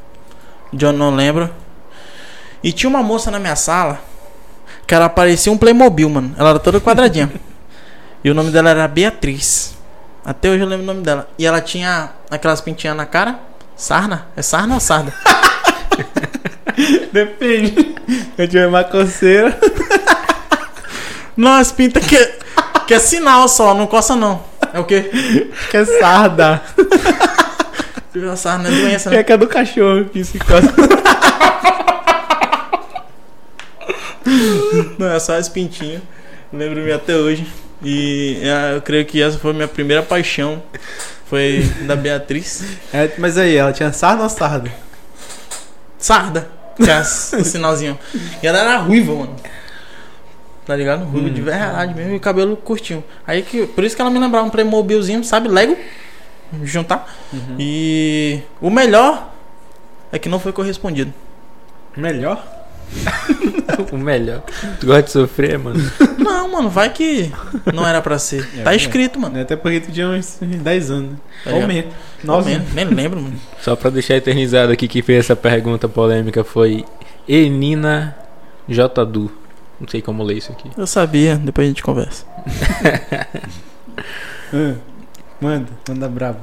De 0.72 0.86
eu 0.86 0.94
não 0.94 1.14
lembro. 1.14 1.49
E 2.64 2.72
tinha 2.72 2.90
uma 2.90 3.03
moça 3.03 3.30
na 3.30 3.38
minha 3.38 3.58
sala 3.58 3.99
que 4.88 4.95
ela 4.95 5.10
parecia 5.10 5.52
um 5.52 5.58
Playmobil, 5.58 6.10
mano. 6.10 6.34
Ela 6.38 6.52
era 6.52 6.60
toda 6.60 6.80
quadradinha. 6.80 7.30
e 8.24 8.32
o 8.32 8.34
nome 8.34 8.49
dela 8.49 8.70
era 8.70 8.88
Beatriz. 8.88 9.76
Até 10.24 10.49
hoje 10.49 10.62
eu 10.62 10.68
lembro 10.68 10.86
o 10.86 10.88
nome 10.88 11.02
dela. 11.02 11.28
E 11.38 11.45
ela 11.45 11.60
tinha 11.60 12.12
aquelas 12.30 12.62
pintinhas 12.62 12.95
na 12.95 13.06
cara. 13.06 13.38
Sarna? 13.76 14.28
É 14.34 14.41
sarna 14.41 14.76
ou 14.76 14.80
sarda? 14.80 15.14
Depende. 17.12 17.94
Eu 18.38 18.48
tive 18.48 18.66
uma 18.68 18.86
coceira. 18.86 19.60
Não, 21.36 21.52
as 21.52 21.74
pintas 21.74 22.06
que, 22.06 22.18
que 22.88 22.94
é 22.94 22.99
sinal 22.99 23.49
só, 23.49 23.74
não 23.74 23.86
coça 23.86 24.16
não. 24.16 24.49
É 24.73 24.80
o 24.80 24.85
quê? 24.85 25.11
Que 25.69 25.77
é 25.77 25.85
sarda. 25.85 26.61
A 28.31 28.35
sarna 28.35 28.68
é 28.68 28.72
doença, 28.72 29.10
Que 29.10 29.15
é 29.15 29.18
né? 29.19 29.23
que 29.23 29.31
é 29.31 29.38
do 29.38 29.48
cachorro 29.48 30.06
que 30.06 30.22
se 30.23 30.38
coça. 30.38 30.72
Não, 34.98 35.07
é 35.11 35.19
só 35.19 35.35
as 35.38 35.49
pintinhas. 35.49 36.02
Lembro-me 36.52 36.91
até 36.91 37.15
hoje. 37.15 37.48
E 37.84 38.39
é, 38.43 38.76
eu 38.76 38.81
creio 38.81 39.06
que 39.06 39.22
essa 39.22 39.38
foi 39.39 39.52
a 39.52 39.53
minha 39.53 39.68
primeira 39.68 40.03
paixão. 40.03 40.61
Foi 41.26 41.64
da 41.88 41.95
Beatriz. 41.95 42.64
É, 42.93 43.10
mas 43.18 43.38
aí, 43.38 43.56
ela 43.56 43.72
tinha 43.72 43.91
sarda 43.93 44.23
ou 44.23 44.30
sarda? 44.30 44.72
Sarda. 45.98 46.49
As- 46.99 47.34
o 47.34 47.43
sinalzinho. 47.45 47.98
E 48.43 48.48
ela 48.48 48.60
era 48.60 48.77
ruiva, 48.77 49.14
mano. 49.14 49.35
Tá 50.65 50.75
ligado? 50.75 51.03
Ruiva 51.05 51.29
de 51.29 51.41
verdade 51.41 51.93
mesmo. 51.95 52.13
E 52.13 52.17
o 52.17 52.19
cabelo 52.19 52.55
curtinho. 52.55 53.03
Aí 53.25 53.41
que. 53.41 53.65
Por 53.67 53.83
isso 53.83 53.95
que 53.95 54.01
ela 54.01 54.11
me 54.11 54.19
lembrava 54.19 54.45
um 54.45 54.49
Playmobilzinho, 54.49 55.23
sabe? 55.23 55.47
Lego. 55.47 55.75
Juntar. 56.63 57.07
E. 57.57 58.41
O 58.61 58.69
melhor 58.69 59.31
é 60.11 60.19
que 60.19 60.29
não 60.29 60.39
foi 60.39 60.51
correspondido. 60.51 61.13
Melhor? 61.95 62.43
O 63.91 63.97
melhor. 63.97 64.43
Tu 64.79 64.85
gosta 64.85 65.01
de 65.03 65.11
sofrer, 65.11 65.57
mano? 65.57 65.79
Não, 66.17 66.51
mano, 66.51 66.69
vai 66.69 66.89
que 66.89 67.31
não 67.73 67.88
era 67.88 68.01
pra 68.01 68.19
ser. 68.19 68.47
É, 68.57 68.63
Tá 68.63 68.73
é. 68.73 68.75
escrito, 68.75 69.19
mano. 69.19 69.39
Até 69.41 69.55
porque 69.55 69.79
tu 69.79 69.91
tinha 69.91 70.07
uns 70.09 70.38
10 70.41 70.91
anos, 70.91 71.11
né? 71.11 71.17
Tá 71.43 71.53
Ou 71.53 71.67
menos. 71.67 71.93
Não, 72.23 72.35
9 72.35 72.57
nem, 72.73 72.85
nem 72.85 72.93
lembro, 72.93 73.21
mano. 73.21 73.35
Só 73.59 73.75
pra 73.75 73.89
deixar 73.89 74.15
eternizado 74.15 74.71
aqui, 74.71 74.88
quem 74.88 75.01
fez 75.01 75.19
essa 75.19 75.35
pergunta 75.35 75.88
polêmica 75.89 76.43
foi 76.43 76.85
Enina 77.27 78.15
J. 78.67 79.05
Du. 79.05 79.31
Não 79.82 79.88
sei 79.88 80.02
como 80.02 80.22
ler 80.24 80.38
isso 80.38 80.52
aqui. 80.52 80.70
Eu 80.78 80.86
sabia, 80.88 81.36
depois 81.38 81.66
a 81.66 81.70
gente 81.70 81.82
conversa. 81.84 82.24
Ah, 84.53 84.76
Manda, 85.41 85.70
manda 85.90 86.08
brabo. 86.08 86.40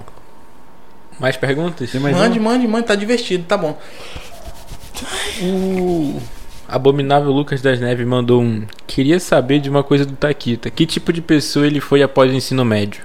Mais 1.20 1.36
perguntas? 1.36 1.94
Mais 1.94 2.16
mande, 2.16 2.38
um? 2.38 2.42
mande, 2.42 2.66
mande, 2.66 2.86
tá 2.86 2.96
divertido, 2.96 3.44
tá 3.44 3.56
bom. 3.56 3.78
O 5.42 6.20
Abominável 6.68 7.30
Lucas 7.30 7.62
das 7.62 7.78
Neves 7.80 8.06
mandou 8.06 8.42
um. 8.42 8.66
Queria 8.86 9.20
saber 9.20 9.60
de 9.60 9.70
uma 9.70 9.82
coisa 9.84 10.04
do 10.04 10.14
Taquita. 10.16 10.68
Que 10.70 10.84
tipo 10.84 11.12
de 11.12 11.20
pessoa 11.22 11.66
ele 11.66 11.80
foi 11.80 12.02
após 12.02 12.30
o 12.30 12.34
ensino 12.34 12.64
médio? 12.64 13.02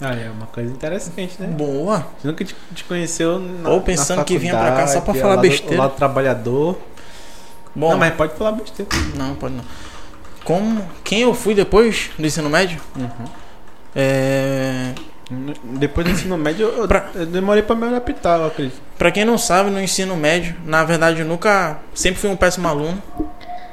Ah, 0.00 0.14
é 0.14 0.30
uma 0.30 0.46
coisa 0.46 0.70
interessante, 0.70 1.36
né? 1.40 1.46
Boa. 1.48 2.06
Você 2.20 2.28
nunca 2.28 2.44
te, 2.44 2.54
te 2.74 2.84
conheceu 2.84 3.38
na 3.38 3.70
Ou 3.70 3.80
pensando 3.80 4.18
na 4.18 4.24
que 4.24 4.36
vinha 4.38 4.56
pra 4.56 4.72
cá 4.72 4.86
só 4.86 5.00
pra 5.00 5.14
falar 5.14 5.34
lado- 5.36 5.42
besteira. 5.42 5.76
Lado 5.82 5.94
trabalhador. 5.96 6.78
Bom, 7.74 7.90
Não, 7.90 7.98
mas 7.98 8.14
pode 8.14 8.34
falar 8.34 8.52
besteira. 8.52 8.90
não, 9.16 9.34
pode 9.34 9.54
não. 9.54 9.64
Como, 10.44 10.82
quem 11.04 11.20
eu 11.22 11.34
fui 11.34 11.54
depois 11.54 12.10
do 12.18 12.26
ensino 12.26 12.48
médio? 12.48 12.80
É, 13.94 14.92
Depois 15.78 16.06
do 16.06 16.12
ensino 16.12 16.38
médio, 16.38 16.66
eu, 16.68 16.88
Pra- 16.88 17.10
eu 17.14 17.26
demorei 17.26 17.62
pra 17.62 17.76
me 17.76 17.86
adaptar, 17.86 18.38
eu 18.40 18.46
acredito. 18.46 18.80
Pra 18.96 19.10
quem 19.12 19.24
não 19.24 19.36
sabe, 19.36 19.70
no 19.70 19.80
ensino 19.80 20.16
médio, 20.16 20.56
na 20.64 20.84
verdade, 20.84 21.20
eu 21.20 21.26
nunca. 21.26 21.78
Sempre 21.94 22.18
fui 22.20 22.30
um 22.30 22.36
péssimo 22.36 22.66
aluno. 22.66 23.02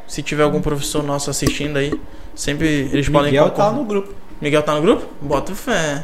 Se 0.08 0.22
tiver 0.22 0.44
algum 0.44 0.62
professor 0.62 1.02
nosso 1.02 1.30
assistindo 1.30 1.78
aí, 1.78 1.94
sempre 2.36 2.68
eles 2.92 3.08
podem 3.10 3.32
Miguel 3.32 3.50
tá 3.52 3.72
no 3.72 3.86
grupo. 3.86 4.14
Miguel 4.42 4.62
tá 4.64 4.76
no 4.76 4.82
grupo? 4.82 5.06
Bota 5.22 5.56
fé. 5.56 6.04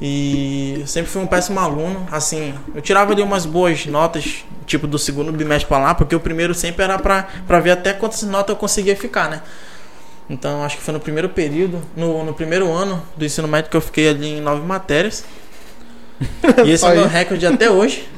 E 0.00 0.82
sempre 0.86 1.10
fui 1.10 1.22
um 1.22 1.26
péssimo 1.26 1.58
aluno. 1.60 2.06
Assim, 2.10 2.54
eu 2.74 2.80
tirava 2.80 3.12
ali 3.12 3.22
umas 3.22 3.46
boas 3.46 3.86
notas, 3.86 4.44
tipo 4.66 4.86
do 4.86 4.98
segundo 4.98 5.32
bimestre 5.32 5.68
pra 5.68 5.78
lá, 5.78 5.94
porque 5.94 6.14
o 6.14 6.20
primeiro 6.20 6.54
sempre 6.54 6.84
era 6.84 6.98
pra, 6.98 7.28
pra 7.46 7.60
ver 7.60 7.72
até 7.72 7.92
quantas 7.92 8.22
notas 8.22 8.50
eu 8.50 8.56
conseguia 8.56 8.96
ficar, 8.96 9.28
né? 9.28 9.42
Então 10.28 10.64
acho 10.64 10.76
que 10.76 10.82
foi 10.82 10.94
no 10.94 11.00
primeiro 11.00 11.28
período, 11.28 11.82
no, 11.96 12.24
no 12.24 12.32
primeiro 12.32 12.70
ano 12.72 13.02
do 13.16 13.24
ensino 13.24 13.46
médio 13.46 13.70
que 13.70 13.76
eu 13.76 13.80
fiquei 13.80 14.08
ali 14.08 14.38
em 14.38 14.40
nove 14.40 14.64
matérias. 14.66 15.24
E 16.64 16.70
esse 16.70 16.84
é 16.84 16.88
o 16.88 16.94
meu 16.94 17.08
recorde 17.08 17.44
até 17.46 17.68
hoje. 17.68 18.08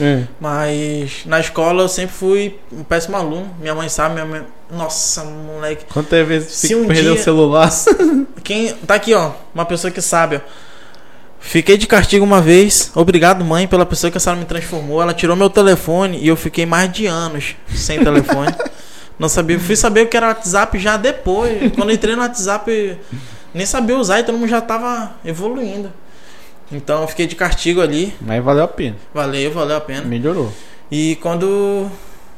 É. 0.00 0.24
Mas 0.40 1.22
na 1.26 1.38
escola 1.40 1.82
eu 1.82 1.88
sempre 1.88 2.14
fui 2.14 2.58
um 2.72 2.82
péssimo 2.82 3.16
aluno. 3.16 3.54
Minha 3.60 3.74
mãe 3.74 3.88
sabe, 3.88 4.14
minha 4.14 4.26
mãe. 4.26 4.42
Nossa, 4.70 5.24
moleque. 5.24 5.84
Quantas 5.92 6.26
vezes 6.26 6.52
Se 6.52 6.74
um 6.74 6.86
perdeu 6.86 7.12
dia- 7.14 7.20
o 7.20 7.24
celular? 7.24 7.70
Quem 8.42 8.72
tá 8.74 8.94
aqui, 8.94 9.12
ó, 9.14 9.32
uma 9.54 9.64
pessoa 9.64 9.90
que 9.90 10.00
sabe, 10.00 10.36
ó. 10.36 10.40
Fiquei 11.42 11.76
de 11.78 11.86
castigo 11.86 12.24
uma 12.24 12.40
vez. 12.40 12.90
Obrigado, 12.94 13.44
mãe, 13.44 13.66
pela 13.66 13.86
pessoa 13.86 14.10
que 14.10 14.16
a 14.18 14.20
senhora 14.20 14.38
me 14.38 14.46
transformou. 14.46 15.00
Ela 15.00 15.14
tirou 15.14 15.34
meu 15.34 15.48
telefone 15.48 16.18
e 16.18 16.28
eu 16.28 16.36
fiquei 16.36 16.66
mais 16.66 16.92
de 16.92 17.06
anos 17.06 17.56
sem 17.74 17.98
telefone. 18.02 18.54
Não 19.18 19.28
sabia, 19.28 19.58
fui 19.58 19.76
saber 19.76 20.02
o 20.02 20.06
que 20.06 20.16
era 20.16 20.28
WhatsApp 20.28 20.78
já 20.78 20.96
depois. 20.96 21.72
Quando 21.74 21.92
entrei 21.92 22.14
no 22.16 22.22
WhatsApp, 22.22 22.98
nem 23.52 23.66
sabia 23.66 23.96
usar 23.98 24.20
e 24.20 24.22
todo 24.22 24.36
mundo 24.38 24.48
já 24.48 24.60
tava 24.60 25.12
evoluindo. 25.24 25.92
Então 26.72 27.02
eu 27.02 27.08
fiquei 27.08 27.26
de 27.26 27.34
castigo 27.34 27.80
ali. 27.80 28.14
Mas 28.20 28.42
valeu 28.44 28.64
a 28.64 28.68
pena. 28.68 28.96
Valeu, 29.12 29.50
valeu 29.52 29.76
a 29.76 29.80
pena. 29.80 30.02
Melhorou. 30.02 30.52
E 30.90 31.16
quando 31.16 31.88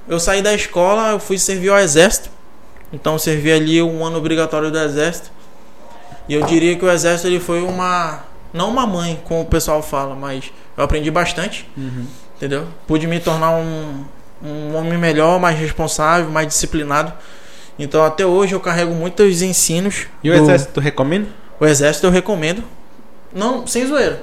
eu 0.08 0.18
saí 0.18 0.40
da 0.42 0.54
escola, 0.54 1.10
eu 1.10 1.18
fui 1.18 1.38
servir 1.38 1.68
ao 1.70 1.78
exército. 1.78 2.30
Então 2.92 3.18
servi 3.18 3.52
ali 3.52 3.82
um 3.82 4.04
ano 4.04 4.18
obrigatório 4.18 4.70
do 4.70 4.78
exército. 4.78 5.30
E 6.28 6.34
eu 6.34 6.44
diria 6.46 6.76
que 6.76 6.84
o 6.84 6.90
exército 6.90 7.28
ele 7.28 7.40
foi 7.40 7.62
uma 7.62 8.20
não 8.52 8.68
uma 8.70 8.86
mãe, 8.86 9.18
como 9.24 9.40
o 9.40 9.46
pessoal 9.46 9.82
fala, 9.82 10.14
mas 10.14 10.52
eu 10.76 10.84
aprendi 10.84 11.10
bastante, 11.10 11.66
Uhum. 11.76 12.04
entendeu? 12.36 12.66
Pude 12.86 13.06
me 13.06 13.18
tornar 13.18 13.50
um, 13.52 14.04
um 14.44 14.76
homem 14.76 14.98
melhor, 14.98 15.40
mais 15.40 15.58
responsável, 15.58 16.30
mais 16.30 16.46
disciplinado. 16.48 17.12
Então 17.78 18.04
até 18.04 18.26
hoje 18.26 18.54
eu 18.54 18.60
carrego 18.60 18.92
muitos 18.94 19.40
ensinos. 19.40 20.06
E 20.22 20.30
o 20.30 20.34
do- 20.36 20.42
exército, 20.42 20.72
tu 20.74 20.80
recomenda? 20.80 21.28
o 21.58 21.64
exército 21.66 22.06
eu 22.06 22.10
recomendo. 22.10 22.62
Não, 23.34 23.66
sem 23.66 23.86
zoeira. 23.86 24.22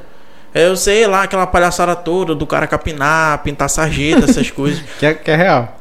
É, 0.53 0.67
Eu 0.67 0.75
sei 0.75 1.05
lá 1.07 1.23
aquela 1.23 1.45
palhaçada 1.47 1.95
toda 1.95 2.33
do 2.33 2.45
cara 2.47 2.65
capinar, 2.67 3.39
pintar 3.43 3.69
sarjeta, 3.69 4.25
essas 4.29 4.49
coisas. 4.51 4.81
Que 4.99 5.05
é, 5.05 5.13
que 5.13 5.29
é 5.31 5.35
real. 5.35 5.77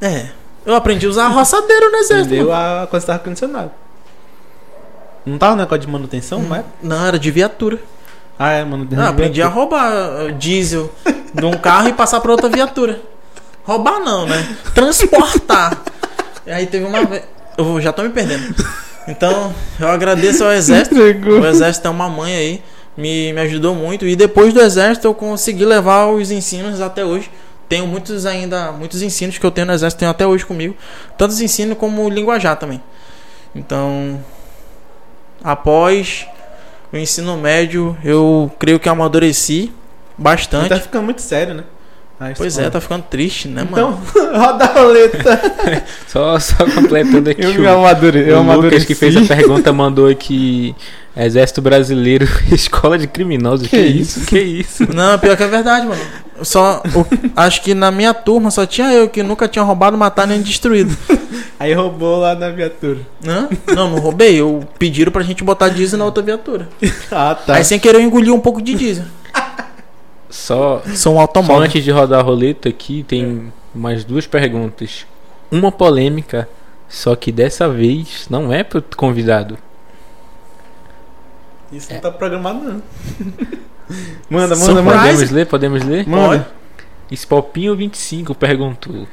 É. 0.00 0.26
Eu 0.64 0.74
aprendi 0.74 1.06
a 1.06 1.08
usar 1.08 1.28
roçadeiro 1.28 1.90
no 1.90 1.96
exército. 1.98 2.34
Mano. 2.36 2.52
a 2.52 2.86
coisa 2.90 3.06
do 3.06 3.12
ar-condicionado. 3.12 3.70
Não 5.24 5.38
tava 5.38 5.56
no 5.56 5.62
negócio 5.62 5.80
de 5.80 5.88
manutenção, 5.88 6.40
não 6.40 6.54
é? 6.56 6.64
Não, 6.82 7.06
era 7.06 7.18
de 7.18 7.30
viatura. 7.30 7.78
Ah, 8.38 8.52
é, 8.52 8.64
manutenção. 8.64 9.02
Ah, 9.04 9.06
de 9.08 9.12
aprendi 9.12 9.42
a 9.42 9.46
viatura. 9.48 9.60
roubar 9.60 10.26
uh, 10.26 10.32
diesel 10.32 10.92
de 11.34 11.44
um 11.44 11.52
carro 11.52 11.88
e 11.88 11.92
passar 11.92 12.20
pra 12.20 12.30
outra 12.30 12.48
viatura. 12.48 13.00
Roubar 13.64 14.00
não, 14.00 14.26
né? 14.26 14.56
Transportar. 14.74 15.76
E 16.46 16.50
aí 16.52 16.64
teve 16.64 16.84
uma 16.84 17.04
vez. 17.04 17.24
Eu 17.58 17.80
já 17.80 17.92
tô 17.92 18.04
me 18.04 18.10
perdendo. 18.10 18.54
Então, 19.08 19.54
eu 19.78 19.88
agradeço 19.88 20.44
ao 20.44 20.52
exército. 20.52 20.96
O 21.40 21.46
exército 21.46 21.86
é 21.86 21.90
uma 21.90 22.08
mãe 22.08 22.34
aí. 22.34 22.62
Me, 22.96 23.32
me 23.32 23.40
ajudou 23.42 23.74
muito. 23.74 24.06
E 24.06 24.16
depois 24.16 24.52
do 24.52 24.60
exército 24.60 25.06
eu 25.06 25.14
consegui 25.14 25.64
levar 25.64 26.06
os 26.06 26.30
ensinos 26.30 26.80
até 26.80 27.04
hoje. 27.04 27.30
Tenho 27.68 27.86
muitos 27.86 28.24
ainda, 28.26 28.72
muitos 28.72 29.02
ensinos 29.02 29.38
que 29.38 29.44
eu 29.44 29.50
tenho 29.50 29.66
no 29.66 29.72
exército, 29.72 29.98
tenho 29.98 30.10
até 30.10 30.26
hoje 30.26 30.46
comigo. 30.46 30.74
Tanto 31.18 31.32
os 31.32 31.40
ensinos 31.40 31.76
como 31.76 32.04
o 32.04 32.08
linguajar 32.08 32.56
também. 32.56 32.80
Então, 33.54 34.20
após 35.42 36.26
o 36.92 36.96
ensino 36.96 37.36
médio, 37.36 37.96
eu 38.04 38.50
creio 38.58 38.78
que 38.78 38.88
amadureci 38.88 39.72
bastante. 40.16 40.68
Tá 40.68 40.80
ficando 40.80 41.04
muito 41.04 41.20
sério, 41.20 41.54
né? 41.54 41.64
Ah, 42.18 42.32
Pois 42.34 42.54
isso 42.54 42.62
é, 42.62 42.70
tá 42.70 42.80
ficando 42.80 43.02
triste, 43.02 43.46
né, 43.46 43.66
mano? 43.70 44.00
Então, 44.08 44.32
roda 44.40 44.64
a 44.64 44.72
roleta. 44.80 45.40
Só, 46.08 46.38
só 46.40 46.64
completando 46.64 47.28
aqui. 47.28 47.42
Eu 47.42 47.62
o- 47.62 47.68
amadure, 47.68 48.18
eu 48.26 48.38
o 48.40 48.54
Lucas 48.60 48.84
que 48.86 48.94
fez 48.94 49.14
a 49.16 49.20
pergunta 49.22 49.70
mandou 49.70 50.08
aqui 50.08 50.74
Exército 51.14 51.60
Brasileiro, 51.60 52.26
Escola 52.50 52.96
de 52.98 53.06
Criminosos. 53.06 53.68
Que, 53.68 53.76
Que 53.76 53.86
isso? 53.86 54.20
Que 54.24 54.38
isso? 54.38 54.90
Não, 54.94 55.18
pior 55.18 55.36
que 55.36 55.42
é 55.42 55.46
verdade, 55.48 55.86
mano. 55.86 56.00
Só, 56.42 56.82
o- 56.94 57.06
acho 57.36 57.60
que 57.62 57.74
na 57.74 57.90
minha 57.90 58.14
turma 58.14 58.50
só 58.50 58.64
tinha 58.64 58.90
eu 58.94 59.10
que 59.10 59.22
nunca 59.22 59.46
tinha 59.46 59.62
roubado, 59.62 59.96
matado 59.98 60.28
nem 60.28 60.40
destruído. 60.40 60.96
Aí 61.60 61.74
roubou 61.74 62.18
lá 62.20 62.34
na 62.34 62.48
viatura. 62.50 62.98
Não, 63.22 63.48
não, 63.74 63.90
não 63.90 63.98
roubei. 63.98 64.40
Eu 64.40 64.66
pediram 64.78 65.12
pra 65.12 65.22
gente 65.22 65.44
botar 65.44 65.68
diesel 65.68 65.98
na 65.98 66.04
outra 66.06 66.22
viatura. 66.22 66.66
Ah, 67.12 67.34
tá. 67.34 67.56
Aí 67.56 67.64
sem 67.64 67.78
querer 67.78 67.98
eu 67.98 68.02
engoli 68.02 68.30
um 68.30 68.40
pouco 68.40 68.62
de 68.62 68.74
diesel. 68.74 69.04
Só, 70.28 70.82
São 70.94 71.16
um 71.16 71.44
só 71.44 71.58
antes 71.58 71.82
de 71.84 71.90
rodar 71.90 72.20
a 72.20 72.22
roleta 72.22 72.68
aqui, 72.68 73.04
tem 73.04 73.52
mais 73.74 74.04
duas 74.04 74.26
perguntas. 74.26 75.06
Uma 75.50 75.70
polêmica, 75.70 76.48
só 76.88 77.14
que 77.14 77.30
dessa 77.30 77.68
vez 77.68 78.26
não 78.28 78.52
é 78.52 78.64
pro 78.64 78.82
convidado. 78.96 79.56
Isso 81.72 81.92
não 81.92 82.00
tá 82.00 82.10
programado, 82.10 82.60
não. 82.64 82.82
manda, 84.30 84.54
manda, 84.54 84.56
Surprise. 84.56 84.84
manda. 84.84 85.00
Podemos 85.00 85.30
ler? 85.30 85.46
Podemos 85.46 85.82
ler? 85.84 86.08
Manda. 86.08 86.48
Spopinho25 87.12 88.34
perguntou: 88.34 89.06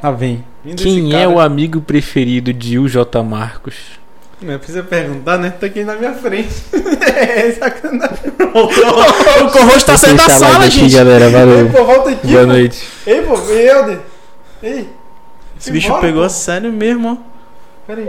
Ah, 0.00 0.10
vem. 0.10 0.44
Vindo 0.64 0.82
Quem 0.82 1.08
é 1.14 1.24
cara- 1.24 1.30
o 1.30 1.40
amigo 1.40 1.80
preferido 1.80 2.52
de 2.52 2.78
UJ 2.78 2.96
Marcos? 3.24 3.98
Não 4.40 4.56
precisa 4.56 4.84
perguntar, 4.84 5.36
né? 5.38 5.50
Tá 5.50 5.66
aqui 5.66 5.82
na 5.82 5.96
minha 5.96 6.12
frente. 6.14 6.54
é 7.16 7.50
sacanagem. 7.52 8.32
O 8.54 9.50
corroxo 9.50 9.84
tá 9.86 9.96
saindo 9.96 10.16
da 10.18 10.28
sala, 10.28 10.64
aqui, 10.64 10.80
gente. 10.80 10.94
galera. 10.94 11.24
Ei, 11.24 11.30
Valeu. 11.32 11.70
pô, 11.70 11.84
volta 11.84 12.10
aqui. 12.10 12.26
Boa 12.28 12.40
pô. 12.40 12.46
noite. 12.46 12.88
Ei, 13.06 13.22
pô, 13.22 13.36
ei, 13.50 13.68
Helder. 13.68 14.00
Ei. 14.62 14.88
Esse 15.60 15.72
bicho 15.72 15.88
Embora, 15.88 16.02
pegou 16.02 16.20
pô. 16.20 16.26
a 16.26 16.28
sério 16.28 16.72
mesmo, 16.72 17.08
ó. 17.12 17.16
Pera 17.86 18.00
aí. 18.00 18.06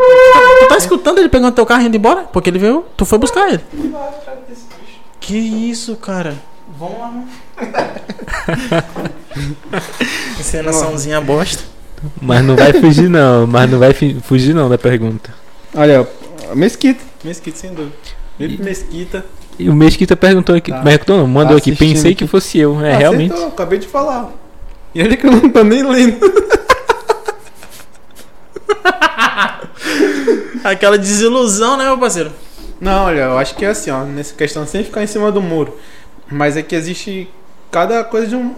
Tu 0.60 0.68
tá 0.68 0.78
escutando 0.78 1.18
ele 1.18 1.30
pegando 1.30 1.56
teu 1.56 1.66
carro 1.66 1.82
e 1.82 1.86
indo 1.88 1.98
embora? 1.98 2.22
Porque 2.32 2.50
ele 2.50 2.60
veio, 2.60 2.86
tu 2.96 3.06
foi 3.06 3.18
buscar 3.18 3.50
ele. 3.50 3.64
Que 5.20 5.36
isso, 5.36 5.96
cara? 5.96 6.36
Vamos 6.78 7.00
lá, 7.00 7.08
mano. 7.12 7.28
Encenaçãozinha 10.40 11.20
bosta. 11.22 11.64
Mas 12.22 12.44
não 12.44 12.56
vai 12.56 12.72
fugir 12.74 13.10
não, 13.10 13.48
mas 13.48 13.70
não 13.70 13.80
vai 13.80 13.94
fugir 13.94 14.54
não 14.54 14.70
da 14.70 14.78
pergunta. 14.78 15.34
Olha, 15.76 16.08
Mesquita. 16.56 17.04
Mesquita, 17.24 17.58
sem 17.58 17.74
dúvida. 17.74 17.96
Felipe 18.38 18.64
Mesquita. 18.64 19.26
E 19.58 19.70
o 19.70 19.76
Mesquita 19.76 20.16
perguntou 20.16 20.56
aqui, 20.56 20.72
Tá. 20.72 20.82
perguntou 20.82 21.18
não, 21.18 21.28
mandou 21.28 21.56
Tá 21.56 21.58
aqui, 21.58 21.76
pensei 21.76 22.12
aqui. 22.12 22.24
que 22.24 22.28
fosse 22.28 22.58
eu, 22.58 22.80
é 22.84 22.94
Ah, 22.94 22.98
realmente. 22.98 23.32
acertou, 23.34 23.52
acabei 23.54 23.80
de 23.80 23.88
falar. 23.88 24.32
E 24.96 25.02
olha 25.04 25.18
que 25.18 25.28
eu 25.28 25.32
não 25.32 25.50
tô 25.50 25.64
nem 25.64 25.84
lendo. 25.84 26.18
Aquela 30.64 30.98
desilusão, 30.98 31.78
né, 31.78 31.86
meu 31.86 31.98
parceiro? 31.98 32.32
Não, 32.80 33.06
olha, 33.06 33.22
eu 33.22 33.38
acho 33.38 33.56
que 33.56 33.66
é 33.66 33.70
assim, 33.70 33.92
ó. 33.92 34.04
Nessa 34.04 34.34
questão 34.34 34.66
sem 34.66 34.84
ficar 34.84 35.04
em 35.04 35.08
cima 35.08 35.32
do 35.32 35.42
muro. 35.42 35.78
Mas 36.32 36.56
é 36.58 36.62
que 36.62 36.76
existe 36.76 37.30
cada 37.72 38.04
coisa 38.04 38.28
de 38.28 38.36
um, 38.36 38.54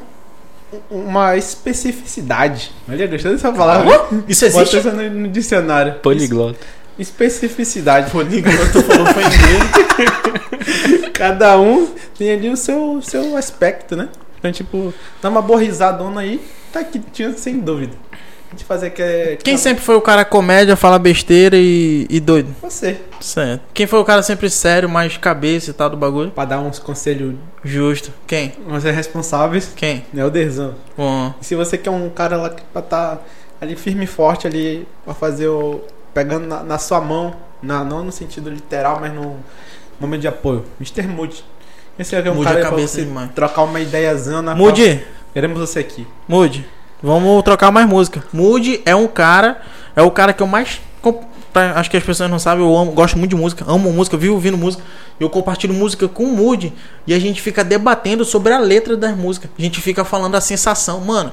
uma 0.90 1.38
especificidade. 1.38 2.72
Olha, 2.90 3.08
gostou 3.08 3.32
dessa 3.32 3.52
palavra? 3.52 4.08
Isso 4.28 4.46
Bota 4.48 4.62
existe? 4.62 4.78
essa 4.78 4.92
no, 4.92 5.10
no 5.10 5.28
dicionário. 5.30 5.94
Poliglota. 5.96 6.60
Especificidade. 7.00 8.12
Poliglota, 8.12 8.82
falou 8.84 9.06
foi 9.08 9.24
inglês. 9.24 11.12
Cada 11.14 11.60
um 11.60 11.88
tem 12.18 12.32
ali 12.32 12.50
o 12.50 12.58
seu, 12.58 13.02
seu 13.02 13.36
aspecto, 13.38 13.96
né? 13.96 14.10
Então, 14.40 14.52
tipo, 14.52 14.94
dá 15.22 15.30
uma 15.30 15.42
boa 15.42 15.60
risadona 15.60 16.22
aí, 16.22 16.42
tá 16.74 16.80
aqui, 16.80 17.00
tinha 17.14 17.32
sem 17.34 17.60
dúvida. 17.60 17.94
A 18.12 18.54
gente 18.54 18.66
fazer 18.66 18.90
que 18.90 19.02
é. 19.02 19.38
Quem 19.42 19.56
sempre 19.56 19.82
foi 19.82 19.96
o 19.96 20.02
cara 20.02 20.26
comédia, 20.26 20.76
fala 20.76 21.00
besteira 21.00 21.56
e, 21.58 22.06
e 22.10 22.20
doido? 22.20 22.54
Você. 22.62 22.98
Certo. 23.22 23.62
Quem 23.74 23.88
foi 23.88 24.00
o 24.00 24.04
cara 24.04 24.22
sempre 24.22 24.50
sério, 24.50 24.90
mais 24.90 25.16
cabeça 25.16 25.70
e 25.70 25.74
tal 25.74 25.90
do 25.90 25.96
bagulho? 25.96 26.32
Pra 26.32 26.44
dar 26.44 26.60
uns 26.60 26.78
conselhos, 26.78 27.36
Justo. 27.64 28.12
Quem? 28.28 28.52
uns 28.68 28.84
responsáveis, 28.84 29.72
Quem? 29.74 30.04
né? 30.12 30.26
O 30.26 30.30
Derzão. 30.30 30.76
Bom. 30.98 31.34
E 31.42 31.46
se 31.46 31.56
você 31.56 31.78
quer 31.78 31.92
um 31.92 32.10
cara 32.10 32.36
lá 32.36 32.50
que 32.50 32.62
pra 32.74 32.82
tá 32.82 33.20
ali 33.62 33.76
firme 33.78 34.04
e 34.04 34.08
forte 34.08 34.48
ali, 34.48 34.86
pra 35.06 35.14
fazer 35.14 35.48
o. 35.48 35.82
pegando 36.14 36.48
na, 36.48 36.64
na 36.64 36.78
sua 36.78 37.00
mão, 37.02 37.36
na, 37.62 37.84
não 37.84 38.04
no 38.04 38.12
sentido 38.12 38.50
literal, 38.50 39.00
mas 39.00 39.14
no 39.14 39.38
momento 40.00 40.22
de 40.22 40.28
apoio. 40.28 40.66
Mr. 40.80 41.08
Moody. 41.08 41.44
Esse 42.00 42.16
é 42.16 42.32
um 42.32 42.36
Mude 42.36 42.46
cara 42.46 42.58
a 42.58 42.62
pra 42.62 42.70
cabeça 42.72 43.02
demais. 43.02 43.30
trocar 43.36 43.62
uma 43.64 43.80
ideiazana. 43.80 44.56
Mude, 44.56 45.04
Queremos 45.34 45.60
você 45.60 45.80
aqui. 45.80 46.08
mude. 46.28 46.66
Vamos 47.04 47.44
trocar 47.44 47.72
mais 47.72 47.88
música. 47.88 48.24
Mude 48.34 48.82
é 48.86 48.96
um 48.96 49.08
cara, 49.08 49.62
é 49.96 50.02
o 50.02 50.10
cara 50.12 50.34
que 50.34 50.42
eu 50.42 50.48
mais. 50.48 50.82
pra- 51.54 51.74
Acho 51.80 51.90
que 51.92 51.98
as 51.98 52.04
pessoas 52.04 52.30
não 52.30 52.40
sabem, 52.40 52.64
eu 52.66 52.76
amo, 52.78 52.92
gosto 52.94 53.18
muito 53.18 53.32
de 53.32 53.36
música, 53.36 53.66
amo 53.68 53.92
música, 53.92 54.16
vivo 54.18 54.34
ouvindo 54.36 54.58
música. 54.58 54.84
Eu 55.20 55.30
compartilho 55.30 55.74
música 55.74 56.08
com 56.08 56.24
o 56.24 56.36
Moody 56.36 56.74
e 57.06 57.14
a 57.14 57.20
gente 57.20 57.42
fica 57.42 57.64
debatendo 57.64 58.24
sobre 58.26 58.54
a 58.54 58.58
letra 58.60 58.96
das 58.98 59.16
músicas. 59.16 59.52
A 59.58 59.62
gente 59.62 59.80
fica 59.82 60.04
falando 60.06 60.36
a 60.36 60.42
sensação. 60.42 61.00
Mano, 61.02 61.32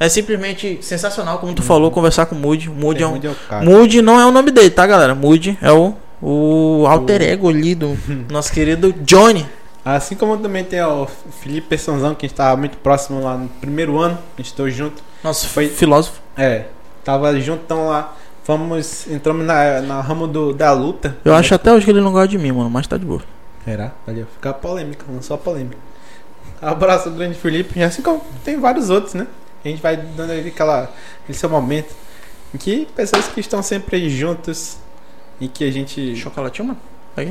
é 0.00 0.08
simplesmente 0.08 0.78
sensacional, 0.80 1.38
como 1.38 1.54
tu 1.54 1.62
falou, 1.62 1.90
conversar 1.90 2.26
com 2.26 2.34
o 2.34 2.38
Moody. 2.38 2.68
Moody 2.70 3.02
é, 3.02 3.06
um, 3.06 3.10
Moody 3.12 3.26
é 3.26 3.30
o 3.30 3.34
cara. 3.34 3.64
Moody 3.64 4.02
não 4.02 4.20
é 4.20 4.26
o 4.26 4.30
nome 4.30 4.50
dele, 4.50 4.70
tá, 4.70 4.86
galera? 4.86 5.14
Moody 5.14 5.58
é 5.60 5.72
o, 5.72 5.94
o 6.22 6.86
alter 6.86 7.22
ego 7.22 7.48
ali 7.48 7.74
do 7.74 7.96
nosso 8.30 8.52
querido 8.52 8.92
Johnny. 8.92 9.44
Assim 9.84 10.14
como 10.14 10.36
também 10.36 10.64
tem 10.64 10.82
o 10.82 11.06
Felipe 11.40 11.68
Pessanzão, 11.68 12.14
que 12.14 12.26
a 12.26 12.28
gente 12.28 12.36
tava 12.36 12.56
muito 12.56 12.76
próximo 12.78 13.22
lá 13.22 13.36
no 13.36 13.48
primeiro 13.48 13.98
ano, 13.98 14.18
a 14.34 14.36
gente 14.36 14.46
estou 14.50 14.68
junto. 14.68 15.02
Nosso 15.24 15.48
Foi- 15.48 15.68
filósofo. 15.68 16.20
É, 16.36 16.64
tava 17.02 17.38
juntão 17.40 17.88
lá. 17.88 18.14
Fomos, 18.44 19.06
entramos 19.08 19.44
na, 19.44 19.80
na 19.82 20.00
ramo 20.00 20.26
do, 20.26 20.54
da 20.54 20.72
luta. 20.72 21.16
Eu 21.24 21.34
acho 21.34 21.54
até 21.54 21.72
hoje 21.72 21.84
que 21.84 21.90
ele 21.90 22.00
não 22.00 22.12
gosta 22.12 22.28
de 22.28 22.38
mim, 22.38 22.52
mano, 22.52 22.70
mas 22.70 22.86
tá 22.86 22.96
de 22.96 23.04
boa. 23.04 23.22
Será? 23.64 23.92
Olha, 24.06 24.26
fica 24.34 24.54
polêmica, 24.54 25.04
não 25.08 25.20
só 25.20 25.36
polêmica. 25.36 25.76
Abraço, 26.60 27.10
grande 27.10 27.34
Felipe. 27.34 27.78
E 27.78 27.82
assim 27.82 28.00
como 28.00 28.22
tem 28.44 28.58
vários 28.58 28.88
outros, 28.90 29.14
né? 29.14 29.26
A 29.68 29.72
gente 29.72 29.82
vai 29.82 29.96
dando 29.96 30.32
ali 30.32 30.48
aquela, 30.48 30.90
aquele 31.22 31.38
seu 31.38 31.48
momento. 31.48 31.94
Em 32.54 32.58
que 32.58 32.88
pessoas 32.96 33.28
que 33.28 33.40
estão 33.40 33.62
sempre 33.62 33.96
aí 33.96 34.08
juntas 34.10 34.78
e 35.40 35.48
que 35.48 35.64
a 35.64 35.70
gente. 35.70 36.16
Chocolatinho, 36.16 36.68
mano? 36.68 36.80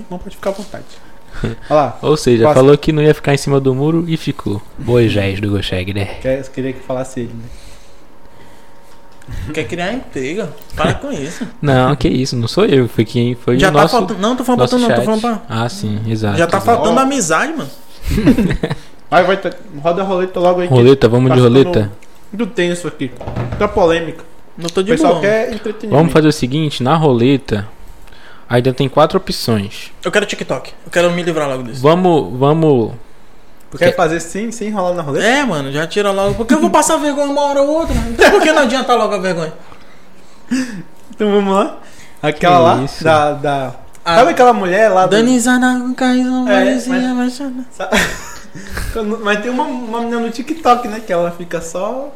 Não 0.10 0.18
pode 0.18 0.36
ficar 0.36 0.52
à 0.52 0.54
vontade. 0.54 0.86
Olha 1.44 1.56
lá, 1.70 1.98
Ou 2.04 2.16
seja, 2.18 2.44
Passa. 2.44 2.56
falou 2.56 2.78
que 2.78 2.92
não 2.92 3.02
ia 3.02 3.14
ficar 3.14 3.34
em 3.34 3.38
cima 3.38 3.60
do 3.60 3.74
muro 3.74 4.06
e 4.08 4.18
ficou. 4.18 4.62
Moisés 4.78 5.40
do 5.42 5.50
Gosheg, 5.50 5.94
né? 5.94 6.18
eu 6.24 6.44
queria 6.52 6.74
que 6.74 6.82
falasse 6.82 7.22
ele, 7.22 7.34
né? 7.34 7.46
Quer 9.54 9.66
criar 9.66 9.94
intriga? 9.94 10.54
Para 10.76 10.94
com 10.94 11.12
isso. 11.12 11.46
Não, 11.62 11.96
que 11.96 12.08
isso, 12.08 12.36
não 12.36 12.48
sou 12.48 12.66
eu, 12.66 12.88
foi 12.88 13.04
quem 13.04 13.36
foi 13.36 13.60
Já 13.60 13.70
o 13.70 13.74
tá 13.74 13.82
nosso, 13.82 13.98
faltando. 13.98 14.20
Não, 14.22 14.36
tô 14.36 14.44
falando 14.44 14.60
nosso 14.62 14.80
faltando, 14.80 14.90
não, 14.90 14.96
tô 15.00 15.20
falando 15.20 15.22
pra. 15.22 15.64
Ah, 15.64 15.68
sim, 15.70 16.00
exato. 16.08 16.38
Já 16.38 16.48
tá 16.48 16.58
exato. 16.58 16.66
faltando 16.66 16.98
Ó. 16.98 17.04
amizade, 17.04 17.54
mano. 17.54 17.70
Vai, 19.10 19.24
vai, 19.24 19.38
tá- 19.38 19.52
roda 19.82 20.02
a 20.02 20.06
roleta 20.06 20.40
logo 20.40 20.62
aí. 20.62 20.68
Roleta, 20.68 21.10
vamos 21.10 21.30
tá 21.30 21.36
de 21.36 21.42
ficando 21.42 21.58
roleta? 21.64 21.92
Muito 22.32 22.48
tenso 22.54 22.88
aqui. 22.88 23.12
Tá 23.58 23.68
polêmica. 23.68 24.24
Eu 24.58 24.70
tô 24.70 24.82
O 24.82 24.84
de 24.84 24.92
pessoal 24.92 25.22
quer 25.22 25.54
entretenimento. 25.54 25.90
Vamos 25.96 26.12
fazer 26.12 26.28
o 26.28 26.32
seguinte, 26.32 26.82
na 26.82 26.96
roleta, 26.96 27.68
ainda 28.50 28.74
tem 28.74 28.90
quatro 28.90 29.18
opções. 29.18 29.92
Eu 30.04 30.12
quero 30.12 30.26
TikTok. 30.26 30.74
Eu 30.86 30.92
quero 30.92 31.12
me 31.12 31.22
livrar 31.22 31.48
logo 31.48 31.64
disso. 31.64 31.82
Vamos, 31.82 32.38
vamos. 32.38 32.94
Quer 33.78 33.96
fazer 33.96 34.20
sim, 34.20 34.52
sem 34.52 34.70
enrolar 34.70 34.96
na 34.96 35.02
roleta? 35.02 35.26
É, 35.26 35.44
mano, 35.44 35.72
já 35.72 35.86
tira 35.86 36.12
logo. 36.12 36.36
Porque 36.36 36.54
eu 36.54 36.60
vou 36.62 36.70
passar 36.70 36.98
vergonha 36.98 37.28
uma 37.28 37.42
hora 37.42 37.62
ou 37.62 37.70
outra. 37.70 37.96
Então 38.10 38.32
por 38.32 38.42
que 38.42 38.52
não 38.52 38.64
adianta 38.64 38.96
logo 38.96 39.14
a 39.14 39.20
vergonha? 39.20 39.54
Então 41.18 41.32
vamos 41.32 41.52
lá. 41.52 41.80
Aquela 42.22 42.76
Que 42.76 42.80
lá, 42.80 42.86
isso. 42.86 43.04
da, 43.04 43.32
da... 43.34 43.76
Ah, 44.06 44.18
Sabe 44.18 44.32
aquela 44.32 44.54
mulher 44.54 44.88
lá 44.90 45.08
do... 45.08 45.10
Danizada 45.10 45.80
com 45.80 45.96
caído, 45.96 46.48
É, 46.48 46.76
apaixonada. 46.76 47.66
Mas 49.24 49.42
tem 49.42 49.52
uma, 49.52 49.64
uma 49.64 50.00
menina 50.02 50.20
no 50.20 50.30
TikTok, 50.32 50.88
né? 50.88 51.00
Que 51.06 51.12
ela 51.14 51.32
fica 51.32 51.62
só. 51.62 52.12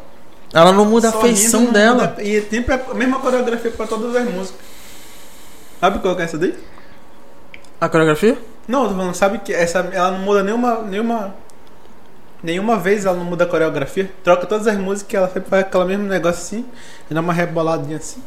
Ela 0.53 0.71
não 0.71 0.85
muda 0.85 1.09
a 1.09 1.11
só 1.11 1.21
rindo, 1.21 1.35
feição 1.37 1.61
não 1.61 1.71
dela. 1.71 2.07
muda- 2.09 2.23
E 2.23 2.41
tem 2.41 2.61
pra- 2.61 2.79
a 2.89 2.93
mesma 2.93 3.19
coreografia 3.19 3.71
pra 3.71 3.87
todas 3.87 4.15
as 4.15 4.25
músicas. 4.29 4.59
Sabe 5.79 5.99
qual 5.99 6.15
que 6.15 6.21
é 6.21 6.25
essa 6.25 6.37
daí? 6.37 6.53
A 7.79 7.87
coreografia? 7.89 8.37
Não, 8.67 8.83
eu 8.83 8.89
tô 8.89 8.95
falando, 8.95 9.15
sabe 9.15 9.39
que 9.39 9.53
essa, 9.53 9.79
ela 9.91 10.11
não 10.11 10.19
muda 10.19 10.43
nenhuma. 10.43 10.81
Nenhuma. 10.81 11.35
Nenhuma 12.43 12.77
vez 12.77 13.05
ela 13.05 13.15
não 13.15 13.23
muda 13.25 13.43
a 13.43 13.47
coreografia. 13.47 14.11
Troca 14.23 14.45
todas 14.47 14.67
as 14.67 14.77
músicas 14.77 15.13
e 15.13 15.15
ela 15.17 15.27
sempre 15.29 15.49
faz 15.49 15.63
aquele 15.63 15.85
mesmo 15.85 16.03
negócio 16.05 16.41
assim. 16.41 16.65
E 17.09 17.13
dá 17.13 17.21
uma 17.21 17.33
reboladinha 17.33 17.97
assim. 17.97 18.21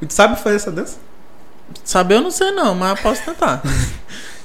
E 0.00 0.06
tu 0.06 0.12
sabe 0.14 0.38
fazer 0.38 0.56
essa 0.56 0.70
dança? 0.70 0.98
Saber 1.84 2.16
eu 2.16 2.20
não 2.20 2.30
sei 2.30 2.50
não, 2.52 2.74
mas 2.74 2.90
eu 2.96 3.02
posso 3.02 3.22
tentar. 3.24 3.62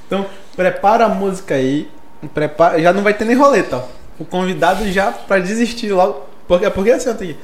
Então, 0.06 0.24
prepara 0.54 1.06
a 1.06 1.08
música 1.08 1.56
aí. 1.56 1.90
Prepara, 2.32 2.80
já 2.80 2.92
não 2.92 3.02
vai 3.02 3.14
ter 3.14 3.24
nem 3.24 3.36
roleta, 3.36 3.76
ó. 3.76 3.82
O 4.18 4.24
convidado 4.24 4.90
já 4.90 5.12
pra 5.12 5.38
desistir 5.38 5.92
logo. 5.92 6.24
Porque, 6.48 6.68
porque 6.70 6.90
assim, 6.90 7.10
ó, 7.10 7.14
tem, 7.14 7.36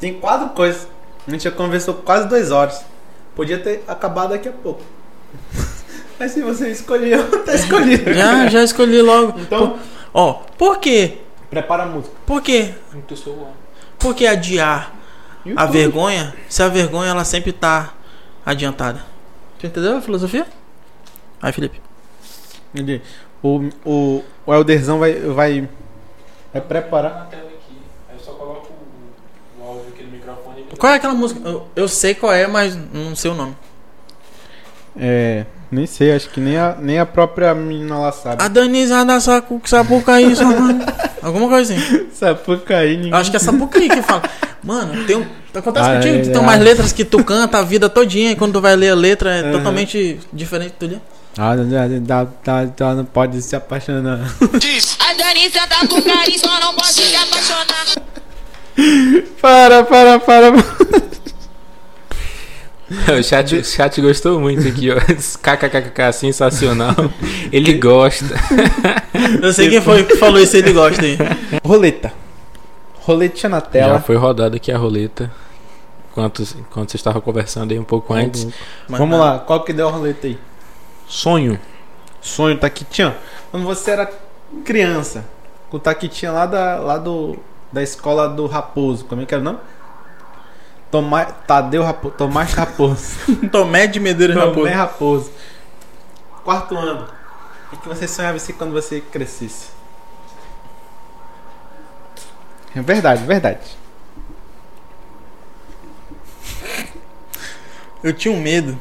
tem 0.00 0.14
quatro 0.14 0.48
coisas. 0.50 0.88
A 1.26 1.30
gente 1.30 1.44
já 1.44 1.50
conversou 1.50 1.94
quase 1.94 2.26
duas 2.28 2.50
horas. 2.50 2.84
Podia 3.36 3.58
ter 3.58 3.84
acabado 3.86 4.30
daqui 4.30 4.48
a 4.48 4.52
pouco. 4.52 4.82
Mas 6.18 6.32
se 6.32 6.42
você 6.42 6.68
escolheu, 6.70 7.24
tá 7.44 7.54
escolhido. 7.54 8.12
já, 8.12 8.46
já 8.48 8.62
escolhi 8.64 9.00
logo. 9.00 9.38
Então, 9.40 9.70
Por- 9.70 9.78
Ó, 10.12 10.32
por 10.58 10.78
quê? 10.78 11.18
prepara 11.48 11.84
a 11.84 11.86
música. 11.86 12.14
Por 12.26 12.42
quê? 12.42 12.74
Por 13.98 14.14
que 14.14 14.26
adiar 14.26 14.92
a 15.44 15.48
YouTube. 15.48 15.72
vergonha 15.72 16.34
se 16.48 16.62
a 16.62 16.68
vergonha 16.68 17.10
ela 17.10 17.24
sempre 17.24 17.52
tá 17.52 17.94
adiantada? 18.44 19.04
Tu 19.58 19.66
entendeu 19.66 19.96
a 19.96 20.00
filosofia? 20.00 20.46
Aí, 21.40 21.52
Felipe. 21.52 21.80
Ele- 22.74 23.00
O, 23.42 23.68
o, 23.84 24.24
o 24.46 24.54
Elderzão 24.54 24.98
vai, 24.98 25.14
vai, 25.14 25.68
vai 26.52 26.62
preparar. 26.62 27.14
na 27.14 27.24
tela 27.24 27.44
aqui. 27.44 27.76
Aí 28.08 28.16
eu 28.16 28.20
só 28.24 28.32
coloco 28.32 28.68
o, 29.58 29.64
áudio 29.66 29.84
aqui 29.94 30.02
no 30.04 30.10
microfone. 30.10 30.64
Qual 30.78 30.92
é 30.92 30.96
aquela 30.96 31.14
música? 31.14 31.40
Eu, 31.48 31.66
eu 31.74 31.88
sei 31.88 32.14
qual 32.14 32.32
é, 32.32 32.46
mas 32.46 32.76
não 32.92 33.14
sei 33.16 33.30
o 33.30 33.34
nome. 33.34 33.56
É, 34.98 35.46
nem 35.70 35.86
sei, 35.86 36.12
acho 36.14 36.28
que 36.30 36.40
nem 36.40 36.56
a, 36.56 36.76
nem 36.78 36.98
a 36.98 37.06
própria 37.06 37.54
menina 37.54 37.96
lá 37.98 38.12
sabe. 38.12 38.42
A 38.42 38.48
Danizada 38.48 39.18
Sacu, 39.20 39.60
Sapucaí. 39.64 40.34
Alguma 41.22 41.48
coisa 41.48 41.72
assim. 41.74 42.08
Sapucaí, 42.12 42.96
ninguém. 42.96 43.14
Acho 43.14 43.30
que 43.30 43.36
é 43.36 43.40
Sapucaí 43.40 43.88
que 43.88 44.02
fala. 44.02 44.22
Mano, 44.62 45.04
tem 45.06 45.16
um. 45.16 45.26
Acontece 45.54 45.88
Ah, 45.88 45.94
contigo, 45.96 46.14
é, 46.16 46.20
tu 46.20 46.26
tem 46.26 46.36
é. 46.36 46.38
umas 46.40 46.60
letras 46.60 46.92
que 46.92 47.04
tu 47.04 47.24
canta 47.24 47.58
a 47.58 47.62
vida 47.62 47.88
todinha 47.88 48.32
e 48.32 48.36
quando 48.36 48.52
tu 48.54 48.60
vai 48.60 48.76
ler 48.76 48.90
a 48.90 48.94
letra 48.94 49.34
é 49.34 49.42
Uhum. 49.44 49.52
totalmente 49.52 50.20
diferente 50.32 50.74
do 50.78 50.86
dia. 50.88 51.02
Ah, 51.38 51.54
dá, 51.56 52.26
dá, 52.44 52.64
dá, 52.64 52.94
não 52.94 53.04
pode 53.04 53.40
se 53.40 53.54
apaixonar. 53.54 54.18
A 54.18 55.14
Danissa 55.14 55.66
tá 55.68 55.86
com 55.86 56.02
carisma, 56.02 56.60
não 56.60 56.74
pode 56.74 56.92
se 56.92 57.16
apaixonar. 57.16 57.86
Para, 59.40 59.84
para, 59.84 60.18
para. 60.20 60.52
O 63.16 63.22
chat, 63.22 63.54
o 63.54 63.64
chat 63.64 64.00
gostou 64.00 64.40
muito 64.40 64.66
aqui, 64.66 64.90
ó. 64.90 64.96
KKKK, 64.96 66.12
sensacional. 66.12 66.94
Ele 67.52 67.74
gosta. 67.74 68.34
Eu 69.40 69.52
sei 69.52 69.70
quem 69.70 69.80
foi 69.80 70.02
que 70.04 70.16
falou 70.16 70.40
isso, 70.40 70.56
ele 70.56 70.72
gosta 70.72 71.00
aí. 71.02 71.16
Roleta. 71.64 72.12
Roletinha 73.02 73.48
na 73.48 73.58
Já 73.58 73.62
tela. 73.62 74.00
foi 74.00 74.16
rodada 74.16 74.56
aqui 74.56 74.72
a 74.72 74.76
roleta. 74.76 75.30
Enquanto, 76.10 76.42
enquanto 76.58 76.90
você 76.90 76.96
estava 76.96 77.20
conversando 77.20 77.70
aí 77.70 77.78
um 77.78 77.84
pouco 77.84 78.12
antes. 78.12 78.48
Mas 78.88 78.98
Vamos 78.98 79.16
não. 79.16 79.24
lá, 79.24 79.38
qual 79.38 79.62
que 79.62 79.72
deu 79.72 79.86
a 79.88 79.92
roleta 79.92 80.26
aí? 80.26 80.36
Sonho. 81.10 81.58
Sonho, 82.22 82.56
Taquitinha. 82.56 83.16
Quando 83.50 83.66
você 83.66 83.90
era 83.90 84.10
criança, 84.64 85.24
com 85.68 85.76
o 85.76 85.80
Taquitinha 85.80 86.30
lá, 86.30 86.46
da, 86.46 86.76
lá 86.76 86.98
do, 86.98 87.36
da 87.72 87.82
escola 87.82 88.28
do 88.28 88.46
Raposo, 88.46 89.04
como 89.06 89.20
é 89.20 89.26
que 89.26 89.34
era 89.34 89.40
o 89.40 89.44
nome? 89.44 89.58
Tadeu 91.48 91.82
Raposo, 91.82 92.14
Tomás 92.14 92.52
Raposo. 92.52 93.16
Tomé 93.50 93.88
de 93.88 93.98
Medeiros 93.98 94.36
Raposo. 94.36 94.54
Tomé 94.54 94.70
Raposo. 94.70 95.32
Quarto 96.44 96.76
ano. 96.76 97.08
O 97.72 97.76
que 97.76 97.88
você 97.88 98.06
sonhava 98.06 98.38
ser 98.38 98.52
quando 98.52 98.72
você 98.72 99.00
crescesse? 99.00 99.70
É 102.74 102.80
verdade, 102.80 103.24
verdade. 103.24 103.76
Eu 108.02 108.12
tinha 108.12 108.32
um 108.32 108.40
medo 108.40 108.78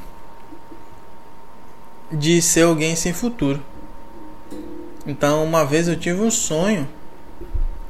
de 2.11 2.41
ser 2.41 2.63
alguém 2.63 2.95
sem 2.95 3.13
futuro. 3.13 3.61
Então, 5.05 5.43
uma 5.43 5.65
vez 5.65 5.87
eu 5.87 5.95
tive 5.95 6.21
um 6.21 6.31
sonho 6.31 6.87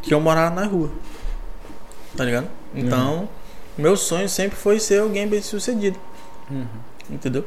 que 0.02 0.14
eu 0.14 0.20
morava 0.20 0.56
na 0.56 0.66
rua. 0.66 0.90
Tá 2.16 2.24
ligado? 2.24 2.48
Então, 2.74 3.28
meu 3.78 3.96
sonho 3.98 4.28
sempre 4.30 4.58
foi 4.58 4.80
ser 4.80 5.02
alguém 5.02 5.28
bem 5.28 5.42
sucedido. 5.42 5.98
Entendeu? 7.10 7.46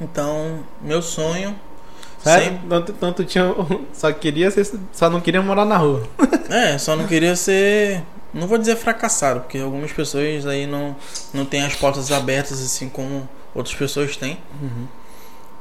Então, 0.00 0.60
meu 0.80 1.02
sonho 1.02 1.54
Sério? 2.22 2.44
sempre. 2.44 2.68
Tanto, 2.68 2.92
tanto 2.94 3.24
tinha, 3.24 3.44
só 3.92 4.12
queria 4.12 4.50
ser, 4.50 4.66
só 4.92 5.10
não 5.10 5.20
queria 5.20 5.42
morar 5.42 5.64
na 5.64 5.76
rua. 5.76 6.02
É, 6.52 6.76
só 6.76 6.94
não 6.94 7.06
queria 7.06 7.34
ser. 7.34 8.02
Não 8.34 8.46
vou 8.46 8.58
dizer 8.58 8.76
fracassado, 8.76 9.40
porque 9.40 9.56
algumas 9.56 9.90
pessoas 9.90 10.44
aí 10.44 10.66
não, 10.66 10.94
não 11.32 11.46
têm 11.46 11.62
as 11.62 11.74
portas 11.74 12.12
abertas 12.12 12.60
assim 12.60 12.90
como 12.90 13.26
outras 13.54 13.74
pessoas 13.74 14.18
têm. 14.18 14.36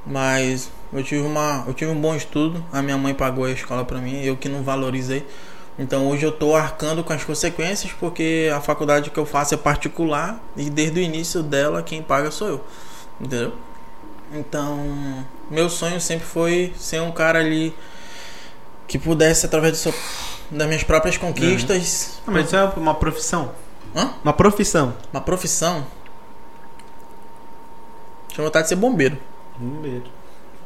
Mas 0.06 0.72
eu 0.92 1.04
tive, 1.04 1.22
uma, 1.22 1.64
eu 1.68 1.74
tive 1.74 1.92
um 1.92 2.00
bom 2.00 2.16
estudo, 2.16 2.64
a 2.72 2.82
minha 2.82 2.98
mãe 2.98 3.14
pagou 3.14 3.46
a 3.46 3.52
escola 3.52 3.86
pra 3.86 4.00
mim, 4.00 4.24
eu 4.24 4.36
que 4.36 4.50
não 4.50 4.64
valorizei. 4.64 5.26
Então 5.78 6.08
hoje 6.08 6.26
eu 6.26 6.32
tô 6.32 6.56
arcando 6.56 7.04
com 7.04 7.14
as 7.14 7.24
consequências 7.24 7.94
porque 7.94 8.52
a 8.56 8.60
faculdade 8.60 9.10
que 9.10 9.18
eu 9.18 9.26
faço 9.26 9.54
é 9.54 9.58
particular 9.58 10.40
e 10.58 10.70
desde 10.70 11.00
o 11.00 11.04
início 11.04 11.42
dela 11.42 11.82
quem 11.82 12.02
paga 12.02 12.30
sou 12.30 12.48
eu. 12.48 12.66
Entendeu? 13.20 13.54
Então, 14.34 15.26
meu 15.50 15.70
sonho 15.70 16.00
sempre 16.00 16.26
foi 16.26 16.74
ser 16.78 17.02
um 17.02 17.12
cara 17.12 17.40
ali 17.40 17.76
que 18.88 18.98
pudesse 18.98 19.46
através 19.46 19.74
do 19.74 19.78
seu, 19.78 19.94
das 20.50 20.68
minhas 20.68 20.84
próprias 20.84 21.18
conquistas, 21.18 22.20
Ah, 22.26 22.32
mas 22.32 22.48
isso 22.48 22.56
é 22.56 22.64
uma 22.78 22.96
profissão. 22.96 23.52
Hã? 23.96 24.12
Uma 24.24 24.34
profissão. 24.34 24.94
uma 25.12 25.22
profissão. 25.22 25.86
Tinha 28.30 28.46
vontade 28.46 28.64
de 28.66 28.70
ser 28.70 28.76
bombeiro. 28.76 29.18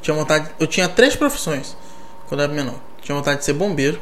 Tinha 0.01 0.15
vontade. 0.15 0.49
Eu 0.59 0.67
tinha 0.67 0.87
três 0.87 1.15
profissões 1.15 1.75
quando 2.27 2.41
eu 2.41 2.45
era 2.45 2.53
menor. 2.53 2.75
Tinha 3.01 3.15
vontade 3.15 3.39
de 3.39 3.45
ser 3.45 3.53
bombeiro, 3.53 3.99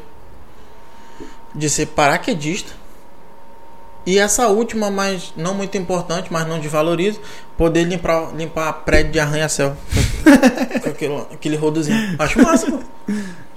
de 1.54 1.68
ser 1.70 1.86
paraquedista. 1.86 2.72
E 4.06 4.18
essa 4.18 4.48
última, 4.48 4.90
mas 4.90 5.32
não 5.34 5.54
muito 5.54 5.78
importante, 5.78 6.30
mas 6.30 6.46
não 6.46 6.58
desvalorizo, 6.60 7.20
poder 7.56 7.84
limpar, 7.84 8.34
limpar 8.36 8.70
prédio 8.84 9.12
de 9.12 9.20
arranha-céu. 9.20 9.74
Com 10.82 10.88
aquele, 10.90 11.16
aquele 11.32 11.56
rodozinho. 11.56 12.14
Acho 12.18 12.42
massa, 12.42 12.70
pô. 12.70 12.80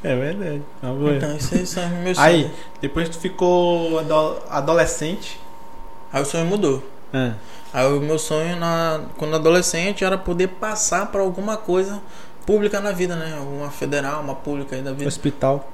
É 0.03 0.15
verdade. 0.15 0.61
Boa. 0.81 1.15
Então, 1.17 1.35
isso, 1.35 1.53
aí 1.53 1.65
são 1.65 1.89
meus 1.89 2.17
Aí, 2.17 2.41
sonhos. 2.43 2.57
depois 2.79 3.09
tu 3.09 3.17
ficou 3.19 3.99
ado- 3.99 4.37
adolescente. 4.49 5.37
Aí 6.13 6.21
o 6.21 6.25
sonho 6.25 6.45
mudou. 6.45 6.81
Ah. 7.13 7.33
Aí 7.73 7.85
o 7.85 7.99
meu 8.02 8.18
sonho 8.18 8.56
na, 8.56 9.02
quando 9.18 9.35
adolescente 9.35 10.03
era 10.03 10.18
poder 10.18 10.48
passar 10.48 11.07
para 11.07 11.22
alguma 11.22 11.57
coisa 11.57 12.02
pública 12.45 12.80
na 12.80 12.91
vida, 12.91 13.15
né? 13.15 13.38
Uma 13.41 13.69
federal, 13.69 14.22
uma 14.22 14.35
pública 14.35 14.76
aí 14.76 14.81
da 14.81 14.91
vida. 14.94 15.07
Hospital. 15.07 15.68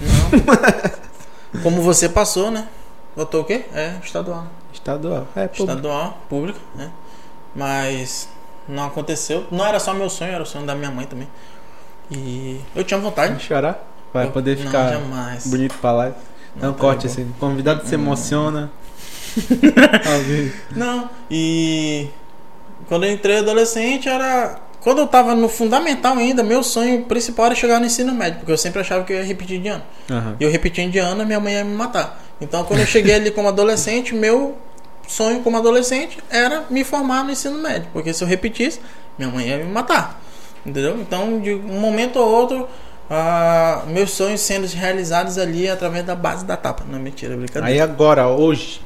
Não. 0.00 1.62
Como 1.62 1.82
você 1.82 2.08
passou, 2.08 2.50
né? 2.50 2.68
Votou 3.14 3.42
o 3.42 3.44
quê? 3.44 3.66
É, 3.74 3.96
estadual. 4.02 4.46
Estadual. 4.72 5.26
É, 5.36 5.46
pô. 5.48 5.64
Estadual, 5.64 6.18
pública, 6.28 6.58
né? 6.74 6.90
Mas 7.54 8.28
não 8.68 8.84
aconteceu. 8.86 9.46
Não 9.50 9.66
era 9.66 9.78
só 9.78 9.92
meu 9.92 10.08
sonho, 10.08 10.32
era 10.32 10.42
o 10.42 10.46
sonho 10.46 10.64
da 10.64 10.74
minha 10.74 10.90
mãe 10.90 11.04
também. 11.06 11.28
E 12.10 12.60
eu 12.74 12.84
tinha 12.84 12.98
Vai 12.98 13.08
vontade. 13.10 13.42
chorar? 13.42 13.86
Vai 14.14 14.26
Eu- 14.26 14.30
poder 14.30 14.56
não, 14.58 14.66
ficar 14.66 14.88
jamais. 14.92 15.46
bonito 15.46 15.74
pra 15.78 15.92
lá. 15.92 16.12
Não, 16.56 16.72
tá 16.72 16.78
corte 16.78 17.06
bom. 17.06 17.12
assim. 17.12 17.34
Convidado 17.38 17.86
se 17.86 17.94
emociona. 17.94 18.70
Não, 20.74 21.10
e 21.30 22.08
quando 22.86 23.04
eu 23.04 23.12
entrei 23.12 23.38
adolescente 23.38 24.08
era. 24.08 24.60
Quando 24.80 24.98
eu 24.98 25.06
tava 25.06 25.34
no 25.36 25.48
fundamental 25.48 26.16
ainda, 26.16 26.42
meu 26.42 26.60
sonho 26.62 27.04
principal 27.04 27.46
era 27.46 27.54
chegar 27.54 27.78
no 27.78 27.86
ensino 27.86 28.12
médio, 28.12 28.38
porque 28.40 28.50
eu 28.50 28.58
sempre 28.58 28.80
achava 28.80 29.04
que 29.04 29.12
eu 29.12 29.18
ia 29.18 29.24
repetir 29.24 29.60
de 29.60 29.68
ano. 29.68 29.84
Aham. 30.10 30.36
E 30.40 30.44
eu 30.44 30.50
repetindo 30.50 30.90
de 30.90 30.98
ano, 30.98 31.24
minha 31.24 31.38
mãe 31.38 31.54
ia 31.54 31.64
me 31.64 31.74
matar. 31.74 32.20
Então 32.40 32.64
quando 32.64 32.80
eu 32.80 32.86
cheguei 32.86 33.14
ali 33.14 33.30
como 33.30 33.46
adolescente, 33.46 34.12
meu 34.16 34.56
sonho 35.06 35.40
como 35.40 35.56
adolescente 35.56 36.18
era 36.28 36.64
me 36.68 36.82
formar 36.82 37.22
no 37.24 37.30
ensino 37.30 37.58
médio, 37.58 37.88
porque 37.92 38.12
se 38.12 38.24
eu 38.24 38.28
repetisse, 38.28 38.80
minha 39.16 39.30
mãe 39.30 39.48
ia 39.48 39.58
me 39.58 39.70
matar. 39.70 40.20
Entendeu? 40.64 41.00
Então, 41.00 41.40
de 41.40 41.54
um 41.54 41.80
momento 41.80 42.18
ou 42.18 42.28
outro, 42.28 42.68
ah, 43.10 43.82
meus 43.88 44.12
sonhos 44.12 44.40
sendo 44.40 44.66
realizados 44.66 45.38
ali 45.38 45.68
através 45.68 46.04
da 46.04 46.14
base 46.14 46.44
da 46.44 46.56
tapa. 46.56 46.84
Não, 46.88 46.98
mentira, 46.98 47.34
é 47.34 47.36
brincadeira. 47.36 47.66
Aí 47.66 47.80
agora, 47.80 48.28
hoje, 48.28 48.80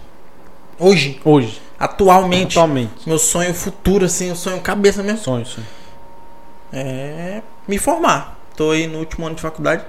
Hoje, 0.79 1.21
hoje, 1.25 1.61
atualmente, 1.79 2.59
atualmente, 2.59 2.93
meu 3.07 3.19
sonho 3.19 3.55
futuro, 3.55 4.05
assim, 4.05 4.31
o 4.31 4.37
sonho 4.37 4.61
cabeça 4.61 5.03
mesmo, 5.03 5.19
sonho, 5.19 5.47
sonho. 5.47 5.67
é 6.73 7.43
me 7.67 7.79
formar. 7.79 8.39
Tô 8.55 8.71
aí 8.71 8.87
no 8.87 8.99
último 8.99 9.27
ano 9.27 9.35
de 9.35 9.43
faculdade. 9.43 9.85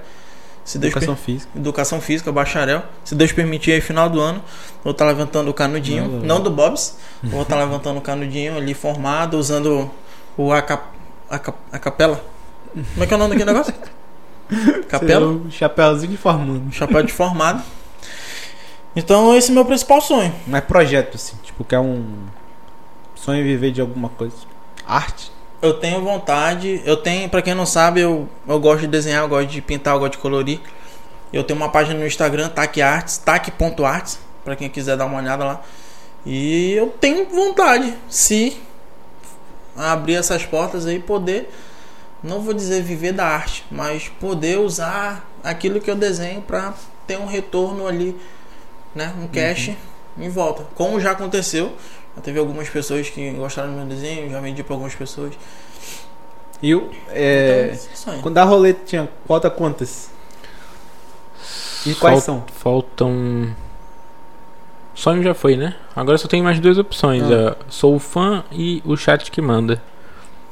Se 0.64 0.78
Deus 0.78 0.92
Educação 0.92 1.16
física. 1.16 1.50
Educação 1.56 2.00
Física, 2.00 2.30
bacharel. 2.30 2.82
Se 3.02 3.14
Deus 3.14 3.32
permitir, 3.32 3.72
aí 3.72 3.80
final 3.80 4.10
do 4.10 4.20
ano, 4.20 4.42
vou 4.84 4.90
estar 4.90 5.06
levantando 5.06 5.50
o 5.50 5.54
canudinho, 5.54 6.06
Não, 6.06 6.20
não, 6.20 6.40
do 6.42 6.50
Bobs, 6.50 6.98
vou 7.22 7.40
estar 7.40 7.56
levantando 7.56 7.98
o 7.98 8.02
canudinho 8.02 8.54
ali 8.54 8.74
formado, 8.74 9.38
usando 9.38 9.90
o 10.36 10.52
aca, 10.52 10.82
aca, 11.30 11.54
a 11.72 11.78
capela. 11.78 12.22
Como 12.74 13.02
é 13.02 13.06
que 13.06 13.14
é 13.14 13.16
o 13.16 13.18
nome 13.18 13.34
daquele 13.34 13.50
negócio? 13.50 13.74
Capela? 14.88 15.40
Chapéuzinho 15.50 16.12
de 16.12 16.18
formando. 16.18 16.70
Chapéu 16.72 17.02
de 17.02 17.12
formado. 17.12 17.62
Então, 18.96 19.36
esse 19.36 19.48
é 19.48 19.52
o 19.52 19.54
meu 19.54 19.64
principal 19.64 20.00
sonho. 20.00 20.34
Mas 20.46 20.64
projeto, 20.64 21.16
assim, 21.16 21.36
tipo, 21.42 21.64
que 21.64 21.74
é 21.74 21.80
um 21.80 22.04
sonho 23.14 23.44
viver 23.44 23.70
de 23.70 23.80
alguma 23.80 24.08
coisa. 24.08 24.36
Arte. 24.86 25.30
Eu 25.60 25.74
tenho 25.74 26.00
vontade, 26.02 26.80
eu 26.84 26.96
tenho, 26.96 27.28
pra 27.28 27.42
quem 27.42 27.52
não 27.52 27.66
sabe, 27.66 28.00
eu, 28.00 28.28
eu 28.46 28.60
gosto 28.60 28.82
de 28.82 28.86
desenhar, 28.86 29.22
eu 29.22 29.28
gosto 29.28 29.48
de 29.48 29.60
pintar, 29.60 29.94
eu 29.94 29.98
gosto 29.98 30.12
de 30.12 30.18
colorir. 30.18 30.60
Eu 31.32 31.42
tenho 31.42 31.58
uma 31.58 31.68
página 31.68 31.98
no 31.98 32.06
Instagram, 32.06 32.48
Tac 32.48 32.80
Arts, 32.80 33.18
tac.arts, 33.18 34.20
pra 34.44 34.54
quem 34.54 34.68
quiser 34.68 34.96
dar 34.96 35.06
uma 35.06 35.18
olhada 35.18 35.44
lá. 35.44 35.60
E 36.24 36.72
eu 36.72 36.88
tenho 37.00 37.26
vontade, 37.26 37.92
se 38.08 38.56
abrir 39.76 40.14
essas 40.14 40.44
portas 40.44 40.86
aí, 40.86 40.98
poder, 40.98 41.52
não 42.22 42.40
vou 42.40 42.54
dizer 42.54 42.82
viver 42.82 43.12
da 43.12 43.26
arte, 43.26 43.64
mas 43.70 44.08
poder 44.20 44.58
usar 44.58 45.28
aquilo 45.42 45.80
que 45.80 45.90
eu 45.90 45.94
desenho 45.94 46.40
pra 46.42 46.74
ter 47.06 47.18
um 47.18 47.26
retorno 47.26 47.86
ali, 47.86 48.16
né, 48.98 49.14
um 49.22 49.26
cash 49.28 49.70
em 50.18 50.28
volta. 50.28 50.64
Como 50.74 51.00
já 51.00 51.12
aconteceu, 51.12 51.72
já 52.16 52.22
teve 52.22 52.38
algumas 52.38 52.68
pessoas 52.68 53.08
que 53.08 53.30
gostaram 53.30 53.70
do 53.70 53.76
meu 53.76 53.86
desenho, 53.86 54.28
já 54.30 54.40
vendi 54.40 54.62
pra 54.62 54.74
algumas 54.74 54.94
pessoas. 54.94 55.32
E 56.60 56.74
o. 56.74 56.90
É, 57.10 57.70
Então, 57.72 57.96
sonho. 57.96 58.20
quando 58.22 58.36
a 58.38 58.44
roleta 58.44 58.80
tinha. 58.84 59.08
Falta 59.26 59.48
quantas? 59.48 60.10
E 61.86 61.94
quais 61.94 62.16
Fal- 62.16 62.20
são? 62.20 62.44
Faltam. 62.52 63.54
Sonho 64.94 65.22
já 65.22 65.32
foi, 65.32 65.56
né? 65.56 65.76
Agora 65.94 66.18
só 66.18 66.26
tem 66.26 66.42
mais 66.42 66.58
duas 66.58 66.76
opções: 66.76 67.22
Ah. 67.22 67.56
é, 67.56 67.56
sou 67.68 67.94
o 67.94 67.98
fã 68.00 68.42
e 68.50 68.82
o 68.84 68.96
chat 68.96 69.30
que 69.30 69.40
manda. 69.40 69.80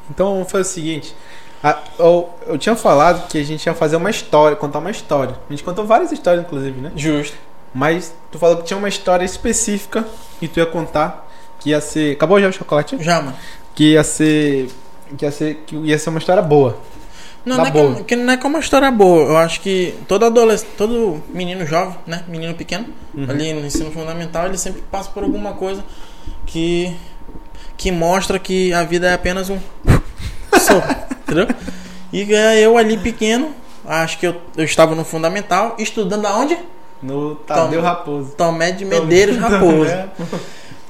Então 0.08 0.32
vamos 0.34 0.50
fazer 0.52 0.62
o 0.62 0.72
seguinte. 0.72 1.14
a- 1.62 1.82
eu, 1.98 2.30
eu 2.46 2.56
tinha 2.58 2.76
falado 2.76 3.26
que 3.26 3.38
a 3.38 3.42
gente 3.42 3.66
ia 3.66 3.74
fazer 3.74 3.96
uma 3.96 4.08
história, 4.10 4.56
contar 4.56 4.78
uma 4.78 4.90
história. 4.90 5.34
A 5.48 5.52
gente 5.52 5.64
contou 5.64 5.84
várias 5.84 6.12
histórias, 6.12 6.44
inclusive, 6.44 6.80
né? 6.80 6.92
Justo. 6.94 7.36
Mas 7.76 8.14
tu 8.32 8.38
falou 8.38 8.56
que 8.56 8.64
tinha 8.64 8.78
uma 8.78 8.88
história 8.88 9.22
específica 9.22 10.06
que 10.40 10.48
tu 10.48 10.58
ia 10.58 10.64
contar. 10.64 11.28
Que 11.60 11.70
ia 11.70 11.80
ser. 11.80 12.14
Acabou 12.16 12.40
já 12.40 12.48
o 12.48 12.52
chocolate? 12.52 12.96
Já, 13.00 13.20
mano. 13.20 13.36
Que 13.74 13.92
ia 13.92 14.02
ser. 14.02 14.70
Que 15.18 15.26
ia 15.26 15.30
ser, 15.30 15.54
que 15.66 15.76
ia 15.76 15.98
ser 15.98 16.08
uma 16.08 16.18
história 16.18 16.42
boa. 16.42 16.78
Não, 17.44 17.58
não 17.58 17.66
é, 17.66 17.70
boa. 17.70 17.94
que, 17.96 18.04
que 18.04 18.16
não 18.16 18.32
é 18.32 18.36
que 18.38 18.46
é 18.46 18.48
uma 18.48 18.58
história 18.60 18.90
boa. 18.90 19.24
Eu 19.24 19.36
acho 19.36 19.60
que 19.60 19.94
todo 20.08 20.24
adolescente, 20.24 20.70
todo 20.78 21.22
menino 21.28 21.66
jovem, 21.66 21.96
né? 22.06 22.24
Menino 22.26 22.54
pequeno, 22.54 22.86
Uhum. 23.14 23.26
ali 23.28 23.52
no 23.52 23.64
ensino 23.66 23.90
fundamental, 23.92 24.46
ele 24.46 24.56
sempre 24.58 24.82
passa 24.90 25.10
por 25.10 25.22
alguma 25.22 25.52
coisa 25.52 25.84
que 26.46 26.96
que 27.76 27.92
mostra 27.92 28.38
que 28.38 28.72
a 28.72 28.82
vida 28.84 29.06
é 29.06 29.12
apenas 29.12 29.50
um 29.50 29.58
sopro, 30.58 30.96
entendeu? 31.22 31.46
E 32.12 32.34
é, 32.34 32.60
eu 32.60 32.78
ali 32.78 32.96
pequeno, 32.96 33.50
acho 33.84 34.18
que 34.18 34.26
eu, 34.26 34.40
eu 34.56 34.64
estava 34.64 34.94
no 34.94 35.04
fundamental, 35.04 35.76
estudando 35.78 36.24
aonde? 36.26 36.56
No 37.02 37.36
Tadeu 37.36 37.80
Tom- 37.80 37.86
Raposo. 37.86 38.30
Tomé 38.36 38.72
de 38.72 38.84
Medeiros 38.84 39.36
Raposo. 39.40 39.90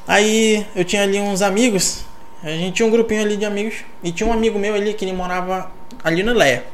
Aí 0.07 0.67
eu 0.75 0.85
tinha 0.85 1.03
ali 1.03 1.19
uns 1.19 1.43
amigos, 1.43 2.05
a 2.43 2.49
gente 2.49 2.75
tinha 2.77 2.87
um 2.87 2.91
grupinho 2.91 3.23
ali 3.23 3.37
de 3.37 3.45
amigos, 3.45 3.77
e 4.03 4.13
tinha 4.13 4.29
um 4.29 4.33
amigo 4.33 4.59
meu 4.59 4.75
ali 4.75 4.95
que 4.95 5.05
ele 5.05 5.13
morava 5.13 5.71
ali 6.05 6.23
no 6.23 6.33
Leia. 6.33 6.65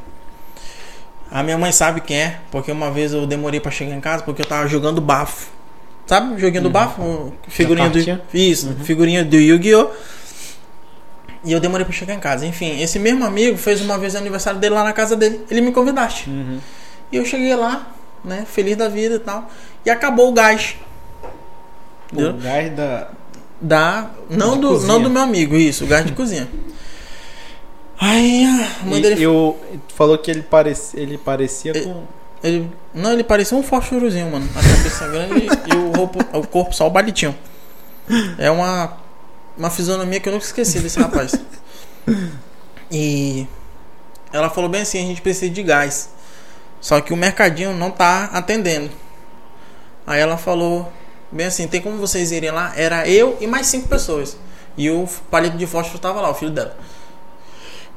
A 1.31 1.43
minha 1.43 1.57
mãe 1.57 1.73
sabe 1.73 2.03
quem 2.03 2.19
é, 2.19 2.41
porque 2.51 2.71
uma 2.71 2.91
vez 2.91 3.15
eu 3.15 3.27
demorei 3.27 3.59
pra 3.59 3.71
chegar 3.71 3.95
em 3.95 4.01
casa 4.01 4.23
porque 4.23 4.43
eu 4.43 4.47
tava 4.47 4.69
jogando 4.69 5.01
bafo. 5.01 5.49
Sabe? 6.07 6.39
Joguinho 6.39 6.65
do 6.65 6.69
bafo? 6.71 7.01
O 7.01 7.33
Figurinha 7.49 7.89
do. 7.89 7.99
Isso, 8.35 8.75
figurinha 8.83 9.25
do 9.25 9.37
Yu-Gi-Oh! 9.37 9.89
E 11.45 11.53
eu 11.53 11.59
demorei 11.59 11.85
pra 11.87 11.95
chegar 11.95 12.13
em 12.15 12.19
casa. 12.21 12.45
Enfim, 12.45 12.81
esse 12.83 12.99
mesmo 12.99 13.25
amigo 13.25 13.57
fez 13.57 13.81
uma 13.81 13.97
vez 13.97 14.15
o 14.15 14.19
aniversário 14.19 14.61
dele 14.61 14.75
lá 14.75 14.85
na 14.85 14.93
casa 14.93 15.17
dele. 15.17 15.41
Ele 15.51 15.61
me 15.63 15.73
convidaste. 15.73 16.29
Uhum. 16.29 16.59
E 17.11 17.17
eu 17.17 17.25
cheguei 17.25 17.55
lá, 17.57 17.87
né? 18.25 18.47
Feliz 18.49 18.77
da 18.77 18.89
vida 18.89 19.17
e 19.17 19.19
tal. 19.19 19.51
E 19.85 19.91
acabou 19.91 20.29
o 20.29 20.33
gás. 20.33 20.77
Entendeu? 22.13 22.31
O 22.33 22.39
gás 22.39 22.73
da. 22.77 23.09
Da. 23.61 24.11
Não 24.29 24.59
do, 24.59 24.69
cozinha. 24.71 24.89
não 24.93 25.03
do 25.03 25.09
meu 25.11 25.23
amigo, 25.23 25.55
isso, 25.57 25.85
o 25.85 25.87
gás 25.87 26.05
de 26.05 26.13
cozinha. 26.13 26.49
Aí 27.99 28.45
a 28.45 28.85
mãe 28.85 28.99
E, 28.99 29.03
dele. 29.03 29.23
eu, 29.23 29.57
falou 29.95 30.19
que 30.19 30.31
ele, 30.31 30.43
parec, 30.43 30.79
ele 30.95 31.17
parecia 31.19 31.77
E- 31.77 31.83
com. 31.85 32.03
Ele, 32.43 32.69
não, 32.93 33.13
ele 33.13 33.23
parecia 33.23 33.57
um 33.57 33.63
fósforozinho, 33.63 34.29
mano. 34.33 34.49
A 34.57 34.61
cabeça 34.61 35.07
grande 35.07 35.47
e 35.73 35.77
o, 35.77 35.93
roupo, 35.93 36.19
o 36.37 36.45
corpo 36.45 36.75
só 36.75 36.89
o 36.89 36.91
balitinho. 36.91 37.33
É 38.37 38.51
uma, 38.51 38.97
uma 39.57 39.71
fisionomia 39.71 40.19
que 40.19 40.29
eu 40.29 40.33
nunca 40.33 40.45
esqueci 40.45 40.81
desse 40.81 40.99
rapaz. 40.99 41.37
E 42.91 43.47
ela 44.33 44.51
falou 44.51 44.69
bem 44.69 44.81
assim: 44.83 44.99
a 44.99 45.07
gente 45.07 45.23
precisa 45.23 45.53
de 45.53 45.63
gás. 45.63 46.11
Só 46.83 47.01
que 47.01 47.13
o 47.13 47.17
mercadinho 47.17 47.73
não 47.73 47.93
tá 47.93 48.25
atendendo. 48.33 48.91
Aí 50.05 50.21
ela 50.21 50.37
falou 50.37 50.93
bem 51.31 51.47
assim: 51.47 51.69
tem 51.69 51.81
como 51.81 51.97
vocês 51.97 52.33
irem 52.33 52.51
lá? 52.51 52.73
Era 52.77 53.09
eu 53.09 53.39
e 53.41 53.47
mais 53.47 53.69
cinco 53.69 53.89
pessoas. 53.89 54.37
E 54.77 54.91
o 54.91 55.09
palito 55.31 55.57
de 55.57 55.67
fósforo 55.67 56.01
tava 56.01 56.21
lá, 56.21 56.29
o 56.29 56.35
filho 56.35 56.51
dela. 56.51 56.77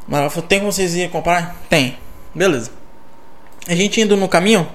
Mas 0.08 0.20
ela 0.20 0.30
falou: 0.30 0.48
tem 0.48 0.60
como 0.60 0.72
vocês 0.72 0.94
irem 0.94 1.10
comprar? 1.10 1.56
Tem. 1.68 1.98
Beleza. 2.34 2.70
A 3.68 3.74
gente 3.74 4.00
indo 4.00 4.16
no 4.16 4.30
caminho, 4.30 4.70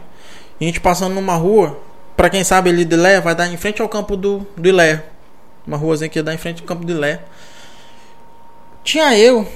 a 0.60 0.64
gente 0.64 0.80
passando 0.80 1.14
numa 1.14 1.36
rua, 1.36 1.78
pra 2.16 2.28
quem 2.28 2.42
sabe 2.42 2.70
ali 2.70 2.84
de 2.84 2.96
Ilé, 2.96 3.20
vai 3.20 3.36
dar 3.36 3.46
em 3.46 3.56
frente 3.56 3.80
ao 3.80 3.88
campo 3.88 4.16
do, 4.16 4.44
do 4.56 4.68
Ilé. 4.68 5.04
Uma 5.64 5.76
ruazinha 5.76 6.08
que 6.08 6.20
dá 6.20 6.34
em 6.34 6.38
frente 6.38 6.62
ao 6.62 6.66
campo 6.66 6.84
do 6.84 6.92
Ilé. 6.92 7.20
Tinha 8.82 9.16
eu, 9.16 9.46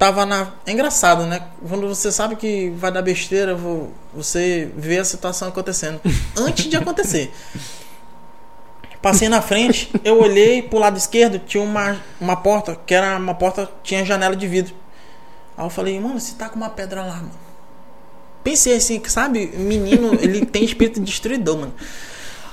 tava 0.00 0.24
na. 0.24 0.48
É 0.66 0.72
engraçado, 0.72 1.26
né? 1.26 1.42
Quando 1.68 1.86
você 1.86 2.10
sabe 2.10 2.34
que 2.34 2.70
vai 2.70 2.90
dar 2.90 3.02
besteira, 3.02 3.54
vo- 3.54 3.92
você 4.14 4.70
vê 4.74 4.98
a 4.98 5.04
situação 5.04 5.48
acontecendo. 5.48 6.00
Antes 6.36 6.64
de 6.64 6.76
acontecer. 6.76 7.30
Passei 9.02 9.28
na 9.28 9.40
frente, 9.40 9.90
eu 10.04 10.20
olhei 10.20 10.62
pro 10.62 10.78
lado 10.78 10.96
esquerdo, 10.98 11.38
tinha 11.38 11.62
uma, 11.62 11.98
uma 12.20 12.36
porta, 12.36 12.78
que 12.86 12.94
era 12.94 13.16
uma 13.16 13.34
porta, 13.34 13.70
tinha 13.82 14.04
janela 14.04 14.34
de 14.36 14.46
vidro. 14.46 14.74
Aí 15.56 15.64
eu 15.64 15.70
falei, 15.70 15.98
mano, 16.00 16.18
você 16.18 16.34
tá 16.34 16.48
com 16.48 16.56
uma 16.56 16.68
pedra 16.70 17.02
lá, 17.02 17.16
mano. 17.16 17.30
Pensei 18.44 18.76
assim, 18.76 18.98
que 19.00 19.10
sabe, 19.10 19.46
menino, 19.54 20.14
ele 20.20 20.44
tem 20.46 20.64
espírito 20.64 21.00
destruidor, 21.00 21.58
mano. 21.58 21.74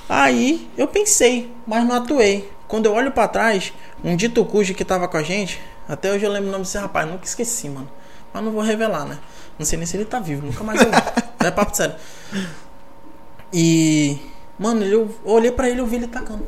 Aí 0.08 0.68
eu 0.76 0.86
pensei, 0.86 1.50
mas 1.66 1.86
não 1.86 1.96
atuei. 1.96 2.50
Quando 2.66 2.86
eu 2.86 2.92
olho 2.94 3.10
pra 3.10 3.28
trás, 3.28 3.72
um 4.02 4.16
dito 4.16 4.42
cujo 4.44 4.74
que 4.74 4.84
tava 4.86 5.06
com 5.08 5.16
a 5.18 5.22
gente, 5.22 5.60
até 5.88 6.12
hoje 6.12 6.24
eu 6.24 6.30
lembro 6.30 6.48
o 6.48 6.52
nome 6.52 6.64
desse 6.64 6.78
rapaz, 6.78 7.08
nunca 7.08 7.24
esqueci, 7.24 7.68
mano. 7.68 7.88
Mas 8.32 8.44
não 8.44 8.52
vou 8.52 8.62
revelar, 8.62 9.06
né? 9.06 9.18
Não 9.58 9.64
sei 9.64 9.78
nem 9.78 9.86
se 9.86 9.96
ele 9.96 10.04
tá 10.04 10.20
vivo, 10.20 10.46
nunca 10.46 10.62
mais 10.62 10.80
eu. 10.80 10.88
É 11.40 11.50
papo 11.52 11.74
sério. 11.76 11.94
E. 13.52 14.18
Mano, 14.58 14.84
eu 14.84 15.08
olhei 15.24 15.52
pra 15.52 15.68
ele 15.68 15.78
e 15.78 15.82
eu 15.82 15.86
vi 15.86 15.96
ele 15.96 16.08
tacando. 16.08 16.44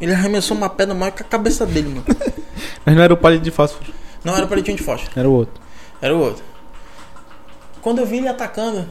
Ele 0.00 0.12
arremessou 0.12 0.56
uma 0.56 0.68
pedra 0.68 0.94
maior 0.94 1.12
que 1.12 1.22
a 1.22 1.24
cabeça 1.24 1.64
dele, 1.64 1.88
mano. 1.88 2.04
Mas 2.84 2.96
não 2.96 3.02
era 3.02 3.14
o 3.14 3.16
palito 3.16 3.44
de 3.44 3.52
fósforo, 3.52 3.94
Não 4.24 4.34
era 4.34 4.44
o 4.44 4.48
palitinho 4.48 4.76
de 4.76 4.82
fósforo. 4.82 5.12
era 5.16 5.28
o 5.28 5.32
outro. 5.32 5.62
Era 6.00 6.14
o 6.14 6.18
outro. 6.18 6.42
Quando 7.80 8.00
eu 8.00 8.06
vi 8.06 8.18
ele 8.18 8.28
atacando, 8.28 8.88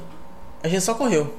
a 0.63 0.67
gente 0.69 0.81
só 0.81 0.93
correu. 0.93 1.33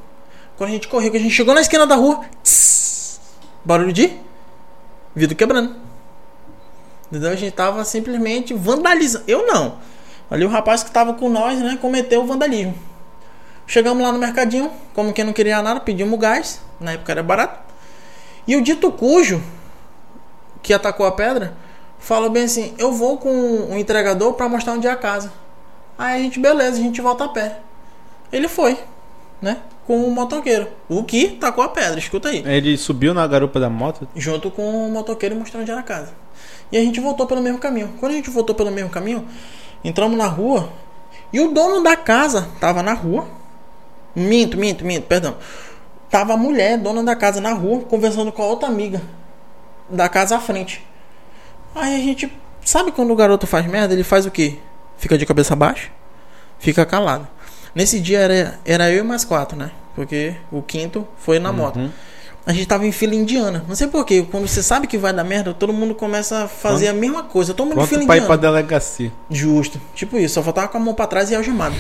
Quando 0.57 0.69
a 0.69 0.73
gente 0.75 0.89
correu, 0.89 1.11
que 1.11 1.17
a 1.17 1.21
gente 1.21 1.33
chegou 1.35 1.55
na 1.55 1.63
esquina 1.63 1.87
da 1.87 1.95
rua, 1.95 2.21
tss, 2.43 3.19
barulho 3.65 3.93
de 3.95 4.13
vidro 5.17 5.35
quebrando. 5.35 5.75
Entendeu? 7.13 7.31
A 7.31 7.37
gente 7.37 7.53
tava 7.53 7.85
simplesmente 7.85 8.55
vandalizando. 8.55 9.25
Eu 9.29 9.47
não. 9.47 9.77
Ali 10.31 10.47
o 10.47 10.49
rapaz 10.49 10.83
que 10.83 10.91
tava 10.91 11.13
com 11.13 11.29
nós, 11.29 11.61
né, 11.61 11.77
cometeu 11.79 12.23
o 12.23 12.27
vandalismo. 12.27 12.75
Chegamos 13.67 14.03
lá 14.03 14.11
no 14.11 14.19
mercadinho, 14.19 14.71
como 14.95 15.13
quem 15.13 15.23
não 15.23 15.35
queria 15.35 15.61
nada, 15.61 15.79
pedimos 15.79 16.19
gás. 16.19 16.63
Na 16.81 16.93
época 16.93 17.13
era 17.13 17.23
barato. 17.23 17.61
E 18.49 18.57
o 18.57 18.63
dito 18.63 18.91
cujo, 18.91 19.43
que 20.63 20.73
atacou 20.73 21.05
a 21.05 21.13
pedra, 21.13 21.55
falou 21.99 22.31
bem 22.31 22.45
assim: 22.45 22.75
Eu 22.79 22.93
vou 22.93 23.19
com 23.19 23.29
o 23.29 23.77
entregador 23.77 24.33
pra 24.33 24.49
mostrar 24.49 24.73
onde 24.73 24.87
é 24.87 24.91
a 24.91 24.97
casa. 24.97 25.31
Aí 25.99 26.19
a 26.19 26.23
gente, 26.23 26.41
beleza, 26.41 26.79
a 26.79 26.83
gente 26.83 27.03
volta 27.03 27.25
a 27.25 27.29
pé. 27.29 27.59
Ele 28.33 28.49
foi, 28.49 28.79
né? 29.43 29.59
com 29.87 30.07
o 30.07 30.11
motoqueiro. 30.11 30.69
O 30.89 31.05
que 31.05 31.29
tacou 31.29 31.63
a 31.63 31.69
pedra, 31.69 31.99
escuta 31.99 32.29
aí. 32.29 32.43
Ele 32.47 32.79
subiu 32.79 33.13
na 33.13 33.27
garupa 33.27 33.61
da 33.61 33.69
moto. 33.69 34.09
Junto 34.17 34.51
com 34.51 34.87
o 34.87 34.91
motoqueiro 34.91 35.35
e 35.35 35.39
mostrando 35.39 35.63
onde 35.63 35.71
era 35.71 35.81
a 35.81 35.85
casa. 35.85 36.22
E 36.73 36.79
a 36.79 36.81
gente 36.81 36.99
voltou 36.99 37.27
pelo 37.27 37.43
mesmo 37.43 37.59
caminho. 37.59 37.93
Quando 38.01 38.13
a 38.13 38.15
gente 38.15 38.31
voltou 38.31 38.55
pelo 38.55 38.71
mesmo 38.71 38.89
caminho, 38.89 39.29
entramos 39.85 40.17
na 40.17 40.27
rua 40.27 40.73
e 41.33 41.39
o 41.39 41.53
dono 41.53 41.83
da 41.83 41.97
casa 41.97 42.49
tava 42.59 42.83
na 42.83 42.95
rua. 42.95 43.29
Minto, 44.17 44.57
minto, 44.57 44.85
minto, 44.85 45.07
perdão. 45.07 45.37
Tava 46.11 46.35
a 46.35 46.37
mulher, 46.37 46.79
dona 46.79 47.03
da 47.03 47.17
casa, 47.17 47.41
na 47.41 47.53
rua, 47.53 47.81
conversando 47.81 48.31
com 48.33 48.43
a 48.43 48.47
outra 48.47 48.69
amiga 48.69 49.01
da 49.89 50.09
casa 50.09 50.37
à 50.37 50.41
frente. 50.41 50.85
Aí 51.75 51.95
a 51.95 51.99
gente. 51.99 52.33
Sabe 52.65 52.93
quando 52.93 53.11
o 53.11 53.17
garoto 53.17 53.47
faz 53.47 53.67
merda? 53.67 53.95
Ele 53.95 54.05
faz 54.05 54.27
o 54.27 54.31
quê? 54.31 54.59
Fica 54.99 55.19
de 55.19 55.27
cabeça 55.27 55.57
baixa, 55.57 55.91
fica 56.59 56.85
calado. 56.87 57.27
Nesse 57.75 57.99
dia 57.99 58.19
era, 58.21 58.59
era 58.65 58.91
eu 58.91 59.03
e 59.03 59.07
mais 59.07 59.25
quatro, 59.25 59.57
né? 59.57 59.71
Porque 59.95 60.37
o 60.51 60.63
quinto 60.63 61.09
foi 61.17 61.39
na 61.39 61.53
moto. 61.53 61.79
A 62.45 62.53
gente 62.53 62.67
tava 62.67 62.87
em 62.87 62.93
fila 62.93 63.15
indiana. 63.15 63.65
Não 63.69 63.75
sei 63.75 63.87
porquê. 63.87 64.27
Quando 64.29 64.49
você 64.49 64.63
sabe 64.63 64.87
que 64.87 64.99
vai 64.99 65.13
dar 65.13 65.23
merda, 65.23 65.55
todo 65.55 65.73
mundo 65.73 65.95
começa 65.95 66.45
a 66.45 66.49
fazer 66.49 66.89
a 66.89 66.93
mesma 66.93 67.23
coisa. 67.23 67.55
Todo 67.55 67.69
mundo 67.69 67.83
em 67.83 67.87
fila 67.87 68.05
pra 68.05 68.17
ir 68.17 68.19
indiana. 68.19 68.27
pra 68.27 68.51
delegacia. 68.51 69.13
Justo. 69.31 69.81
Tipo 69.95 70.19
isso, 70.19 70.35
só 70.35 70.43
faltava 70.43 70.69
com 70.69 70.77
a 70.77 70.81
mão 70.81 70.95
pra 70.95 71.07
trás 71.07 71.31
e 71.31 71.37
algemado. 71.37 71.77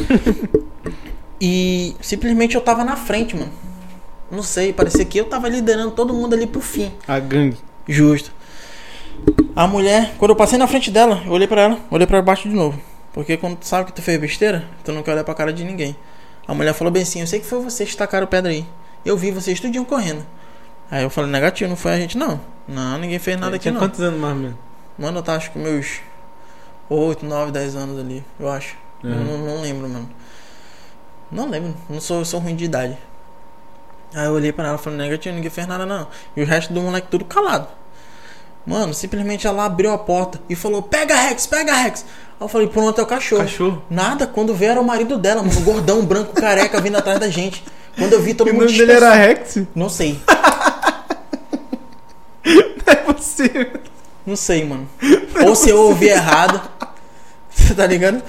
e 1.40 1.96
simplesmente 2.00 2.54
eu 2.54 2.60
tava 2.60 2.84
na 2.84 2.94
frente, 2.94 3.36
mano. 3.36 3.50
Não 4.30 4.42
sei, 4.42 4.72
parecia 4.72 5.04
que 5.04 5.18
eu 5.18 5.24
tava 5.24 5.48
liderando 5.48 5.90
todo 5.90 6.14
mundo 6.14 6.34
ali 6.34 6.46
pro 6.46 6.60
fim. 6.60 6.92
A 7.08 7.18
gangue. 7.18 7.58
Justo. 7.88 8.32
A 9.54 9.66
mulher, 9.66 10.14
quando 10.16 10.30
eu 10.30 10.36
passei 10.36 10.58
na 10.58 10.66
frente 10.66 10.90
dela, 10.90 11.22
eu 11.26 11.32
olhei 11.32 11.46
pra 11.46 11.62
ela, 11.62 11.78
olhei 11.90 12.06
pra 12.06 12.22
baixo 12.22 12.48
de 12.48 12.54
novo. 12.54 12.80
Porque 13.12 13.36
quando 13.36 13.56
tu 13.56 13.66
sabe 13.66 13.86
que 13.86 13.92
tu 13.92 14.00
fez 14.00 14.18
besteira, 14.18 14.64
tu 14.84 14.92
não 14.92 15.02
quer 15.02 15.12
olhar 15.12 15.24
pra 15.24 15.34
cara 15.34 15.52
de 15.52 15.64
ninguém. 15.64 15.94
A 16.46 16.54
mulher 16.54 16.72
falou 16.72 16.90
bem 16.90 17.02
assim, 17.02 17.20
eu 17.20 17.26
sei 17.26 17.40
que 17.40 17.46
foi 17.46 17.60
vocês 17.60 17.90
que 17.90 17.96
tacaram 17.96 18.26
pedra 18.26 18.50
aí. 18.50 18.64
Eu 19.04 19.16
vi 19.16 19.30
vocês 19.30 19.60
tudinho 19.60 19.84
correndo. 19.84 20.24
Aí 20.92 21.02
eu 21.02 21.08
falei, 21.08 21.30
negativo, 21.30 21.70
não 21.70 21.76
foi 21.76 21.92
a 21.92 21.96
gente 21.96 22.18
não. 22.18 22.38
Não, 22.68 22.98
ninguém 22.98 23.18
fez 23.18 23.40
nada 23.40 23.56
aqui 23.56 23.70
não. 23.70 23.80
quantos 23.80 23.98
anos 23.98 24.20
mais 24.20 24.36
menos? 24.36 24.56
Mano, 24.98 25.20
eu 25.20 25.22
tava 25.22 25.38
acho 25.38 25.50
que 25.50 25.58
meus 25.58 26.00
8, 26.90 27.24
9, 27.24 27.50
10 27.50 27.76
anos 27.76 27.98
ali, 27.98 28.22
eu 28.38 28.50
acho. 28.50 28.76
Eu 29.02 29.08
Uhum. 29.08 29.24
Não, 29.24 29.38
não 29.38 29.62
lembro, 29.62 29.88
mano. 29.88 30.10
Não 31.30 31.48
lembro, 31.48 31.74
não 31.88 31.98
sou, 31.98 32.18
eu 32.18 32.24
sou 32.26 32.40
ruim 32.40 32.54
de 32.54 32.66
idade. 32.66 32.98
Aí 34.14 34.26
eu 34.26 34.32
olhei 34.32 34.52
pra 34.52 34.68
ela 34.68 34.76
e 34.76 34.78
falei, 34.78 34.98
negativo, 34.98 35.34
ninguém 35.34 35.50
fez 35.50 35.66
nada 35.66 35.86
não. 35.86 36.08
E 36.36 36.42
o 36.42 36.46
resto 36.46 36.74
do 36.74 36.82
moleque 36.82 37.08
tudo 37.10 37.24
calado. 37.24 37.68
Mano, 38.66 38.92
simplesmente 38.92 39.46
ela 39.46 39.64
abriu 39.64 39.92
a 39.92 39.98
porta 39.98 40.38
e 40.46 40.54
falou, 40.54 40.82
pega 40.82 41.16
Rex, 41.16 41.46
pega 41.46 41.72
Rex. 41.72 42.04
Aí 42.38 42.44
eu 42.44 42.48
falei, 42.48 42.68
pronto, 42.68 43.00
é 43.00 43.02
o 43.02 43.06
cachorro. 43.06 43.40
Cachorro. 43.42 43.82
Nada, 43.88 44.26
quando 44.26 44.54
veio 44.54 44.72
era 44.72 44.80
o 44.80 44.84
marido 44.84 45.16
dela, 45.16 45.42
mano, 45.42 45.58
gordão, 45.62 46.04
branco, 46.04 46.34
careca, 46.34 46.78
vindo 46.82 46.98
atrás 46.98 47.18
da 47.18 47.30
gente. 47.30 47.64
Quando 47.96 48.12
eu 48.12 48.20
vi 48.20 48.34
todo 48.34 48.48
E 48.48 48.50
o 48.50 48.54
mundo 48.54 48.66
nome 48.66 48.76
dele 48.76 48.92
era. 48.92 49.14
Rex? 49.14 49.58
Não 49.74 49.88
sei, 49.88 50.20
Não 52.86 52.92
é 52.92 52.96
possível. 52.96 53.80
não 54.26 54.36
sei, 54.36 54.64
mano. 54.64 54.88
Ou 55.46 55.54
se 55.54 55.70
eu 55.70 55.78
ouvi 55.78 56.08
errado. 56.08 56.60
Você 57.50 57.74
tá 57.74 57.86
ligado? 57.86 58.22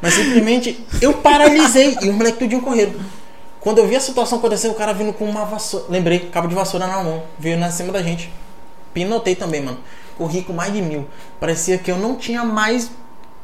Mas 0.00 0.14
simplesmente 0.14 0.84
eu 1.00 1.14
paralisei 1.14 1.96
e 2.00 2.08
os 2.08 2.14
moleques 2.14 2.38
tudinho 2.38 2.62
correram. 2.62 2.94
Quando 3.60 3.78
eu 3.78 3.86
vi 3.86 3.94
a 3.94 4.00
situação 4.00 4.38
acontecer, 4.38 4.68
o 4.68 4.74
cara 4.74 4.94
vindo 4.94 5.12
com 5.12 5.26
uma 5.26 5.44
vassoura. 5.44 5.86
Lembrei, 5.90 6.20
cabo 6.20 6.48
de 6.48 6.54
vassoura 6.54 6.86
na 6.86 7.02
mão. 7.02 7.22
Veio 7.38 7.58
na 7.58 7.70
cima 7.70 7.92
da 7.92 8.02
gente. 8.02 8.32
Pinotei 8.94 9.34
também, 9.34 9.62
mano. 9.62 9.78
Corri 10.16 10.42
com 10.42 10.54
mais 10.54 10.72
de 10.72 10.80
mil. 10.80 11.06
Parecia 11.38 11.76
que 11.76 11.90
eu 11.90 11.98
não 11.98 12.16
tinha 12.16 12.42
mais 12.42 12.90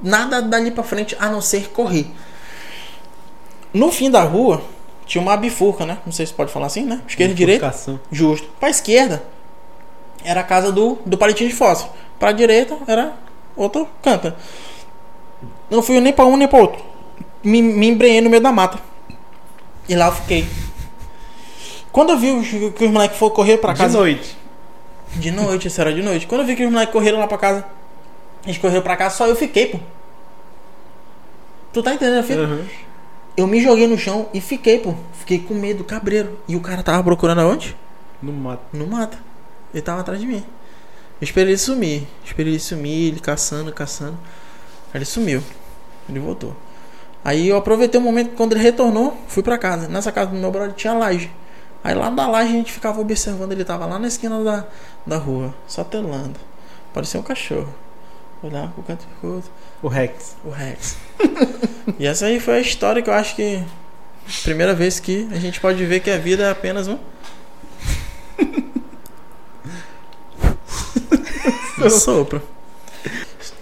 nada 0.02 0.40
dali 0.40 0.70
pra 0.70 0.82
frente 0.82 1.14
a 1.20 1.28
não 1.28 1.42
ser 1.42 1.68
correr. 1.68 2.06
No 3.74 3.92
fim 3.92 4.10
da 4.10 4.22
rua, 4.22 4.62
tinha 5.04 5.20
uma 5.20 5.36
bifurca, 5.36 5.84
né? 5.84 5.98
Não 6.06 6.12
sei 6.12 6.24
se 6.24 6.32
pode 6.32 6.50
falar 6.50 6.66
assim, 6.66 6.84
né? 6.86 7.02
Esquerda 7.06 7.32
e 7.32 7.36
direita. 7.36 7.74
Justo. 8.10 8.48
Pra 8.58 8.70
esquerda 8.70 9.22
era 10.26 10.40
a 10.40 10.44
casa 10.44 10.70
do, 10.72 10.98
do 11.06 11.16
palitinho 11.16 11.48
de 11.48 11.56
fósforo. 11.56 11.92
Pra 12.18 12.32
direita 12.32 12.76
era 12.86 13.14
outro 13.56 13.88
canto. 14.02 14.32
Não 15.70 15.82
fui 15.82 16.00
nem 16.00 16.12
pra 16.12 16.24
um 16.24 16.36
nem 16.36 16.48
pra 16.48 16.58
outro. 16.58 16.82
Me, 17.42 17.62
me 17.62 17.86
embrenhei 17.88 18.20
no 18.20 18.28
meio 18.30 18.42
da 18.42 18.52
mata. 18.52 18.78
E 19.88 19.94
lá 19.94 20.06
eu 20.06 20.12
fiquei. 20.12 20.46
Quando 21.92 22.10
eu 22.10 22.18
vi 22.18 22.30
os- 22.30 22.72
que 22.74 22.84
os 22.84 22.90
moleques 22.90 23.16
foram 23.18 23.34
correr 23.34 23.58
pra 23.58 23.72
De 23.72 23.78
casa. 23.78 23.96
noite. 23.98 24.36
De 25.14 25.30
noite, 25.30 25.68
isso 25.68 25.80
era 25.80 25.92
de 25.94 26.02
noite. 26.02 26.26
Quando 26.26 26.40
eu 26.42 26.46
vi 26.46 26.56
que 26.56 26.64
os 26.64 26.70
moleques 26.70 26.92
correram 26.92 27.18
lá 27.18 27.26
pra 27.26 27.38
casa, 27.38 27.64
eles 28.44 28.58
correram 28.58 28.82
pra 28.82 28.96
casa, 28.96 29.16
só 29.16 29.26
eu 29.26 29.36
fiquei, 29.36 29.66
pô. 29.66 29.78
Tu 31.72 31.82
tá 31.82 31.94
entendendo 31.94 32.24
fita? 32.24 32.40
Uhum. 32.42 32.64
Eu 33.36 33.46
me 33.46 33.60
joguei 33.60 33.86
no 33.86 33.98
chão 33.98 34.28
e 34.32 34.40
fiquei, 34.40 34.78
pô. 34.78 34.94
Fiquei 35.12 35.38
com 35.38 35.54
medo, 35.54 35.84
cabreiro. 35.84 36.38
E 36.48 36.56
o 36.56 36.60
cara 36.60 36.82
tava 36.82 37.02
procurando 37.04 37.40
aonde? 37.40 37.76
No 38.22 38.32
mato. 38.32 38.62
No 38.72 38.86
mato. 38.86 39.18
Ele 39.76 39.82
tava 39.82 40.00
atrás 40.00 40.18
de 40.18 40.26
mim. 40.26 40.42
Eu 41.20 41.24
esperei 41.24 41.50
ele 41.50 41.58
sumir. 41.58 42.08
Esperei 42.24 42.54
ele 42.54 42.58
sumir, 42.58 43.08
ele 43.08 43.20
caçando, 43.20 43.70
caçando. 43.70 44.16
Aí 44.86 44.96
ele 44.96 45.04
sumiu. 45.04 45.42
Ele 46.08 46.18
voltou. 46.18 46.56
Aí 47.22 47.46
eu 47.46 47.58
aproveitei 47.58 48.00
o 48.00 48.02
momento 48.02 48.34
quando 48.36 48.54
ele 48.54 48.62
retornou, 48.62 49.14
fui 49.28 49.42
pra 49.42 49.58
casa. 49.58 49.86
Nessa 49.86 50.10
casa 50.10 50.30
do 50.30 50.36
meu 50.38 50.50
brother 50.50 50.72
tinha 50.72 50.94
laje. 50.94 51.30
Aí 51.84 51.94
lá 51.94 52.08
da 52.08 52.26
laje 52.26 52.48
a 52.48 52.52
gente 52.52 52.72
ficava 52.72 52.98
observando, 52.98 53.52
ele 53.52 53.66
tava 53.66 53.84
lá 53.84 53.98
na 53.98 54.08
esquina 54.08 54.42
da, 54.42 54.66
da 55.06 55.18
rua, 55.18 55.54
só 55.68 55.84
telando. 55.84 56.40
Parecia 56.94 57.20
um 57.20 57.22
cachorro. 57.22 57.74
Olhava 58.42 58.68
pro 58.68 58.82
canto 58.82 59.04
e 59.04 59.20
pro 59.20 59.34
outro. 59.34 59.50
O 59.82 59.88
Rex. 59.88 60.36
O 60.42 60.48
Rex. 60.48 60.96
e 62.00 62.06
essa 62.06 62.24
aí 62.24 62.40
foi 62.40 62.54
a 62.54 62.60
história 62.60 63.02
que 63.02 63.10
eu 63.10 63.14
acho 63.14 63.36
que. 63.36 63.62
Primeira 64.42 64.74
vez 64.74 64.98
que 64.98 65.28
a 65.32 65.38
gente 65.38 65.60
pode 65.60 65.84
ver 65.84 66.00
que 66.00 66.10
a 66.10 66.16
vida 66.16 66.44
é 66.44 66.50
apenas 66.50 66.88
um. 66.88 66.98
Um 71.80 71.90
sopro. 71.90 72.42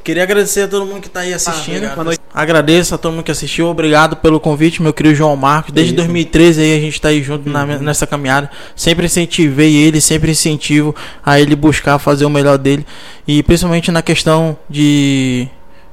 Queria 0.02 0.22
agradecer 0.22 0.62
a 0.62 0.68
todo 0.68 0.84
mundo 0.84 1.00
que 1.00 1.08
tá 1.08 1.20
aí 1.20 1.32
assistindo. 1.32 1.86
noite. 2.04 2.20
Agradeço 2.32 2.94
a 2.94 2.98
todo 2.98 3.12
mundo 3.12 3.24
que 3.24 3.30
assistiu. 3.30 3.66
Obrigado 3.68 4.16
pelo 4.16 4.38
convite, 4.38 4.82
meu 4.82 4.92
querido 4.92 5.14
João 5.14 5.34
Marcos. 5.34 5.72
Desde 5.72 5.92
Isso. 5.94 5.96
2013 5.96 6.60
aí 6.60 6.76
a 6.76 6.80
gente 6.80 7.00
tá 7.00 7.08
aí 7.08 7.22
junto 7.22 7.48
na- 7.48 7.64
nessa 7.64 8.06
caminhada. 8.06 8.50
Sempre 8.76 9.06
incentivei 9.06 9.74
ele, 9.76 10.00
sempre 10.02 10.30
incentivo 10.30 10.94
a 11.24 11.40
ele 11.40 11.56
buscar 11.56 11.98
fazer 11.98 12.26
o 12.26 12.30
melhor 12.30 12.58
dele. 12.58 12.84
E 13.26 13.42
principalmente 13.42 13.90
na 13.90 14.02
questão 14.02 14.56
de 14.68 15.48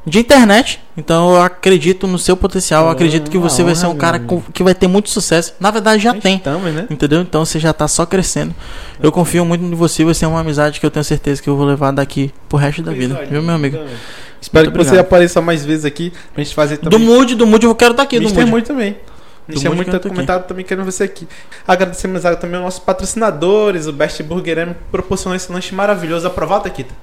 de 0.05 0.19
internet. 0.19 0.79
Então 0.97 1.35
eu 1.35 1.41
acredito 1.41 2.07
no 2.07 2.17
seu 2.17 2.35
potencial. 2.35 2.83
Eu 2.85 2.89
É, 2.89 2.91
acredito 2.93 3.29
que 3.29 3.37
você 3.37 3.63
vai 3.63 3.75
ser 3.75 3.85
um 3.87 3.95
cara 3.95 4.19
com- 4.19 4.41
que 4.41 4.63
vai 4.63 4.73
ter 4.73 4.87
muito 4.87 5.09
sucesso. 5.09 5.53
Na 5.59 5.69
verdade 5.71 6.01
já 6.01 6.13
tem. 6.13 6.37
Estamos, 6.37 6.73
né? 6.73 6.87
Entendeu? 6.89 7.21
Então 7.21 7.45
você 7.45 7.59
já 7.59 7.71
tá 7.71 7.87
só 7.87 8.05
crescendo. 8.05 8.53
Eu 9.01 9.11
confio 9.11 9.45
muito 9.45 9.63
em 9.63 9.75
você, 9.75 10.03
vai 10.03 10.13
ser 10.13 10.25
uma 10.25 10.39
amizade 10.39 10.79
que 10.79 10.85
eu 10.85 10.91
tenho 10.91 11.03
certeza 11.03 11.41
que 11.41 11.49
eu 11.49 11.55
vou 11.55 11.65
levar 11.65 11.91
daqui 11.91 12.33
pro 12.49 12.57
resto 12.57 12.81
da 12.81 12.91
vida. 12.91 13.25
Viu, 13.29 13.41
meu 13.43 13.55
amigo? 13.55 13.77
Espero 14.41 14.65
Muito 14.65 14.71
que 14.77 14.83
você 14.83 14.89
obrigado. 14.89 15.05
apareça 15.05 15.39
mais 15.39 15.63
vezes 15.63 15.85
aqui 15.85 16.11
pra 16.33 16.43
gente 16.43 16.55
fazer 16.55 16.77
Do 16.79 16.89
também. 16.89 17.07
Mood, 17.07 17.35
do 17.35 17.45
Mood 17.45 17.63
eu 17.63 17.75
quero 17.75 17.91
estar 17.91 18.01
aqui, 18.03 18.17
do 18.17 18.23
Mister 18.23 18.39
Mood. 18.41 18.51
muito 18.51 18.65
também. 18.67 18.97
Do 19.47 19.53
Mood 19.55 19.75
muito 19.75 19.89
que 19.91 19.95
eu 19.95 19.99
tô 19.99 20.07
documentado 20.09 20.45
também 20.47 20.65
querendo 20.65 20.83
você 20.85 21.03
aqui. 21.03 21.27
Agradecemos 21.67 22.25
a- 22.25 22.35
também 22.35 22.55
aos 22.55 22.63
nossos 22.65 22.79
patrocinadores, 22.79 23.85
o 23.85 23.93
Best 23.93 24.23
Burger 24.23 24.57
M, 24.59 24.73
que 24.73 24.79
proporcionou 24.91 25.35
esse 25.35 25.51
lanche 25.51 25.75
maravilhoso. 25.75 26.25
Aprovado, 26.25 26.67
Kita. 26.71 26.93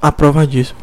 Aprovadíssimo. 0.00 0.78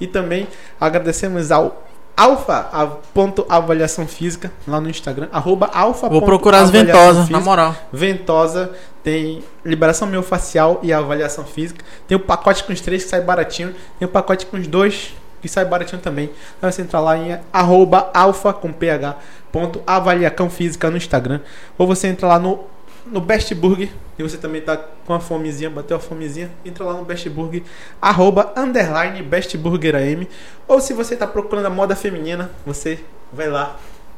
E 0.00 0.06
também 0.06 0.46
agradecemos 0.80 1.50
ao 1.50 1.86
Alfa, 2.16 2.70
a 2.72 2.86
ponto 2.86 3.44
avaliação 3.46 4.06
física, 4.06 4.50
lá 4.66 4.80
no 4.80 4.88
Instagram, 4.88 5.28
arroba 5.30 5.66
alfa. 5.66 6.08
Vou 6.08 6.22
procurar 6.22 6.60
as 6.60 6.70
ventosas, 6.70 7.28
na 7.28 7.40
moral. 7.40 7.76
Ventosa, 7.92 8.72
tem 9.02 9.44
liberação 9.62 10.08
miofascial 10.08 10.80
e 10.82 10.94
avaliação 10.94 11.44
física. 11.44 11.84
Tem 12.08 12.16
o 12.16 12.20
pacote 12.20 12.64
com 12.64 12.72
os 12.72 12.80
três 12.80 13.04
que 13.04 13.10
sai 13.10 13.20
baratinho. 13.20 13.74
Tem 13.98 14.08
o 14.08 14.10
pacote 14.10 14.46
com 14.46 14.56
os 14.56 14.66
dois 14.66 15.12
que 15.42 15.48
sai 15.48 15.66
baratinho 15.66 16.00
também. 16.00 16.30
Então 16.56 16.72
você 16.72 16.80
entrar 16.80 17.00
lá 17.00 17.18
em 17.18 17.38
arroba 17.52 18.10
alfa 18.14 18.50
com 18.50 18.72
ph 18.72 19.14
ponto 19.52 19.82
avaliação 19.86 20.48
física 20.48 20.90
no 20.90 20.96
Instagram. 20.96 21.40
Ou 21.76 21.86
você 21.86 22.08
entra 22.08 22.26
lá 22.26 22.38
no, 22.38 22.60
no 23.06 23.20
Best 23.20 23.54
Burger 23.54 23.88
e 24.18 24.22
você 24.22 24.36
também 24.36 24.60
tá 24.60 24.76
com 24.76 25.14
a 25.14 25.20
fomezinha, 25.20 25.70
bateu 25.70 25.96
a 25.96 26.00
fomezinha, 26.00 26.50
entra 26.64 26.84
lá 26.84 26.94
no 26.94 27.04
Best 27.04 27.28
Burger, 27.28 27.62
arroba 28.00 28.52
underline 28.56 29.22
Best 29.22 29.56
Burger 29.56 29.94
AM. 29.94 30.28
Ou 30.66 30.80
se 30.80 30.92
você 30.92 31.16
tá 31.16 31.26
procurando 31.26 31.66
a 31.66 31.70
moda 31.70 31.94
feminina, 31.94 32.50
você 32.64 33.00
vai 33.32 33.48
lá, 33.48 33.76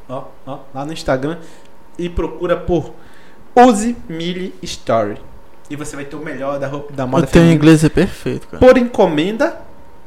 ó, 0.08 0.24
ó, 0.46 0.58
lá 0.74 0.84
no 0.84 0.92
Instagram 0.92 1.38
e 1.98 2.08
procura 2.08 2.56
por 2.56 2.92
Use 3.56 3.96
Mili 4.08 4.54
Story. 4.62 5.18
E 5.70 5.76
você 5.76 5.96
vai 5.96 6.04
ter 6.04 6.16
o 6.16 6.20
melhor 6.20 6.58
da, 6.58 6.66
roupa, 6.66 6.92
da 6.92 7.04
O 7.04 7.08
moda 7.08 7.26
teu 7.26 7.32
feminina. 7.34 7.54
inglês 7.54 7.84
é 7.84 7.88
perfeito, 7.88 8.46
cara. 8.48 8.58
Por 8.64 8.78
encomenda, 8.78 9.60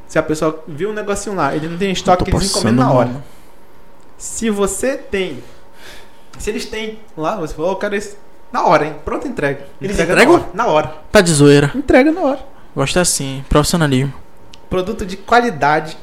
se 0.08 0.18
a 0.18 0.22
pessoa 0.22 0.62
viu 0.66 0.90
um 0.90 0.92
negocinho 0.92 1.36
lá, 1.36 1.54
ele 1.54 1.68
não 1.68 1.78
tem 1.78 1.92
estoque, 1.92 2.24
eles 2.24 2.32
passando 2.32 2.50
encomendam 2.58 2.84
na 2.86 2.92
hora. 2.92 3.24
Se 4.18 4.50
você 4.50 4.96
tem. 4.96 5.42
Se 6.38 6.50
eles 6.50 6.66
têm 6.66 6.98
lá, 7.16 7.36
você 7.36 7.54
falou, 7.54 7.72
eu 7.72 7.76
quero 7.76 7.94
esse. 7.94 8.16
Na 8.52 8.64
hora, 8.66 8.86
hein? 8.86 8.94
Pronto, 9.04 9.26
entrega. 9.26 9.66
Eles 9.80 9.94
Entrega 9.98 10.12
entregam? 10.12 10.34
Na 10.34 10.40
hora. 10.42 10.50
Na 10.54 10.66
hora. 10.66 10.94
Tá 11.10 11.20
de 11.20 11.32
zoeira. 11.32 11.70
Entrega 11.74 12.12
na 12.12 12.20
hora. 12.20 12.40
Gosto 12.76 12.98
assim, 13.00 13.44
profissionalismo. 13.48 14.12
Produto 14.68 15.04
de 15.06 15.16
qualidade. 15.16 15.96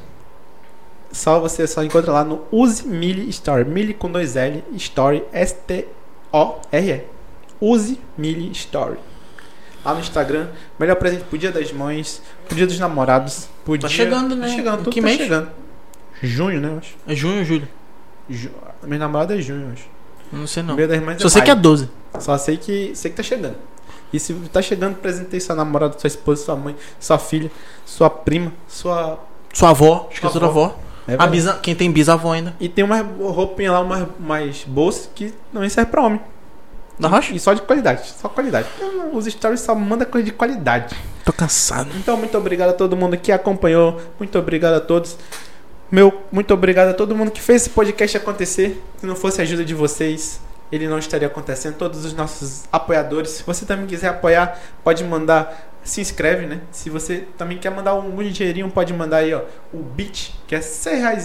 Só 1.11 1.39
você 1.39 1.65
só 1.67 1.84
encontra 1.84 2.11
lá 2.11 2.23
no 2.23 2.43
Use 2.51 2.88
Mili 2.88 3.27
Story. 3.30 3.65
Mili 3.65 3.93
com 3.93 4.11
dois 4.11 4.35
L, 4.35 4.63
Story, 4.76 5.23
O-R-E. 6.31 7.01
Use 7.59 7.99
Mili 8.17 8.51
Story. 8.51 8.97
Lá 9.84 9.93
no 9.93 9.99
Instagram, 10.01 10.47
melhor 10.77 10.95
presente 10.95 11.23
pro 11.23 11.38
dia 11.38 11.51
das 11.51 11.71
mães, 11.71 12.21
pro 12.47 12.55
dia 12.55 12.67
dos 12.67 12.77
namorados, 12.80 13.47
pro 13.63 13.77
Tá 13.77 13.88
dia... 13.88 13.95
chegando, 13.95 14.35
né? 14.35 14.47
Tá 14.47 14.53
chegando, 14.53 14.77
tudo 14.80 14.91
Que 14.91 14.99
tá 15.01 15.05
mês? 15.07 15.17
chegando. 15.17 15.49
Junho, 16.21 16.59
né, 16.59 16.69
eu 16.69 16.77
acho. 16.77 16.95
É 17.07 17.15
junho 17.15 17.39
ou 17.39 17.45
julho? 17.45 17.67
Ju... 18.30 18.51
Minha 18.84 18.99
namorada 18.99 19.38
é 19.38 19.41
junho, 19.41 19.67
eu 19.67 19.71
acho. 19.73 19.85
Não 20.31 20.45
sei 20.45 20.61
não. 20.63 20.76
Dia 20.76 20.88
das 20.88 21.01
mães 21.01 21.21
Só 21.21 21.30
sei 21.30 21.41
que 21.41 21.49
é 21.49 21.53
maio. 21.53 21.63
12. 21.63 21.89
Só 22.18 22.38
sei 22.38 22.57
que, 22.57 22.91
sei 22.95 23.11
que 23.11 23.18
tá 23.18 23.23
chegando. 23.23 23.56
E 24.11 24.19
se 24.19 24.34
tá 24.52 24.61
chegando, 24.61 24.95
presentei 24.95 25.40
sua 25.40 25.56
namorada, 25.56 25.98
sua 25.99 26.07
esposa, 26.07 26.45
sua 26.45 26.56
mãe, 26.56 26.76
sua 26.99 27.19
filha, 27.19 27.52
sua 27.86 28.10
prima, 28.10 28.52
sua... 28.68 29.19
Sua 29.53 29.69
avó, 29.69 30.07
esqueceu 30.11 30.40
da 30.40 30.48
avó. 30.48 30.76
É 31.07 31.15
A 31.18 31.27
bisa... 31.27 31.60
Quem 31.61 31.76
tem 31.76 31.91
bisavó 31.91 32.34
ainda. 32.34 32.56
E 32.60 32.69
tem 32.69 32.84
uma 32.84 33.02
roupinha 33.02 33.72
lá, 33.72 33.80
umas 33.81 34.07
mais 34.19 34.64
bolsas 34.64 35.10
que 35.14 35.34
não 35.52 35.68
serve 35.69 35.91
pra 35.91 36.03
homem. 36.03 36.22
Da 36.99 37.07
rocha? 37.07 37.34
E 37.34 37.40
só 37.40 37.53
de 37.53 37.61
qualidade, 37.61 38.07
só 38.07 38.27
qualidade. 38.27 38.68
Os 39.14 39.26
stories 39.26 39.61
só 39.61 39.73
mandam 39.73 40.07
coisa 40.07 40.26
de 40.26 40.34
qualidade. 40.34 40.95
Tô 41.23 41.31
cansado. 41.31 41.90
Então, 41.95 42.18
muito 42.18 42.38
obrigado 42.38 42.72
a 42.72 42.73
todo 42.73 42.95
mundo 42.98 43.18
que 43.18 43.31
acompanhou. 43.31 43.99
Muito 44.19 44.38
obrigado 44.38 44.73
a 44.73 44.81
todos. 44.81 45.18
Meu, 45.90 46.22
muito 46.31 46.53
obrigado 46.53 46.90
a 46.90 46.94
todo 46.94 47.15
mundo 47.15 47.31
que 47.31 47.41
fez 47.41 47.61
esse 47.64 47.69
podcast 47.69 48.18
acontecer. 48.18 48.84
Se 48.98 49.06
não 49.06 49.15
fosse 49.15 49.40
a 49.40 49.44
ajuda 49.44 49.64
de 49.64 49.73
vocês, 49.73 50.41
ele 50.71 50.87
não 50.87 50.97
estaria 50.99 51.27
acontecendo. 51.27 51.75
Todos 51.75 52.05
os 52.05 52.13
nossos 52.13 52.63
apoiadores. 52.71 53.31
Se 53.31 53.43
você 53.43 53.65
também 53.65 53.85
quiser 53.87 54.07
apoiar, 54.09 54.59
pode 54.83 55.03
mandar. 55.03 55.67
Se 55.83 56.01
inscreve, 56.01 56.45
né? 56.45 56.59
Se 56.71 56.89
você 56.89 57.25
também 57.37 57.57
quer 57.57 57.69
mandar 57.71 57.95
um, 57.95 58.13
um 58.19 58.29
dinheirinho, 58.29 58.69
pode 58.69 58.93
mandar 58.93 59.17
aí, 59.17 59.33
ó. 59.33 59.41
O 59.73 59.77
bit, 59.77 60.37
que 60.45 60.53
é 60.53 60.59
R$ 60.59 60.63
6,50 60.63 61.17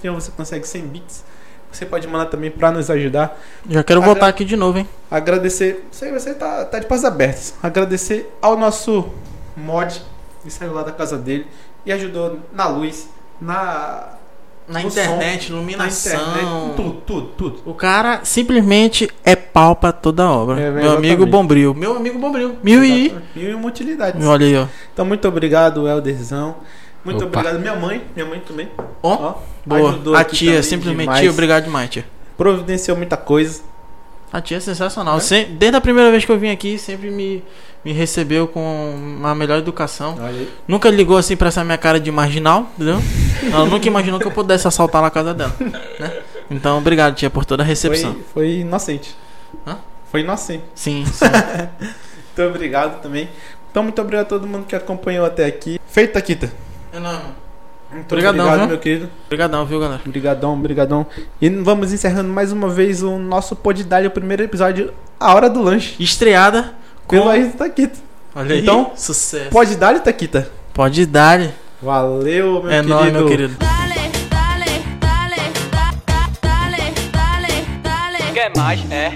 6,51 0.00 0.14
você 0.14 0.30
consegue 0.30 0.66
100 0.66 0.82
bits. 0.86 1.24
Você 1.72 1.84
pode 1.84 2.06
mandar 2.08 2.26
também 2.26 2.50
pra 2.50 2.70
nos 2.70 2.88
ajudar. 2.88 3.38
Já 3.68 3.82
quero 3.84 4.00
Agra- 4.00 4.12
voltar 4.12 4.28
aqui 4.28 4.44
de 4.44 4.56
novo, 4.56 4.78
hein? 4.78 4.88
Agradecer. 5.10 5.84
Sei, 5.90 6.10
você 6.12 6.32
tá, 6.32 6.64
tá 6.64 6.78
de 6.78 6.86
paz 6.86 7.04
abertos. 7.04 7.54
Agradecer 7.62 8.32
ao 8.40 8.56
nosso 8.56 9.10
mod 9.56 10.00
que 10.42 10.50
saiu 10.50 10.72
lá 10.72 10.82
da 10.84 10.92
casa 10.92 11.18
dele 11.18 11.46
e 11.84 11.92
ajudou 11.92 12.38
na 12.52 12.68
luz, 12.68 13.08
na, 13.40 14.15
Na 14.68 14.80
No 14.80 14.88
internet, 14.88 15.50
na 15.50 15.56
iluminação. 15.58 16.12
internet, 16.12 16.74
tudo, 16.76 16.92
tudo, 17.06 17.26
tudo. 17.36 17.60
O 17.64 17.72
cara 17.72 18.20
simplesmente 18.24 19.08
é 19.24 19.36
pau 19.36 19.76
pra 19.76 19.92
toda 19.92 20.24
a 20.24 20.30
obra. 20.32 20.60
É, 20.60 20.70
Meu 20.70 20.92
amigo 20.96 21.24
Bombril. 21.24 21.72
Meu 21.72 21.96
amigo 21.96 22.18
Bombril. 22.18 22.56
Mil 22.64 22.84
e. 22.84 23.14
Mil 23.34 23.50
e 23.50 23.54
uma 23.54 23.68
utilidades. 23.68 24.24
Olha 24.26 24.44
aí, 24.44 24.56
ó. 24.56 24.66
Então, 24.92 25.04
muito 25.04 25.26
obrigado, 25.28 25.88
Elderzão. 25.88 26.56
Muito 27.04 27.24
Opa. 27.24 27.38
obrigado, 27.38 27.60
minha 27.60 27.76
mãe. 27.76 28.02
Minha 28.16 28.26
mãe 28.26 28.40
também. 28.40 28.68
Ó, 29.02 29.14
Ó, 29.14 29.34
boa. 29.64 30.18
A 30.18 30.24
tia, 30.24 30.60
simplesmente. 30.64 31.02
demais. 31.06 31.20
Tia, 31.20 31.30
obrigado 31.30 31.64
demais, 31.64 31.88
tia. 31.88 32.04
Providenciou 32.36 32.96
muita 32.96 33.16
coisa. 33.16 33.60
A 34.32 34.40
tia 34.40 34.56
é 34.56 34.60
sensacional. 34.60 35.18
Sem- 35.20 35.54
desde 35.56 35.76
a 35.76 35.80
primeira 35.80 36.10
vez 36.10 36.24
que 36.24 36.32
eu 36.32 36.38
vim 36.38 36.50
aqui, 36.50 36.78
sempre 36.78 37.10
me, 37.10 37.42
me 37.84 37.92
recebeu 37.92 38.48
com 38.48 38.60
uma 39.18 39.34
melhor 39.34 39.58
educação. 39.58 40.16
Nunca 40.66 40.90
ligou 40.90 41.16
assim 41.16 41.36
pra 41.36 41.48
essa 41.48 41.62
minha 41.64 41.78
cara 41.78 41.98
de 42.00 42.10
marginal, 42.10 42.68
entendeu? 42.74 43.00
Ela 43.52 43.64
nunca 43.66 43.86
imaginou 43.86 44.18
que 44.18 44.26
eu 44.26 44.32
pudesse 44.32 44.66
assaltar 44.66 45.00
na 45.00 45.10
casa 45.10 45.32
dela. 45.32 45.54
Né? 46.00 46.12
Então, 46.50 46.78
obrigado, 46.78 47.14
tia, 47.14 47.30
por 47.30 47.44
toda 47.44 47.62
a 47.62 47.66
recepção. 47.66 48.14
Foi, 48.14 48.22
foi 48.32 48.52
inocente. 48.60 49.16
Hã? 49.66 49.78
Foi 50.10 50.20
inocente. 50.20 50.64
Sim, 50.74 51.04
sim. 51.10 51.24
Muito 52.36 52.50
obrigado 52.50 53.00
também. 53.00 53.28
Então, 53.70 53.82
muito 53.82 54.00
obrigado 54.00 54.26
a 54.26 54.28
todo 54.28 54.46
mundo 54.46 54.64
que 54.66 54.74
acompanhou 54.74 55.24
até 55.26 55.44
aqui. 55.44 55.78
Feito, 55.86 56.12
Taquita. 56.12 56.52
É 56.92 56.98
Muito 57.90 58.12
Obrigadão, 58.12 58.40
obrigado, 58.46 58.58
viu? 58.60 58.68
meu 58.68 58.78
querido. 58.78 59.08
Obrigadão, 59.26 59.64
viu, 59.66 59.80
galera? 59.80 60.00
Obrigadão, 60.04 60.52
obrigadão. 60.54 61.06
E 61.40 61.48
vamos 61.48 61.92
encerrando 61.92 62.28
mais 62.30 62.50
uma 62.52 62.68
vez 62.68 63.02
o 63.02 63.16
nosso 63.18 63.54
Podidalho, 63.54 64.08
o 64.08 64.10
primeiro 64.10 64.42
episódio, 64.42 64.92
A 65.20 65.34
Hora 65.34 65.48
do 65.48 65.62
Lanche. 65.62 65.94
Estreada 66.02 66.74
com... 67.06 67.16
Pelo 67.16 67.28
Ayrton 67.30 67.56
Taquita. 67.56 67.98
Olha 68.34 68.54
aí. 68.54 68.60
Então, 68.62 68.90
sucesso. 68.96 69.50
Podidalho, 69.50 70.00
Taquita. 70.00 70.50
Pode 70.74 71.06
dar. 71.06 71.40
Valeu, 71.80 72.62
meu 72.62 72.70
É 72.70 72.76
querido. 72.80 72.88
nóis, 72.88 73.12
meu 73.12 73.26
querido. 73.28 73.54
Dale, 73.58 73.94
dale, 74.28 74.84
dale, 75.00 75.52
da- 75.70 75.94
da- 76.06 76.30
dale, 76.42 76.92
dale, 77.12 77.66
dale. 77.82 78.32
Quer 78.34 78.52
mais? 78.56 78.90
É. 78.90 79.12